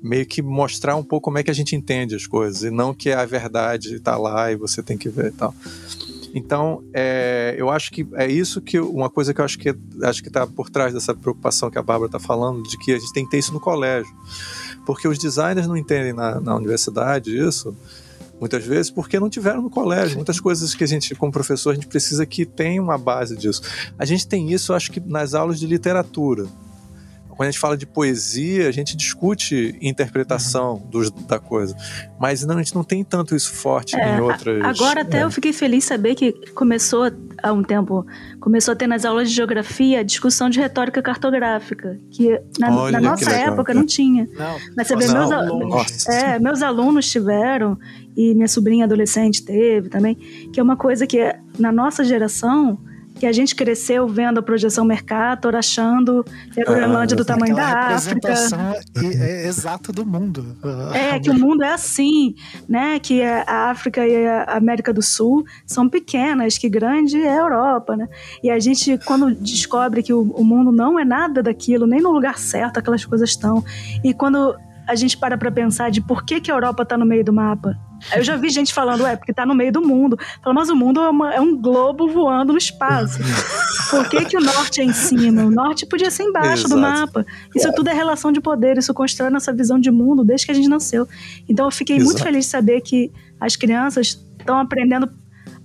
Meio 0.04 0.26
que 0.26 0.42
mostrar 0.42 0.96
um 0.98 1.04
pouco 1.04 1.26
como 1.26 1.38
é 1.38 1.44
que 1.44 1.50
a 1.50 1.54
gente 1.54 1.76
entende 1.76 2.16
as 2.16 2.28
coisas, 2.28 2.64
e 2.64 2.70
não 2.70 2.94
que 2.94 3.12
a 3.12 3.26
verdade 3.26 3.96
está 3.96 4.18
lá 4.18 4.52
e 4.52 4.56
você 4.58 4.84
tem 4.84 4.98
que 4.98 5.08
ver 5.08 5.28
e 5.28 5.32
tal. 5.32 5.56
Então, 6.34 6.84
é, 6.94 7.56
eu 7.58 7.70
acho 7.70 7.92
que 7.92 8.08
é 8.14 8.26
isso 8.28 8.62
que 8.62 8.80
uma 8.80 9.10
coisa 9.10 9.34
que 9.34 9.42
eu 9.42 9.46
acho 9.46 9.60
que 9.60 9.76
acho 10.04 10.22
que 10.22 10.30
está 10.30 10.48
por 10.48 10.70
trás 10.70 10.94
dessa 10.94 11.14
preocupação 11.14 11.70
que 11.70 11.78
a 11.78 11.84
Bárbara 11.84 12.08
está 12.08 12.20
falando, 12.20 12.64
de 12.64 12.78
que 12.78 12.94
a 12.94 13.00
gente 13.00 13.14
tem 13.14 13.26
que 13.26 13.32
ter 13.32 13.40
isso 13.40 13.54
no 13.54 13.60
colégio, 13.60 14.14
porque 14.86 15.08
os 15.08 15.18
designers 15.18 15.68
não 15.68 15.76
entendem 15.76 16.14
na, 16.14 16.40
na 16.40 16.56
universidade 16.56 17.38
isso 17.38 17.76
muitas 18.42 18.66
vezes, 18.66 18.90
porque 18.90 19.20
não 19.20 19.30
tiveram 19.30 19.62
no 19.62 19.70
colégio. 19.70 20.16
Muitas 20.16 20.40
coisas 20.40 20.74
que 20.74 20.84
a 20.84 20.88
gente, 20.88 21.14
como 21.14 21.32
professor, 21.32 21.70
a 21.70 21.74
gente 21.76 21.86
precisa 21.86 22.26
que 22.26 22.44
tenha 22.44 22.82
uma 22.82 22.98
base 22.98 23.38
disso. 23.38 23.62
A 24.00 24.04
gente 24.04 24.28
tem 24.28 24.52
isso, 24.52 24.74
acho 24.74 24.92
que, 24.92 25.00
nas 25.00 25.36
aulas 25.36 25.60
de 25.60 25.68
literatura. 25.68 26.48
Quando 27.36 27.48
a 27.48 27.52
gente 27.52 27.60
fala 27.60 27.78
de 27.78 27.86
poesia, 27.86 28.68
a 28.68 28.72
gente 28.72 28.96
discute 28.96 29.76
interpretação 29.82 30.74
uhum. 30.74 30.90
dos, 30.90 31.12
da 31.12 31.40
coisa. 31.40 31.76
Mas 32.20 32.46
não, 32.46 32.56
a 32.56 32.58
gente 32.60 32.76
não 32.76 32.84
tem 32.84 33.04
tanto 33.04 33.36
isso 33.36 33.54
forte 33.54 33.96
é, 33.96 34.18
em 34.18 34.22
outras. 34.22 34.64
Agora 34.64 35.02
até 35.02 35.20
é. 35.20 35.24
eu 35.24 35.32
fiquei 35.32 35.52
feliz 35.54 35.86
saber 35.86 36.16
que 36.16 36.34
começou 36.54 37.12
há 37.42 37.52
um 37.52 37.64
tempo, 37.64 38.06
começou 38.40 38.74
a 38.74 38.76
ter 38.76 38.88
nas 38.88 39.06
aulas 39.06 39.30
de 39.30 39.36
geografia 39.36 40.04
discussão 40.04 40.50
de 40.50 40.60
retórica 40.60 41.02
cartográfica, 41.02 41.98
que 42.12 42.40
na, 42.60 42.76
Olha, 42.76 43.00
na 43.00 43.10
nossa 43.10 43.32
época 43.32 43.74
não 43.74 43.86
tinha. 43.86 44.28
Não, 44.38 44.58
Mas 44.76 44.88
você 44.88 44.96
vê, 44.96 45.08
meus, 45.08 45.32
alunos, 45.32 46.08
é, 46.08 46.40
meus 46.40 46.62
alunos 46.62 47.10
tiveram, 47.10 47.78
e 48.16 48.34
minha 48.36 48.48
sobrinha 48.48 48.86
adolescente 48.86 49.44
teve 49.44 49.90
também, 49.90 50.16
que 50.52 50.60
é 50.60 50.64
uma 50.64 50.76
coisa 50.76 51.08
que 51.08 51.18
na 51.58 51.72
nossa 51.72 52.04
geração 52.04 52.78
que 53.22 53.28
a 53.28 53.32
gente 53.32 53.56
cresceu 53.56 54.08
vendo 54.08 54.40
a 54.40 54.42
projeção 54.42 54.84
Mercator, 54.84 55.54
achando 55.54 56.26
que 56.52 56.60
a 56.60 56.66
Groenlândia 56.66 57.14
ah, 57.14 57.18
do 57.18 57.24
tamanho 57.24 57.56
da 57.56 57.90
África. 57.90 58.34
é 59.00 59.46
exata 59.46 59.94
do 59.94 60.04
mundo. 60.04 60.58
É, 60.92 61.20
que 61.20 61.30
o 61.30 61.34
mundo 61.36 61.62
é 61.62 61.72
assim, 61.72 62.34
né? 62.68 62.98
Que 62.98 63.22
a 63.22 63.70
África 63.70 64.08
e 64.08 64.26
a 64.26 64.46
América 64.46 64.92
do 64.92 65.04
Sul 65.04 65.46
são 65.68 65.88
pequenas, 65.88 66.58
que 66.58 66.68
grande 66.68 67.22
é 67.22 67.30
a 67.30 67.42
Europa, 67.42 67.96
né? 67.96 68.10
E 68.44 68.50
a 68.50 68.58
gente, 68.58 68.98
quando 69.06 69.36
descobre 69.36 70.02
que 70.02 70.12
o, 70.12 70.24
o 70.24 70.44
mundo 70.44 70.72
não 70.72 70.98
é 70.98 71.06
nada 71.06 71.44
daquilo, 71.44 71.86
nem 71.86 72.02
no 72.02 72.10
lugar 72.10 72.40
certo 72.40 72.80
aquelas 72.80 73.06
coisas 73.06 73.30
estão, 73.30 73.64
e 74.04 74.16
quando 74.16 74.58
a 74.92 74.96
gente 74.96 75.18
para 75.18 75.38
para 75.38 75.52
pensar 75.52 75.90
de 75.90 76.02
por 76.02 76.26
que, 76.26 76.42
que 76.42 76.52
a 76.52 76.54
Europa 76.54 76.84
está 76.84 76.98
no 76.98 77.06
meio 77.06 77.24
do 77.24 77.32
mapa, 77.32 77.78
eu 78.16 78.24
já 78.24 78.36
vi 78.36 78.50
gente 78.50 78.74
falando, 78.74 79.06
é, 79.06 79.16
porque 79.16 79.32
tá 79.32 79.46
no 79.46 79.54
meio 79.54 79.72
do 79.72 79.82
mundo. 79.82 80.18
Fala, 80.44 80.54
mas 80.54 80.70
o 80.70 80.76
mundo 80.76 81.00
é, 81.00 81.10
uma, 81.10 81.34
é, 81.34 81.40
um 81.40 81.56
globo 81.56 82.08
voando 82.08 82.52
no 82.52 82.58
espaço. 82.58 83.20
Por 83.90 84.10
que, 84.10 84.26
que 84.26 84.38
o 84.38 84.42
norte 84.42 84.82
é 84.82 84.84
em 84.84 84.92
cima? 84.92 85.44
O 85.44 85.52
norte 85.52 85.86
podia 85.86 86.10
ser 86.10 86.24
embaixo 86.24 86.66
Exato. 86.66 86.76
do 86.76 86.82
mapa. 86.82 87.26
Isso 87.56 87.72
tudo 87.74 87.90
é 87.90 87.94
relação 87.94 88.32
de 88.32 88.42
poder, 88.42 88.78
isso 88.78 88.94
constrói 88.94 89.30
nossa 89.30 89.54
visão 89.54 89.80
de 89.80 89.92
mundo 89.92 90.24
desde 90.24 90.46
que 90.46 90.52
a 90.52 90.56
gente 90.56 90.68
nasceu. 90.68 91.08
Então 91.48 91.66
eu 91.66 91.72
fiquei 91.72 91.98
Exato. 91.98 92.12
muito 92.12 92.24
feliz 92.24 92.46
de 92.46 92.52
saber 92.52 92.82
que 92.82 93.12
as 93.40 93.56
crianças 93.56 94.26
estão 94.40 94.58
aprendendo 94.58 95.10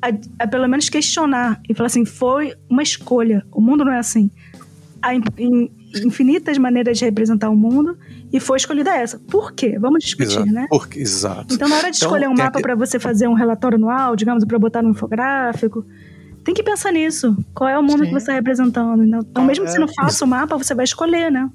a, 0.03 0.45
a, 0.45 0.47
pelo 0.47 0.68
menos 0.68 0.89
questionar 0.89 1.61
e 1.68 1.74
falar 1.74 1.87
assim: 1.87 2.05
foi 2.05 2.55
uma 2.68 2.83
escolha. 2.83 3.45
O 3.51 3.61
mundo 3.61 3.85
não 3.85 3.93
é 3.93 3.99
assim. 3.99 4.31
Há 5.01 5.14
infinitas 5.14 6.59
maneiras 6.59 6.99
de 6.99 7.05
representar 7.05 7.49
o 7.49 7.57
mundo 7.57 7.97
e 8.37 8.41
foi 8.41 8.59
escolhida 8.59 8.95
essa. 8.95 9.18
Por 9.18 9.53
quê? 9.53 9.78
Vamos 9.78 10.05
discutir, 10.05 10.32
exato. 10.32 10.53
né? 10.53 10.66
Porque, 10.68 11.01
exato. 11.01 11.55
Então, 11.55 11.66
na 11.66 11.76
hora 11.76 11.91
de 11.91 11.97
então, 11.97 12.09
escolher 12.09 12.28
um 12.28 12.34
mapa 12.34 12.61
para 12.61 12.74
você 12.74 12.99
fazer 13.01 13.26
um 13.26 13.32
relatório 13.32 13.76
anual, 13.76 14.14
digamos, 14.14 14.45
para 14.45 14.59
botar 14.59 14.82
no 14.82 14.91
infográfico, 14.91 15.87
tem 16.45 16.55
que 16.55 16.62
pensar 16.62 16.93
nisso. 16.93 17.34
Qual 17.55 17.68
é 17.68 17.78
o 17.78 17.82
mundo 17.82 18.01
Sim. 18.01 18.07
que 18.07 18.11
você 18.11 18.18
está 18.18 18.32
representando? 18.34 19.03
Então, 19.03 19.43
mesmo 19.43 19.64
que 19.64 19.70
você 19.70 19.78
não 19.78 19.89
faça 19.89 20.22
o 20.22 20.28
mapa, 20.28 20.59
você 20.59 20.74
vai 20.74 20.84
escolher, 20.84 21.32
né? 21.32 21.51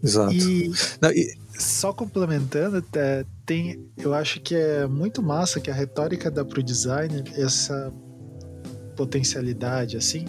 Exato. 0.00 0.32
E, 0.32 0.70
não, 1.00 1.10
e... 1.10 1.34
só 1.58 1.92
complementando, 1.92 2.84
é, 2.94 3.24
tem, 3.44 3.84
eu 3.98 4.14
acho 4.14 4.40
que 4.40 4.54
é 4.54 4.86
muito 4.86 5.20
massa 5.20 5.60
que 5.60 5.70
a 5.70 5.74
retórica 5.74 6.30
dá 6.30 6.44
para 6.44 6.60
o 6.60 6.62
designer 6.62 7.24
essa 7.36 7.92
potencialidade, 8.96 9.96
assim, 9.96 10.26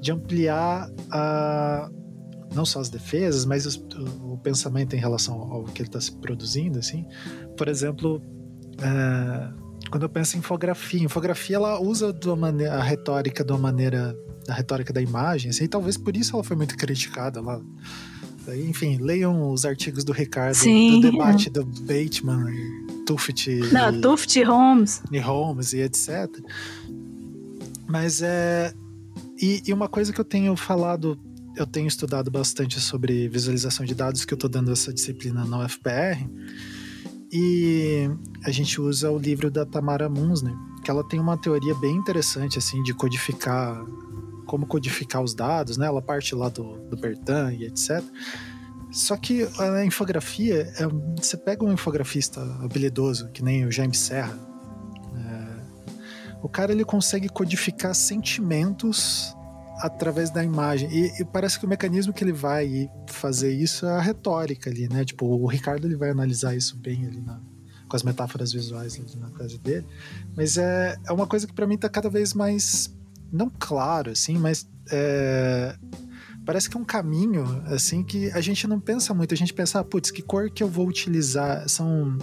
de 0.00 0.10
ampliar 0.10 0.90
a, 1.10 1.90
não 2.54 2.64
só 2.64 2.80
as 2.80 2.88
defesas, 2.88 3.44
mas 3.44 3.66
os, 3.66 3.76
o, 4.22 4.38
pensamento 4.38 4.94
em 4.94 4.98
relação 4.98 5.34
ao, 5.34 5.64
que 5.64 5.82
ele 5.82 5.88
está 5.88 6.00
se 6.00 6.12
produzindo, 6.12 6.78
assim. 6.78 7.04
Por 7.56 7.68
exemplo, 7.68 8.22
é, 8.80 9.48
quando 9.90 10.04
eu 10.04 10.08
penso 10.08 10.36
em 10.36 10.40
infografia, 10.40 11.02
infografia 11.02 11.56
ela 11.56 11.80
usa 11.80 12.14
maneira, 12.36 12.74
a 12.74 12.82
retórica 12.82 13.44
de 13.44 13.52
uma 13.52 13.58
maneira, 13.58 14.16
a 14.48 14.54
retórica 14.54 14.92
da 14.92 15.00
imagem, 15.00 15.50
assim, 15.50 15.64
e 15.64 15.68
talvez 15.68 15.96
por 15.96 16.16
isso 16.16 16.34
ela 16.34 16.44
foi 16.44 16.56
muito 16.56 16.76
criticada 16.76 17.40
lá. 17.40 17.60
Enfim, 18.54 18.98
leiam 19.00 19.50
os 19.50 19.64
artigos 19.64 20.04
do 20.04 20.12
Ricardo, 20.12 20.54
Sim, 20.54 21.00
do 21.00 21.10
debate 21.10 21.48
é. 21.48 21.50
do 21.50 21.64
Bateman, 21.64 22.46
Tuft, 23.04 23.48
Não, 23.72 23.92
e, 23.92 24.00
Tuft, 24.00 24.42
Holmes. 24.44 25.02
E 25.10 25.18
Holmes 25.18 25.72
e 25.72 25.80
etc. 25.80 26.28
Mas 27.88 28.22
é. 28.22 28.72
E, 29.40 29.62
e, 29.66 29.72
uma 29.72 29.88
coisa 29.88 30.12
que 30.12 30.20
eu 30.20 30.24
tenho 30.24 30.56
falado 30.56 31.18
eu 31.56 31.66
tenho 31.66 31.88
estudado 31.88 32.30
bastante 32.30 32.78
sobre 32.80 33.28
visualização 33.28 33.84
de 33.84 33.94
dados, 33.94 34.24
que 34.24 34.34
eu 34.34 34.36
estou 34.36 34.48
dando 34.48 34.70
essa 34.70 34.92
disciplina 34.92 35.44
na 35.44 35.64
UFPR. 35.64 36.28
E 37.32 38.08
a 38.44 38.50
gente 38.50 38.80
usa 38.80 39.10
o 39.10 39.18
livro 39.18 39.50
da 39.50 39.64
Tamara 39.64 40.08
Munsner, 40.08 40.54
que 40.84 40.90
ela 40.90 41.02
tem 41.02 41.18
uma 41.18 41.36
teoria 41.36 41.74
bem 41.76 41.96
interessante, 41.96 42.58
assim, 42.58 42.82
de 42.82 42.94
codificar, 42.94 43.84
como 44.46 44.66
codificar 44.66 45.22
os 45.22 45.34
dados, 45.34 45.76
né? 45.76 45.86
Ela 45.86 46.02
parte 46.02 46.34
lá 46.34 46.48
do, 46.48 46.78
do 46.88 46.96
e 47.52 47.64
etc. 47.64 48.04
Só 48.92 49.16
que 49.16 49.48
a 49.58 49.84
infografia, 49.84 50.72
é, 50.78 50.86
você 51.16 51.36
pega 51.36 51.64
um 51.64 51.72
infografista 51.72 52.40
habilidoso, 52.62 53.28
que 53.30 53.42
nem 53.42 53.66
o 53.66 53.72
Jaime 53.72 53.96
Serra, 53.96 54.38
é, 55.16 56.36
o 56.42 56.48
cara 56.48 56.72
ele 56.72 56.84
consegue 56.84 57.28
codificar 57.28 57.94
sentimentos 57.94 59.35
através 59.80 60.30
da 60.30 60.42
imagem. 60.42 60.88
E, 60.90 61.20
e, 61.20 61.24
parece 61.24 61.58
que 61.58 61.66
o 61.66 61.68
mecanismo 61.68 62.12
que 62.12 62.24
ele 62.24 62.32
vai 62.32 62.90
fazer 63.08 63.52
isso 63.52 63.86
é 63.86 63.90
a 63.90 64.00
retórica 64.00 64.70
ali, 64.70 64.88
né? 64.88 65.04
Tipo, 65.04 65.26
o 65.26 65.46
Ricardo 65.46 65.86
ele 65.86 65.96
vai 65.96 66.10
analisar 66.10 66.56
isso 66.56 66.76
bem 66.76 67.06
ali 67.06 67.20
na, 67.20 67.40
com 67.88 67.96
as 67.96 68.02
metáforas 68.02 68.52
visuais 68.52 68.98
ali 68.98 69.20
na 69.20 69.30
tese 69.30 69.58
dele. 69.58 69.86
Mas 70.36 70.56
é, 70.56 70.96
é 71.06 71.12
uma 71.12 71.26
coisa 71.26 71.46
que 71.46 71.52
para 71.52 71.66
mim 71.66 71.76
tá 71.76 71.88
cada 71.88 72.08
vez 72.08 72.34
mais, 72.34 72.94
não 73.32 73.50
claro, 73.58 74.10
assim, 74.10 74.38
mas 74.38 74.68
é, 74.90 75.76
parece 76.44 76.70
que 76.70 76.76
é 76.76 76.80
um 76.80 76.84
caminho, 76.84 77.44
assim, 77.66 78.02
que 78.02 78.30
a 78.30 78.40
gente 78.40 78.66
não 78.66 78.80
pensa 78.80 79.12
muito. 79.12 79.34
A 79.34 79.36
gente 79.36 79.52
pensa, 79.52 79.80
ah, 79.80 79.84
putz, 79.84 80.10
que 80.10 80.22
cor 80.22 80.50
que 80.50 80.62
eu 80.62 80.68
vou 80.68 80.86
utilizar? 80.86 81.68
São 81.68 82.16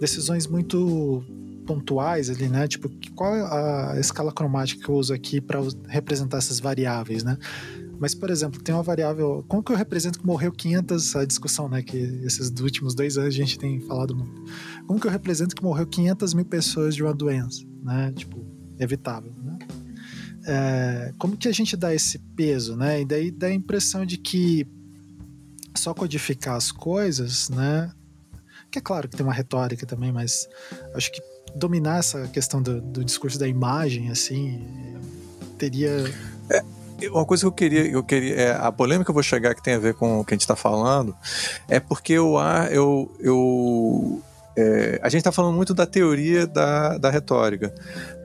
decisões 0.00 0.46
muito 0.46 1.22
pontuais 1.70 2.28
ali, 2.28 2.48
né? 2.48 2.66
Tipo, 2.66 2.90
qual 3.14 3.32
é 3.32 3.42
a 3.92 4.00
escala 4.00 4.32
cromática 4.32 4.82
que 4.82 4.90
eu 4.90 4.96
uso 4.96 5.14
aqui 5.14 5.40
para 5.40 5.60
representar 5.86 6.38
essas 6.38 6.58
variáveis, 6.58 7.22
né? 7.22 7.38
Mas, 8.00 8.12
por 8.12 8.28
exemplo, 8.28 8.60
tem 8.60 8.74
uma 8.74 8.82
variável. 8.82 9.44
Como 9.46 9.62
que 9.62 9.70
eu 9.70 9.76
represento 9.76 10.18
que 10.18 10.26
morreu 10.26 10.50
500? 10.50 11.14
A 11.14 11.24
discussão, 11.24 11.68
né? 11.68 11.80
Que 11.80 11.96
esses 12.24 12.50
últimos 12.60 12.92
dois 12.92 13.16
anos 13.16 13.32
a 13.32 13.36
gente 13.36 13.56
tem 13.56 13.78
falado 13.82 14.16
muito. 14.16 14.42
Como 14.84 14.98
que 14.98 15.06
eu 15.06 15.10
represento 15.12 15.54
que 15.54 15.62
morreu 15.62 15.86
500 15.86 16.34
mil 16.34 16.44
pessoas 16.44 16.96
de 16.96 17.04
uma 17.04 17.14
doença, 17.14 17.62
né? 17.84 18.12
Tipo, 18.16 18.44
evitável, 18.80 19.32
né? 19.44 19.58
É, 20.46 21.12
como 21.18 21.36
que 21.36 21.46
a 21.46 21.52
gente 21.52 21.76
dá 21.76 21.94
esse 21.94 22.18
peso, 22.34 22.74
né? 22.74 23.02
E 23.02 23.04
daí 23.04 23.30
dá 23.30 23.46
a 23.46 23.54
impressão 23.54 24.04
de 24.04 24.16
que 24.16 24.66
só 25.76 25.94
codificar 25.94 26.56
as 26.56 26.72
coisas, 26.72 27.48
né? 27.48 27.92
Que 28.72 28.78
é 28.78 28.82
claro 28.82 29.08
que 29.08 29.16
tem 29.16 29.24
uma 29.24 29.34
retórica 29.34 29.84
também, 29.84 30.10
mas 30.10 30.48
acho 30.94 31.12
que 31.12 31.20
dominar 31.54 31.98
essa 31.98 32.26
questão 32.28 32.62
do, 32.62 32.80
do 32.80 33.04
discurso 33.04 33.38
da 33.38 33.48
imagem, 33.48 34.10
assim, 34.10 34.66
teria. 35.58 36.04
É 36.48 36.62
uma 37.10 37.24
coisa 37.24 37.42
que 37.42 37.46
eu 37.46 37.52
queria, 37.52 37.86
eu 37.86 38.02
queria 38.02 38.34
é, 38.34 38.52
a 38.52 38.70
polêmica 38.70 39.06
que 39.06 39.10
eu 39.10 39.14
vou 39.14 39.22
chegar 39.22 39.54
que 39.54 39.62
tem 39.62 39.74
a 39.74 39.78
ver 39.78 39.94
com 39.94 40.20
o 40.20 40.24
que 40.24 40.34
a 40.34 40.36
gente 40.36 40.42
está 40.42 40.56
falando, 40.56 41.16
é 41.68 41.80
porque 41.80 42.12
eu, 42.12 42.36
eu, 42.70 43.10
eu 43.18 44.22
é, 44.56 45.00
a 45.02 45.08
gente 45.08 45.20
está 45.20 45.32
falando 45.32 45.54
muito 45.54 45.72
da 45.72 45.86
teoria 45.86 46.46
da, 46.46 46.98
da 46.98 47.08
retórica, 47.08 47.74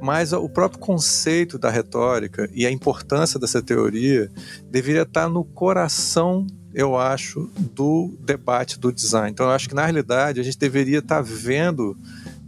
mas 0.02 0.34
o 0.34 0.50
próprio 0.50 0.80
conceito 0.80 1.58
da 1.58 1.70
retórica 1.70 2.50
e 2.54 2.66
a 2.66 2.72
importância 2.72 3.40
dessa 3.40 3.62
teoria 3.62 4.30
deveria 4.70 5.04
estar 5.04 5.30
no 5.30 5.46
coração, 5.46 6.46
eu 6.74 6.98
acho, 6.98 7.50
do 7.58 8.14
debate 8.20 8.78
do 8.80 8.92
design. 8.92 9.32
Então, 9.32 9.46
eu 9.46 9.52
acho 9.54 9.70
que 9.70 9.76
na 9.76 9.86
realidade 9.86 10.40
a 10.40 10.44
gente 10.44 10.58
deveria 10.58 11.00
estar 11.00 11.22
vendo 11.22 11.96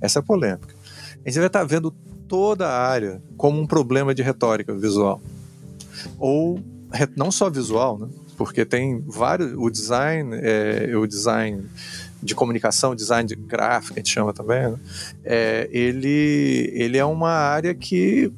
essa 0.02 0.22
polêmica. 0.22 0.76
A 1.14 1.30
gente 1.30 1.36
deveria 1.36 1.48
estar 1.48 1.64
vendo 1.64 1.92
toda 2.28 2.68
a 2.68 2.88
área 2.88 3.22
como 3.38 3.60
um 3.60 3.68
problema 3.68 4.14
de 4.14 4.22
retórica 4.22 4.74
visual 4.74 5.22
ou 6.20 6.60
não 7.16 7.32
só 7.32 7.50
visual, 7.50 7.98
né? 7.98 8.08
porque 8.38 8.64
tem 8.66 9.02
vários 9.02 9.54
o 9.58 9.70
design 9.70 10.38
é, 10.42 10.96
o 10.96 11.08
design 11.08 11.66
de 12.22 12.34
comunicação, 12.34 12.96
design 12.96 13.28
de 13.28 13.36
gráfico, 13.36 13.94
a 13.94 14.00
gente 14.00 14.12
chama 14.12 14.34
também, 14.34 14.72
né? 14.72 14.80
é, 15.24 15.70
ele, 15.72 16.72
ele 16.74 16.98
é 16.98 17.06
uma 17.06 17.32
área 17.32 17.74
que 17.74 18.32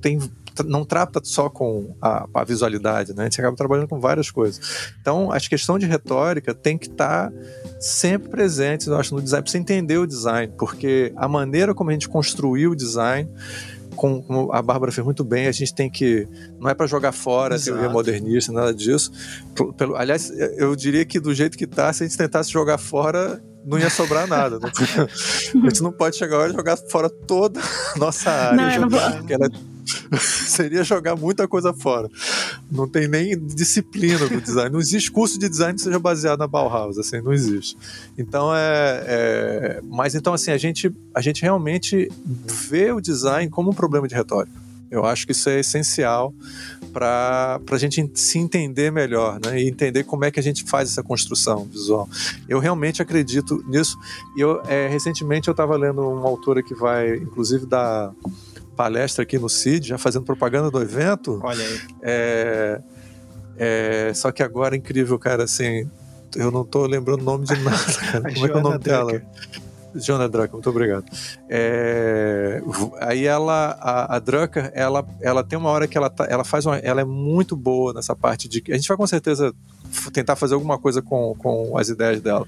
tem 0.00 0.18
não 0.64 0.84
trata 0.84 1.20
só 1.22 1.50
com 1.50 1.94
a, 2.00 2.26
a, 2.32 2.44
visualidade, 2.44 3.12
né? 3.14 3.22
A 3.22 3.26
gente 3.26 3.40
acaba 3.40 3.56
trabalhando 3.56 3.88
com 3.88 4.00
várias 4.00 4.30
coisas. 4.30 4.94
Então, 5.00 5.30
a 5.30 5.38
questão 5.38 5.78
de 5.78 5.86
retórica 5.86 6.54
tem 6.54 6.78
que 6.78 6.86
estar 6.86 7.30
tá 7.30 7.36
sempre 7.78 8.28
presente, 8.28 8.88
eu 8.88 8.96
acho, 8.96 9.14
no 9.14 9.22
design, 9.22 9.42
para 9.42 9.50
você 9.50 9.58
entender 9.58 9.98
o 9.98 10.06
design, 10.06 10.52
porque 10.58 11.12
a 11.16 11.28
maneira 11.28 11.74
como 11.74 11.90
a 11.90 11.92
gente 11.92 12.08
construiu 12.08 12.72
o 12.72 12.76
design 12.76 13.28
com, 13.96 14.22
como 14.22 14.52
a 14.52 14.60
Bárbara 14.62 14.92
fez 14.92 15.04
muito 15.04 15.24
bem, 15.24 15.46
a 15.46 15.52
gente 15.52 15.74
tem 15.74 15.90
que. 15.90 16.28
Não 16.60 16.68
é 16.68 16.74
para 16.74 16.86
jogar 16.86 17.12
fora 17.12 17.54
Exato. 17.54 17.70
a 17.70 17.74
teoria 17.74 17.92
modernista, 17.92 18.52
nada 18.52 18.72
disso. 18.72 19.10
Pelo, 19.76 19.96
aliás, 19.96 20.30
eu 20.56 20.76
diria 20.76 21.04
que 21.04 21.18
do 21.18 21.34
jeito 21.34 21.56
que 21.56 21.64
está, 21.64 21.92
se 21.92 22.04
a 22.04 22.06
gente 22.06 22.16
tentasse 22.16 22.52
jogar 22.52 22.78
fora, 22.78 23.42
não 23.64 23.78
ia 23.78 23.90
sobrar 23.90 24.28
nada. 24.28 24.58
Né? 24.58 24.70
a 25.64 25.68
gente 25.68 25.82
não 25.82 25.90
pode 25.90 26.16
chegar 26.16 26.36
agora 26.36 26.52
e 26.52 26.54
jogar 26.54 26.76
fora 26.76 27.08
toda 27.08 27.60
a 27.60 27.98
nossa 27.98 28.30
área. 28.30 28.78
Não, 28.78 28.82
não 28.82 28.90
vou... 28.90 29.00
ela 29.00 29.50
seria 30.18 30.82
jogar 30.82 31.16
muita 31.16 31.46
coisa 31.46 31.72
fora. 31.72 32.08
Não 32.70 32.88
tem 32.88 33.08
nem 33.08 33.38
disciplina 33.38 34.28
do 34.28 34.40
design. 34.40 34.70
Não 34.70 34.80
existe 34.80 35.10
curso 35.10 35.38
de 35.38 35.48
design 35.48 35.74
que 35.74 35.82
seja 35.82 35.98
baseado 35.98 36.38
na 36.38 36.46
Bauhaus, 36.46 36.98
assim, 36.98 37.20
não 37.20 37.32
existe. 37.32 37.76
Então 38.18 38.54
é, 38.54 39.04
é... 39.06 39.80
mas 39.84 40.14
então 40.14 40.34
assim 40.34 40.50
a 40.50 40.58
gente 40.58 40.92
a 41.14 41.20
gente 41.20 41.42
realmente 41.42 42.10
vê 42.24 42.92
o 42.92 43.00
design 43.00 43.50
como 43.50 43.70
um 43.70 43.74
problema 43.74 44.06
de 44.08 44.14
retórica. 44.14 44.66
Eu 44.90 45.04
acho 45.04 45.26
que 45.26 45.32
isso 45.32 45.48
é 45.48 45.60
essencial 45.60 46.32
para 46.92 47.60
a 47.70 47.78
gente 47.78 48.10
se 48.14 48.38
entender 48.38 48.90
melhor, 48.90 49.38
né? 49.44 49.60
E 49.60 49.68
entender 49.68 50.04
como 50.04 50.24
é 50.24 50.30
que 50.30 50.38
a 50.38 50.42
gente 50.42 50.64
faz 50.64 50.90
essa 50.90 51.02
construção 51.02 51.64
visual. 51.64 52.08
Eu 52.48 52.58
realmente 52.58 53.02
acredito 53.02 53.62
nisso. 53.68 53.98
Eu, 54.36 54.62
é, 54.62 54.88
recentemente 54.88 55.48
eu 55.48 55.52
estava 55.52 55.76
lendo 55.76 56.00
uma 56.00 56.28
autora 56.28 56.62
que 56.62 56.74
vai, 56.74 57.16
inclusive, 57.16 57.66
dar 57.66 58.12
palestra 58.76 59.22
aqui 59.22 59.38
no 59.38 59.48
CID, 59.48 59.88
já 59.88 59.98
fazendo 59.98 60.24
propaganda 60.24 60.70
do 60.70 60.80
evento. 60.80 61.40
Olha 61.42 61.64
aí. 61.64 61.80
É, 62.02 62.80
é, 63.56 64.12
só 64.14 64.30
que 64.30 64.42
agora 64.42 64.76
incrível, 64.76 65.18
cara, 65.18 65.44
assim, 65.44 65.88
eu 66.36 66.50
não 66.50 66.64
tô 66.64 66.86
lembrando 66.86 67.22
o 67.22 67.24
nome 67.24 67.46
de 67.46 67.56
nada, 67.56 67.92
cara. 68.12 68.34
Como 68.34 68.46
é 68.46 68.48
que 68.48 68.54
é 68.54 68.58
o 68.58 68.62
nome 68.62 68.78
dela? 68.78 69.22
Joana 69.94 70.28
Drucker, 70.28 70.52
muito 70.52 70.68
obrigado. 70.68 71.04
É, 71.48 72.60
aí 73.00 73.24
ela, 73.24 73.78
a, 73.80 74.16
a 74.16 74.18
Drucker, 74.18 74.70
ela, 74.74 75.06
ela 75.22 75.42
tem 75.42 75.58
uma 75.58 75.70
hora 75.70 75.88
que 75.88 75.96
ela, 75.96 76.10
tá, 76.10 76.26
ela 76.28 76.44
faz 76.44 76.66
uma, 76.66 76.76
ela 76.76 77.00
é 77.00 77.04
muito 77.04 77.56
boa 77.56 77.94
nessa 77.94 78.14
parte 78.14 78.48
de, 78.48 78.62
a 78.70 78.74
gente 78.76 78.88
vai 78.88 78.96
com 78.96 79.06
certeza 79.06 79.54
tentar 80.12 80.36
fazer 80.36 80.54
alguma 80.54 80.78
coisa 80.78 81.00
com, 81.00 81.34
com 81.38 81.78
as 81.78 81.88
ideias 81.88 82.20
dela, 82.20 82.46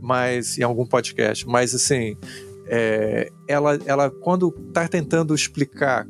mas 0.00 0.58
em 0.58 0.62
algum 0.62 0.84
podcast, 0.84 1.46
mas 1.46 1.74
assim, 1.74 2.16
é, 2.72 3.32
ela, 3.48 3.78
ela, 3.84 4.10
quando 4.10 4.54
está 4.68 4.86
tentando 4.86 5.34
explicar 5.34 6.06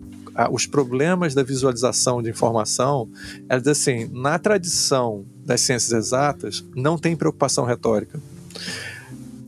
os 0.52 0.66
problemas 0.66 1.34
da 1.34 1.42
visualização 1.42 2.22
de 2.22 2.28
informação, 2.28 3.08
ela 3.48 3.58
diz 3.58 3.68
assim: 3.68 4.08
na 4.12 4.38
tradição 4.38 5.24
das 5.44 5.62
ciências 5.62 5.92
exatas, 5.92 6.64
não 6.76 6.98
tem 6.98 7.16
preocupação 7.16 7.64
retórica. 7.64 8.20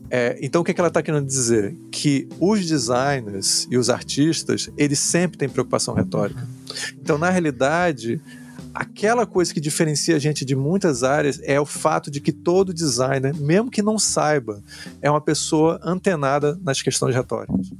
É, 0.09 0.37
então, 0.41 0.61
o 0.61 0.63
que, 0.63 0.71
é 0.71 0.73
que 0.73 0.81
ela 0.81 0.89
está 0.89 1.01
querendo 1.01 1.25
dizer? 1.25 1.75
Que 1.91 2.27
os 2.39 2.65
designers 2.65 3.67
e 3.69 3.77
os 3.77 3.89
artistas, 3.89 4.69
eles 4.77 4.99
sempre 4.99 5.37
têm 5.37 5.49
preocupação 5.49 5.93
retórica. 5.93 6.47
Então, 7.01 7.17
na 7.17 7.29
realidade, 7.29 8.21
aquela 8.73 9.25
coisa 9.25 9.53
que 9.53 9.61
diferencia 9.61 10.15
a 10.15 10.19
gente 10.19 10.43
de 10.43 10.55
muitas 10.55 11.03
áreas 11.03 11.39
é 11.43 11.59
o 11.59 11.65
fato 11.65 12.09
de 12.09 12.19
que 12.19 12.31
todo 12.31 12.73
designer, 12.73 13.35
mesmo 13.35 13.69
que 13.69 13.81
não 13.81 13.99
saiba, 13.99 14.61
é 15.01 15.09
uma 15.09 15.21
pessoa 15.21 15.79
antenada 15.83 16.59
nas 16.63 16.81
questões 16.81 17.15
retóricas. 17.15 17.71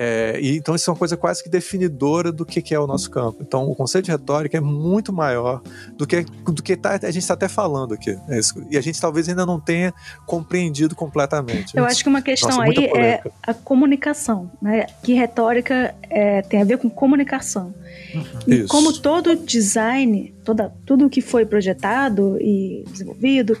É, 0.00 0.38
e, 0.40 0.56
então 0.56 0.76
isso 0.76 0.88
é 0.88 0.92
uma 0.92 0.98
coisa 0.98 1.16
quase 1.16 1.42
que 1.42 1.48
definidora 1.48 2.30
do 2.30 2.46
que, 2.46 2.62
que, 2.62 2.72
é 2.72 2.78
o 2.78 2.86
nosso 2.86 3.10
campo. 3.10 3.38
Então 3.40 3.68
o 3.68 3.74
conceito 3.74 4.04
de 4.04 4.12
retórica 4.12 4.56
é 4.56 4.60
muito 4.60 5.12
maior 5.12 5.60
do 5.96 6.06
que, 6.06 6.24
do 6.44 6.62
que 6.62 6.76
tá, 6.76 6.92
a 6.92 7.10
gente 7.10 7.18
está 7.18 7.34
até 7.34 7.48
falando 7.48 7.94
aqui. 7.94 8.10
É 8.28 8.38
e 8.70 8.78
a 8.78 8.80
gente 8.80 9.00
talvez 9.00 9.28
ainda 9.28 9.44
não 9.44 9.58
tenha 9.58 9.92
compreendido 10.24 10.94
completamente. 10.94 11.76
Eu 11.76 11.84
acho 11.84 12.04
que 12.04 12.08
uma 12.08 12.22
questão 12.22 12.58
Nossa, 12.58 12.62
aí 12.62 12.84
é 12.94 13.22
a 13.42 13.52
comunicação. 13.52 14.48
Né? 14.62 14.86
Que 15.02 15.14
retórica 15.14 15.92
é, 16.08 16.42
tem 16.42 16.62
a 16.62 16.64
ver 16.64 16.78
com 16.78 16.88
comunicação. 16.88 17.74
Uhum. 18.14 18.24
E 18.46 18.54
isso. 18.60 18.68
como 18.68 18.92
todo 18.92 19.34
design, 19.34 20.32
toda, 20.44 20.72
tudo 20.86 21.10
que 21.10 21.20
foi 21.20 21.44
projetado 21.44 22.38
e 22.40 22.84
desenvolvido, 22.88 23.58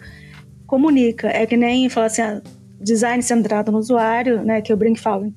comunica. 0.68 1.26
É 1.26 1.44
que 1.46 1.56
nem 1.56 1.88
falar 1.88 2.06
assim, 2.06 2.22
ah, 2.22 2.40
design 2.80 3.22
centrado 3.22 3.72
no 3.72 3.78
usuário, 3.78 4.42
né? 4.44 4.60
Que 4.60 4.72
eu 4.72 4.76
brinco 4.76 4.98
e 4.98 5.02
falo, 5.02 5.32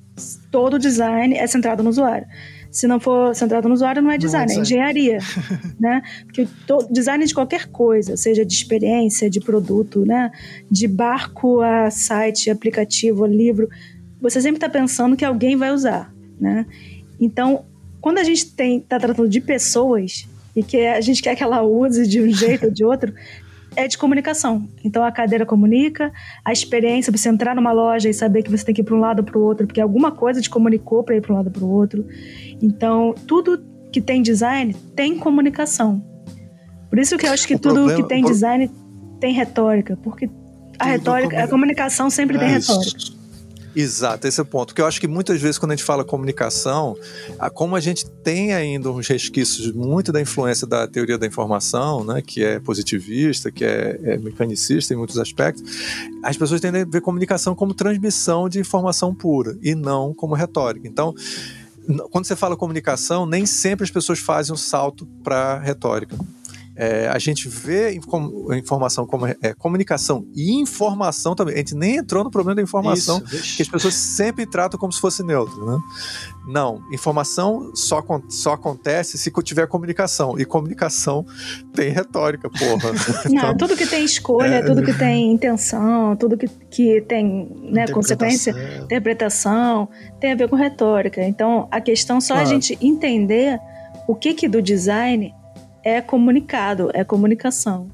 todo 0.50 0.78
design 0.78 1.36
é 1.36 1.46
centrado 1.46 1.82
no 1.82 1.90
usuário. 1.90 2.26
Se 2.70 2.86
não 2.86 2.98
for 2.98 3.34
centrado 3.34 3.68
no 3.68 3.74
usuário, 3.74 4.00
não 4.00 4.10
é 4.10 4.16
design, 4.16 4.46
não 4.46 4.54
é, 4.54 4.58
é 4.58 4.62
engenharia, 4.62 5.18
né? 5.78 6.02
Porque 6.24 6.48
todo, 6.66 6.92
design 6.92 7.24
de 7.24 7.34
qualquer 7.34 7.66
coisa, 7.66 8.16
seja 8.16 8.44
de 8.44 8.54
experiência, 8.54 9.28
de 9.28 9.40
produto, 9.40 10.06
né? 10.06 10.30
De 10.70 10.88
barco 10.88 11.60
a 11.60 11.90
site, 11.90 12.50
aplicativo, 12.50 13.26
livro, 13.26 13.68
você 14.20 14.40
sempre 14.40 14.56
está 14.56 14.68
pensando 14.68 15.16
que 15.16 15.24
alguém 15.24 15.56
vai 15.56 15.72
usar, 15.72 16.14
né? 16.40 16.64
Então, 17.20 17.64
quando 18.00 18.18
a 18.18 18.24
gente 18.24 18.44
está 18.44 18.98
tratando 18.98 19.28
de 19.28 19.40
pessoas 19.40 20.28
e 20.54 20.62
que 20.62 20.86
a 20.86 21.00
gente 21.00 21.22
quer 21.22 21.34
que 21.34 21.42
ela 21.42 21.62
use 21.62 22.06
de 22.06 22.20
um 22.20 22.28
jeito 22.30 22.66
ou 22.66 22.72
de 22.72 22.84
outro, 22.84 23.12
é 23.76 23.88
de 23.88 23.96
comunicação. 23.98 24.68
Então 24.84 25.04
a 25.04 25.12
cadeira 25.12 25.46
comunica, 25.46 26.12
a 26.44 26.52
experiência, 26.52 27.12
você 27.12 27.28
entrar 27.28 27.54
numa 27.54 27.72
loja 27.72 28.08
e 28.08 28.14
saber 28.14 28.42
que 28.42 28.50
você 28.50 28.64
tem 28.64 28.74
que 28.74 28.80
ir 28.80 28.84
para 28.84 28.94
um 28.94 29.00
lado 29.00 29.20
ou 29.20 29.24
para 29.24 29.38
o 29.38 29.42
outro, 29.42 29.66
porque 29.66 29.80
alguma 29.80 30.12
coisa 30.12 30.40
te 30.40 30.50
comunicou 30.50 31.02
para 31.02 31.16
ir 31.16 31.20
para 31.20 31.32
um 31.32 31.36
lado 31.36 31.46
ou 31.46 31.52
para 31.52 31.64
o 31.64 31.70
outro. 31.70 32.06
Então, 32.60 33.14
tudo 33.26 33.62
que 33.92 34.00
tem 34.00 34.22
design 34.22 34.74
tem 34.96 35.18
comunicação. 35.18 36.02
Por 36.88 36.98
isso 36.98 37.16
que 37.16 37.26
eu 37.26 37.32
acho 37.32 37.46
que 37.46 37.54
o 37.54 37.58
tudo 37.58 37.74
problema, 37.74 38.02
que 38.02 38.08
tem 38.08 38.24
design 38.24 38.70
tem 39.20 39.32
retórica, 39.32 39.96
porque 40.02 40.28
a 40.78 40.84
retórica, 40.84 41.42
a 41.42 41.48
comunicação 41.48 42.10
sempre 42.10 42.36
é 42.36 42.40
tem 42.40 42.48
retórica. 42.48 43.21
Exato, 43.74 44.26
esse 44.26 44.38
é 44.38 44.42
o 44.42 44.46
ponto. 44.46 44.68
Porque 44.68 44.82
eu 44.82 44.86
acho 44.86 45.00
que 45.00 45.08
muitas 45.08 45.40
vezes, 45.40 45.58
quando 45.58 45.72
a 45.72 45.76
gente 45.76 45.84
fala 45.84 46.04
comunicação, 46.04 46.96
como 47.54 47.74
a 47.74 47.80
gente 47.80 48.08
tem 48.22 48.52
ainda 48.52 48.90
uns 48.90 49.08
resquícios 49.08 49.72
muito 49.72 50.12
da 50.12 50.20
influência 50.20 50.66
da 50.66 50.86
teoria 50.86 51.16
da 51.16 51.26
informação, 51.26 52.04
né, 52.04 52.20
que 52.20 52.44
é 52.44 52.60
positivista, 52.60 53.50
que 53.50 53.64
é, 53.64 53.98
é 54.02 54.18
mecanicista 54.18 54.92
em 54.92 54.96
muitos 54.96 55.18
aspectos, 55.18 55.62
as 56.22 56.36
pessoas 56.36 56.60
tendem 56.60 56.82
a 56.82 56.84
ver 56.84 57.00
comunicação 57.00 57.54
como 57.54 57.72
transmissão 57.72 58.48
de 58.48 58.58
informação 58.58 59.14
pura 59.14 59.56
e 59.62 59.74
não 59.74 60.12
como 60.12 60.34
retórica. 60.34 60.86
Então, 60.86 61.14
quando 62.10 62.26
você 62.26 62.36
fala 62.36 62.56
comunicação, 62.56 63.26
nem 63.26 63.46
sempre 63.46 63.84
as 63.84 63.90
pessoas 63.90 64.18
fazem 64.18 64.52
um 64.52 64.56
salto 64.56 65.06
para 65.24 65.58
retórica. 65.58 66.16
É, 66.74 67.06
a 67.08 67.18
gente 67.18 67.48
vê 67.48 67.98
informação 68.56 69.06
como 69.06 69.26
é, 69.26 69.36
comunicação 69.58 70.26
e 70.34 70.52
informação 70.52 71.34
também. 71.34 71.54
A 71.54 71.58
gente 71.58 71.74
nem 71.74 71.96
entrou 71.96 72.24
no 72.24 72.30
problema 72.30 72.56
da 72.56 72.62
informação, 72.62 73.22
Isso, 73.30 73.56
que 73.56 73.62
as 73.62 73.68
pessoas 73.68 73.94
sempre 73.94 74.46
tratam 74.46 74.80
como 74.80 74.92
se 74.92 75.00
fosse 75.00 75.22
neutro, 75.22 75.66
né? 75.66 75.78
Não, 76.46 76.82
informação 76.92 77.70
só, 77.74 78.02
só 78.28 78.54
acontece 78.54 79.18
se 79.18 79.30
tiver 79.42 79.66
comunicação. 79.66 80.38
E 80.38 80.44
comunicação 80.44 81.26
tem 81.74 81.90
retórica, 81.90 82.48
porra. 82.48 82.92
Não, 83.28 83.36
então, 83.36 83.56
tudo 83.56 83.76
que 83.76 83.86
tem 83.86 84.04
escolha, 84.04 84.56
é... 84.56 84.62
tudo 84.62 84.82
que 84.82 84.94
tem 84.94 85.32
intenção, 85.32 86.16
tudo 86.16 86.36
que, 86.36 86.48
que 86.70 87.00
tem 87.02 87.50
né, 87.70 87.86
consequência, 87.88 88.54
interpretação, 88.82 89.88
tem 90.18 90.32
a 90.32 90.34
ver 90.34 90.48
com 90.48 90.56
retórica. 90.56 91.22
Então, 91.22 91.68
a 91.70 91.80
questão 91.80 92.20
só 92.20 92.34
claro. 92.34 92.48
a 92.48 92.50
gente 92.50 92.78
entender 92.80 93.60
o 94.08 94.14
que, 94.14 94.34
que 94.34 94.48
do 94.48 94.62
design 94.62 95.34
é 95.84 96.00
comunicado, 96.00 96.90
é 96.94 97.04
comunicação. 97.04 97.90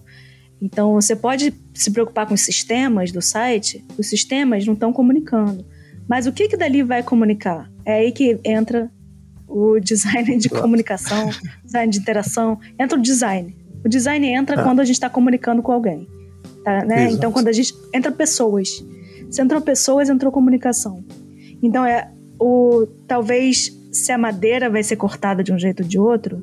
Então, 0.61 0.95
você 0.95 1.15
pode 1.15 1.55
se 1.73 1.91
preocupar 1.91 2.27
com 2.27 2.35
os 2.35 2.41
sistemas 2.41 3.13
do 3.13 3.23
site, 3.23 3.85
os 3.97 4.09
sistemas 4.09 4.67
não 4.67 4.75
estão 4.75 4.93
comunicando. 4.93 5.65
Mas 6.09 6.27
o 6.27 6.33
que, 6.33 6.49
que 6.49 6.57
dali 6.57 6.83
vai 6.83 7.03
comunicar? 7.03 7.71
É 7.85 7.99
aí 7.99 8.13
que 8.13 8.39
entra 8.45 8.91
o 9.47 9.79
design 9.81 10.37
de 10.37 10.49
comunicação, 10.49 11.31
design 11.65 11.93
de 11.93 11.99
interação, 11.99 12.59
entra 12.79 12.99
o 12.99 13.03
design. 13.03 13.57
O 13.85 13.89
design 13.89 14.27
entra 14.27 14.61
ah. 14.61 14.65
quando 14.65 14.81
a 14.81 14.85
gente 14.85 14.97
está 14.97 15.09
comunicando 15.09 15.63
com 15.63 15.71
alguém. 15.71 16.09
Tá, 16.65 16.85
né? 16.85 17.11
Então, 17.11 17.31
quando 17.31 17.49
a 17.49 17.53
gente. 17.53 17.73
Entra 17.95 18.11
pessoas. 18.11 18.85
Se 19.31 19.41
entrou 19.41 19.61
pessoas, 19.61 20.09
entrou 20.09 20.33
comunicação. 20.33 21.05
Então, 21.63 21.85
é 21.85 22.11
o 22.41 22.87
talvez 23.07 23.73
se 23.93 24.13
a 24.13 24.19
madeira 24.19 24.69
vai 24.69 24.83
ser 24.83 24.97
cortada 24.97 25.43
de 25.43 25.53
um 25.53 25.59
jeito 25.59 25.83
ou 25.83 25.89
de 25.89 25.99
outro, 25.99 26.43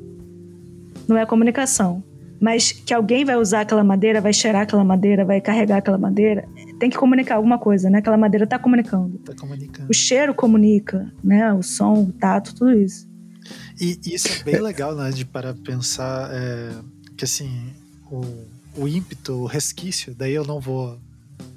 não 1.08 1.16
é 1.16 1.26
comunicação. 1.26 2.02
Mas 2.38 2.70
que 2.70 2.92
alguém 2.92 3.24
vai 3.24 3.36
usar 3.36 3.62
aquela 3.62 3.82
madeira, 3.82 4.20
vai 4.20 4.32
cheirar 4.32 4.62
aquela 4.62 4.84
madeira, 4.84 5.24
vai 5.24 5.40
carregar 5.40 5.78
aquela 5.78 5.96
madeira, 5.96 6.46
tem 6.78 6.90
que 6.90 6.96
comunicar 6.96 7.36
alguma 7.36 7.58
coisa, 7.58 7.88
né? 7.88 7.98
Aquela 7.98 8.18
madeira 8.18 8.44
está 8.44 8.58
comunicando. 8.58 9.18
Tá 9.18 9.34
comunicando. 9.34 9.88
O 9.90 9.94
cheiro 9.94 10.34
comunica, 10.34 11.10
né? 11.24 11.52
O 11.54 11.62
som, 11.62 11.94
o 12.02 12.12
tato, 12.12 12.54
tudo 12.54 12.72
isso. 12.72 13.08
E 13.80 13.98
isso 14.04 14.28
é 14.28 14.42
bem 14.42 14.60
legal, 14.60 14.94
né? 14.94 15.10
De 15.10 15.24
para 15.24 15.54
pensar 15.54 16.28
é, 16.32 16.72
que 17.16 17.24
assim, 17.24 17.72
o, 18.10 18.22
o 18.76 18.88
ímpeto, 18.88 19.32
o 19.32 19.46
resquício, 19.46 20.14
daí 20.14 20.34
eu 20.34 20.44
não 20.44 20.60
vou, 20.60 20.98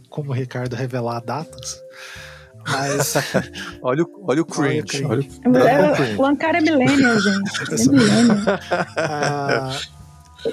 como 0.09 0.29
o 0.29 0.33
Ricardo, 0.33 0.75
revelar 0.75 1.19
datas, 1.19 1.77
mas. 2.71 3.13
olha, 3.81 4.03
o, 4.03 4.25
olha 4.27 4.41
o 4.41 4.45
cringe. 4.45 5.03
Olha 5.05 5.21
o, 5.21 5.23
cringe. 5.23 5.41
Olha 5.45 6.17
o, 6.17 6.21
o 6.21 6.25
Ankara 6.25 6.57
é 6.57 6.61
millennial, 6.61 7.19
gente. 7.19 7.51
É 7.71 7.91
millennial. 7.91 8.59
Ah, 8.97 9.79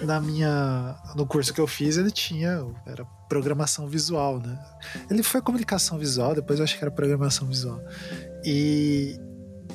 na 0.02 0.20
minha. 0.20 0.97
No 1.14 1.26
curso 1.26 1.52
que 1.52 1.60
eu 1.60 1.66
fiz, 1.66 1.97
ele 1.97 2.10
tinha. 2.10 2.64
Era 2.86 3.05
programação 3.28 3.88
visual, 3.88 4.38
né? 4.38 4.59
Ele 5.10 5.22
foi 5.22 5.40
comunicação 5.43 5.98
visual, 5.98 6.34
depois 6.34 6.59
eu 6.59 6.64
acho 6.64 6.78
que 6.78 6.84
era 6.84 6.90
programação 6.90 7.47
visual. 7.47 7.80
E, 8.44 9.18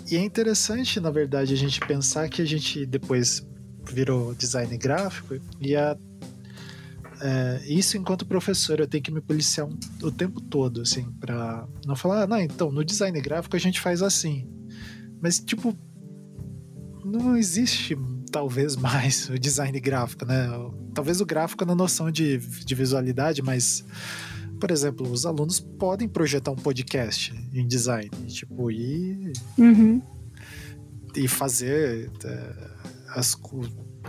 e 0.10 0.16
é 0.16 0.20
interessante, 0.20 1.00
na 1.00 1.12
verdade, 1.12 1.54
a 1.54 1.58
gente 1.58 1.80
pensar 1.82 2.30
que 2.30 2.42
a 2.42 2.46
gente 2.46 2.86
depois 2.86 3.46
virou 3.84 4.34
design 4.34 4.78
gráfico 4.78 5.36
e 5.60 5.76
a 5.76 5.98
é, 7.22 7.62
isso 7.68 7.98
enquanto 7.98 8.26
professor 8.26 8.80
eu 8.80 8.88
tenho 8.88 9.04
que 9.04 9.12
me 9.12 9.22
policiar 9.22 9.68
um, 9.68 9.78
o 10.02 10.12
tempo 10.12 10.42
todo, 10.42 10.82
assim, 10.82 11.04
para 11.20 11.68
não 11.86 11.96
falar, 11.96 12.24
ah, 12.24 12.28
não, 12.28 12.40
então 12.40 12.72
no 12.72 12.84
design 12.84 13.20
gráfico 13.22 13.56
a 13.56 13.60
gente 13.60 13.80
faz 13.80 14.02
assim. 14.02 14.48
Mas, 15.22 15.40
tipo, 15.40 15.78
não 17.06 17.38
existe 17.38 17.96
talvez 18.32 18.76
mais 18.78 19.30
o 19.30 19.38
design 19.38 19.80
gráfico, 19.80 20.26
né? 20.26 20.48
Talvez 20.96 21.22
o 21.22 21.26
gráfico 21.26 21.64
na 21.64 21.76
noção 21.76 22.10
de, 22.10 22.40
de 22.40 22.74
visualidade, 22.74 23.44
mas, 23.44 23.86
por 24.60 24.72
exemplo, 24.72 25.08
os 25.10 25.24
alunos 25.24 25.60
podem 25.60 26.10
projetar 26.10 26.50
um 26.50 26.56
podcast 26.56 27.34
em 27.54 27.68
design, 27.68 28.10
tipo, 28.28 28.72
e. 28.72 29.32
Uhum. 29.60 30.02
E 31.16 31.28
fazer 31.28 32.10
é, 32.24 32.72
as. 33.10 33.38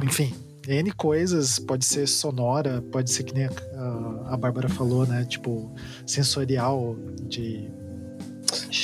Enfim, 0.03 0.33
N 0.67 0.93
coisas, 0.93 1.59
pode 1.59 1.85
ser 1.85 2.07
sonora, 2.07 2.83
pode 2.93 3.11
ser 3.11 3.25
que 3.25 3.35
nem 3.35 3.47
a, 3.47 4.35
a 4.35 4.37
Bárbara 4.37 4.69
falou, 4.69 5.07
né? 5.07 5.25
Tipo, 5.25 5.75
sensorial, 6.07 6.97
de. 7.29 7.69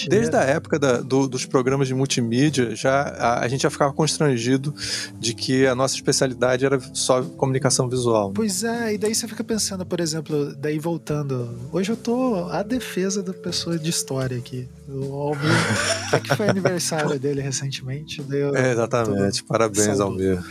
Desde 0.08 0.34
a 0.34 0.42
época 0.42 0.78
da, 0.78 1.00
do, 1.00 1.28
dos 1.28 1.44
programas 1.44 1.88
de 1.88 1.94
multimídia, 1.94 2.74
já 2.74 3.02
a, 3.02 3.40
a, 3.40 3.48
gente 3.48 3.62
já 3.62 3.70
ficava 3.70 3.92
constrangido 3.92 4.74
de 5.18 5.34
que 5.34 5.66
a 5.66 5.74
nossa 5.74 5.94
especialidade 5.94 6.64
era 6.64 6.80
só 6.94 7.22
comunicação 7.22 7.86
visual. 7.86 8.28
Né? 8.28 8.34
Pois 8.34 8.64
é, 8.64 8.94
e 8.94 8.98
daí 8.98 9.14
você 9.14 9.28
fica 9.28 9.44
pensando, 9.44 9.84
por 9.84 10.00
exemplo, 10.00 10.54
daí 10.56 10.78
voltando. 10.78 11.54
Hoje 11.70 11.92
eu 11.92 11.96
tô 11.96 12.48
à 12.48 12.62
defesa 12.62 13.22
da 13.22 13.34
pessoa 13.34 13.78
de 13.78 13.90
história 13.90 14.38
aqui. 14.38 14.66
O 14.88 15.12
Almir, 15.14 15.50
é 16.14 16.20
que 16.20 16.34
foi 16.34 16.48
aniversário 16.48 17.18
dele 17.18 17.42
recentemente. 17.42 18.24
É, 18.54 18.72
exatamente, 18.72 19.44
parabéns, 19.44 20.00
Almir. 20.00 20.42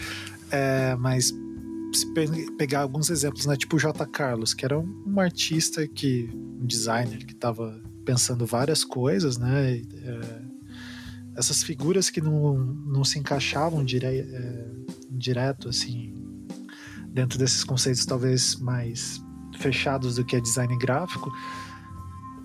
É, 0.52 0.96
mas 0.96 1.34
se 1.94 2.06
pegar 2.58 2.82
alguns 2.82 3.10
exemplos, 3.10 3.46
né? 3.46 3.56
Tipo 3.56 3.76
o 3.76 3.80
J. 3.80 4.06
Carlos, 4.08 4.54
que 4.54 4.66
era 4.66 4.78
um, 4.78 5.04
um 5.06 5.20
artista 5.20 5.88
que, 5.88 6.30
um 6.34 6.66
designer 6.66 7.26
que 7.26 7.34
estava 7.34 7.82
pensando 8.06 8.46
várias 8.46 8.84
coisas, 8.84 9.38
né? 9.38 9.78
É, 9.78 10.42
essas 11.36 11.62
figuras 11.62 12.10
que 12.10 12.20
não, 12.20 12.58
não 12.58 13.04
se 13.04 13.20
encaixavam 13.20 13.84
dire, 13.84 14.06
é, 14.06 14.66
direto, 15.12 15.70
assim, 15.70 16.14
dentro 17.10 17.38
desses 17.38 17.64
conceitos 17.64 18.06
talvez 18.06 18.56
mais 18.56 19.22
fechados 19.60 20.16
do 20.16 20.26
que 20.26 20.36
é 20.36 20.40
design 20.40 20.76
gráfico, 20.78 21.32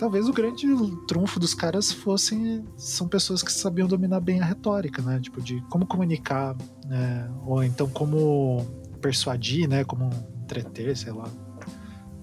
talvez 0.02 0.28
o 0.28 0.32
grande 0.32 0.66
trunfo 1.06 1.38
dos 1.38 1.54
caras 1.54 1.92
fossem 1.92 2.66
são 2.76 3.06
pessoas 3.06 3.40
que 3.40 3.52
sabiam 3.52 3.86
dominar 3.86 4.18
bem 4.18 4.40
a 4.40 4.44
retórica, 4.44 5.00
né? 5.00 5.20
Tipo 5.20 5.40
de 5.40 5.60
como 5.70 5.86
comunicar, 5.86 6.56
né? 6.88 7.30
ou 7.46 7.62
então 7.62 7.88
como 7.88 8.66
persuadir, 9.00 9.68
né? 9.68 9.84
Como 9.84 10.10
entreter, 10.42 10.96
sei 10.96 11.12
lá, 11.12 11.30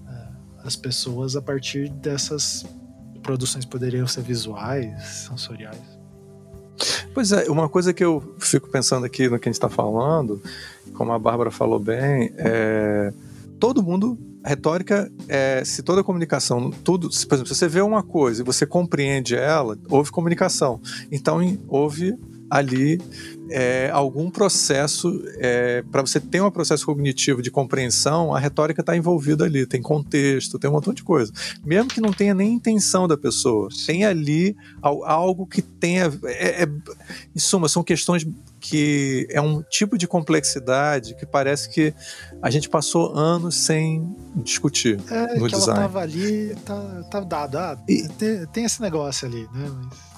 é, 0.06 0.28
as 0.62 0.76
pessoas 0.76 1.36
a 1.36 1.40
partir 1.40 1.88
dessas 1.88 2.66
produções 3.22 3.64
poderiam 3.64 4.06
ser 4.06 4.24
visuais, 4.24 5.02
sensoriais. 5.02 5.98
Pois 7.14 7.32
é, 7.32 7.50
uma 7.50 7.66
coisa 7.66 7.94
que 7.94 8.04
eu 8.04 8.36
fico 8.38 8.68
pensando 8.68 9.06
aqui 9.06 9.26
no 9.26 9.38
que 9.38 9.48
a 9.48 9.50
gente 9.50 9.56
está 9.56 9.70
falando, 9.70 10.42
como 10.92 11.12
a 11.12 11.18
Bárbara 11.18 11.50
falou 11.50 11.78
bem, 11.78 12.30
é 12.36 13.10
todo 13.58 13.82
mundo 13.82 14.18
retórica 14.44 15.10
é 15.28 15.62
se 15.64 15.82
toda 15.82 16.02
comunicação, 16.02 16.70
tudo, 16.70 17.12
se, 17.12 17.26
por 17.26 17.34
exemplo, 17.34 17.52
se 17.52 17.58
você 17.58 17.68
vê 17.68 17.80
uma 17.80 18.02
coisa 18.02 18.42
e 18.42 18.44
você 18.44 18.66
compreende 18.66 19.34
ela, 19.34 19.78
houve 19.88 20.10
comunicação. 20.10 20.80
Então 21.10 21.40
houve 21.68 22.16
ali 22.50 23.00
é, 23.48 23.90
algum 23.92 24.28
processo 24.28 25.22
é, 25.38 25.84
para 25.90 26.02
você 26.02 26.18
ter 26.18 26.42
um 26.42 26.50
processo 26.50 26.84
cognitivo 26.84 27.40
de 27.40 27.50
compreensão, 27.50 28.34
a 28.34 28.40
retórica 28.40 28.80
está 28.80 28.96
envolvida 28.96 29.44
ali, 29.44 29.64
tem 29.66 29.80
contexto, 29.80 30.58
tem 30.58 30.68
um 30.68 30.72
montão 30.72 30.92
de 30.92 31.04
coisa. 31.04 31.32
Mesmo 31.64 31.88
que 31.88 32.00
não 32.00 32.12
tenha 32.12 32.34
nem 32.34 32.52
intenção 32.54 33.06
da 33.06 33.16
pessoa, 33.16 33.68
tem 33.86 34.04
ali 34.04 34.56
algo 34.82 35.46
que 35.46 35.62
tenha. 35.62 36.12
É, 36.24 36.64
é, 36.64 36.68
em 37.34 37.38
suma, 37.38 37.68
são 37.68 37.84
questões 37.84 38.26
que 38.60 39.26
é 39.30 39.40
um 39.40 39.62
tipo 39.62 39.96
de 39.96 40.06
complexidade 40.06 41.14
que 41.14 41.24
parece 41.24 41.68
que 41.70 41.94
a 42.42 42.50
gente 42.50 42.68
passou 42.68 43.16
anos 43.16 43.56
sem 43.56 44.14
discutir 44.36 45.00
é, 45.10 45.34
no 45.34 45.46
que 45.46 45.54
design. 45.54 45.80
Ela 45.80 45.88
tava 45.88 46.00
ali, 46.00 46.54
tá, 46.64 47.04
tá 47.10 47.20
dado. 47.20 47.58
Ah, 47.58 47.78
e, 47.88 48.06
tem, 48.08 48.46
tem, 48.46 48.64
esse 48.64 48.80
negócio 48.82 49.26
ali, 49.26 49.48
né? 49.52 49.70
Mas... 49.74 50.10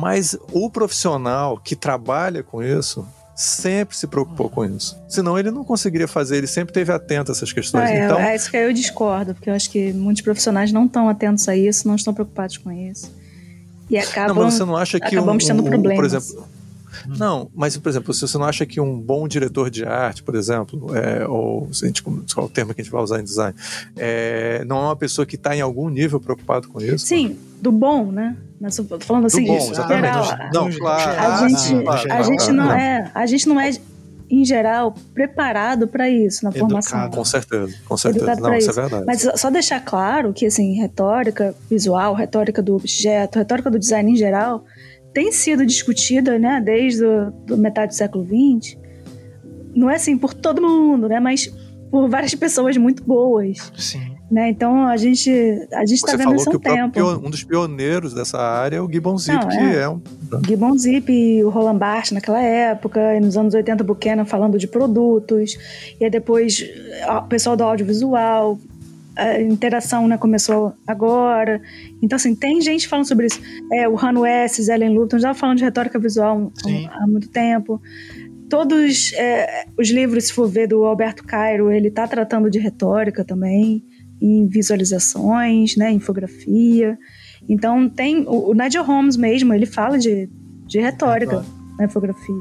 Mas 0.00 0.38
o 0.52 0.70
profissional 0.70 1.58
que 1.58 1.76
trabalha 1.76 2.42
com 2.42 2.62
isso 2.62 3.06
sempre 3.34 3.96
se 3.96 4.06
preocupou 4.06 4.48
com 4.48 4.64
isso. 4.64 4.98
Senão 5.08 5.38
ele 5.38 5.50
não 5.50 5.64
conseguiria 5.64 6.08
fazer, 6.08 6.36
ele 6.36 6.46
sempre 6.46 6.72
teve 6.72 6.92
atento 6.92 7.30
a 7.30 7.34
essas 7.34 7.52
questões. 7.52 7.90
É, 7.90 8.04
então... 8.04 8.18
é 8.18 8.34
isso 8.34 8.50
que 8.50 8.56
eu 8.56 8.72
discordo, 8.72 9.34
porque 9.34 9.50
eu 9.50 9.54
acho 9.54 9.70
que 9.70 9.92
muitos 9.92 10.22
profissionais 10.22 10.72
não 10.72 10.86
estão 10.86 11.08
atentos 11.08 11.48
a 11.48 11.56
isso, 11.56 11.86
não 11.88 11.96
estão 11.96 12.14
preocupados 12.14 12.56
com 12.56 12.70
isso. 12.70 13.12
E 13.90 13.98
acabam, 13.98 14.36
não, 14.36 14.44
mas 14.44 14.54
você 14.54 14.64
não 14.64 14.76
acha 14.76 14.98
que 14.98 15.06
acabamos 15.06 15.44
um, 15.44 15.46
tendo 15.46 15.62
problemas. 15.62 15.96
Por 15.96 16.04
exemplo, 16.04 16.48
não, 17.06 17.50
mas, 17.54 17.76
por 17.76 17.88
exemplo, 17.88 18.12
se 18.12 18.20
você 18.20 18.38
não 18.38 18.46
acha 18.46 18.64
que 18.66 18.80
um 18.80 18.98
bom 18.98 19.26
diretor 19.26 19.70
de 19.70 19.84
arte, 19.84 20.22
por 20.22 20.34
exemplo, 20.34 20.94
é, 20.96 21.26
ou 21.26 21.68
a 21.70 21.86
gente, 21.86 22.02
qual 22.02 22.16
é 22.38 22.40
o 22.40 22.48
termo 22.48 22.74
que 22.74 22.80
a 22.80 22.84
gente 22.84 22.92
vai 22.92 23.02
usar 23.02 23.20
em 23.20 23.24
design, 23.24 23.54
é, 23.96 24.64
não 24.64 24.78
é 24.78 24.82
uma 24.86 24.96
pessoa 24.96 25.26
que 25.26 25.36
está 25.36 25.56
em 25.56 25.60
algum 25.60 25.88
nível 25.88 26.20
preocupado 26.20 26.68
com 26.68 26.80
isso? 26.80 27.06
Sim, 27.06 27.36
do 27.60 27.72
bom, 27.72 28.10
né? 28.10 28.36
Mas 28.60 28.76
tô 28.76 29.00
falando 29.00 29.26
assim, 29.26 29.44
do 29.44 29.48
bom, 29.48 29.70
exatamente. 29.70 30.24
Geral, 30.24 30.50
não, 30.52 30.70
claro. 30.70 31.20
A 31.20 31.48
gente, 31.48 32.10
a 32.10 32.22
gente 32.22 32.52
não 32.52 32.72
é, 32.72 33.10
a 33.14 33.26
gente 33.26 33.48
não 33.48 33.60
é 33.60 33.70
em 34.32 34.46
geral, 34.46 34.94
preparado 35.12 35.86
para 35.86 36.08
isso 36.08 36.42
na 36.42 36.48
Educado. 36.48 36.70
formação. 36.70 37.10
Com 37.10 37.22
certeza, 37.22 37.74
com 37.86 37.96
certeza. 37.98 38.24
Educado 38.24 38.40
Não, 38.48 38.54
isso, 38.54 38.70
isso 38.70 38.80
é 38.80 38.82
verdade. 38.82 39.04
Mas 39.06 39.28
só 39.38 39.50
deixar 39.50 39.84
claro 39.84 40.32
que, 40.32 40.46
assim, 40.46 40.72
retórica 40.72 41.54
visual, 41.68 42.14
retórica 42.14 42.62
do 42.62 42.74
objeto, 42.74 43.38
retórica 43.38 43.70
do 43.70 43.78
design 43.78 44.10
em 44.10 44.16
geral, 44.16 44.64
tem 45.12 45.32
sido 45.32 45.64
discutida 45.66 46.38
né, 46.38 46.60
desde 46.60 47.04
a 47.04 47.56
metade 47.56 47.92
do 47.92 47.96
século 47.96 48.24
XX 48.24 48.82
não 49.74 49.90
é 49.90 49.96
assim 49.96 50.16
por 50.16 50.34
todo 50.34 50.60
mundo, 50.60 51.08
né? 51.08 51.18
Mas 51.18 51.52
por 51.90 52.08
várias 52.08 52.34
pessoas 52.36 52.76
muito 52.76 53.02
boas. 53.02 53.72
Sim. 53.76 54.12
Né? 54.30 54.48
Então 54.48 54.88
a 54.88 54.96
gente 54.96 55.30
a 55.74 55.84
gente 55.84 55.98
está 55.98 56.16
vendo 56.16 56.34
isso 56.34 56.48
há 56.48 56.54
um 56.54 56.58
tempo. 56.58 57.26
um 57.26 57.28
dos 57.28 57.44
pioneiros 57.44 58.14
dessa 58.14 58.38
área 58.38 58.76
é 58.76 58.80
o 58.80 58.90
Gibbon 58.90 59.18
Zip, 59.18 59.34
não, 59.34 59.48
que 59.48 59.58
é. 59.58 59.80
é 59.80 59.88
um. 59.88 60.00
Gibbon 60.46 60.78
Zip 60.78 61.12
e 61.12 61.44
o 61.44 61.50
Roland 61.50 61.76
Barthes 61.76 62.12
naquela 62.12 62.40
época, 62.40 63.14
e 63.14 63.20
nos 63.20 63.36
anos 63.36 63.52
80 63.52 63.84
Buchanan 63.84 64.24
falando 64.24 64.56
de 64.56 64.66
produtos, 64.66 65.58
e 66.00 66.04
aí 66.04 66.10
depois 66.10 66.64
o 67.06 67.22
pessoal 67.28 67.56
do 67.58 67.62
audiovisual, 67.62 68.58
a 69.16 69.40
interação 69.40 70.08
né, 70.08 70.16
começou 70.16 70.72
agora. 70.86 71.60
Então, 72.00 72.16
assim, 72.16 72.34
tem 72.34 72.60
gente 72.60 72.88
falando 72.88 73.06
sobre 73.06 73.26
isso. 73.26 73.40
É, 73.72 73.88
o 73.88 73.96
Han 73.98 74.20
West, 74.20 74.58
Ellen 74.68 74.94
Luton 74.94 75.18
já 75.18 75.34
falando 75.34 75.58
de 75.58 75.64
retórica 75.64 75.98
visual 75.98 76.38
um, 76.38 76.50
há 76.88 77.06
muito 77.06 77.28
tempo. 77.28 77.80
Todos 78.48 79.12
é, 79.14 79.64
os 79.78 79.90
livros, 79.90 80.26
se 80.26 80.32
for 80.32 80.48
ver, 80.48 80.66
do 80.66 80.84
Alberto 80.84 81.24
Cairo, 81.24 81.70
ele 81.70 81.88
está 81.88 82.06
tratando 82.06 82.50
de 82.50 82.58
retórica 82.58 83.24
também, 83.24 83.84
em 84.20 84.46
visualizações, 84.46 85.76
né, 85.76 85.90
infografia. 85.90 86.98
Então, 87.48 87.88
tem. 87.88 88.24
O, 88.26 88.50
o 88.50 88.54
Nigel 88.54 88.84
Holmes 88.84 89.16
mesmo, 89.16 89.52
ele 89.52 89.66
fala 89.66 89.98
de, 89.98 90.28
de 90.66 90.80
retórica 90.80 91.44
na 91.78 91.86
infografia. 91.86 92.34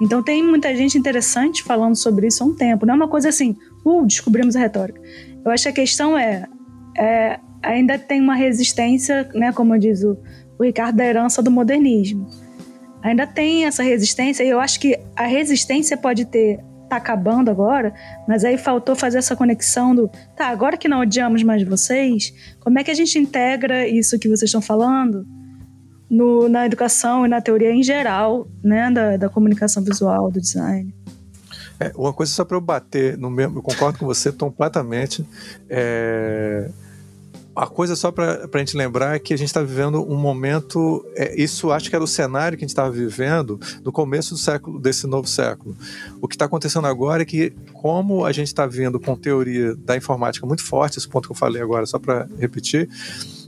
Então, 0.00 0.22
tem 0.22 0.42
muita 0.42 0.74
gente 0.76 0.96
interessante 0.96 1.62
falando 1.62 1.96
sobre 1.96 2.28
isso 2.28 2.42
há 2.42 2.46
um 2.46 2.54
tempo. 2.54 2.86
Não 2.86 2.94
é 2.94 2.96
uma 2.96 3.08
coisa 3.08 3.28
assim, 3.28 3.56
uh, 3.84 4.06
descobrimos 4.06 4.54
a 4.54 4.60
retórica. 4.60 5.00
Eu 5.48 5.52
acho 5.52 5.64
que 5.64 5.68
a 5.68 5.72
questão 5.72 6.16
é, 6.16 6.46
é 6.96 7.40
ainda 7.62 7.98
tem 7.98 8.20
uma 8.20 8.34
resistência, 8.34 9.28
né, 9.34 9.52
como 9.52 9.78
diz 9.78 10.04
o, 10.04 10.16
o 10.58 10.64
Ricardo, 10.64 10.96
da 10.96 11.04
herança 11.04 11.42
do 11.42 11.50
modernismo. 11.50 12.28
Ainda 13.02 13.26
tem 13.26 13.64
essa 13.64 13.82
resistência, 13.82 14.42
e 14.44 14.48
eu 14.48 14.60
acho 14.60 14.78
que 14.80 14.98
a 15.16 15.26
resistência 15.26 15.96
pode 15.96 16.24
ter 16.24 16.60
tá 16.88 16.96
acabando 16.96 17.50
agora, 17.50 17.92
mas 18.26 18.44
aí 18.44 18.56
faltou 18.56 18.96
fazer 18.96 19.18
essa 19.18 19.36
conexão 19.36 19.94
do, 19.94 20.08
tá, 20.34 20.46
agora 20.46 20.76
que 20.76 20.88
não 20.88 21.00
odiamos 21.00 21.42
mais 21.42 21.62
vocês, 21.62 22.32
como 22.60 22.78
é 22.78 22.84
que 22.84 22.90
a 22.90 22.94
gente 22.94 23.18
integra 23.18 23.86
isso 23.86 24.18
que 24.18 24.26
vocês 24.26 24.48
estão 24.48 24.62
falando 24.62 25.26
no, 26.10 26.48
na 26.48 26.64
educação 26.64 27.26
e 27.26 27.28
na 27.28 27.42
teoria 27.42 27.70
em 27.70 27.82
geral, 27.82 28.48
né, 28.64 28.90
da, 28.90 29.16
da 29.18 29.28
comunicação 29.28 29.84
visual, 29.84 30.30
do 30.30 30.40
design? 30.40 30.94
É, 31.80 31.92
uma 31.96 32.12
coisa 32.12 32.32
só 32.32 32.44
para 32.44 32.56
eu 32.56 32.60
bater 32.60 33.16
no 33.16 33.30
mesmo, 33.30 33.58
eu 33.58 33.62
concordo 33.62 33.98
com 33.98 34.06
você 34.06 34.32
completamente. 34.32 35.24
É, 35.68 36.70
a 37.58 37.66
coisa 37.66 37.96
só 37.96 38.12
para 38.12 38.48
a 38.52 38.58
gente 38.58 38.76
lembrar 38.76 39.16
é 39.16 39.18
que 39.18 39.34
a 39.34 39.36
gente 39.36 39.48
está 39.48 39.60
vivendo 39.60 40.00
um 40.08 40.16
momento. 40.16 41.04
É, 41.16 41.40
isso 41.40 41.72
acho 41.72 41.90
que 41.90 41.96
era 41.96 42.04
o 42.04 42.06
cenário 42.06 42.56
que 42.56 42.64
a 42.64 42.66
gente 42.66 42.70
estava 42.70 42.90
vivendo 42.90 43.58
no 43.84 43.90
começo 43.90 44.34
do 44.34 44.38
século, 44.38 44.78
desse 44.78 45.08
novo 45.08 45.26
século. 45.26 45.76
O 46.20 46.28
que 46.28 46.36
está 46.36 46.44
acontecendo 46.44 46.86
agora 46.86 47.22
é 47.22 47.24
que, 47.24 47.50
como 47.72 48.24
a 48.24 48.30
gente 48.30 48.46
está 48.46 48.64
vindo 48.64 49.00
com 49.00 49.16
teoria 49.16 49.74
da 49.74 49.96
informática 49.96 50.46
muito 50.46 50.62
forte, 50.62 50.98
esse 50.98 51.08
ponto 51.08 51.26
que 51.26 51.32
eu 51.32 51.36
falei 51.36 51.60
agora, 51.60 51.84
só 51.84 51.98
para 51.98 52.28
repetir, 52.38 52.88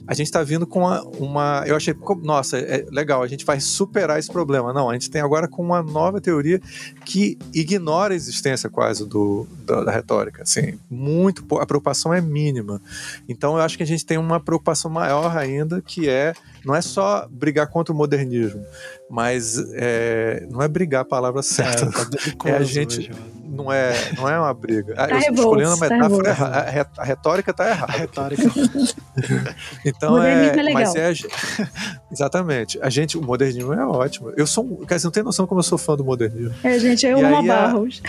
a 0.06 0.14
gente 0.14 0.26
está 0.26 0.42
vindo 0.42 0.66
com 0.66 0.80
uma, 0.80 1.02
uma, 1.18 1.64
Eu 1.66 1.76
achei, 1.76 1.94
nossa, 2.22 2.58
é 2.58 2.86
legal, 2.90 3.22
a 3.22 3.26
gente 3.26 3.44
vai 3.44 3.60
superar 3.60 4.18
esse 4.18 4.30
problema. 4.30 4.72
Não, 4.72 4.90
a 4.90 4.92
gente 4.94 5.10
tem 5.10 5.20
agora 5.20 5.46
com 5.46 5.62
uma 5.62 5.82
nova 5.82 6.20
teoria 6.20 6.60
que 7.04 7.38
ignora 7.52 8.14
a 8.14 8.16
existência 8.16 8.68
quase 8.68 9.06
do, 9.06 9.46
da, 9.64 9.84
da 9.84 9.92
retórica. 9.92 10.42
Assim, 10.42 10.78
muito. 10.90 11.44
A 11.58 11.66
preocupação 11.66 12.12
é 12.12 12.20
mínima. 12.20 12.80
Então 13.28 13.56
eu 13.56 13.62
acho 13.62 13.76
que 13.76 13.82
a 13.82 13.86
gente 13.86 14.04
tem 14.04 14.18
uma 14.18 14.40
preocupação 14.40 14.90
maior 14.90 15.36
ainda, 15.36 15.80
que 15.80 16.08
é. 16.08 16.32
Não 16.64 16.74
é 16.74 16.82
só 16.82 17.26
brigar 17.30 17.68
contra 17.68 17.92
o 17.94 17.96
modernismo, 17.96 18.62
mas 19.08 19.56
é, 19.72 20.46
não 20.50 20.60
é 20.60 20.68
brigar 20.68 21.02
a 21.02 21.04
palavra 21.06 21.42
certa. 21.42 21.86
É, 21.86 22.34
tá 22.34 22.48
é 22.50 22.56
a 22.56 22.62
gente. 22.62 23.08
Mesmo 23.08 23.39
não 23.50 23.72
é, 23.72 24.12
não 24.16 24.28
é 24.28 24.38
uma 24.38 24.54
briga. 24.54 24.94
Tá 24.94 25.08
eu 25.10 25.18
revolto, 25.18 25.40
escolhendo 25.40 25.72
a 25.72 25.76
tá 25.76 25.94
metáfora, 25.96 26.34
tá 26.34 26.92
a, 26.96 27.04
retórica 27.04 27.52
tá 27.52 27.68
errada. 27.68 27.92
A 27.92 27.96
retórica. 27.96 28.42
então 29.84 30.22
é, 30.22 30.48
é 30.48 30.62
legal. 30.62 30.82
mas 30.82 30.94
é 30.94 31.12
exatamente. 32.10 32.78
A 32.80 32.88
gente, 32.88 33.18
o 33.18 33.22
modernismo 33.22 33.72
é 33.72 33.84
ótimo. 33.84 34.32
Eu 34.36 34.46
sou, 34.46 34.84
quer 34.86 34.94
dizer, 34.96 35.06
não 35.06 35.12
tem 35.12 35.22
noção 35.22 35.46
como 35.46 35.58
eu 35.58 35.64
sou 35.64 35.76
fã 35.76 35.96
do 35.96 36.04
modernismo. 36.04 36.54
É, 36.62 36.78
gente, 36.78 37.04
eu 37.04 37.18
amo 37.18 37.46
Barros. 37.46 38.02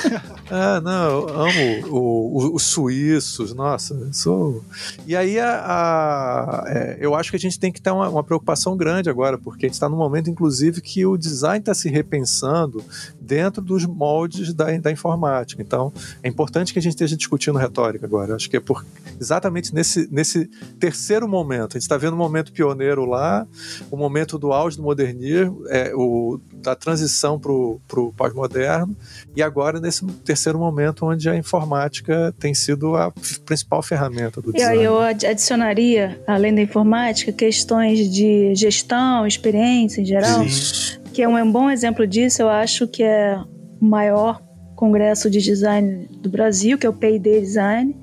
ah, 0.50 0.80
não, 0.80 1.28
eu 1.28 1.28
amo 1.28 2.54
os 2.54 2.62
suíços, 2.62 3.54
nossa, 3.54 4.12
sou. 4.12 4.64
E 5.06 5.14
aí 5.14 5.38
a, 5.38 5.62
a 5.66 6.64
é, 6.68 6.96
eu 7.00 7.14
acho 7.14 7.30
que 7.30 7.36
a 7.36 7.40
gente 7.40 7.60
tem 7.60 7.70
que 7.70 7.80
ter 7.80 7.90
uma, 7.90 8.08
uma 8.08 8.24
preocupação 8.24 8.76
grande 8.76 9.10
agora, 9.10 9.36
porque 9.36 9.66
a 9.66 9.68
gente 9.68 9.74
está 9.74 9.88
num 9.88 9.96
momento, 9.96 10.30
inclusive, 10.30 10.80
que 10.80 11.04
o 11.04 11.16
design 11.18 11.58
está 11.58 11.74
se 11.74 11.88
repensando 11.90 12.82
dentro 13.26 13.60
dos 13.60 13.84
moldes 13.84 14.54
da, 14.54 14.76
da 14.78 14.90
informática. 14.90 15.60
Então, 15.60 15.92
é 16.22 16.28
importante 16.28 16.72
que 16.72 16.78
a 16.78 16.82
gente 16.82 16.92
esteja 16.92 17.16
discutindo 17.16 17.58
retórica 17.58 18.06
agora. 18.06 18.36
Acho 18.36 18.48
que 18.48 18.56
é 18.56 18.60
por, 18.60 18.84
exatamente 19.20 19.74
nesse, 19.74 20.08
nesse 20.10 20.46
terceiro 20.78 21.28
momento. 21.28 21.72
A 21.72 21.78
gente 21.78 21.82
está 21.82 21.96
vendo 21.96 22.14
um 22.14 22.18
momento 22.18 22.52
pioneiro 22.52 23.04
lá, 23.04 23.46
o 23.90 23.96
momento 23.96 24.38
do 24.38 24.52
auge 24.52 24.76
do 24.76 24.82
modernismo, 24.82 25.64
é, 25.68 25.92
o, 25.94 26.40
da 26.54 26.74
transição 26.74 27.38
para 27.38 27.52
o 27.52 28.12
pós-moderno, 28.16 28.96
e 29.34 29.42
agora 29.42 29.80
nesse 29.80 30.06
terceiro 30.24 30.58
momento 30.58 31.04
onde 31.06 31.28
a 31.28 31.36
informática 31.36 32.34
tem 32.38 32.54
sido 32.54 32.96
a 32.96 33.12
principal 33.44 33.82
ferramenta 33.82 34.40
do 34.40 34.52
design. 34.52 34.76
Eu, 34.76 34.94
eu 34.94 35.00
adicionaria, 35.00 36.20
além 36.26 36.54
da 36.54 36.62
informática, 36.62 37.32
questões 37.32 38.10
de 38.10 38.54
gestão, 38.54 39.26
experiência 39.26 40.00
em 40.00 40.04
geral, 40.04 40.44
Sim. 40.48 41.05
Que 41.16 41.22
é 41.22 41.28
um 41.28 41.50
bom 41.50 41.70
exemplo 41.70 42.06
disso, 42.06 42.42
eu 42.42 42.48
acho 42.50 42.86
que 42.86 43.02
é 43.02 43.40
o 43.80 43.84
maior 43.86 44.38
congresso 44.74 45.30
de 45.30 45.40
design 45.40 46.06
do 46.10 46.28
Brasil, 46.28 46.76
que 46.76 46.84
é 46.84 46.90
o 46.90 46.92
P&D 46.92 47.40
Design, 47.40 47.96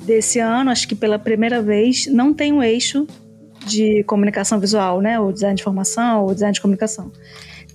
desse 0.00 0.40
ano, 0.40 0.72
acho 0.72 0.88
que 0.88 0.96
pela 0.96 1.20
primeira 1.20 1.62
vez, 1.62 2.08
não 2.08 2.34
tem 2.34 2.52
um 2.52 2.60
eixo 2.60 3.06
de 3.64 4.02
comunicação 4.08 4.58
visual, 4.58 5.00
né? 5.00 5.20
O 5.20 5.30
design 5.30 5.54
de 5.54 5.62
formação, 5.62 6.26
o 6.26 6.34
design 6.34 6.52
de 6.52 6.60
comunicação. 6.60 7.12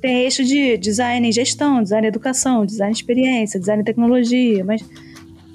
Tem 0.02 0.24
eixo 0.24 0.44
de 0.44 0.78
design 0.78 1.30
e 1.30 1.32
gestão, 1.32 1.82
design 1.82 2.06
e 2.06 2.10
educação, 2.10 2.66
design 2.66 2.92
e 2.92 2.98
experiência, 2.98 3.58
design 3.58 3.82
e 3.82 3.86
tecnologia, 3.86 4.66
mas 4.66 4.84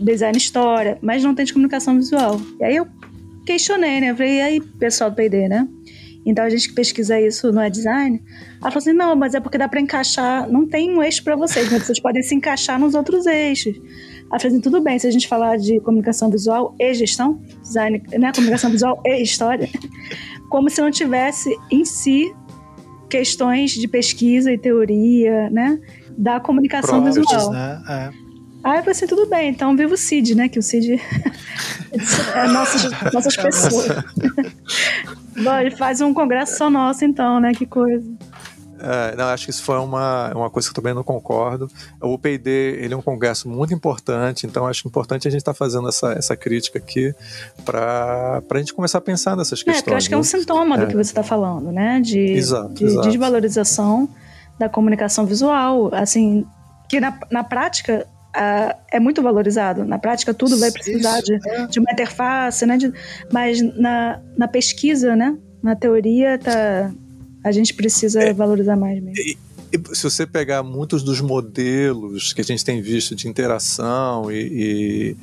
design 0.02 0.38
história, 0.38 0.96
mas 1.02 1.22
não 1.22 1.34
tem 1.34 1.44
de 1.44 1.52
comunicação 1.52 1.96
visual. 1.96 2.40
E 2.58 2.64
aí 2.64 2.76
eu 2.76 2.86
questionei, 3.44 4.00
né? 4.00 4.12
Eu 4.12 4.16
falei, 4.16 4.36
e 4.36 4.40
aí, 4.40 4.60
pessoal 4.60 5.10
do 5.10 5.16
P&D, 5.16 5.48
né? 5.48 5.68
Então 6.26 6.44
a 6.44 6.50
gente 6.50 6.68
que 6.68 6.74
pesquisa 6.74 7.20
isso 7.20 7.52
no 7.52 7.70
design, 7.70 8.20
ela 8.60 8.70
falou 8.72 8.78
assim: 8.78 8.92
não, 8.92 9.14
mas 9.14 9.34
é 9.34 9.40
porque 9.40 9.56
dá 9.56 9.68
para 9.68 9.80
encaixar, 9.80 10.50
não 10.50 10.66
tem 10.66 10.90
um 10.90 11.00
eixo 11.00 11.22
para 11.22 11.36
vocês, 11.36 11.70
mas 11.70 11.86
vocês 11.86 12.00
podem 12.00 12.20
se 12.22 12.34
encaixar 12.34 12.80
nos 12.80 12.96
outros 12.96 13.26
eixos. 13.26 13.76
Ela 14.28 14.40
falou 14.40 14.54
assim: 14.54 14.60
tudo 14.60 14.80
bem, 14.82 14.98
se 14.98 15.06
a 15.06 15.10
gente 15.10 15.28
falar 15.28 15.56
de 15.56 15.78
comunicação 15.80 16.28
visual 16.28 16.74
e 16.80 16.92
gestão, 16.94 17.40
design, 17.62 18.02
né, 18.18 18.32
comunicação 18.32 18.70
visual 18.70 19.00
e 19.06 19.22
história, 19.22 19.68
como 20.50 20.68
se 20.68 20.80
não 20.80 20.90
tivesse 20.90 21.56
em 21.70 21.84
si 21.84 22.34
questões 23.08 23.70
de 23.70 23.86
pesquisa 23.86 24.52
e 24.52 24.58
teoria, 24.58 25.48
né, 25.50 25.78
da 26.18 26.40
comunicação 26.40 27.02
Provas, 27.02 27.14
visual. 27.14 27.52
Né? 27.52 27.82
É. 27.88 28.25
Aí 28.66 28.78
eu 28.78 28.82
falei 28.82 28.90
assim, 28.90 29.06
tudo 29.06 29.26
bem, 29.26 29.50
então 29.50 29.76
viva 29.76 29.94
o 29.94 29.96
Cid, 29.96 30.34
né? 30.34 30.48
Que 30.48 30.58
o 30.58 30.62
Cid 30.62 31.00
é 32.34 32.48
nossas, 32.48 32.90
nossas 33.12 33.36
pessoas. 33.36 33.86
Bom, 35.40 35.56
ele 35.60 35.70
faz 35.70 36.00
um 36.00 36.12
congresso 36.12 36.56
só 36.56 36.68
nosso, 36.68 37.04
então, 37.04 37.38
né? 37.38 37.52
Que 37.54 37.64
coisa. 37.64 38.04
É, 38.80 39.14
não, 39.14 39.26
acho 39.26 39.44
que 39.44 39.52
isso 39.52 39.62
foi 39.62 39.78
uma, 39.78 40.32
uma 40.34 40.50
coisa 40.50 40.66
que 40.66 40.72
eu 40.72 40.74
também 40.82 40.92
não 40.92 41.04
concordo. 41.04 41.70
O 42.00 42.18
P&D 42.18 42.80
ele 42.80 42.92
é 42.92 42.96
um 42.96 43.02
congresso 43.02 43.48
muito 43.48 43.72
importante, 43.72 44.48
então 44.48 44.66
acho 44.66 44.88
importante 44.88 45.28
a 45.28 45.30
gente 45.30 45.42
estar 45.42 45.52
tá 45.52 45.56
fazendo 45.56 45.88
essa, 45.88 46.14
essa 46.14 46.36
crítica 46.36 46.80
aqui 46.80 47.14
para 47.64 48.42
a 48.50 48.58
gente 48.58 48.74
começar 48.74 48.98
a 48.98 49.00
pensar 49.00 49.36
nessas 49.36 49.62
questões. 49.62 49.78
É, 49.78 49.82
porque 49.82 49.92
eu 49.92 49.96
acho 49.96 50.08
que 50.08 50.14
é 50.14 50.16
um 50.16 50.20
né? 50.20 50.26
sintoma 50.26 50.74
é. 50.74 50.78
do 50.80 50.86
que 50.88 50.94
você 50.94 51.10
está 51.12 51.22
falando, 51.22 51.70
né? 51.70 52.00
De, 52.00 52.18
exato, 52.18 52.74
de 52.74 52.84
exato. 52.86 53.08
desvalorização 53.08 54.08
da 54.58 54.68
comunicação 54.68 55.24
visual, 55.24 55.88
assim, 55.94 56.44
que 56.88 56.98
na, 56.98 57.16
na 57.30 57.44
prática 57.44 58.08
uh, 58.36 58.76
é 58.92 59.00
muito 59.00 59.22
valorizado. 59.22 59.84
Na 59.84 59.98
prática, 59.98 60.34
tudo 60.34 60.58
vai 60.58 60.70
precisar 60.70 61.20
de, 61.20 61.34
é. 61.34 61.66
de, 61.66 61.80
uma 61.80 61.90
interface, 61.92 62.66
né? 62.66 62.76
De, 62.76 62.92
mas 63.32 63.60
na, 63.60 64.20
na 64.36 64.46
pesquisa, 64.46 65.16
né? 65.16 65.36
Na 65.62 65.74
teoria, 65.74 66.38
tá, 66.38 66.92
a 67.42 67.50
gente 67.50 67.74
precisa 67.74 68.22
é, 68.22 68.32
valorizar 68.32 68.76
mais 68.76 69.02
mesmo. 69.02 69.18
E, 69.18 69.36
se 69.92 70.04
você 70.04 70.26
pegar 70.26 70.62
muitos 70.62 71.02
dos 71.02 71.20
modelos 71.20 72.32
que 72.32 72.40
a 72.40 72.44
gente 72.44 72.64
tem 72.64 72.80
visto 72.80 73.16
de 73.16 73.28
interação 73.28 74.30
e, 74.30 74.36
e 74.36 75.16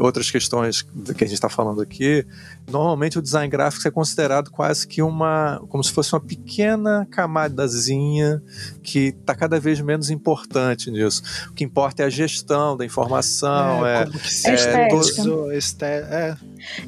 outras 0.00 0.30
questões 0.30 0.82
que 0.82 1.24
a 1.24 1.26
gente 1.26 1.34
está 1.34 1.48
falando 1.48 1.80
aqui, 1.80 2.26
normalmente 2.68 3.18
o 3.18 3.22
design 3.22 3.48
gráfico 3.48 3.86
é 3.86 3.90
considerado 3.90 4.50
quase 4.50 4.86
que 4.86 5.02
uma, 5.02 5.62
como 5.68 5.82
se 5.82 5.92
fosse 5.92 6.12
uma 6.12 6.20
pequena 6.20 7.06
camadazinha 7.10 8.42
que 8.82 9.14
está 9.20 9.34
cada 9.34 9.60
vez 9.60 9.80
menos 9.80 10.10
importante 10.10 10.90
nisso. 10.90 11.22
O 11.50 11.54
que 11.54 11.64
importa 11.64 12.02
é 12.02 12.06
a 12.06 12.10
gestão 12.10 12.76
da 12.76 12.84
informação, 12.84 13.86
é, 13.86 14.02
é, 14.02 14.06
como 14.06 14.18
que 14.18 14.32
se 14.32 14.48
é, 14.48 14.88
todo, 14.88 15.52
é, 15.52 16.36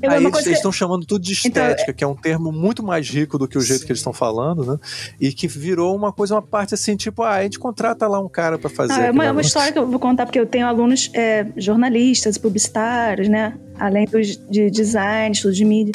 Aí 0.09 0.25
eles, 0.25 0.47
eles 0.47 0.59
estão 0.59 0.73
chamando 0.73 1.07
tudo 1.07 1.23
de 1.23 1.33
então, 1.33 1.63
estética, 1.63 1.83
então, 1.83 1.95
que 1.95 2.05
é 2.05 2.07
um 2.07 2.15
termo 2.15 2.51
muito 2.51 2.83
mais 2.83 3.09
rico 3.09 3.39
do 3.39 3.47
que 3.47 3.57
o 3.57 3.61
jeito 3.61 3.81
sim. 3.81 3.87
que 3.87 3.93
eles 3.93 4.01
estão 4.01 4.13
falando, 4.13 4.65
né? 4.65 4.79
E 5.21 5.33
que 5.33 5.47
virou 5.47 5.95
uma 5.95 6.13
coisa, 6.13 6.35
uma 6.35 6.43
parte 6.43 6.75
assim, 6.75 6.97
tipo, 6.97 7.23
ah, 7.23 7.37
a 7.37 7.43
gente 7.43 7.59
contrata 7.59 8.07
lá 8.09 8.21
um 8.21 8.29
cara 8.29 8.59
para 8.59 8.71
fazer. 8.71 8.93
Ah, 8.93 9.07
é 9.07 9.11
uma, 9.11 9.31
uma, 9.31 9.41
história 9.41 9.73
que 9.73 9.79
eu 9.79 9.87
vou 9.87 9.99
contar, 9.99 10.27
porque 10.27 10.41
eu 10.41 10.47
tenho 10.47 10.67
alunos 10.67 11.11
é, 11.15 11.47
jornalistas, 11.57 12.37
publicitários, 12.41 13.29
né? 13.29 13.55
Além 13.79 14.07
dos, 14.07 14.37
de 14.49 14.71
design, 14.71 15.35
estudo 15.35 15.55
de 15.55 15.65
mídia. 15.65 15.93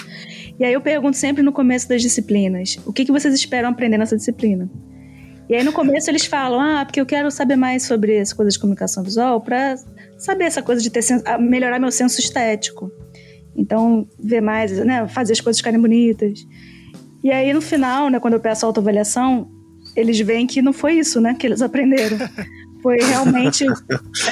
E 0.59 0.63
aí 0.63 0.73
eu 0.73 0.81
pergunto 0.81 1.17
sempre 1.17 1.43
no 1.43 1.51
começo 1.51 1.87
das 1.89 2.01
disciplinas: 2.01 2.77
o 2.85 2.93
que, 2.93 3.05
que 3.05 3.11
vocês 3.11 3.33
esperam 3.33 3.69
aprender 3.69 3.97
nessa 3.97 4.15
disciplina? 4.15 4.69
E 5.47 5.55
aí 5.55 5.63
no 5.63 5.71
começo 5.71 6.09
eles 6.09 6.25
falam: 6.25 6.59
ah, 6.59 6.85
porque 6.85 7.01
eu 7.01 7.05
quero 7.05 7.29
saber 7.29 7.55
mais 7.55 7.83
sobre 7.83 8.15
essa 8.15 8.35
coisa 8.35 8.51
de 8.51 8.59
comunicação 8.59 9.03
visual 9.03 9.41
para 9.41 9.75
saber 10.17 10.45
essa 10.45 10.61
coisa 10.61 10.81
de 10.81 10.89
ter 10.89 11.03
melhorar 11.39 11.79
meu 11.79 11.91
senso 11.91 12.19
estético. 12.19 12.91
Então, 13.55 14.07
ver 14.19 14.41
mais, 14.41 14.71
né, 14.85 15.07
fazer 15.07 15.33
as 15.33 15.39
coisas 15.39 15.59
ficarem 15.59 15.79
bonitas. 15.79 16.45
E 17.23 17.31
aí, 17.31 17.53
no 17.53 17.61
final, 17.61 18.09
né, 18.09 18.19
quando 18.19 18.33
eu 18.33 18.39
peço 18.39 18.65
autoavaliação, 18.65 19.49
eles 19.95 20.19
veem 20.19 20.45
que 20.45 20.61
não 20.61 20.73
foi 20.73 20.93
isso, 20.93 21.21
né, 21.21 21.33
que 21.33 21.47
eles 21.47 21.61
aprenderam. 21.63 22.17
Foi 22.85 22.97
realmente 22.97 23.65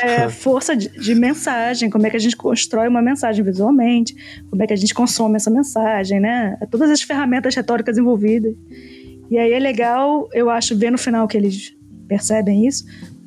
é, 0.03 0.29
força 0.29 0.75
de, 0.75 0.87
de, 0.87 1.15
mensagem, 1.15 1.89
como 1.89 2.05
é 2.05 2.09
que 2.11 2.17
a 2.17 2.19
gente 2.19 2.37
constrói 2.37 2.87
uma 2.87 3.01
mensagem 3.01 3.43
visualmente, 3.43 4.15
como 4.47 4.61
é 4.61 4.67
que 4.67 4.73
a 4.73 4.75
gente 4.75 4.93
consome 4.93 5.37
essa 5.37 5.49
mensagem, 5.49 6.19
né? 6.19 6.55
Todas 6.69 6.91
as 6.91 7.01
ferramentas 7.01 7.55
retóricas 7.55 7.97
envolvidas. 7.97 8.53
E 9.31 9.39
aí 9.39 9.53
é 9.53 9.57
legal, 9.57 10.29
eu 10.33 10.51
acho, 10.51 10.77
ver 10.77 10.91
no 10.91 10.99
final 10.99 11.27
que 11.27 11.35
eles 11.35 11.75
percebem 12.07 12.67
isso, 12.67 12.85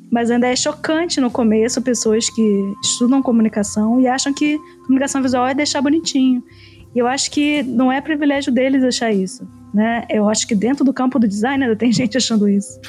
mas 0.09 0.31
ainda 0.31 0.47
é 0.47 0.55
chocante 0.55 1.19
no 1.19 1.29
começo 1.29 1.81
pessoas 1.81 2.29
que 2.29 2.73
estudam 2.81 3.21
comunicação 3.21 3.99
e 3.99 4.07
acham 4.07 4.33
que 4.33 4.57
comunicação 4.85 5.21
visual 5.21 5.45
é 5.45 5.53
deixar 5.53 5.81
bonitinho. 5.81 6.41
E 6.95 6.99
eu 6.99 7.05
acho 7.05 7.29
que 7.31 7.63
não 7.63 7.91
é 7.91 7.99
privilégio 7.99 8.49
deles 8.49 8.81
achar 8.81 9.11
isso. 9.11 9.45
Né? 9.73 10.05
Eu 10.09 10.29
acho 10.29 10.47
que 10.47 10.55
dentro 10.55 10.85
do 10.85 10.93
campo 10.93 11.19
do 11.19 11.27
design 11.27 11.65
ainda 11.65 11.75
tem 11.75 11.91
gente 11.91 12.15
achando 12.15 12.47
isso. 12.47 12.79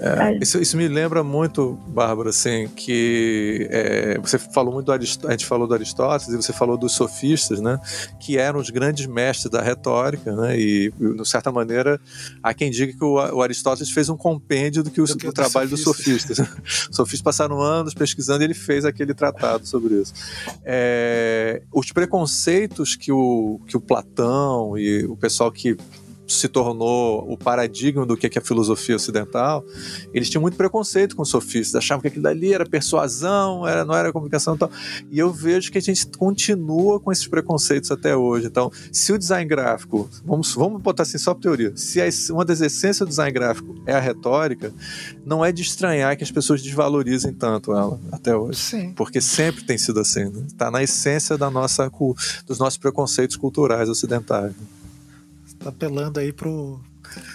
É, 0.00 0.38
isso, 0.40 0.58
isso, 0.58 0.76
me 0.76 0.88
lembra 0.88 1.22
muito, 1.22 1.78
Bárbara, 1.88 2.30
assim, 2.30 2.68
que 2.68 3.66
é, 3.70 4.18
você 4.18 4.38
falou 4.38 4.72
muito 4.72 4.86
do 4.86 4.92
Aristóteles, 4.92 5.28
a 5.28 5.32
gente 5.32 5.46
falou 5.46 5.66
do 5.66 5.74
Aristóteles 5.74 6.32
e 6.32 6.36
você 6.36 6.52
falou 6.52 6.76
dos 6.76 6.92
sofistas, 6.92 7.60
né, 7.60 7.78
que 8.20 8.38
eram 8.38 8.58
os 8.60 8.70
grandes 8.70 9.06
mestres 9.06 9.50
da 9.50 9.62
retórica, 9.62 10.34
né, 10.34 10.58
e 10.58 10.90
de 10.90 11.28
certa 11.28 11.52
maneira 11.52 12.00
há 12.42 12.52
quem 12.54 12.70
diga 12.70 12.92
que 12.92 13.04
o, 13.04 13.14
o 13.14 13.42
Aristóteles 13.42 13.90
fez 13.90 14.08
um 14.08 14.16
compêndio 14.16 14.82
do 14.82 14.90
que 14.90 15.00
o, 15.00 15.06
do, 15.06 15.14
do 15.14 15.32
trabalho 15.32 15.68
dos 15.68 15.82
sofistas. 15.82 16.38
os 16.38 16.88
sofistas 16.96 17.22
passaram 17.22 17.60
anos 17.60 17.94
pesquisando 17.94 18.42
e 18.42 18.46
ele 18.46 18.54
fez 18.54 18.84
aquele 18.84 19.14
tratado 19.14 19.66
sobre 19.66 19.94
isso. 19.94 20.12
É, 20.64 21.62
os 21.72 21.92
preconceitos 21.92 22.96
que 22.96 23.12
o, 23.12 23.60
que 23.66 23.76
o 23.76 23.80
Platão 23.80 24.76
e 24.78 25.04
o 25.04 25.16
pessoal 25.16 25.50
que 25.50 25.76
se 26.26 26.48
tornou 26.48 27.30
o 27.30 27.36
paradigma 27.36 28.06
do 28.06 28.16
que 28.16 28.26
é 28.26 28.40
a 28.40 28.44
filosofia 28.44 28.96
ocidental, 28.96 29.64
eles 30.12 30.30
tinham 30.30 30.42
muito 30.42 30.56
preconceito 30.56 31.16
com 31.16 31.22
os 31.22 31.28
sofistas, 31.28 31.76
achavam 31.76 32.00
que 32.00 32.08
aquilo 32.08 32.22
dali 32.22 32.52
era 32.52 32.64
persuasão, 32.64 33.66
era, 33.66 33.84
não 33.84 33.94
era 33.94 34.12
comunicação 34.12 34.54
e 34.54 34.58
tal. 34.58 34.70
E 35.10 35.18
eu 35.18 35.32
vejo 35.32 35.70
que 35.70 35.78
a 35.78 35.82
gente 35.82 36.06
continua 36.06 37.00
com 37.00 37.12
esses 37.12 37.26
preconceitos 37.26 37.90
até 37.90 38.16
hoje. 38.16 38.46
Então, 38.46 38.70
se 38.90 39.12
o 39.12 39.18
design 39.18 39.48
gráfico, 39.48 40.08
vamos, 40.24 40.54
vamos 40.54 40.80
botar 40.80 41.02
assim 41.02 41.18
só 41.18 41.34
por 41.34 41.40
teoria, 41.40 41.72
se 41.76 42.00
a, 42.00 42.08
uma 42.30 42.44
das 42.44 42.60
essências 42.60 42.98
do 42.98 43.06
design 43.06 43.32
gráfico 43.32 43.74
é 43.86 43.94
a 43.94 44.00
retórica, 44.00 44.72
não 45.24 45.44
é 45.44 45.52
de 45.52 45.62
estranhar 45.62 46.16
que 46.16 46.24
as 46.24 46.30
pessoas 46.30 46.62
desvalorizem 46.62 47.32
tanto 47.32 47.72
ela 47.72 48.00
até 48.10 48.34
hoje. 48.34 48.58
Sim. 48.58 48.92
Porque 48.94 49.20
sempre 49.20 49.64
tem 49.64 49.76
sido 49.76 50.00
assim. 50.00 50.30
Está 50.46 50.66
né? 50.66 50.72
na 50.72 50.82
essência 50.82 51.36
da 51.36 51.50
nossa, 51.50 51.90
dos 52.46 52.58
nossos 52.58 52.78
preconceitos 52.78 53.36
culturais 53.36 53.88
ocidentais. 53.88 54.52
Né? 54.52 54.81
Tá 55.62 55.70
apelando 55.70 56.18
aí 56.18 56.32
pro, 56.32 56.80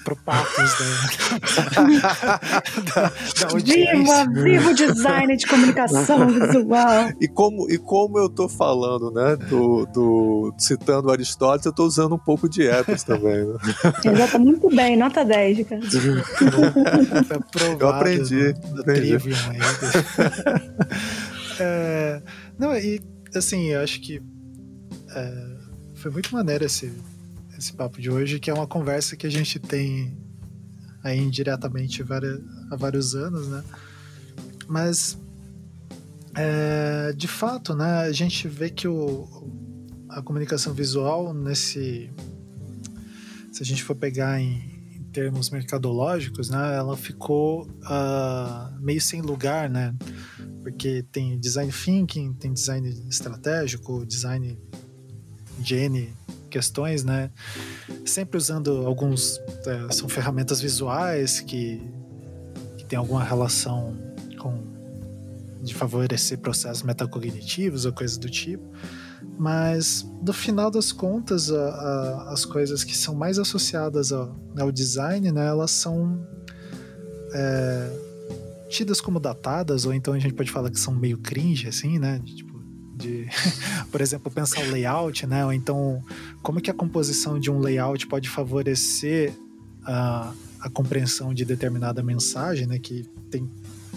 pro 0.04 0.16
patos 0.16 0.72
da, 0.80 1.80
da, 2.94 3.12
da 3.41 3.58
Viva, 3.58 4.26
viva 4.44 4.70
o 4.70 4.74
design 4.74 5.36
de 5.36 5.45
comunicação 5.48 6.28
visual. 6.28 7.12
E 7.20 7.28
como, 7.28 7.70
e 7.70 7.78
como 7.78 8.18
eu 8.20 8.30
tô 8.30 8.48
falando, 8.48 9.12
né, 9.12 9.36
do, 9.36 9.86
do 9.88 10.54
citando 10.58 11.12
Aristóteles, 11.12 11.66
eu 11.66 11.74
tô 11.74 11.86
usando 11.86 12.16
um 12.16 12.20
pouco 12.20 12.48
de 12.49 12.64
ethos 12.64 13.04
também. 13.04 13.45
Né? 13.45 13.56
Exato, 14.06 14.40
muito 14.40 14.70
bem, 14.76 14.98
nota 14.98 15.24
10, 15.24 15.68
cara. 15.68 15.82
eu 17.80 17.90
aprendi. 17.90 18.54
aprendi. 18.80 19.18
é, 21.60 22.22
não, 22.58 22.76
e 22.76 23.02
assim, 23.36 23.68
eu 23.68 23.82
acho 23.82 24.02
que 24.02 24.22
é, 25.16 25.58
foi 25.95 26.12
muito 26.12 26.34
maneiro 26.34 26.66
esse 26.66 26.91
esse 27.59 27.73
papo 27.73 27.99
de 27.99 28.09
hoje, 28.09 28.39
que 28.39 28.49
é 28.49 28.53
uma 28.53 28.67
conversa 28.67 29.15
que 29.15 29.25
a 29.25 29.29
gente 29.29 29.59
tem 29.59 30.17
aí 31.03 31.19
indiretamente 31.19 32.03
há 32.69 32.75
vários 32.75 33.15
anos, 33.15 33.47
né? 33.47 33.63
Mas, 34.67 35.17
é, 36.35 37.13
de 37.13 37.27
fato, 37.27 37.75
né, 37.75 38.01
a 38.01 38.11
gente 38.11 38.47
vê 38.47 38.69
que 38.69 38.88
o, 38.88 39.27
a 40.09 40.21
comunicação 40.21 40.73
visual, 40.73 41.34
nesse. 41.34 42.11
Se 43.51 43.63
a 43.63 43.65
gente 43.65 43.84
for 43.84 43.95
pegar 43.95 44.39
em, 44.39 44.93
em 44.95 45.03
termos 45.11 45.49
mercadológicos, 45.49 46.49
né, 46.49 46.75
ela 46.75 46.95
ficou 46.95 47.63
uh, 47.65 48.79
meio 48.79 49.01
sem 49.01 49.21
lugar, 49.21 49.69
né? 49.69 49.95
Porque 50.61 51.03
tem 51.11 51.39
design 51.39 51.71
thinking, 51.71 52.34
tem 52.34 52.53
design 52.53 52.88
estratégico, 53.09 54.05
design 54.05 54.59
de 55.59 55.75
N 55.75 56.13
questões, 56.48 57.03
né? 57.03 57.32
Sempre 58.06 58.38
usando 58.38 58.86
alguns. 58.86 59.40
É, 59.65 59.91
são 59.91 60.07
ferramentas 60.10 60.61
visuais 60.61 61.40
que, 61.40 61.82
que 62.78 62.86
tem 62.86 62.98
alguma 62.98 63.24
relação 63.24 63.98
com. 64.40 64.64
de 65.61 65.74
favorecer 65.74 66.40
processos 66.40 66.84
metacognitivos 66.84 67.86
ou 67.86 67.94
coisas 67.94 68.18
do 68.18 68.30
tipo. 68.30 68.64
Mas, 69.38 70.06
no 70.26 70.34
final 70.34 70.72
das 70.72 70.91
contas, 70.91 71.52
a, 71.52 71.69
a, 71.69 72.34
as 72.34 72.45
coisas 72.45 72.84
que 72.84 72.95
são 72.95 73.14
mais 73.14 73.38
associadas 73.38 74.11
ao, 74.11 74.36
ao 74.57 74.72
design, 74.72 75.32
né? 75.32 75.48
Elas 75.48 75.72
são. 75.72 76.26
É, 77.34 78.07
tidas 78.69 78.99
como 78.99 79.19
datadas, 79.19 79.86
ou 79.86 79.94
então 79.94 80.14
a 80.14 80.19
gente 80.19 80.34
pode 80.34 80.52
falar 80.52 80.69
que 80.69 80.80
são 80.80 80.94
meio 80.94 81.18
cringe, 81.18 81.68
assim, 81.68 81.98
né? 81.98 82.22
Tipo, 82.26 82.47
de, 82.98 83.28
por 83.91 84.02
exemplo, 84.02 84.32
pensar 84.32 84.61
o 84.61 84.72
layout, 84.72 85.26
né? 85.28 85.45
Ou 85.45 85.53
então, 85.53 86.03
como 86.41 86.60
que 86.60 86.72
a 86.72 86.74
composição 86.74 87.40
de 87.40 87.52
um 87.52 87.60
layout 87.60 88.07
pode 88.07 88.28
favorecer 88.28 89.34
a, 89.86 90.34
a 90.61 90.69
compreensão 90.69 91.34
de 91.34 91.45
determinada 91.45 92.02
mensagem, 92.02 92.65
né? 92.65 92.80
Que 92.80 93.03
tem, 93.30 93.49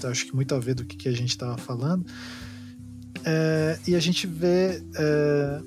acho 0.04 0.26
que 0.26 0.34
muito 0.34 0.54
a 0.54 0.58
ver 0.58 0.74
do 0.74 0.84
que, 0.84 0.96
que 0.96 1.08
a 1.08 1.12
gente 1.12 1.30
estava 1.30 1.56
falando. 1.56 2.04
É, 3.24 3.78
e 3.86 3.94
a 3.94 4.00
gente 4.00 4.26
vê 4.26 4.82
é, 4.96 5.62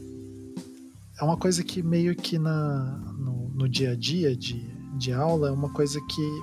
é, 1.19 1.23
uma 1.23 1.37
coisa 1.37 1.63
que 1.63 1.83
meio 1.83 2.15
que 2.15 2.37
na, 2.37 2.99
no, 3.17 3.49
no 3.49 3.69
dia 3.69 3.91
a 3.91 3.95
dia 3.95 4.35
de, 4.35 4.65
de 4.97 5.11
aula 5.11 5.49
é 5.49 5.51
uma 5.51 5.69
coisa 5.69 5.99
que 6.09 6.41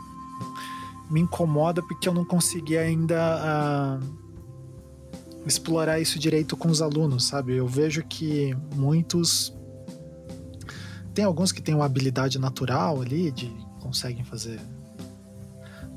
me 1.10 1.20
incomoda 1.20 1.82
porque 1.82 2.08
eu 2.08 2.14
não 2.14 2.24
consegui 2.24 2.78
ainda 2.78 3.98
uh, 3.98 4.29
explorar 5.46 6.00
isso 6.00 6.18
direito 6.18 6.56
com 6.56 6.68
os 6.68 6.82
alunos, 6.82 7.24
sabe? 7.24 7.56
Eu 7.56 7.66
vejo 7.66 8.02
que 8.04 8.56
muitos 8.74 9.56
tem 11.14 11.24
alguns 11.24 11.50
que 11.52 11.60
têm 11.60 11.74
uma 11.74 11.84
habilidade 11.84 12.38
natural 12.38 13.00
ali 13.00 13.30
de 13.30 13.50
conseguem 13.80 14.24
fazer 14.24 14.60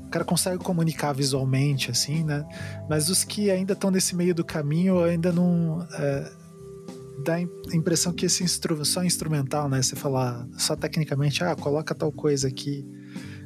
o 0.06 0.10
cara 0.14 0.24
consegue 0.24 0.58
comunicar 0.62 1.12
visualmente 1.12 1.90
assim, 1.90 2.22
né? 2.22 2.46
Mas 2.88 3.08
os 3.08 3.24
que 3.24 3.50
ainda 3.50 3.72
estão 3.72 3.90
nesse 3.90 4.14
meio 4.14 4.34
do 4.34 4.44
caminho 4.44 5.02
ainda 5.02 5.32
não 5.32 5.84
é, 5.92 6.32
dá 7.24 7.34
a 7.34 7.40
impressão 7.74 8.12
que 8.12 8.26
esse 8.26 8.44
instru 8.44 8.84
só 8.84 9.02
instrumental, 9.02 9.68
né? 9.68 9.82
Você 9.82 9.96
falar 9.96 10.46
só 10.56 10.76
tecnicamente, 10.76 11.42
ah, 11.42 11.56
coloca 11.56 11.94
tal 11.94 12.12
coisa 12.12 12.46
aqui 12.46 12.86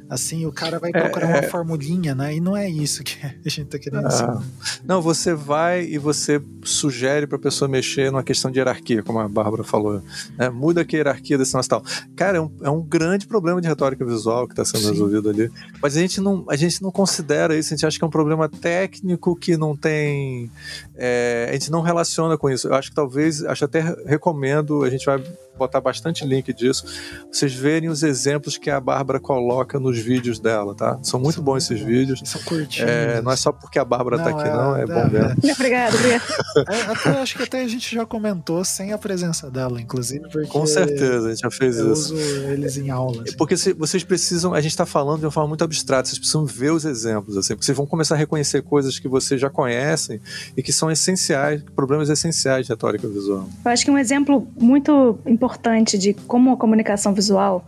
Assim, 0.09 0.45
o 0.47 0.51
cara 0.51 0.79
vai 0.79 0.91
procurar 0.91 1.27
é, 1.27 1.29
uma 1.29 1.37
é. 1.37 1.43
formulinha, 1.43 2.15
né? 2.15 2.35
E 2.35 2.41
não 2.41 2.57
é 2.57 2.67
isso 2.67 3.03
que 3.03 3.15
a 3.45 3.49
gente 3.49 3.67
tá 3.67 3.77
querendo 3.77 4.07
ah, 4.07 4.41
Não, 4.83 5.03
você 5.03 5.35
vai 5.35 5.83
e 5.83 5.99
você 5.99 6.41
sugere 6.63 7.27
pra 7.27 7.37
pessoa 7.37 7.69
mexer 7.69 8.11
numa 8.11 8.23
questão 8.23 8.49
de 8.49 8.57
hierarquia, 8.57 9.03
como 9.03 9.19
a 9.19 9.27
Bárbara 9.27 9.63
falou. 9.63 10.01
Né? 10.35 10.49
Muda 10.49 10.81
a 10.81 10.85
hierarquia 10.91 11.37
desse 11.37 11.53
nosso 11.53 11.69
tal. 11.69 11.83
Cara, 12.15 12.39
é 12.39 12.41
um, 12.41 12.51
é 12.63 12.69
um 12.71 12.81
grande 12.81 13.27
problema 13.27 13.61
de 13.61 13.67
retórica 13.67 14.03
visual 14.03 14.47
que 14.47 14.53
está 14.53 14.65
sendo 14.65 14.81
Sim. 14.81 14.91
resolvido 14.91 15.29
ali. 15.29 15.51
Mas 15.79 15.95
a 15.95 15.99
gente, 15.99 16.19
não, 16.19 16.43
a 16.49 16.55
gente 16.55 16.81
não 16.81 16.91
considera 16.91 17.55
isso, 17.55 17.71
a 17.71 17.77
gente 17.77 17.85
acha 17.85 17.99
que 17.99 18.03
é 18.03 18.07
um 18.07 18.11
problema 18.11 18.49
técnico 18.49 19.35
que 19.35 19.57
não 19.57 19.75
tem. 19.75 20.49
É, 20.95 21.47
a 21.49 21.53
gente 21.53 21.69
não 21.69 21.81
relaciona 21.81 22.35
com 22.35 22.49
isso. 22.49 22.67
Eu 22.67 22.73
acho 22.73 22.89
que 22.89 22.95
talvez, 22.95 23.43
acho 23.43 23.63
até 23.63 23.95
recomendo, 24.07 24.83
a 24.83 24.89
gente 24.89 25.05
vai 25.05 25.23
botar 25.59 25.81
bastante 25.81 26.25
link 26.25 26.51
disso, 26.53 26.85
vocês 27.31 27.53
verem 27.53 27.89
os 27.89 28.01
exemplos 28.01 28.57
que 28.57 28.69
a 28.69 28.79
Bárbara 28.79 29.19
coloca 29.19 29.79
nos 29.79 29.97
vídeos 29.97 30.39
dela, 30.39 30.73
tá? 30.73 30.97
São 31.03 31.19
muito 31.19 31.35
São 31.35 31.43
bons 31.43 31.63
esses 31.63 31.79
vídeos. 31.79 32.21
São 32.25 32.41
curtinhos. 32.41 32.89
É, 32.89 33.21
não 33.21 33.31
é 33.31 33.35
só 33.35 33.51
porque 33.51 33.77
a 33.77 33.85
Bárbara 33.85 34.17
não, 34.17 34.23
tá 34.23 34.29
aqui, 34.31 34.47
é, 34.47 34.53
não, 34.53 34.75
é, 34.75 34.81
é 34.81 34.85
bom 34.85 35.09
mesmo. 35.09 35.19
É. 35.49 35.51
Obrigado, 35.51 35.95
obrigado. 35.95 36.23
É, 36.69 36.81
até, 36.91 37.09
acho 37.21 37.35
que 37.35 37.43
até 37.43 37.61
a 37.61 37.67
gente 37.67 37.93
já 37.93 38.05
comentou 38.05 38.63
sem 38.63 38.93
a 38.93 38.97
presença 38.97 39.49
dela, 39.49 39.81
inclusive, 39.81 40.23
Com 40.47 40.65
certeza, 40.65 41.27
a 41.27 41.29
gente 41.29 41.41
já 41.41 41.51
fez 41.51 41.77
eu 41.77 41.91
isso. 41.93 42.13
Eu 42.13 42.19
uso 42.19 42.37
eles 42.51 42.77
em 42.77 42.89
aula. 42.89 43.23
Assim. 43.23 43.35
Porque 43.35 43.57
se, 43.57 43.73
vocês 43.73 44.03
precisam, 44.03 44.53
a 44.53 44.61
gente 44.61 44.71
está 44.71 44.85
falando 44.85 45.19
de 45.19 45.25
uma 45.25 45.31
forma 45.31 45.49
muito 45.49 45.63
abstrata, 45.63 46.07
vocês 46.07 46.17
precisam 46.19 46.45
ver 46.45 46.71
os 46.71 46.85
exemplos, 46.85 47.37
assim, 47.37 47.53
porque 47.53 47.65
vocês 47.65 47.77
vão 47.77 47.85
começar 47.85 48.15
a 48.15 48.17
reconhecer 48.17 48.61
coisas 48.61 48.97
que 48.97 49.07
vocês 49.07 49.39
já 49.41 49.49
conhecem 49.49 50.21
e 50.55 50.63
que 50.63 50.71
são 50.71 50.89
essenciais, 50.89 51.61
problemas 51.75 52.09
essenciais 52.09 52.65
de 52.65 52.71
retórica 52.71 53.07
visual. 53.07 53.47
Eu 53.65 53.71
acho 53.71 53.83
que 53.83 53.91
um 53.91 53.97
exemplo 53.97 54.47
muito 54.59 55.19
importante 55.25 55.48
de 55.97 56.13
como 56.13 56.51
a 56.51 56.57
comunicação 56.57 57.13
visual 57.13 57.65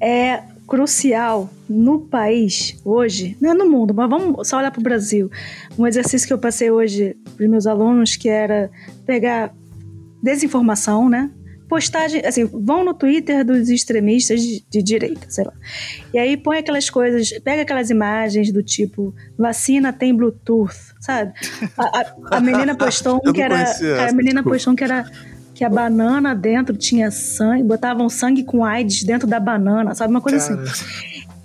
é 0.00 0.42
crucial 0.66 1.50
no 1.68 2.00
país 2.00 2.80
hoje, 2.84 3.36
não 3.40 3.50
é 3.50 3.54
no 3.54 3.68
mundo, 3.68 3.92
mas 3.92 4.08
vamos 4.08 4.48
só 4.48 4.58
olhar 4.58 4.70
para 4.70 4.80
o 4.80 4.82
Brasil. 4.82 5.30
Um 5.78 5.86
exercício 5.86 6.26
que 6.26 6.32
eu 6.32 6.38
passei 6.38 6.70
hoje 6.70 7.16
para 7.36 7.44
os 7.44 7.50
meus 7.50 7.66
alunos 7.66 8.16
que 8.16 8.28
era 8.28 8.70
pegar 9.04 9.52
desinformação, 10.22 11.08
né? 11.08 11.30
Postagem, 11.68 12.22
assim, 12.24 12.44
vão 12.44 12.84
no 12.84 12.92
Twitter 12.92 13.44
dos 13.44 13.70
extremistas 13.70 14.40
de, 14.40 14.62
de, 14.70 14.82
direita, 14.82 15.30
sei 15.30 15.44
lá. 15.44 15.52
E 16.12 16.18
aí 16.18 16.36
põe 16.36 16.58
aquelas 16.58 16.90
coisas, 16.90 17.30
pega 17.40 17.62
aquelas 17.62 17.88
imagens 17.88 18.52
do 18.52 18.62
tipo, 18.62 19.14
vacina 19.38 19.90
tem 19.90 20.14
Bluetooth, 20.14 20.74
sabe? 21.00 21.32
A, 21.78 22.00
a, 22.00 22.36
a 22.36 22.40
menina 22.40 22.74
postou 22.74 23.20
um 23.24 23.32
que 23.32 23.40
era. 23.40 23.64
A 24.06 24.12
menina 24.12 24.42
postou 24.42 24.74
um 24.74 24.76
que 24.76 24.84
era 24.84 25.10
que 25.54 25.64
a 25.64 25.68
banana 25.68 26.34
dentro 26.34 26.76
tinha 26.76 27.10
sangue, 27.10 27.62
botavam 27.62 28.08
sangue 28.08 28.42
com 28.42 28.64
AIDS 28.64 29.02
dentro 29.04 29.26
da 29.26 29.38
banana, 29.38 29.94
sabe? 29.94 30.10
Uma 30.10 30.20
coisa 30.20 30.38
assim. 30.38 30.56
Cara. 30.56 30.70
assim. 30.70 30.84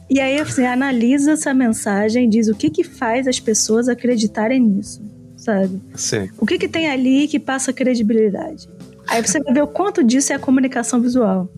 E 0.09 0.19
aí 0.21 0.41
você 0.43 0.63
analisa 0.65 1.33
essa 1.33 1.53
mensagem 1.53 2.25
e 2.25 2.29
diz 2.29 2.47
o 2.47 2.55
que 2.55 2.69
que 2.69 2.83
faz 2.83 3.27
as 3.27 3.39
pessoas 3.39 3.89
acreditarem 3.89 4.61
nisso, 4.61 5.01
sabe? 5.35 5.81
Sim. 5.95 6.29
O 6.37 6.45
que 6.45 6.57
que 6.57 6.67
tem 6.67 6.89
ali 6.89 7.27
que 7.27 7.39
passa 7.39 7.73
credibilidade? 7.73 8.69
Aí 9.09 9.21
você 9.21 9.39
vai 9.41 9.53
ver 9.53 9.63
o 9.63 9.67
quanto 9.67 10.03
disso 10.03 10.31
é 10.31 10.35
a 10.35 10.39
comunicação 10.39 11.01
visual. 11.01 11.49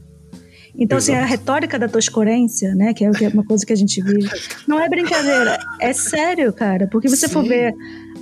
Então, 0.75 0.97
Exato. 0.97 1.17
assim, 1.17 1.23
a 1.23 1.25
retórica 1.25 1.77
da 1.77 1.87
toscorência, 1.87 2.73
né, 2.73 2.93
que 2.93 3.03
é 3.03 3.09
uma 3.33 3.43
coisa 3.43 3.65
que 3.65 3.73
a 3.73 3.75
gente 3.75 4.01
vive, 4.01 4.29
não 4.67 4.79
é 4.79 4.87
brincadeira, 4.87 5.59
é 5.79 5.93
sério, 5.93 6.53
cara. 6.53 6.87
Porque 6.87 7.09
você 7.09 7.27
Sim. 7.27 7.33
for 7.33 7.43
ver 7.43 7.73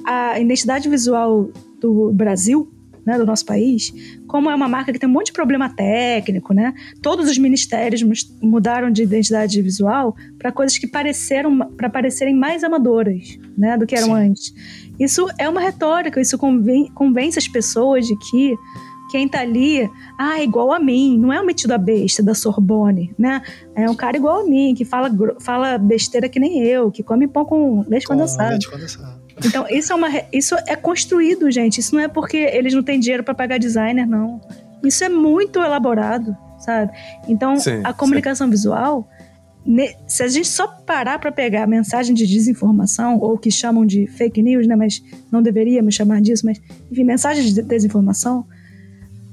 a 0.06 0.40
identidade 0.40 0.90
visual 0.90 1.50
do 1.80 2.12
Brasil, 2.12 2.70
né, 3.08 3.18
do 3.18 3.26
nosso 3.26 3.46
país, 3.46 3.94
como 4.28 4.50
é 4.52 4.56
uma 4.56 4.68
marca 4.68 4.92
que 4.92 5.00
tem 5.00 5.08
um 5.08 5.14
monte 5.14 5.28
de 5.28 5.32
problema 5.32 5.70
técnico, 5.70 6.54
né? 6.54 6.74
Todos 7.02 7.30
os 7.30 7.38
ministérios 7.38 8.04
mudaram 8.42 8.92
de 8.92 9.04
identidade 9.04 9.62
visual 9.62 10.14
para 10.38 10.52
coisas 10.52 10.78
que 10.78 10.86
pareceram 10.86 11.58
para 11.78 11.90
parecerem 11.90 12.36
mais 12.36 12.66
amadoras, 12.66 13.40
né, 13.58 13.78
do 13.78 13.88
que 13.88 13.96
eram 13.96 14.08
Sim. 14.08 14.30
antes. 14.30 14.54
Isso 15.00 15.26
é 15.38 15.48
uma 15.48 15.62
retórica, 15.62 16.20
isso 16.20 16.38
conven 16.38 16.92
convence 16.94 17.40
as 17.40 17.48
pessoas 17.48 18.06
de 18.06 18.18
que 18.30 18.54
quem 19.10 19.26
tá 19.26 19.40
ali, 19.40 19.90
ah, 20.20 20.42
é 20.42 20.44
igual 20.44 20.74
a 20.74 20.80
mim, 20.80 21.18
não 21.18 21.32
é 21.32 21.40
um 21.40 21.46
metido 21.46 21.72
a 21.72 21.78
besta 21.78 22.22
da 22.22 22.36
Sorbonne, 22.36 23.16
né? 23.18 23.42
É 23.74 23.90
um 23.90 23.96
cara 23.96 24.18
igual 24.18 24.42
a 24.42 24.44
mim, 24.44 24.76
que 24.76 24.84
fala, 24.84 25.10
fala 25.40 25.78
besteira 25.78 26.28
que 26.28 26.42
nem 26.42 26.62
eu, 26.62 26.92
que 26.92 27.02
come 27.02 27.26
pão 27.26 27.46
com 27.46 27.86
leite 27.88 28.06
com 28.06 28.16
condensado. 28.16 28.50
Leite 28.50 28.70
condensado. 28.70 29.27
Então, 29.46 29.66
isso 29.70 29.92
é, 29.94 29.96
uma, 29.96 30.10
isso 30.32 30.56
é 30.68 30.76
construído, 30.76 31.50
gente. 31.52 31.80
Isso 31.80 31.96
não 31.96 32.02
é 32.02 32.08
porque 32.08 32.38
eles 32.38 32.74
não 32.74 32.84
têm 32.84 33.00
dinheiro 33.00 33.24
para 33.24 33.34
pagar 33.34 33.58
designer, 33.60 34.08
não. 34.08 34.42
Isso 34.84 35.04
é 35.04 35.10
muito 35.10 35.60
elaborado, 35.60 36.36
sabe? 36.60 36.92
Então, 37.28 37.58
sim, 37.60 37.82
a 37.84 37.94
comunicação 37.94 38.48
sim. 38.48 38.52
visual, 38.52 39.08
se 40.08 40.24
a 40.24 40.28
gente 40.28 40.48
só 40.48 40.68
parar 40.68 41.20
para 41.20 41.32
pegar 41.32 41.64
a 41.64 41.68
mensagem 41.68 42.16
de 42.16 42.26
desinformação, 42.26 43.20
ou 43.20 43.38
que 43.38 43.52
chamam 43.52 43.86
de 43.86 44.08
fake 44.08 44.42
news, 44.42 44.66
né? 44.66 44.76
Mas 44.76 45.04
não 45.32 45.42
deveríamos 45.42 45.94
chamar 45.94 46.22
disso, 46.22 46.46
mas, 46.46 46.60
enfim, 46.92 47.04
mensagem 47.04 47.44
de 47.44 47.62
desinformação, 47.62 48.46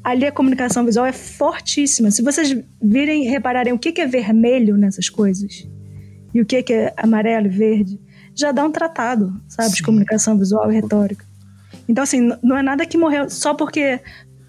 ali 0.02 0.26
a 0.26 0.32
comunicação 0.32 0.85
visual 0.85 1.06
é 1.06 1.12
fortíssima. 1.12 2.10
Se 2.10 2.20
vocês 2.20 2.55
virem, 2.82 3.24
repararem 3.24 3.72
o 3.72 3.78
que, 3.78 3.93
que 3.93 4.01
é 4.01 4.06
vermelho 4.06 4.76
nessas 4.76 5.09
coisas 5.09 5.66
e 6.35 6.40
o 6.40 6.44
que, 6.44 6.62
que 6.62 6.72
é 6.72 6.93
amarelo 6.97 7.47
e 7.47 7.51
verde, 7.51 8.01
já 8.35 8.52
dá 8.52 8.65
um 8.65 8.70
tratado, 8.70 9.32
sabe, 9.48 9.70
Sim. 9.70 9.77
de 9.77 9.82
comunicação 9.82 10.39
visual 10.39 10.70
e 10.70 10.74
retórica. 10.74 11.24
Então, 11.89 12.02
assim, 12.02 12.32
não 12.43 12.56
é 12.56 12.62
nada 12.62 12.86
que 12.86 12.97
morreu 12.97 13.28
só 13.28 13.55
porque 13.55 14.01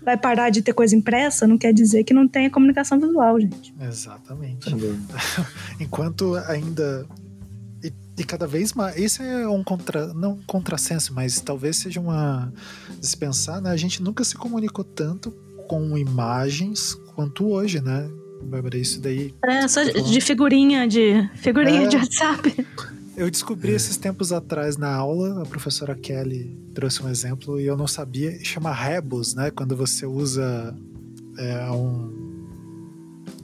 vai 0.06 0.16
parar 0.16 0.52
de 0.52 0.62
ter 0.62 0.74
coisa 0.74 0.96
impressa, 0.96 1.48
não 1.48 1.58
quer 1.58 1.74
dizer 1.74 2.04
que 2.04 2.14
não 2.14 2.28
tenha 2.28 2.50
comunicação 2.50 3.00
visual, 3.00 3.40
gente. 3.40 3.74
Exatamente. 3.82 4.70
Enquanto 5.82 6.36
ainda. 6.48 7.06
E, 7.84 7.92
e, 8.18 8.24
cada 8.24 8.48
vez 8.48 8.74
mais. 8.74 8.96
Isso 8.98 9.24
é 9.24 9.48
um 9.48 9.64
contra. 9.64 10.14
Não 10.14 10.34
um 10.34 10.44
contrassenso, 10.44 11.14
mas 11.14 11.42
talvez 11.42 11.78
seja 11.78 12.00
uma. 12.00 12.54
De 13.00 13.08
se 13.08 13.18
pensar, 13.18 13.62
né? 13.62 13.72
A 13.72 13.78
gente 13.78 14.02
nunca 14.02 14.24
se 14.24 14.36
comunicou 14.36 14.86
tanto 14.86 15.32
com 15.68 15.98
imagens 15.98 16.94
quanto 17.16 17.48
hoje, 17.48 17.82
né? 17.82 18.08
Bárbara, 18.44 18.78
isso 18.78 19.02
daí. 19.02 19.34
É, 19.44 19.68
só 19.68 19.84
de 19.84 20.22
figurinha, 20.22 20.88
de 20.88 21.28
figurinha 21.36 21.84
é, 21.84 21.88
de 21.88 21.98
WhatsApp. 21.98 22.66
Eu 23.18 23.32
descobri 23.32 23.72
é. 23.72 23.76
esses 23.76 23.96
tempos 23.96 24.32
atrás 24.34 24.76
na 24.76 24.94
aula, 24.94 25.42
a 25.42 25.46
professora 25.46 25.96
Kelly 25.96 26.58
trouxe 26.74 27.02
um 27.02 27.10
exemplo 27.10 27.60
e 27.60 27.66
eu 27.66 27.78
não 27.78 27.88
sabia, 27.88 28.38
chama 28.44 28.74
rebus, 28.74 29.34
né? 29.34 29.52
Quando 29.52 29.76
você 29.76 30.06
usa 30.06 30.76
é, 31.38 31.72
um. 31.72 32.24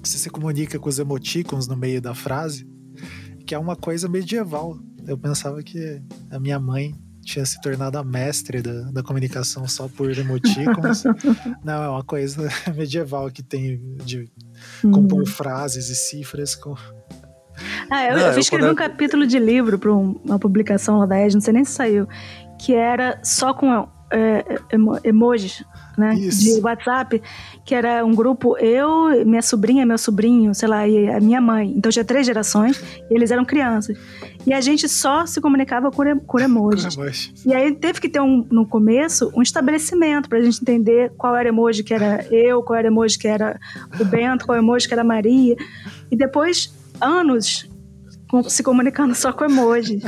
Você 0.03 0.18
se 0.18 0.30
comunica 0.30 0.77
com 0.77 0.89
os 0.89 0.99
emoticons 0.99 1.68
no 1.68 1.77
meio 1.77 2.02
da 2.02 2.14
frase, 2.14 2.68
que 3.45 3.56
é 3.56 3.60
uma 3.60 3.76
coisa 3.76 4.10
medieval. 4.10 4.77
Eu 5.07 5.18
pensava 5.18 5.64
que 5.64 6.02
a 6.30 6.39
minha 6.39 6.60
mãe 6.60 6.93
tinha 7.22 7.45
se 7.45 7.60
tornado 7.61 7.98
a 7.98 8.03
mestre 8.03 8.61
da, 8.61 8.91
da 8.91 9.03
comunicação 9.03 9.68
só 9.68 9.88
por 9.88 10.11
emoticons. 10.18 11.03
não, 11.64 11.84
é 11.84 11.89
uma 11.89 12.03
coisa 12.03 12.49
medieval 12.76 13.31
que 13.31 13.43
tem 13.43 13.80
de 14.03 14.30
compor 14.81 15.22
hum. 15.22 15.26
frases 15.26 15.89
e 15.89 15.95
cifras 15.95 16.56
com 16.56 16.76
ah, 17.91 18.05
eu, 18.05 18.18
não, 18.18 18.27
eu 18.27 18.39
escrevi 18.39 18.69
um 18.69 18.76
capítulo 18.76 19.27
de 19.27 19.38
livro 19.38 19.77
para 19.77 19.91
uma 19.91 20.39
publicação 20.39 20.99
lá 20.99 21.05
da 21.05 21.19
Edge, 21.22 21.35
não 21.35 21.41
sei 21.41 21.53
nem 21.53 21.65
se 21.65 21.73
saiu, 21.73 22.07
que 22.57 22.73
era 22.73 23.19
só 23.22 23.53
com 23.53 23.85
é, 24.11 24.59
emo, 24.72 24.97
emojis, 25.03 25.63
né? 25.97 26.13
Isso. 26.15 26.55
De 26.55 26.61
WhatsApp, 26.61 27.22
que 27.65 27.73
era 27.73 28.05
um 28.05 28.13
grupo, 28.13 28.57
eu, 28.57 29.26
minha 29.26 29.41
sobrinha, 29.41 29.85
meu 29.85 29.97
sobrinho, 29.97 30.53
sei 30.53 30.68
lá, 30.68 30.88
e 30.88 31.09
a 31.09 31.19
minha 31.19 31.39
mãe. 31.39 31.73
Então 31.76 31.91
tinha 31.91 32.03
três 32.03 32.26
gerações 32.26 32.81
e 33.09 33.13
eles 33.13 33.31
eram 33.31 33.45
crianças. 33.45 33.97
E 34.45 34.53
a 34.53 34.59
gente 34.59 34.88
só 34.89 35.26
se 35.26 35.39
comunicava 35.39 35.91
por, 35.91 36.05
por 36.22 36.41
emojis. 36.41 37.34
e 37.45 37.53
aí 37.53 37.73
teve 37.73 38.01
que 38.01 38.09
ter 38.09 38.19
um, 38.19 38.45
no 38.51 38.65
começo 38.65 39.31
um 39.35 39.41
estabelecimento 39.41 40.27
pra 40.27 40.41
gente 40.41 40.61
entender 40.61 41.11
qual 41.18 41.35
era 41.35 41.49
emoji 41.49 41.84
que 41.84 41.93
era 41.93 42.26
eu, 42.31 42.61
qual 42.63 42.80
era 42.80 42.88
emoji 42.88 43.18
que 43.18 43.27
era 43.27 43.59
o 43.99 44.05
Bento, 44.05 44.45
qual 44.45 44.57
emoji 44.57 44.88
que 44.88 44.93
era 44.93 45.01
a 45.01 45.05
Maria. 45.05 45.55
E 46.09 46.15
depois 46.15 46.73
anos 46.99 47.70
se 48.47 48.63
comunicando 48.63 49.13
só 49.15 49.31
com 49.33 49.45
emoji. 49.45 49.99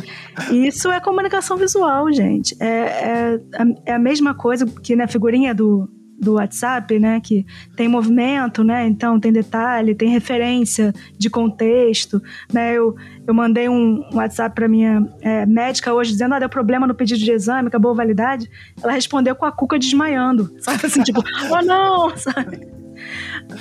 E 0.52 0.68
isso 0.68 0.92
é 0.92 1.00
comunicação 1.00 1.58
visual, 1.58 2.12
gente. 2.12 2.56
É, 2.60 2.68
é, 2.68 3.40
é 3.86 3.94
a 3.94 4.00
mesma 4.00 4.34
coisa 4.34 4.66
que 4.66 4.96
na 4.96 5.08
figurinha 5.08 5.54
do, 5.54 5.90
do 6.24 6.34
WhatsApp, 6.34 6.98
né, 6.98 7.20
que 7.20 7.46
tem 7.76 7.88
movimento, 7.88 8.64
né, 8.64 8.88
então 8.88 9.20
tem 9.20 9.32
detalhe, 9.32 9.94
tem 9.94 10.10
referência 10.10 10.94
de 11.18 11.30
contexto, 11.30 12.22
né, 12.52 12.74
eu, 12.74 12.96
eu 13.28 13.34
mandei 13.34 13.68
um 13.68 14.02
WhatsApp 14.14 14.56
para 14.56 14.68
minha 14.68 15.06
é, 15.22 15.46
médica 15.46 15.94
hoje 15.94 16.12
dizendo, 16.12 16.34
ah, 16.36 16.40
deu 16.40 16.50
problema 16.50 16.88
no 16.88 16.96
pedido 16.96 17.20
de 17.20 17.32
exame, 17.32 17.68
acabou 17.68 17.92
a 17.92 17.96
validade, 17.96 18.50
ela 18.82 18.94
respondeu 18.94 19.36
com 19.36 19.46
a 19.46 19.52
cuca 19.52 19.78
desmaiando, 19.78 20.56
sabe, 20.62 20.86
assim, 20.86 21.04
tipo, 21.04 21.22
oh 21.52 21.62
não, 21.62 22.16
sabe? 22.18 22.68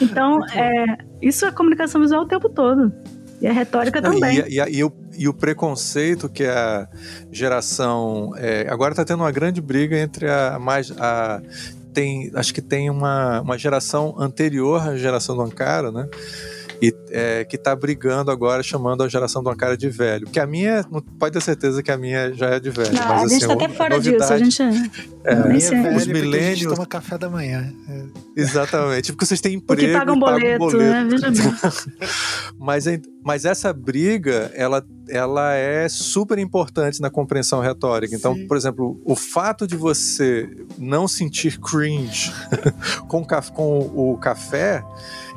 Então, 0.01 0.39
é, 0.55 0.99
isso 1.21 1.45
é 1.45 1.51
comunicação 1.51 2.01
visual 2.01 2.23
o 2.23 2.29
tempo 2.29 2.49
todo. 2.49 2.93
E 3.43 3.47
a 3.49 3.53
retórica 3.53 4.01
Não, 4.01 4.13
também. 4.13 4.39
E, 4.39 4.61
e, 4.61 4.77
e, 4.79 4.85
o, 4.85 4.93
e, 5.19 5.29
o, 5.29 5.35
preconceito 5.35 6.29
que 6.29 6.45
a 6.45 6.87
geração. 7.33 8.31
É, 8.37 8.69
agora 8.71 8.93
está 8.93 9.05
tendo 9.05 9.25
uma 9.25 9.33
grande 9.33 9.61
briga 9.61 9.99
entre 9.99 10.31
a 10.31 10.61
mais. 10.61 10.93
A, 10.93 11.43
tem, 11.93 12.31
acho 12.37 12.55
que 12.55 12.63
tem 12.63 12.89
uma, 12.89 13.41
uma 13.41 13.59
geração 13.59 14.15
anterior 14.17 14.89
à 14.89 14.97
geração 14.97 15.35
do 15.35 15.43
Ankara, 15.43 15.91
né? 15.91 16.09
E 16.83 16.93
é, 17.11 17.45
que 17.45 17.57
tá 17.57 17.77
brigando 17.77 18.33
agora, 18.33 18.61
chamando 18.61 19.05
a 19.05 19.09
geração 19.09 19.41
de 19.41 19.49
uma 19.49 19.55
cara 19.55 19.77
de 19.77 19.89
velho. 19.89 20.27
Que 20.27 20.41
a 20.41 20.47
minha, 20.47 20.85
pode 21.17 21.33
ter 21.35 21.41
certeza 21.41 21.81
que 21.81 21.93
a 21.93 21.97
minha 21.97 22.33
já 22.35 22.47
é 22.49 22.59
de 22.61 22.71
velho. 22.71 22.93
Não, 22.93 23.09
mas, 23.09 23.23
a 23.23 23.25
assim, 23.27 23.35
gente 23.39 23.47
tá 23.47 23.53
até 23.53 23.69
fora 23.69 24.01
disso, 24.01 24.33
a 24.33 24.39
gente. 24.39 24.63
É, 25.25 25.61
sei. 25.61 25.81
velha 25.81 25.97
Os 25.97 26.07
millennials- 26.09 26.75
toma 26.75 26.85
café 26.85 27.17
da 27.17 27.31
manhã. 27.31 27.73
É. 27.89 28.03
Exatamente. 28.41 29.13
Porque 29.13 29.25
vocês 29.25 29.41
têm 29.41 29.61
Porque 29.61 29.85
emprego. 29.85 29.93
um 29.93 29.97
e 29.97 29.99
pagam 30.01 30.19
boleto, 30.19 30.77
né? 30.77 31.07
Veja 31.09 31.31
bem. 31.31 31.55
Mas, 32.59 32.87
é- 32.87 33.01
mas 33.25 33.45
essa 33.45 33.73
briga, 33.73 34.51
ela, 34.55 34.85
ela 35.09 35.55
é 35.55 35.89
super 35.89 36.39
importante 36.39 37.01
na 37.01 37.11
compreensão 37.11 37.61
retórica. 37.61 38.15
Então, 38.15 38.35
Sim. 38.35 38.47
por 38.47 38.57
exemplo, 38.57 39.01
o 39.05 39.15
fato 39.17 39.67
de 39.67 39.77
você 39.77 40.49
não 40.79 41.07
sentir 41.09 41.59
cringe 41.61 42.33
com, 43.09 43.25
com 43.25 43.79
o 43.95 44.17
café, 44.19 44.83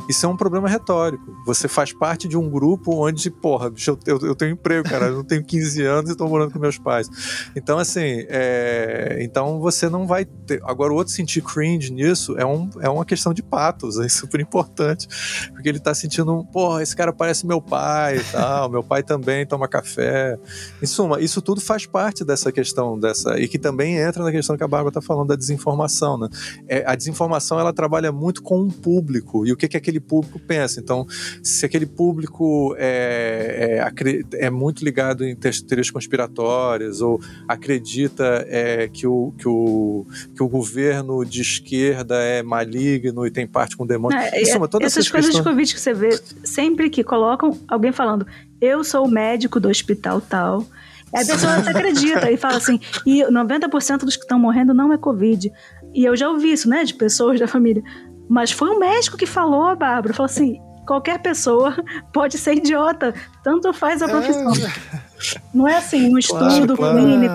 isso 0.07 0.26
é 0.26 0.30
um 0.30 0.38
problema 0.38 0.68
retórico. 0.68 1.36
Você 1.45 1.68
faz 1.68 1.91
parte 1.94 2.27
de 2.27 2.38
um 2.38 2.49
grupo 2.49 3.06
onde, 3.06 3.30
porra, 3.30 3.69
bicho, 3.69 3.91
eu, 4.06 4.19
eu, 4.19 4.27
eu 4.27 4.36
tenho 4.36 4.52
emprego, 4.52 4.88
cara, 4.88 5.07
eu 5.07 5.15
não 5.15 5.23
tenho 5.23 5.44
15 5.44 5.82
anos 5.84 6.10
e 6.10 6.14
estou 6.14 6.30
morando 6.30 6.52
com 6.52 6.60
meus 6.60 6.77
pais. 6.77 7.10
Então, 7.56 7.77
assim, 7.77 8.26
é, 8.30 9.18
então 9.22 9.60
você 9.60 9.90
não 9.90 10.06
vai 10.06 10.26
ter. 10.26 10.61
Agora, 10.64 10.94
o 10.94 10.95
outro 10.95 11.14
sentir 11.14 11.41
cringe 11.41 11.91
nisso 11.91 12.38
é, 12.38 12.45
um, 12.45 12.69
é 12.82 12.90
uma 12.90 13.06
questão 13.06 13.34
de 13.34 13.41
patos, 13.41 13.99
é 13.99 14.07
super 14.07 14.40
importante. 14.40 15.07
Porque 15.52 15.68
ele 15.68 15.80
tá 15.80 15.94
sentindo, 15.94 16.45
porra, 16.52 16.84
esse 16.84 16.95
cara 16.95 17.11
parece 17.11 17.45
meu 17.45 17.61
pai 17.61 18.18
e 18.18 18.23
tal, 18.32 18.69
meu 18.69 18.84
pai 18.84 19.03
também 19.03 19.45
toma 19.45 19.68
café. 19.68 20.38
Em 20.82 20.86
suma, 20.86 21.19
isso 21.19 21.41
tudo 21.41 21.61
faz 21.61 21.86
parte 21.86 22.23
dessa 22.23 22.52
questão, 22.52 22.99
dessa. 22.99 23.40
E 23.40 23.48
que 23.48 23.57
também 23.57 23.98
entra 23.98 24.23
na 24.23 24.32
questão 24.32 24.56
que 24.57 24.64
a 24.64 24.68
Bárbara 24.68 24.94
tá 24.94 25.02
falando 25.02 25.30
da 25.30 25.36
desinformação, 25.36 26.18
né? 26.18 26.27
É, 26.68 26.84
a 26.86 26.95
desinformação 26.95 27.60
ela 27.60 27.73
trabalha 27.73 28.11
muito 28.11 28.41
com 28.41 28.61
um 28.61 28.69
público 28.69 29.45
e 29.45 29.52
o 29.52 29.57
que, 29.57 29.68
que 29.68 29.77
aquele 29.77 29.95
público 30.00 30.40
pensa. 30.40 30.80
Então, 30.80 31.06
se 31.44 31.66
aquele 31.66 31.86
público 31.86 32.76
é, 32.78 33.82
é, 33.82 34.46
é 34.46 34.50
muito 34.50 34.84
ligado 34.84 35.26
em 35.26 35.36
te- 35.36 35.64
teorias 35.64 35.90
conspiratórias 35.90 37.02
ou 37.02 37.20
acredita 37.48 38.46
é, 38.48 38.88
que, 38.88 39.08
o, 39.08 39.34
que, 39.38 39.48
o, 39.48 40.06
que 40.36 40.44
o 40.44 40.48
governo 40.48 41.24
de 41.26 41.42
esquerda 41.42 42.22
é 42.22 42.44
maligno 42.44 43.26
e 43.26 43.32
tem 43.32 43.48
parte 43.48 43.76
com 43.76 43.86
demônio. 43.86 44.18
É, 44.18 44.46
suma, 44.46 44.68
todas 44.68 44.88
Essas 44.88 45.06
essas 45.06 45.12
coisas 45.12 45.32
de 45.32 45.38
questões. 45.38 45.54
Covid 45.54 45.74
que 45.74 45.80
você 45.80 45.94
vê, 45.94 46.20
sempre 46.44 46.90
que 46.90 47.04
colocam 47.04 47.58
alguém 47.68 47.92
falando, 47.92 48.26
eu 48.60 48.84
sou 48.84 49.06
o 49.06 49.10
médico 49.10 49.60
do 49.60 49.70
hospital 49.70 50.22
tal. 50.22 50.66
Aí 51.14 51.24
a 51.24 51.26
pessoa 51.26 51.54
acredita 51.54 52.30
e 52.30 52.38
fala 52.38 52.58
assim, 52.58 52.80
e 53.06 53.24
90% 53.24 54.00
dos 54.00 54.16
que 54.16 54.24
estão 54.24 54.40
morrendo 54.40 54.74
não 54.74 54.92
é 54.92 54.98
Covid. 54.98 55.52
E 55.94 56.04
eu 56.04 56.14
já 56.16 56.30
ouvi 56.30 56.52
isso, 56.52 56.68
né, 56.68 56.84
de 56.84 56.94
pessoas 56.94 57.40
da 57.40 57.48
família. 57.48 57.82
Mas 58.30 58.52
foi 58.52 58.69
um 58.69 58.80
médico 58.80 59.18
que 59.18 59.26
falou, 59.26 59.76
Bárbara. 59.76 60.14
Falou 60.14 60.26
assim: 60.26 60.60
qualquer 60.85 61.19
pessoa 61.19 61.76
pode 62.14 62.38
ser 62.38 62.56
idiota, 62.56 63.14
tanto 63.43 63.72
faz 63.73 64.02
a 64.02 64.07
profissão. 64.07 64.53
Não 65.53 65.68
é 65.68 65.77
assim, 65.77 66.14
um 66.14 66.18
estudo 66.18 66.76
claro. 66.76 66.97
clínico. 66.99 67.34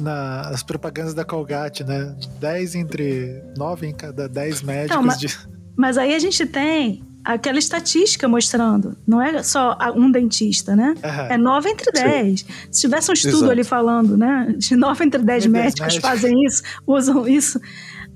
Na, 0.00 0.50
nas 0.50 0.62
propagandas 0.62 1.14
da 1.14 1.24
Colgate, 1.24 1.84
né? 1.84 2.14
10 2.40 2.74
entre 2.74 3.42
9 3.56 3.86
em 3.86 3.94
cada 3.94 4.28
10 4.28 4.62
médicos 4.62 5.04
mas- 5.04 5.18
de. 5.18 5.38
Mas 5.76 5.96
aí 5.96 6.14
a 6.14 6.18
gente 6.18 6.44
tem 6.44 7.02
aquela 7.24 7.58
estatística 7.58 8.26
mostrando, 8.26 8.96
não 9.06 9.22
é 9.22 9.42
só 9.44 9.78
um 9.94 10.10
dentista, 10.10 10.74
né? 10.74 10.94
Aham. 11.02 11.26
É 11.30 11.38
9 11.38 11.70
entre 11.70 11.92
10. 11.92 12.44
Se 12.70 12.80
tivesse 12.82 13.10
um 13.10 13.14
estudo 13.14 13.36
Exato. 13.36 13.50
ali 13.52 13.64
falando, 13.64 14.16
né? 14.16 14.52
De 14.58 14.74
9 14.76 15.04
entre 15.04 15.22
10 15.22 15.46
Meu 15.46 15.52
Deus, 15.52 15.64
médicos 15.64 15.94
médico. 15.94 16.06
fazem 16.06 16.44
isso, 16.44 16.62
usam 16.86 17.26
isso. 17.26 17.60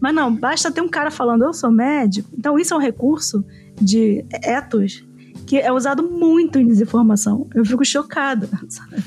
Mas 0.00 0.14
não, 0.14 0.34
basta 0.34 0.70
ter 0.70 0.80
um 0.80 0.88
cara 0.88 1.10
falando, 1.10 1.44
eu 1.44 1.52
sou 1.54 1.70
médico. 1.70 2.28
Então 2.36 2.58
isso 2.58 2.74
é 2.74 2.76
um 2.76 2.80
recurso 2.80 3.44
de 3.80 4.24
ethos 4.42 5.04
que 5.46 5.58
é 5.58 5.72
usado 5.72 6.02
muito 6.02 6.58
em 6.58 6.66
desinformação. 6.66 7.48
Eu 7.54 7.64
fico 7.64 7.84
chocada. 7.84 8.48
sabe? 8.68 9.02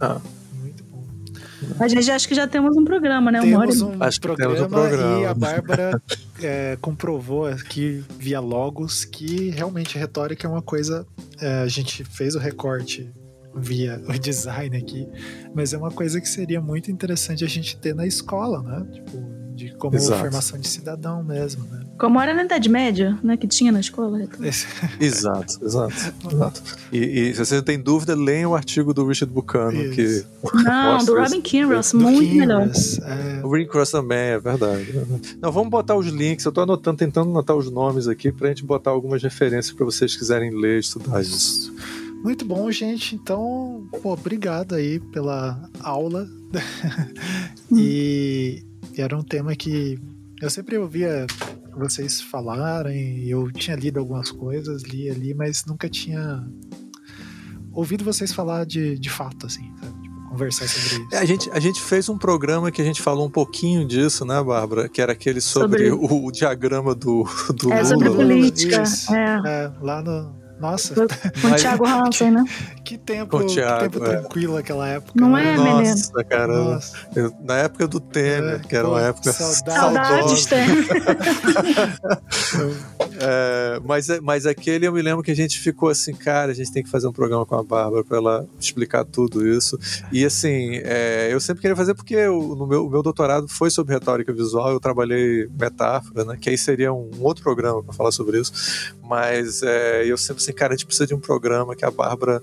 Ah, 0.00 0.20
Muito 0.60 0.84
bom. 0.84 1.04
A 1.80 1.88
gente 1.88 2.10
acha 2.10 2.26
que 2.28 2.34
já 2.34 2.46
temos 2.46 2.76
um 2.76 2.84
programa, 2.84 3.30
né? 3.32 3.40
Uma 3.40 3.58
hora 3.58 3.68
Temos 3.70 3.80
e- 3.80 3.84
um, 3.96 4.02
Acho 4.02 4.20
que 4.20 4.26
programa 4.26 4.54
temos 4.54 4.66
um 4.68 4.74
programa. 4.74 5.20
e 5.20 5.26
a 5.26 5.34
Bárbara 5.34 6.02
é, 6.42 6.78
comprovou 6.80 7.46
aqui 7.46 8.04
via 8.18 8.40
Logos 8.40 9.04
que 9.04 9.50
realmente 9.50 9.98
retórica 9.98 10.46
é 10.46 10.50
uma 10.50 10.62
coisa. 10.62 11.06
é, 11.40 11.62
a 11.62 11.68
gente 11.68 12.04
fez 12.04 12.34
o 12.34 12.38
recorte 12.38 13.10
via 13.54 14.02
o 14.06 14.12
design 14.18 14.76
aqui, 14.76 15.08
mas 15.54 15.72
é 15.72 15.78
uma 15.78 15.90
coisa 15.90 16.20
que 16.20 16.28
seria 16.28 16.60
muito 16.60 16.90
interessante 16.90 17.42
a 17.44 17.48
gente 17.48 17.76
ter 17.78 17.94
na 17.94 18.06
escola, 18.06 18.62
né? 18.62 18.86
Tipo, 18.92 19.18
de 19.56 19.74
como 19.76 19.96
Exato. 19.96 20.20
formação 20.20 20.58
de 20.60 20.68
cidadão 20.68 21.24
mesmo, 21.24 21.64
né? 21.64 21.82
Como 21.98 22.20
era 22.20 22.34
na 22.34 22.44
Idade 22.44 22.68
Média, 22.68 23.18
né? 23.22 23.36
Que 23.38 23.48
tinha 23.48 23.72
na 23.72 23.80
escola. 23.80 24.22
Esse- 24.42 24.66
exato, 25.00 25.58
exato. 25.64 25.94
exato. 26.30 26.62
E, 26.92 26.98
e 26.98 27.34
se 27.34 27.44
você 27.44 27.56
não 27.56 27.62
tem 27.62 27.80
dúvida, 27.80 28.14
leiam 28.14 28.50
o 28.50 28.54
artigo 28.54 28.92
do 28.92 29.06
Richard 29.06 29.32
Buchanan, 29.32 29.72
Isso. 29.72 30.26
que 30.52 30.52
Não, 30.62 31.04
do. 31.04 31.14
Robin 31.18 31.40
Kinross, 31.40 31.94
muito 31.94 32.34
melhor. 32.34 32.62
Kinross, 32.68 32.98
é, 32.98 33.40
O 33.44 33.48
Green 33.48 33.66
Cross 33.66 33.90
também, 33.92 34.18
é 34.18 34.38
verdade. 34.38 34.86
Não, 35.40 35.50
vamos 35.50 35.70
botar 35.70 35.96
os 35.96 36.06
links. 36.06 36.44
Eu 36.44 36.52
tô 36.52 36.60
anotando, 36.60 36.98
tentando 36.98 37.30
anotar 37.30 37.56
os 37.56 37.70
nomes 37.70 38.06
aqui 38.06 38.30
pra 38.30 38.48
gente 38.48 38.62
botar 38.64 38.90
algumas 38.90 39.22
referências 39.22 39.74
para 39.74 39.86
vocês 39.86 40.14
quiserem 40.14 40.50
ler 40.54 40.76
e 40.76 40.80
estudar 40.80 41.22
isso. 41.22 41.74
Muito 42.22 42.44
bom, 42.44 42.70
gente. 42.70 43.14
Então, 43.14 43.86
pô, 44.02 44.12
obrigado 44.12 44.74
aí 44.74 44.98
pela 44.98 45.70
aula. 45.80 46.28
e, 47.72 48.62
e 48.96 49.00
era 49.02 49.16
um 49.16 49.22
tema 49.22 49.54
que 49.54 49.98
eu 50.40 50.50
sempre 50.50 50.76
ouvia 50.78 51.26
vocês 51.76 52.20
falarem, 52.20 53.26
eu 53.28 53.50
tinha 53.52 53.76
lido 53.76 53.98
algumas 54.00 54.30
coisas, 54.30 54.82
li 54.82 55.10
ali, 55.10 55.34
mas 55.34 55.64
nunca 55.66 55.88
tinha 55.88 56.42
ouvido 57.72 58.04
vocês 58.04 58.32
falar 58.32 58.64
de, 58.64 58.98
de 58.98 59.10
fato, 59.10 59.46
assim, 59.46 59.70
sabe? 59.80 60.02
Tipo, 60.02 60.28
conversar 60.30 60.66
sobre 60.68 61.04
isso. 61.04 61.14
É, 61.14 61.18
A 61.18 61.24
gente, 61.24 61.50
a 61.50 61.60
gente 61.60 61.80
fez 61.80 62.08
um 62.08 62.16
programa 62.18 62.70
que 62.70 62.80
a 62.80 62.84
gente 62.84 63.02
falou 63.02 63.26
um 63.26 63.30
pouquinho 63.30 63.86
disso, 63.86 64.24
né, 64.24 64.42
Bárbara? 64.42 64.88
Que 64.88 65.00
era 65.02 65.12
aquele 65.12 65.40
sobre, 65.40 65.90
Sobre- 65.90 66.14
O, 66.14 66.24
o 66.26 66.32
diagrama 66.32 66.94
do, 66.94 67.24
do 67.54 67.72
É, 67.72 67.76
Lula. 67.76 67.84
sobre 67.84 68.08
né? 68.08 68.14
política. 68.16 68.82
Isso. 68.82 69.14
É. 69.14 69.42
É, 69.44 69.72
lá 69.82 70.02
no. 70.02 70.45
Nossa, 70.58 70.94
Com 70.94 71.02
o 71.52 71.56
Thiago 71.56 71.86
Hansen, 71.86 72.30
né? 72.30 72.42
que 72.84 72.96
tempo, 72.96 73.36
Com 73.36 73.44
o 73.44 73.46
que 73.46 73.54
Thiago, 73.54 73.90
tempo 73.90 74.02
é. 74.04 74.08
tranquilo 74.08 74.56
aquela 74.56 74.88
época. 74.88 75.12
Não 75.20 75.32
né? 75.32 75.54
é, 75.54 75.58
menino? 75.58 75.82
Nossa, 75.90 76.24
cara. 76.24 76.56
Nossa. 76.56 76.96
eu- 77.16 77.34
na 77.44 77.56
época 77.58 77.86
do 77.88 77.98
Temer, 78.00 78.54
É, 78.54 78.58
que 78.60 78.74
era 78.76 78.84
pô, 78.86 78.92
uma 78.92 79.02
época 79.02 79.32
saudade. 79.32 79.80
Saudades, 79.80 80.44
saudosa. 80.44 80.48
tem. 80.48 80.66
É, 83.18 83.80
mas, 83.82 84.08
mas 84.20 84.44
aquele 84.44 84.86
eu 84.86 84.92
me 84.92 85.00
lembro 85.00 85.22
que 85.22 85.30
a 85.30 85.34
gente 85.36 85.58
ficou 85.58 85.88
assim, 85.88 86.12
cara, 86.14 86.52
a 86.52 86.54
gente 86.54 86.70
tem 86.70 86.82
que 86.82 86.90
fazer 86.90 87.06
um 87.06 87.12
programa 87.12 87.46
com 87.46 87.54
a 87.54 87.62
Bárbara 87.62 88.04
para 88.04 88.18
ela 88.18 88.46
explicar 88.60 89.06
tudo 89.06 89.46
isso. 89.46 89.78
E 90.12 90.22
assim, 90.22 90.72
é, 90.84 91.28
eu 91.32 91.40
sempre 91.40 91.62
queria 91.62 91.74
fazer 91.74 91.94
porque 91.94 92.14
eu, 92.14 92.54
no 92.54 92.66
meu, 92.66 92.84
o 92.86 92.90
meu 92.90 93.02
doutorado 93.02 93.48
foi 93.48 93.70
sobre 93.70 93.94
retórica 93.94 94.34
visual, 94.34 94.70
eu 94.70 94.78
trabalhei 94.78 95.48
metáfora, 95.58 96.26
né? 96.26 96.36
Que 96.38 96.50
aí 96.50 96.58
seria 96.58 96.92
um 96.92 97.08
outro 97.20 97.42
programa 97.42 97.82
para 97.82 97.94
falar 97.94 98.12
sobre 98.12 98.38
isso. 98.38 98.92
Mas 99.02 99.62
é, 99.62 100.04
eu 100.04 100.18
sempre 100.18 100.42
assim, 100.46 100.52
cara, 100.52 100.74
a 100.74 100.76
gente 100.76 100.86
precisa 100.86 101.06
de 101.06 101.14
um 101.14 101.20
programa 101.20 101.74
que 101.74 101.84
a 101.84 101.90
Bárbara, 101.90 102.42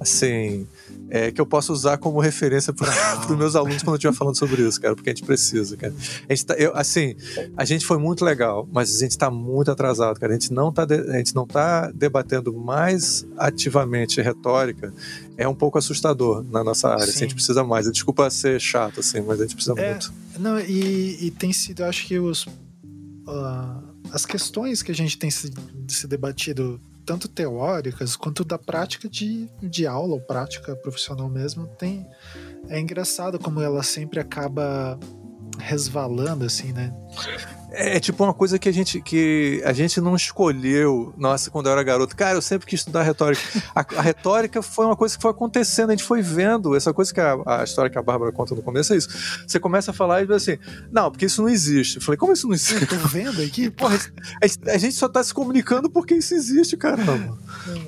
assim, 0.00 0.66
é, 1.08 1.30
que 1.30 1.40
eu 1.40 1.46
possa 1.46 1.72
usar 1.72 1.98
como 1.98 2.18
referência 2.18 2.72
para 2.72 2.90
os 3.30 3.36
meus 3.36 3.54
alunos 3.54 3.82
quando 3.82 3.94
eu 3.94 3.96
estiver 3.96 4.14
falando 4.14 4.36
sobre 4.36 4.62
isso, 4.62 4.80
cara, 4.80 4.94
porque 4.94 5.10
a 5.10 5.14
gente 5.14 5.24
precisa, 5.24 5.76
cara. 5.76 5.94
A 6.28 6.34
gente 6.34 6.46
tá, 6.46 6.54
eu, 6.54 6.74
assim, 6.74 7.14
a 7.56 7.64
gente 7.64 7.86
foi 7.86 7.98
muito 7.98 8.24
legal, 8.24 8.68
mas 8.72 8.96
a 8.96 9.00
gente 9.00 9.12
está 9.12 9.30
muito 9.30 9.70
atrasado, 9.70 10.18
cara. 10.18 10.32
A 10.32 10.38
gente 10.38 10.52
não 10.52 10.70
está 10.70 10.82
a 10.84 11.16
gente 11.16 11.34
não 11.34 11.46
tá 11.46 11.90
debatendo 11.94 12.52
mais 12.52 13.26
ativamente 13.36 14.20
retórica. 14.20 14.92
É 15.36 15.46
um 15.48 15.54
pouco 15.54 15.78
assustador 15.78 16.44
na 16.50 16.62
nossa 16.62 16.88
área. 16.88 17.04
assim, 17.04 17.18
a 17.18 17.22
gente 17.22 17.34
precisa 17.34 17.64
mais. 17.64 17.90
Desculpa 17.90 18.28
ser 18.30 18.60
chato, 18.60 19.00
assim, 19.00 19.20
mas 19.20 19.40
a 19.40 19.44
gente 19.44 19.54
precisa 19.54 19.78
É, 19.80 19.90
muito. 19.90 20.12
Não, 20.38 20.58
e, 20.58 21.26
e 21.26 21.30
tem 21.30 21.52
sido, 21.52 21.82
eu 21.82 21.86
acho 21.86 22.06
que 22.06 22.18
os, 22.18 22.46
ah, 23.26 23.80
as 24.12 24.24
questões 24.24 24.82
que 24.82 24.92
a 24.92 24.94
gente 24.94 25.18
tem 25.18 25.30
se, 25.30 25.52
se 25.88 26.06
debatido, 26.06 26.80
tanto 27.04 27.28
teóricas 27.28 28.16
quanto 28.16 28.44
da 28.44 28.58
prática 28.58 29.08
de, 29.08 29.48
de 29.62 29.86
aula 29.86 30.14
ou 30.14 30.20
prática 30.20 30.74
profissional 30.76 31.28
mesmo, 31.28 31.66
tem 31.66 32.06
é 32.68 32.80
engraçado 32.80 33.38
como 33.38 33.60
ela 33.60 33.82
sempre 33.82 34.18
acaba 34.18 34.98
resvalando 35.58 36.44
assim, 36.44 36.72
né? 36.72 36.92
É, 37.76 38.00
tipo 38.00 38.22
uma 38.24 38.34
coisa 38.34 38.58
que 38.58 38.68
a 38.68 38.72
gente 38.72 39.00
que 39.00 39.62
a 39.64 39.72
gente 39.72 40.00
não 40.00 40.14
escolheu. 40.16 41.12
Nossa, 41.16 41.50
quando 41.50 41.66
eu 41.66 41.72
era 41.72 41.82
garoto, 41.82 42.14
cara, 42.16 42.36
eu 42.36 42.42
sempre 42.42 42.66
quis 42.66 42.80
estudar 42.80 43.02
retórica. 43.02 43.42
A, 43.74 43.80
a 43.98 44.02
retórica 44.02 44.62
foi 44.62 44.86
uma 44.86 44.96
coisa 44.96 45.16
que 45.16 45.22
foi 45.22 45.30
acontecendo, 45.30 45.90
a 45.90 45.92
gente 45.92 46.04
foi 46.04 46.22
vendo. 46.22 46.74
Essa 46.76 46.92
coisa 46.92 47.12
que 47.12 47.20
a, 47.20 47.36
a 47.46 47.64
história 47.64 47.90
que 47.90 47.98
a 47.98 48.02
Bárbara 48.02 48.32
conta 48.32 48.54
no 48.54 48.62
começo 48.62 48.92
é 48.94 48.96
isso. 48.96 49.08
Você 49.46 49.58
começa 49.60 49.90
a 49.90 49.94
falar 49.94 50.22
e 50.22 50.26
diz 50.26 50.36
assim: 50.36 50.58
não, 50.90 51.10
porque 51.10 51.26
isso 51.26 51.42
não 51.42 51.48
existe. 51.48 51.96
Eu 51.96 52.02
falei, 52.02 52.16
como 52.18 52.32
isso 52.32 52.46
não 52.46 52.54
existe? 52.54 52.86
Tô 52.86 52.96
vendo 53.08 53.40
aqui, 53.42 53.70
Porra, 53.74 53.98
a 54.42 54.46
gente- 54.46 54.70
a 54.70 54.78
gente 54.78 54.94
só 54.94 55.08
tá 55.08 55.22
se 55.22 55.32
comunicando 55.34 55.90
porque 55.90 56.14
isso 56.14 56.34
existe, 56.34 56.76
caramba. 56.76 57.38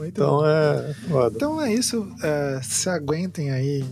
Então 0.06 0.44
é. 0.46 0.94
Foda. 1.08 1.36
Então 1.36 1.60
é 1.62 1.72
isso. 1.72 2.08
é, 2.22 2.60
se 2.62 2.88
aguentem 2.88 3.50
aí. 3.50 3.84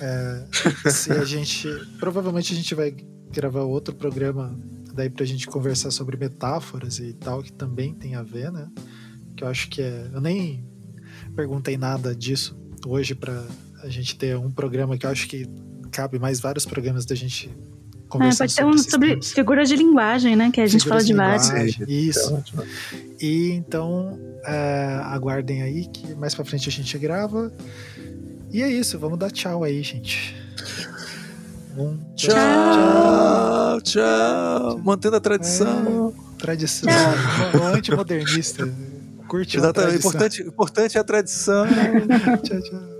é, 0.00 0.90
se 0.90 1.12
a 1.12 1.24
gente. 1.24 1.68
Provavelmente 1.98 2.52
a 2.52 2.56
gente 2.56 2.74
vai 2.74 2.94
gravar 3.32 3.62
outro 3.62 3.94
programa 3.94 4.56
daí 4.96 5.10
pra 5.10 5.24
gente 5.24 5.46
conversar 5.46 5.90
sobre 5.90 6.16
metáforas 6.16 6.98
e 6.98 7.12
tal, 7.12 7.42
que 7.42 7.52
também 7.52 7.94
tem 7.94 8.14
a 8.14 8.22
ver, 8.22 8.50
né? 8.50 8.68
que 9.36 9.44
eu 9.44 9.48
acho 9.48 9.68
que 9.68 9.82
é. 9.82 10.08
Eu 10.12 10.20
nem 10.20 10.64
perguntei 11.36 11.76
nada 11.76 12.14
disso 12.14 12.56
hoje 12.86 13.14
para 13.14 13.44
a 13.82 13.88
gente 13.88 14.16
ter 14.16 14.36
um 14.36 14.50
programa 14.50 14.96
que 14.96 15.04
eu 15.04 15.10
acho 15.10 15.28
que 15.28 15.46
cabe 15.92 16.18
mais 16.18 16.40
vários 16.40 16.64
programas 16.64 17.04
da 17.04 17.14
gente 17.14 17.48
É, 17.48 18.08
conversar 18.08 18.44
pode 18.44 18.56
ter 18.56 18.64
um 18.64 18.78
sobre 18.78 19.22
figuras 19.22 19.68
de 19.68 19.76
linguagem, 19.76 20.34
né? 20.34 20.50
Que 20.50 20.60
a 20.60 20.66
gente 20.66 20.88
fala 20.88 21.04
de 21.04 21.12
vários. 21.12 21.50
Isso. 21.86 22.42
E 23.20 23.50
então, 23.52 24.18
é, 24.44 25.00
aguardem 25.04 25.62
aí 25.62 25.86
que 25.86 26.14
mais 26.14 26.34
pra 26.34 26.44
frente 26.44 26.68
a 26.68 26.72
gente 26.72 26.96
grava. 26.98 27.52
E 28.50 28.62
é 28.62 28.70
isso, 28.70 28.98
vamos 28.98 29.18
dar 29.18 29.30
tchau 29.30 29.62
aí, 29.62 29.82
gente. 29.82 30.34
Um, 31.76 31.98
Tchau, 32.16 33.80
tchau. 33.82 34.78
Mantendo 34.82 35.16
a 35.16 35.20
tradição. 35.20 36.14
Tradição. 36.38 36.88
Um 37.60 37.66
antimodernista. 37.66 38.66
Curte 39.28 39.58
Exatamente. 39.58 40.00
tradição. 40.00 40.10
Importante, 40.10 40.42
importante 40.42 40.96
é 40.96 41.00
a 41.00 41.04
tradição. 41.04 41.66
Tchau, 42.42 42.60
tchau. 42.62 42.95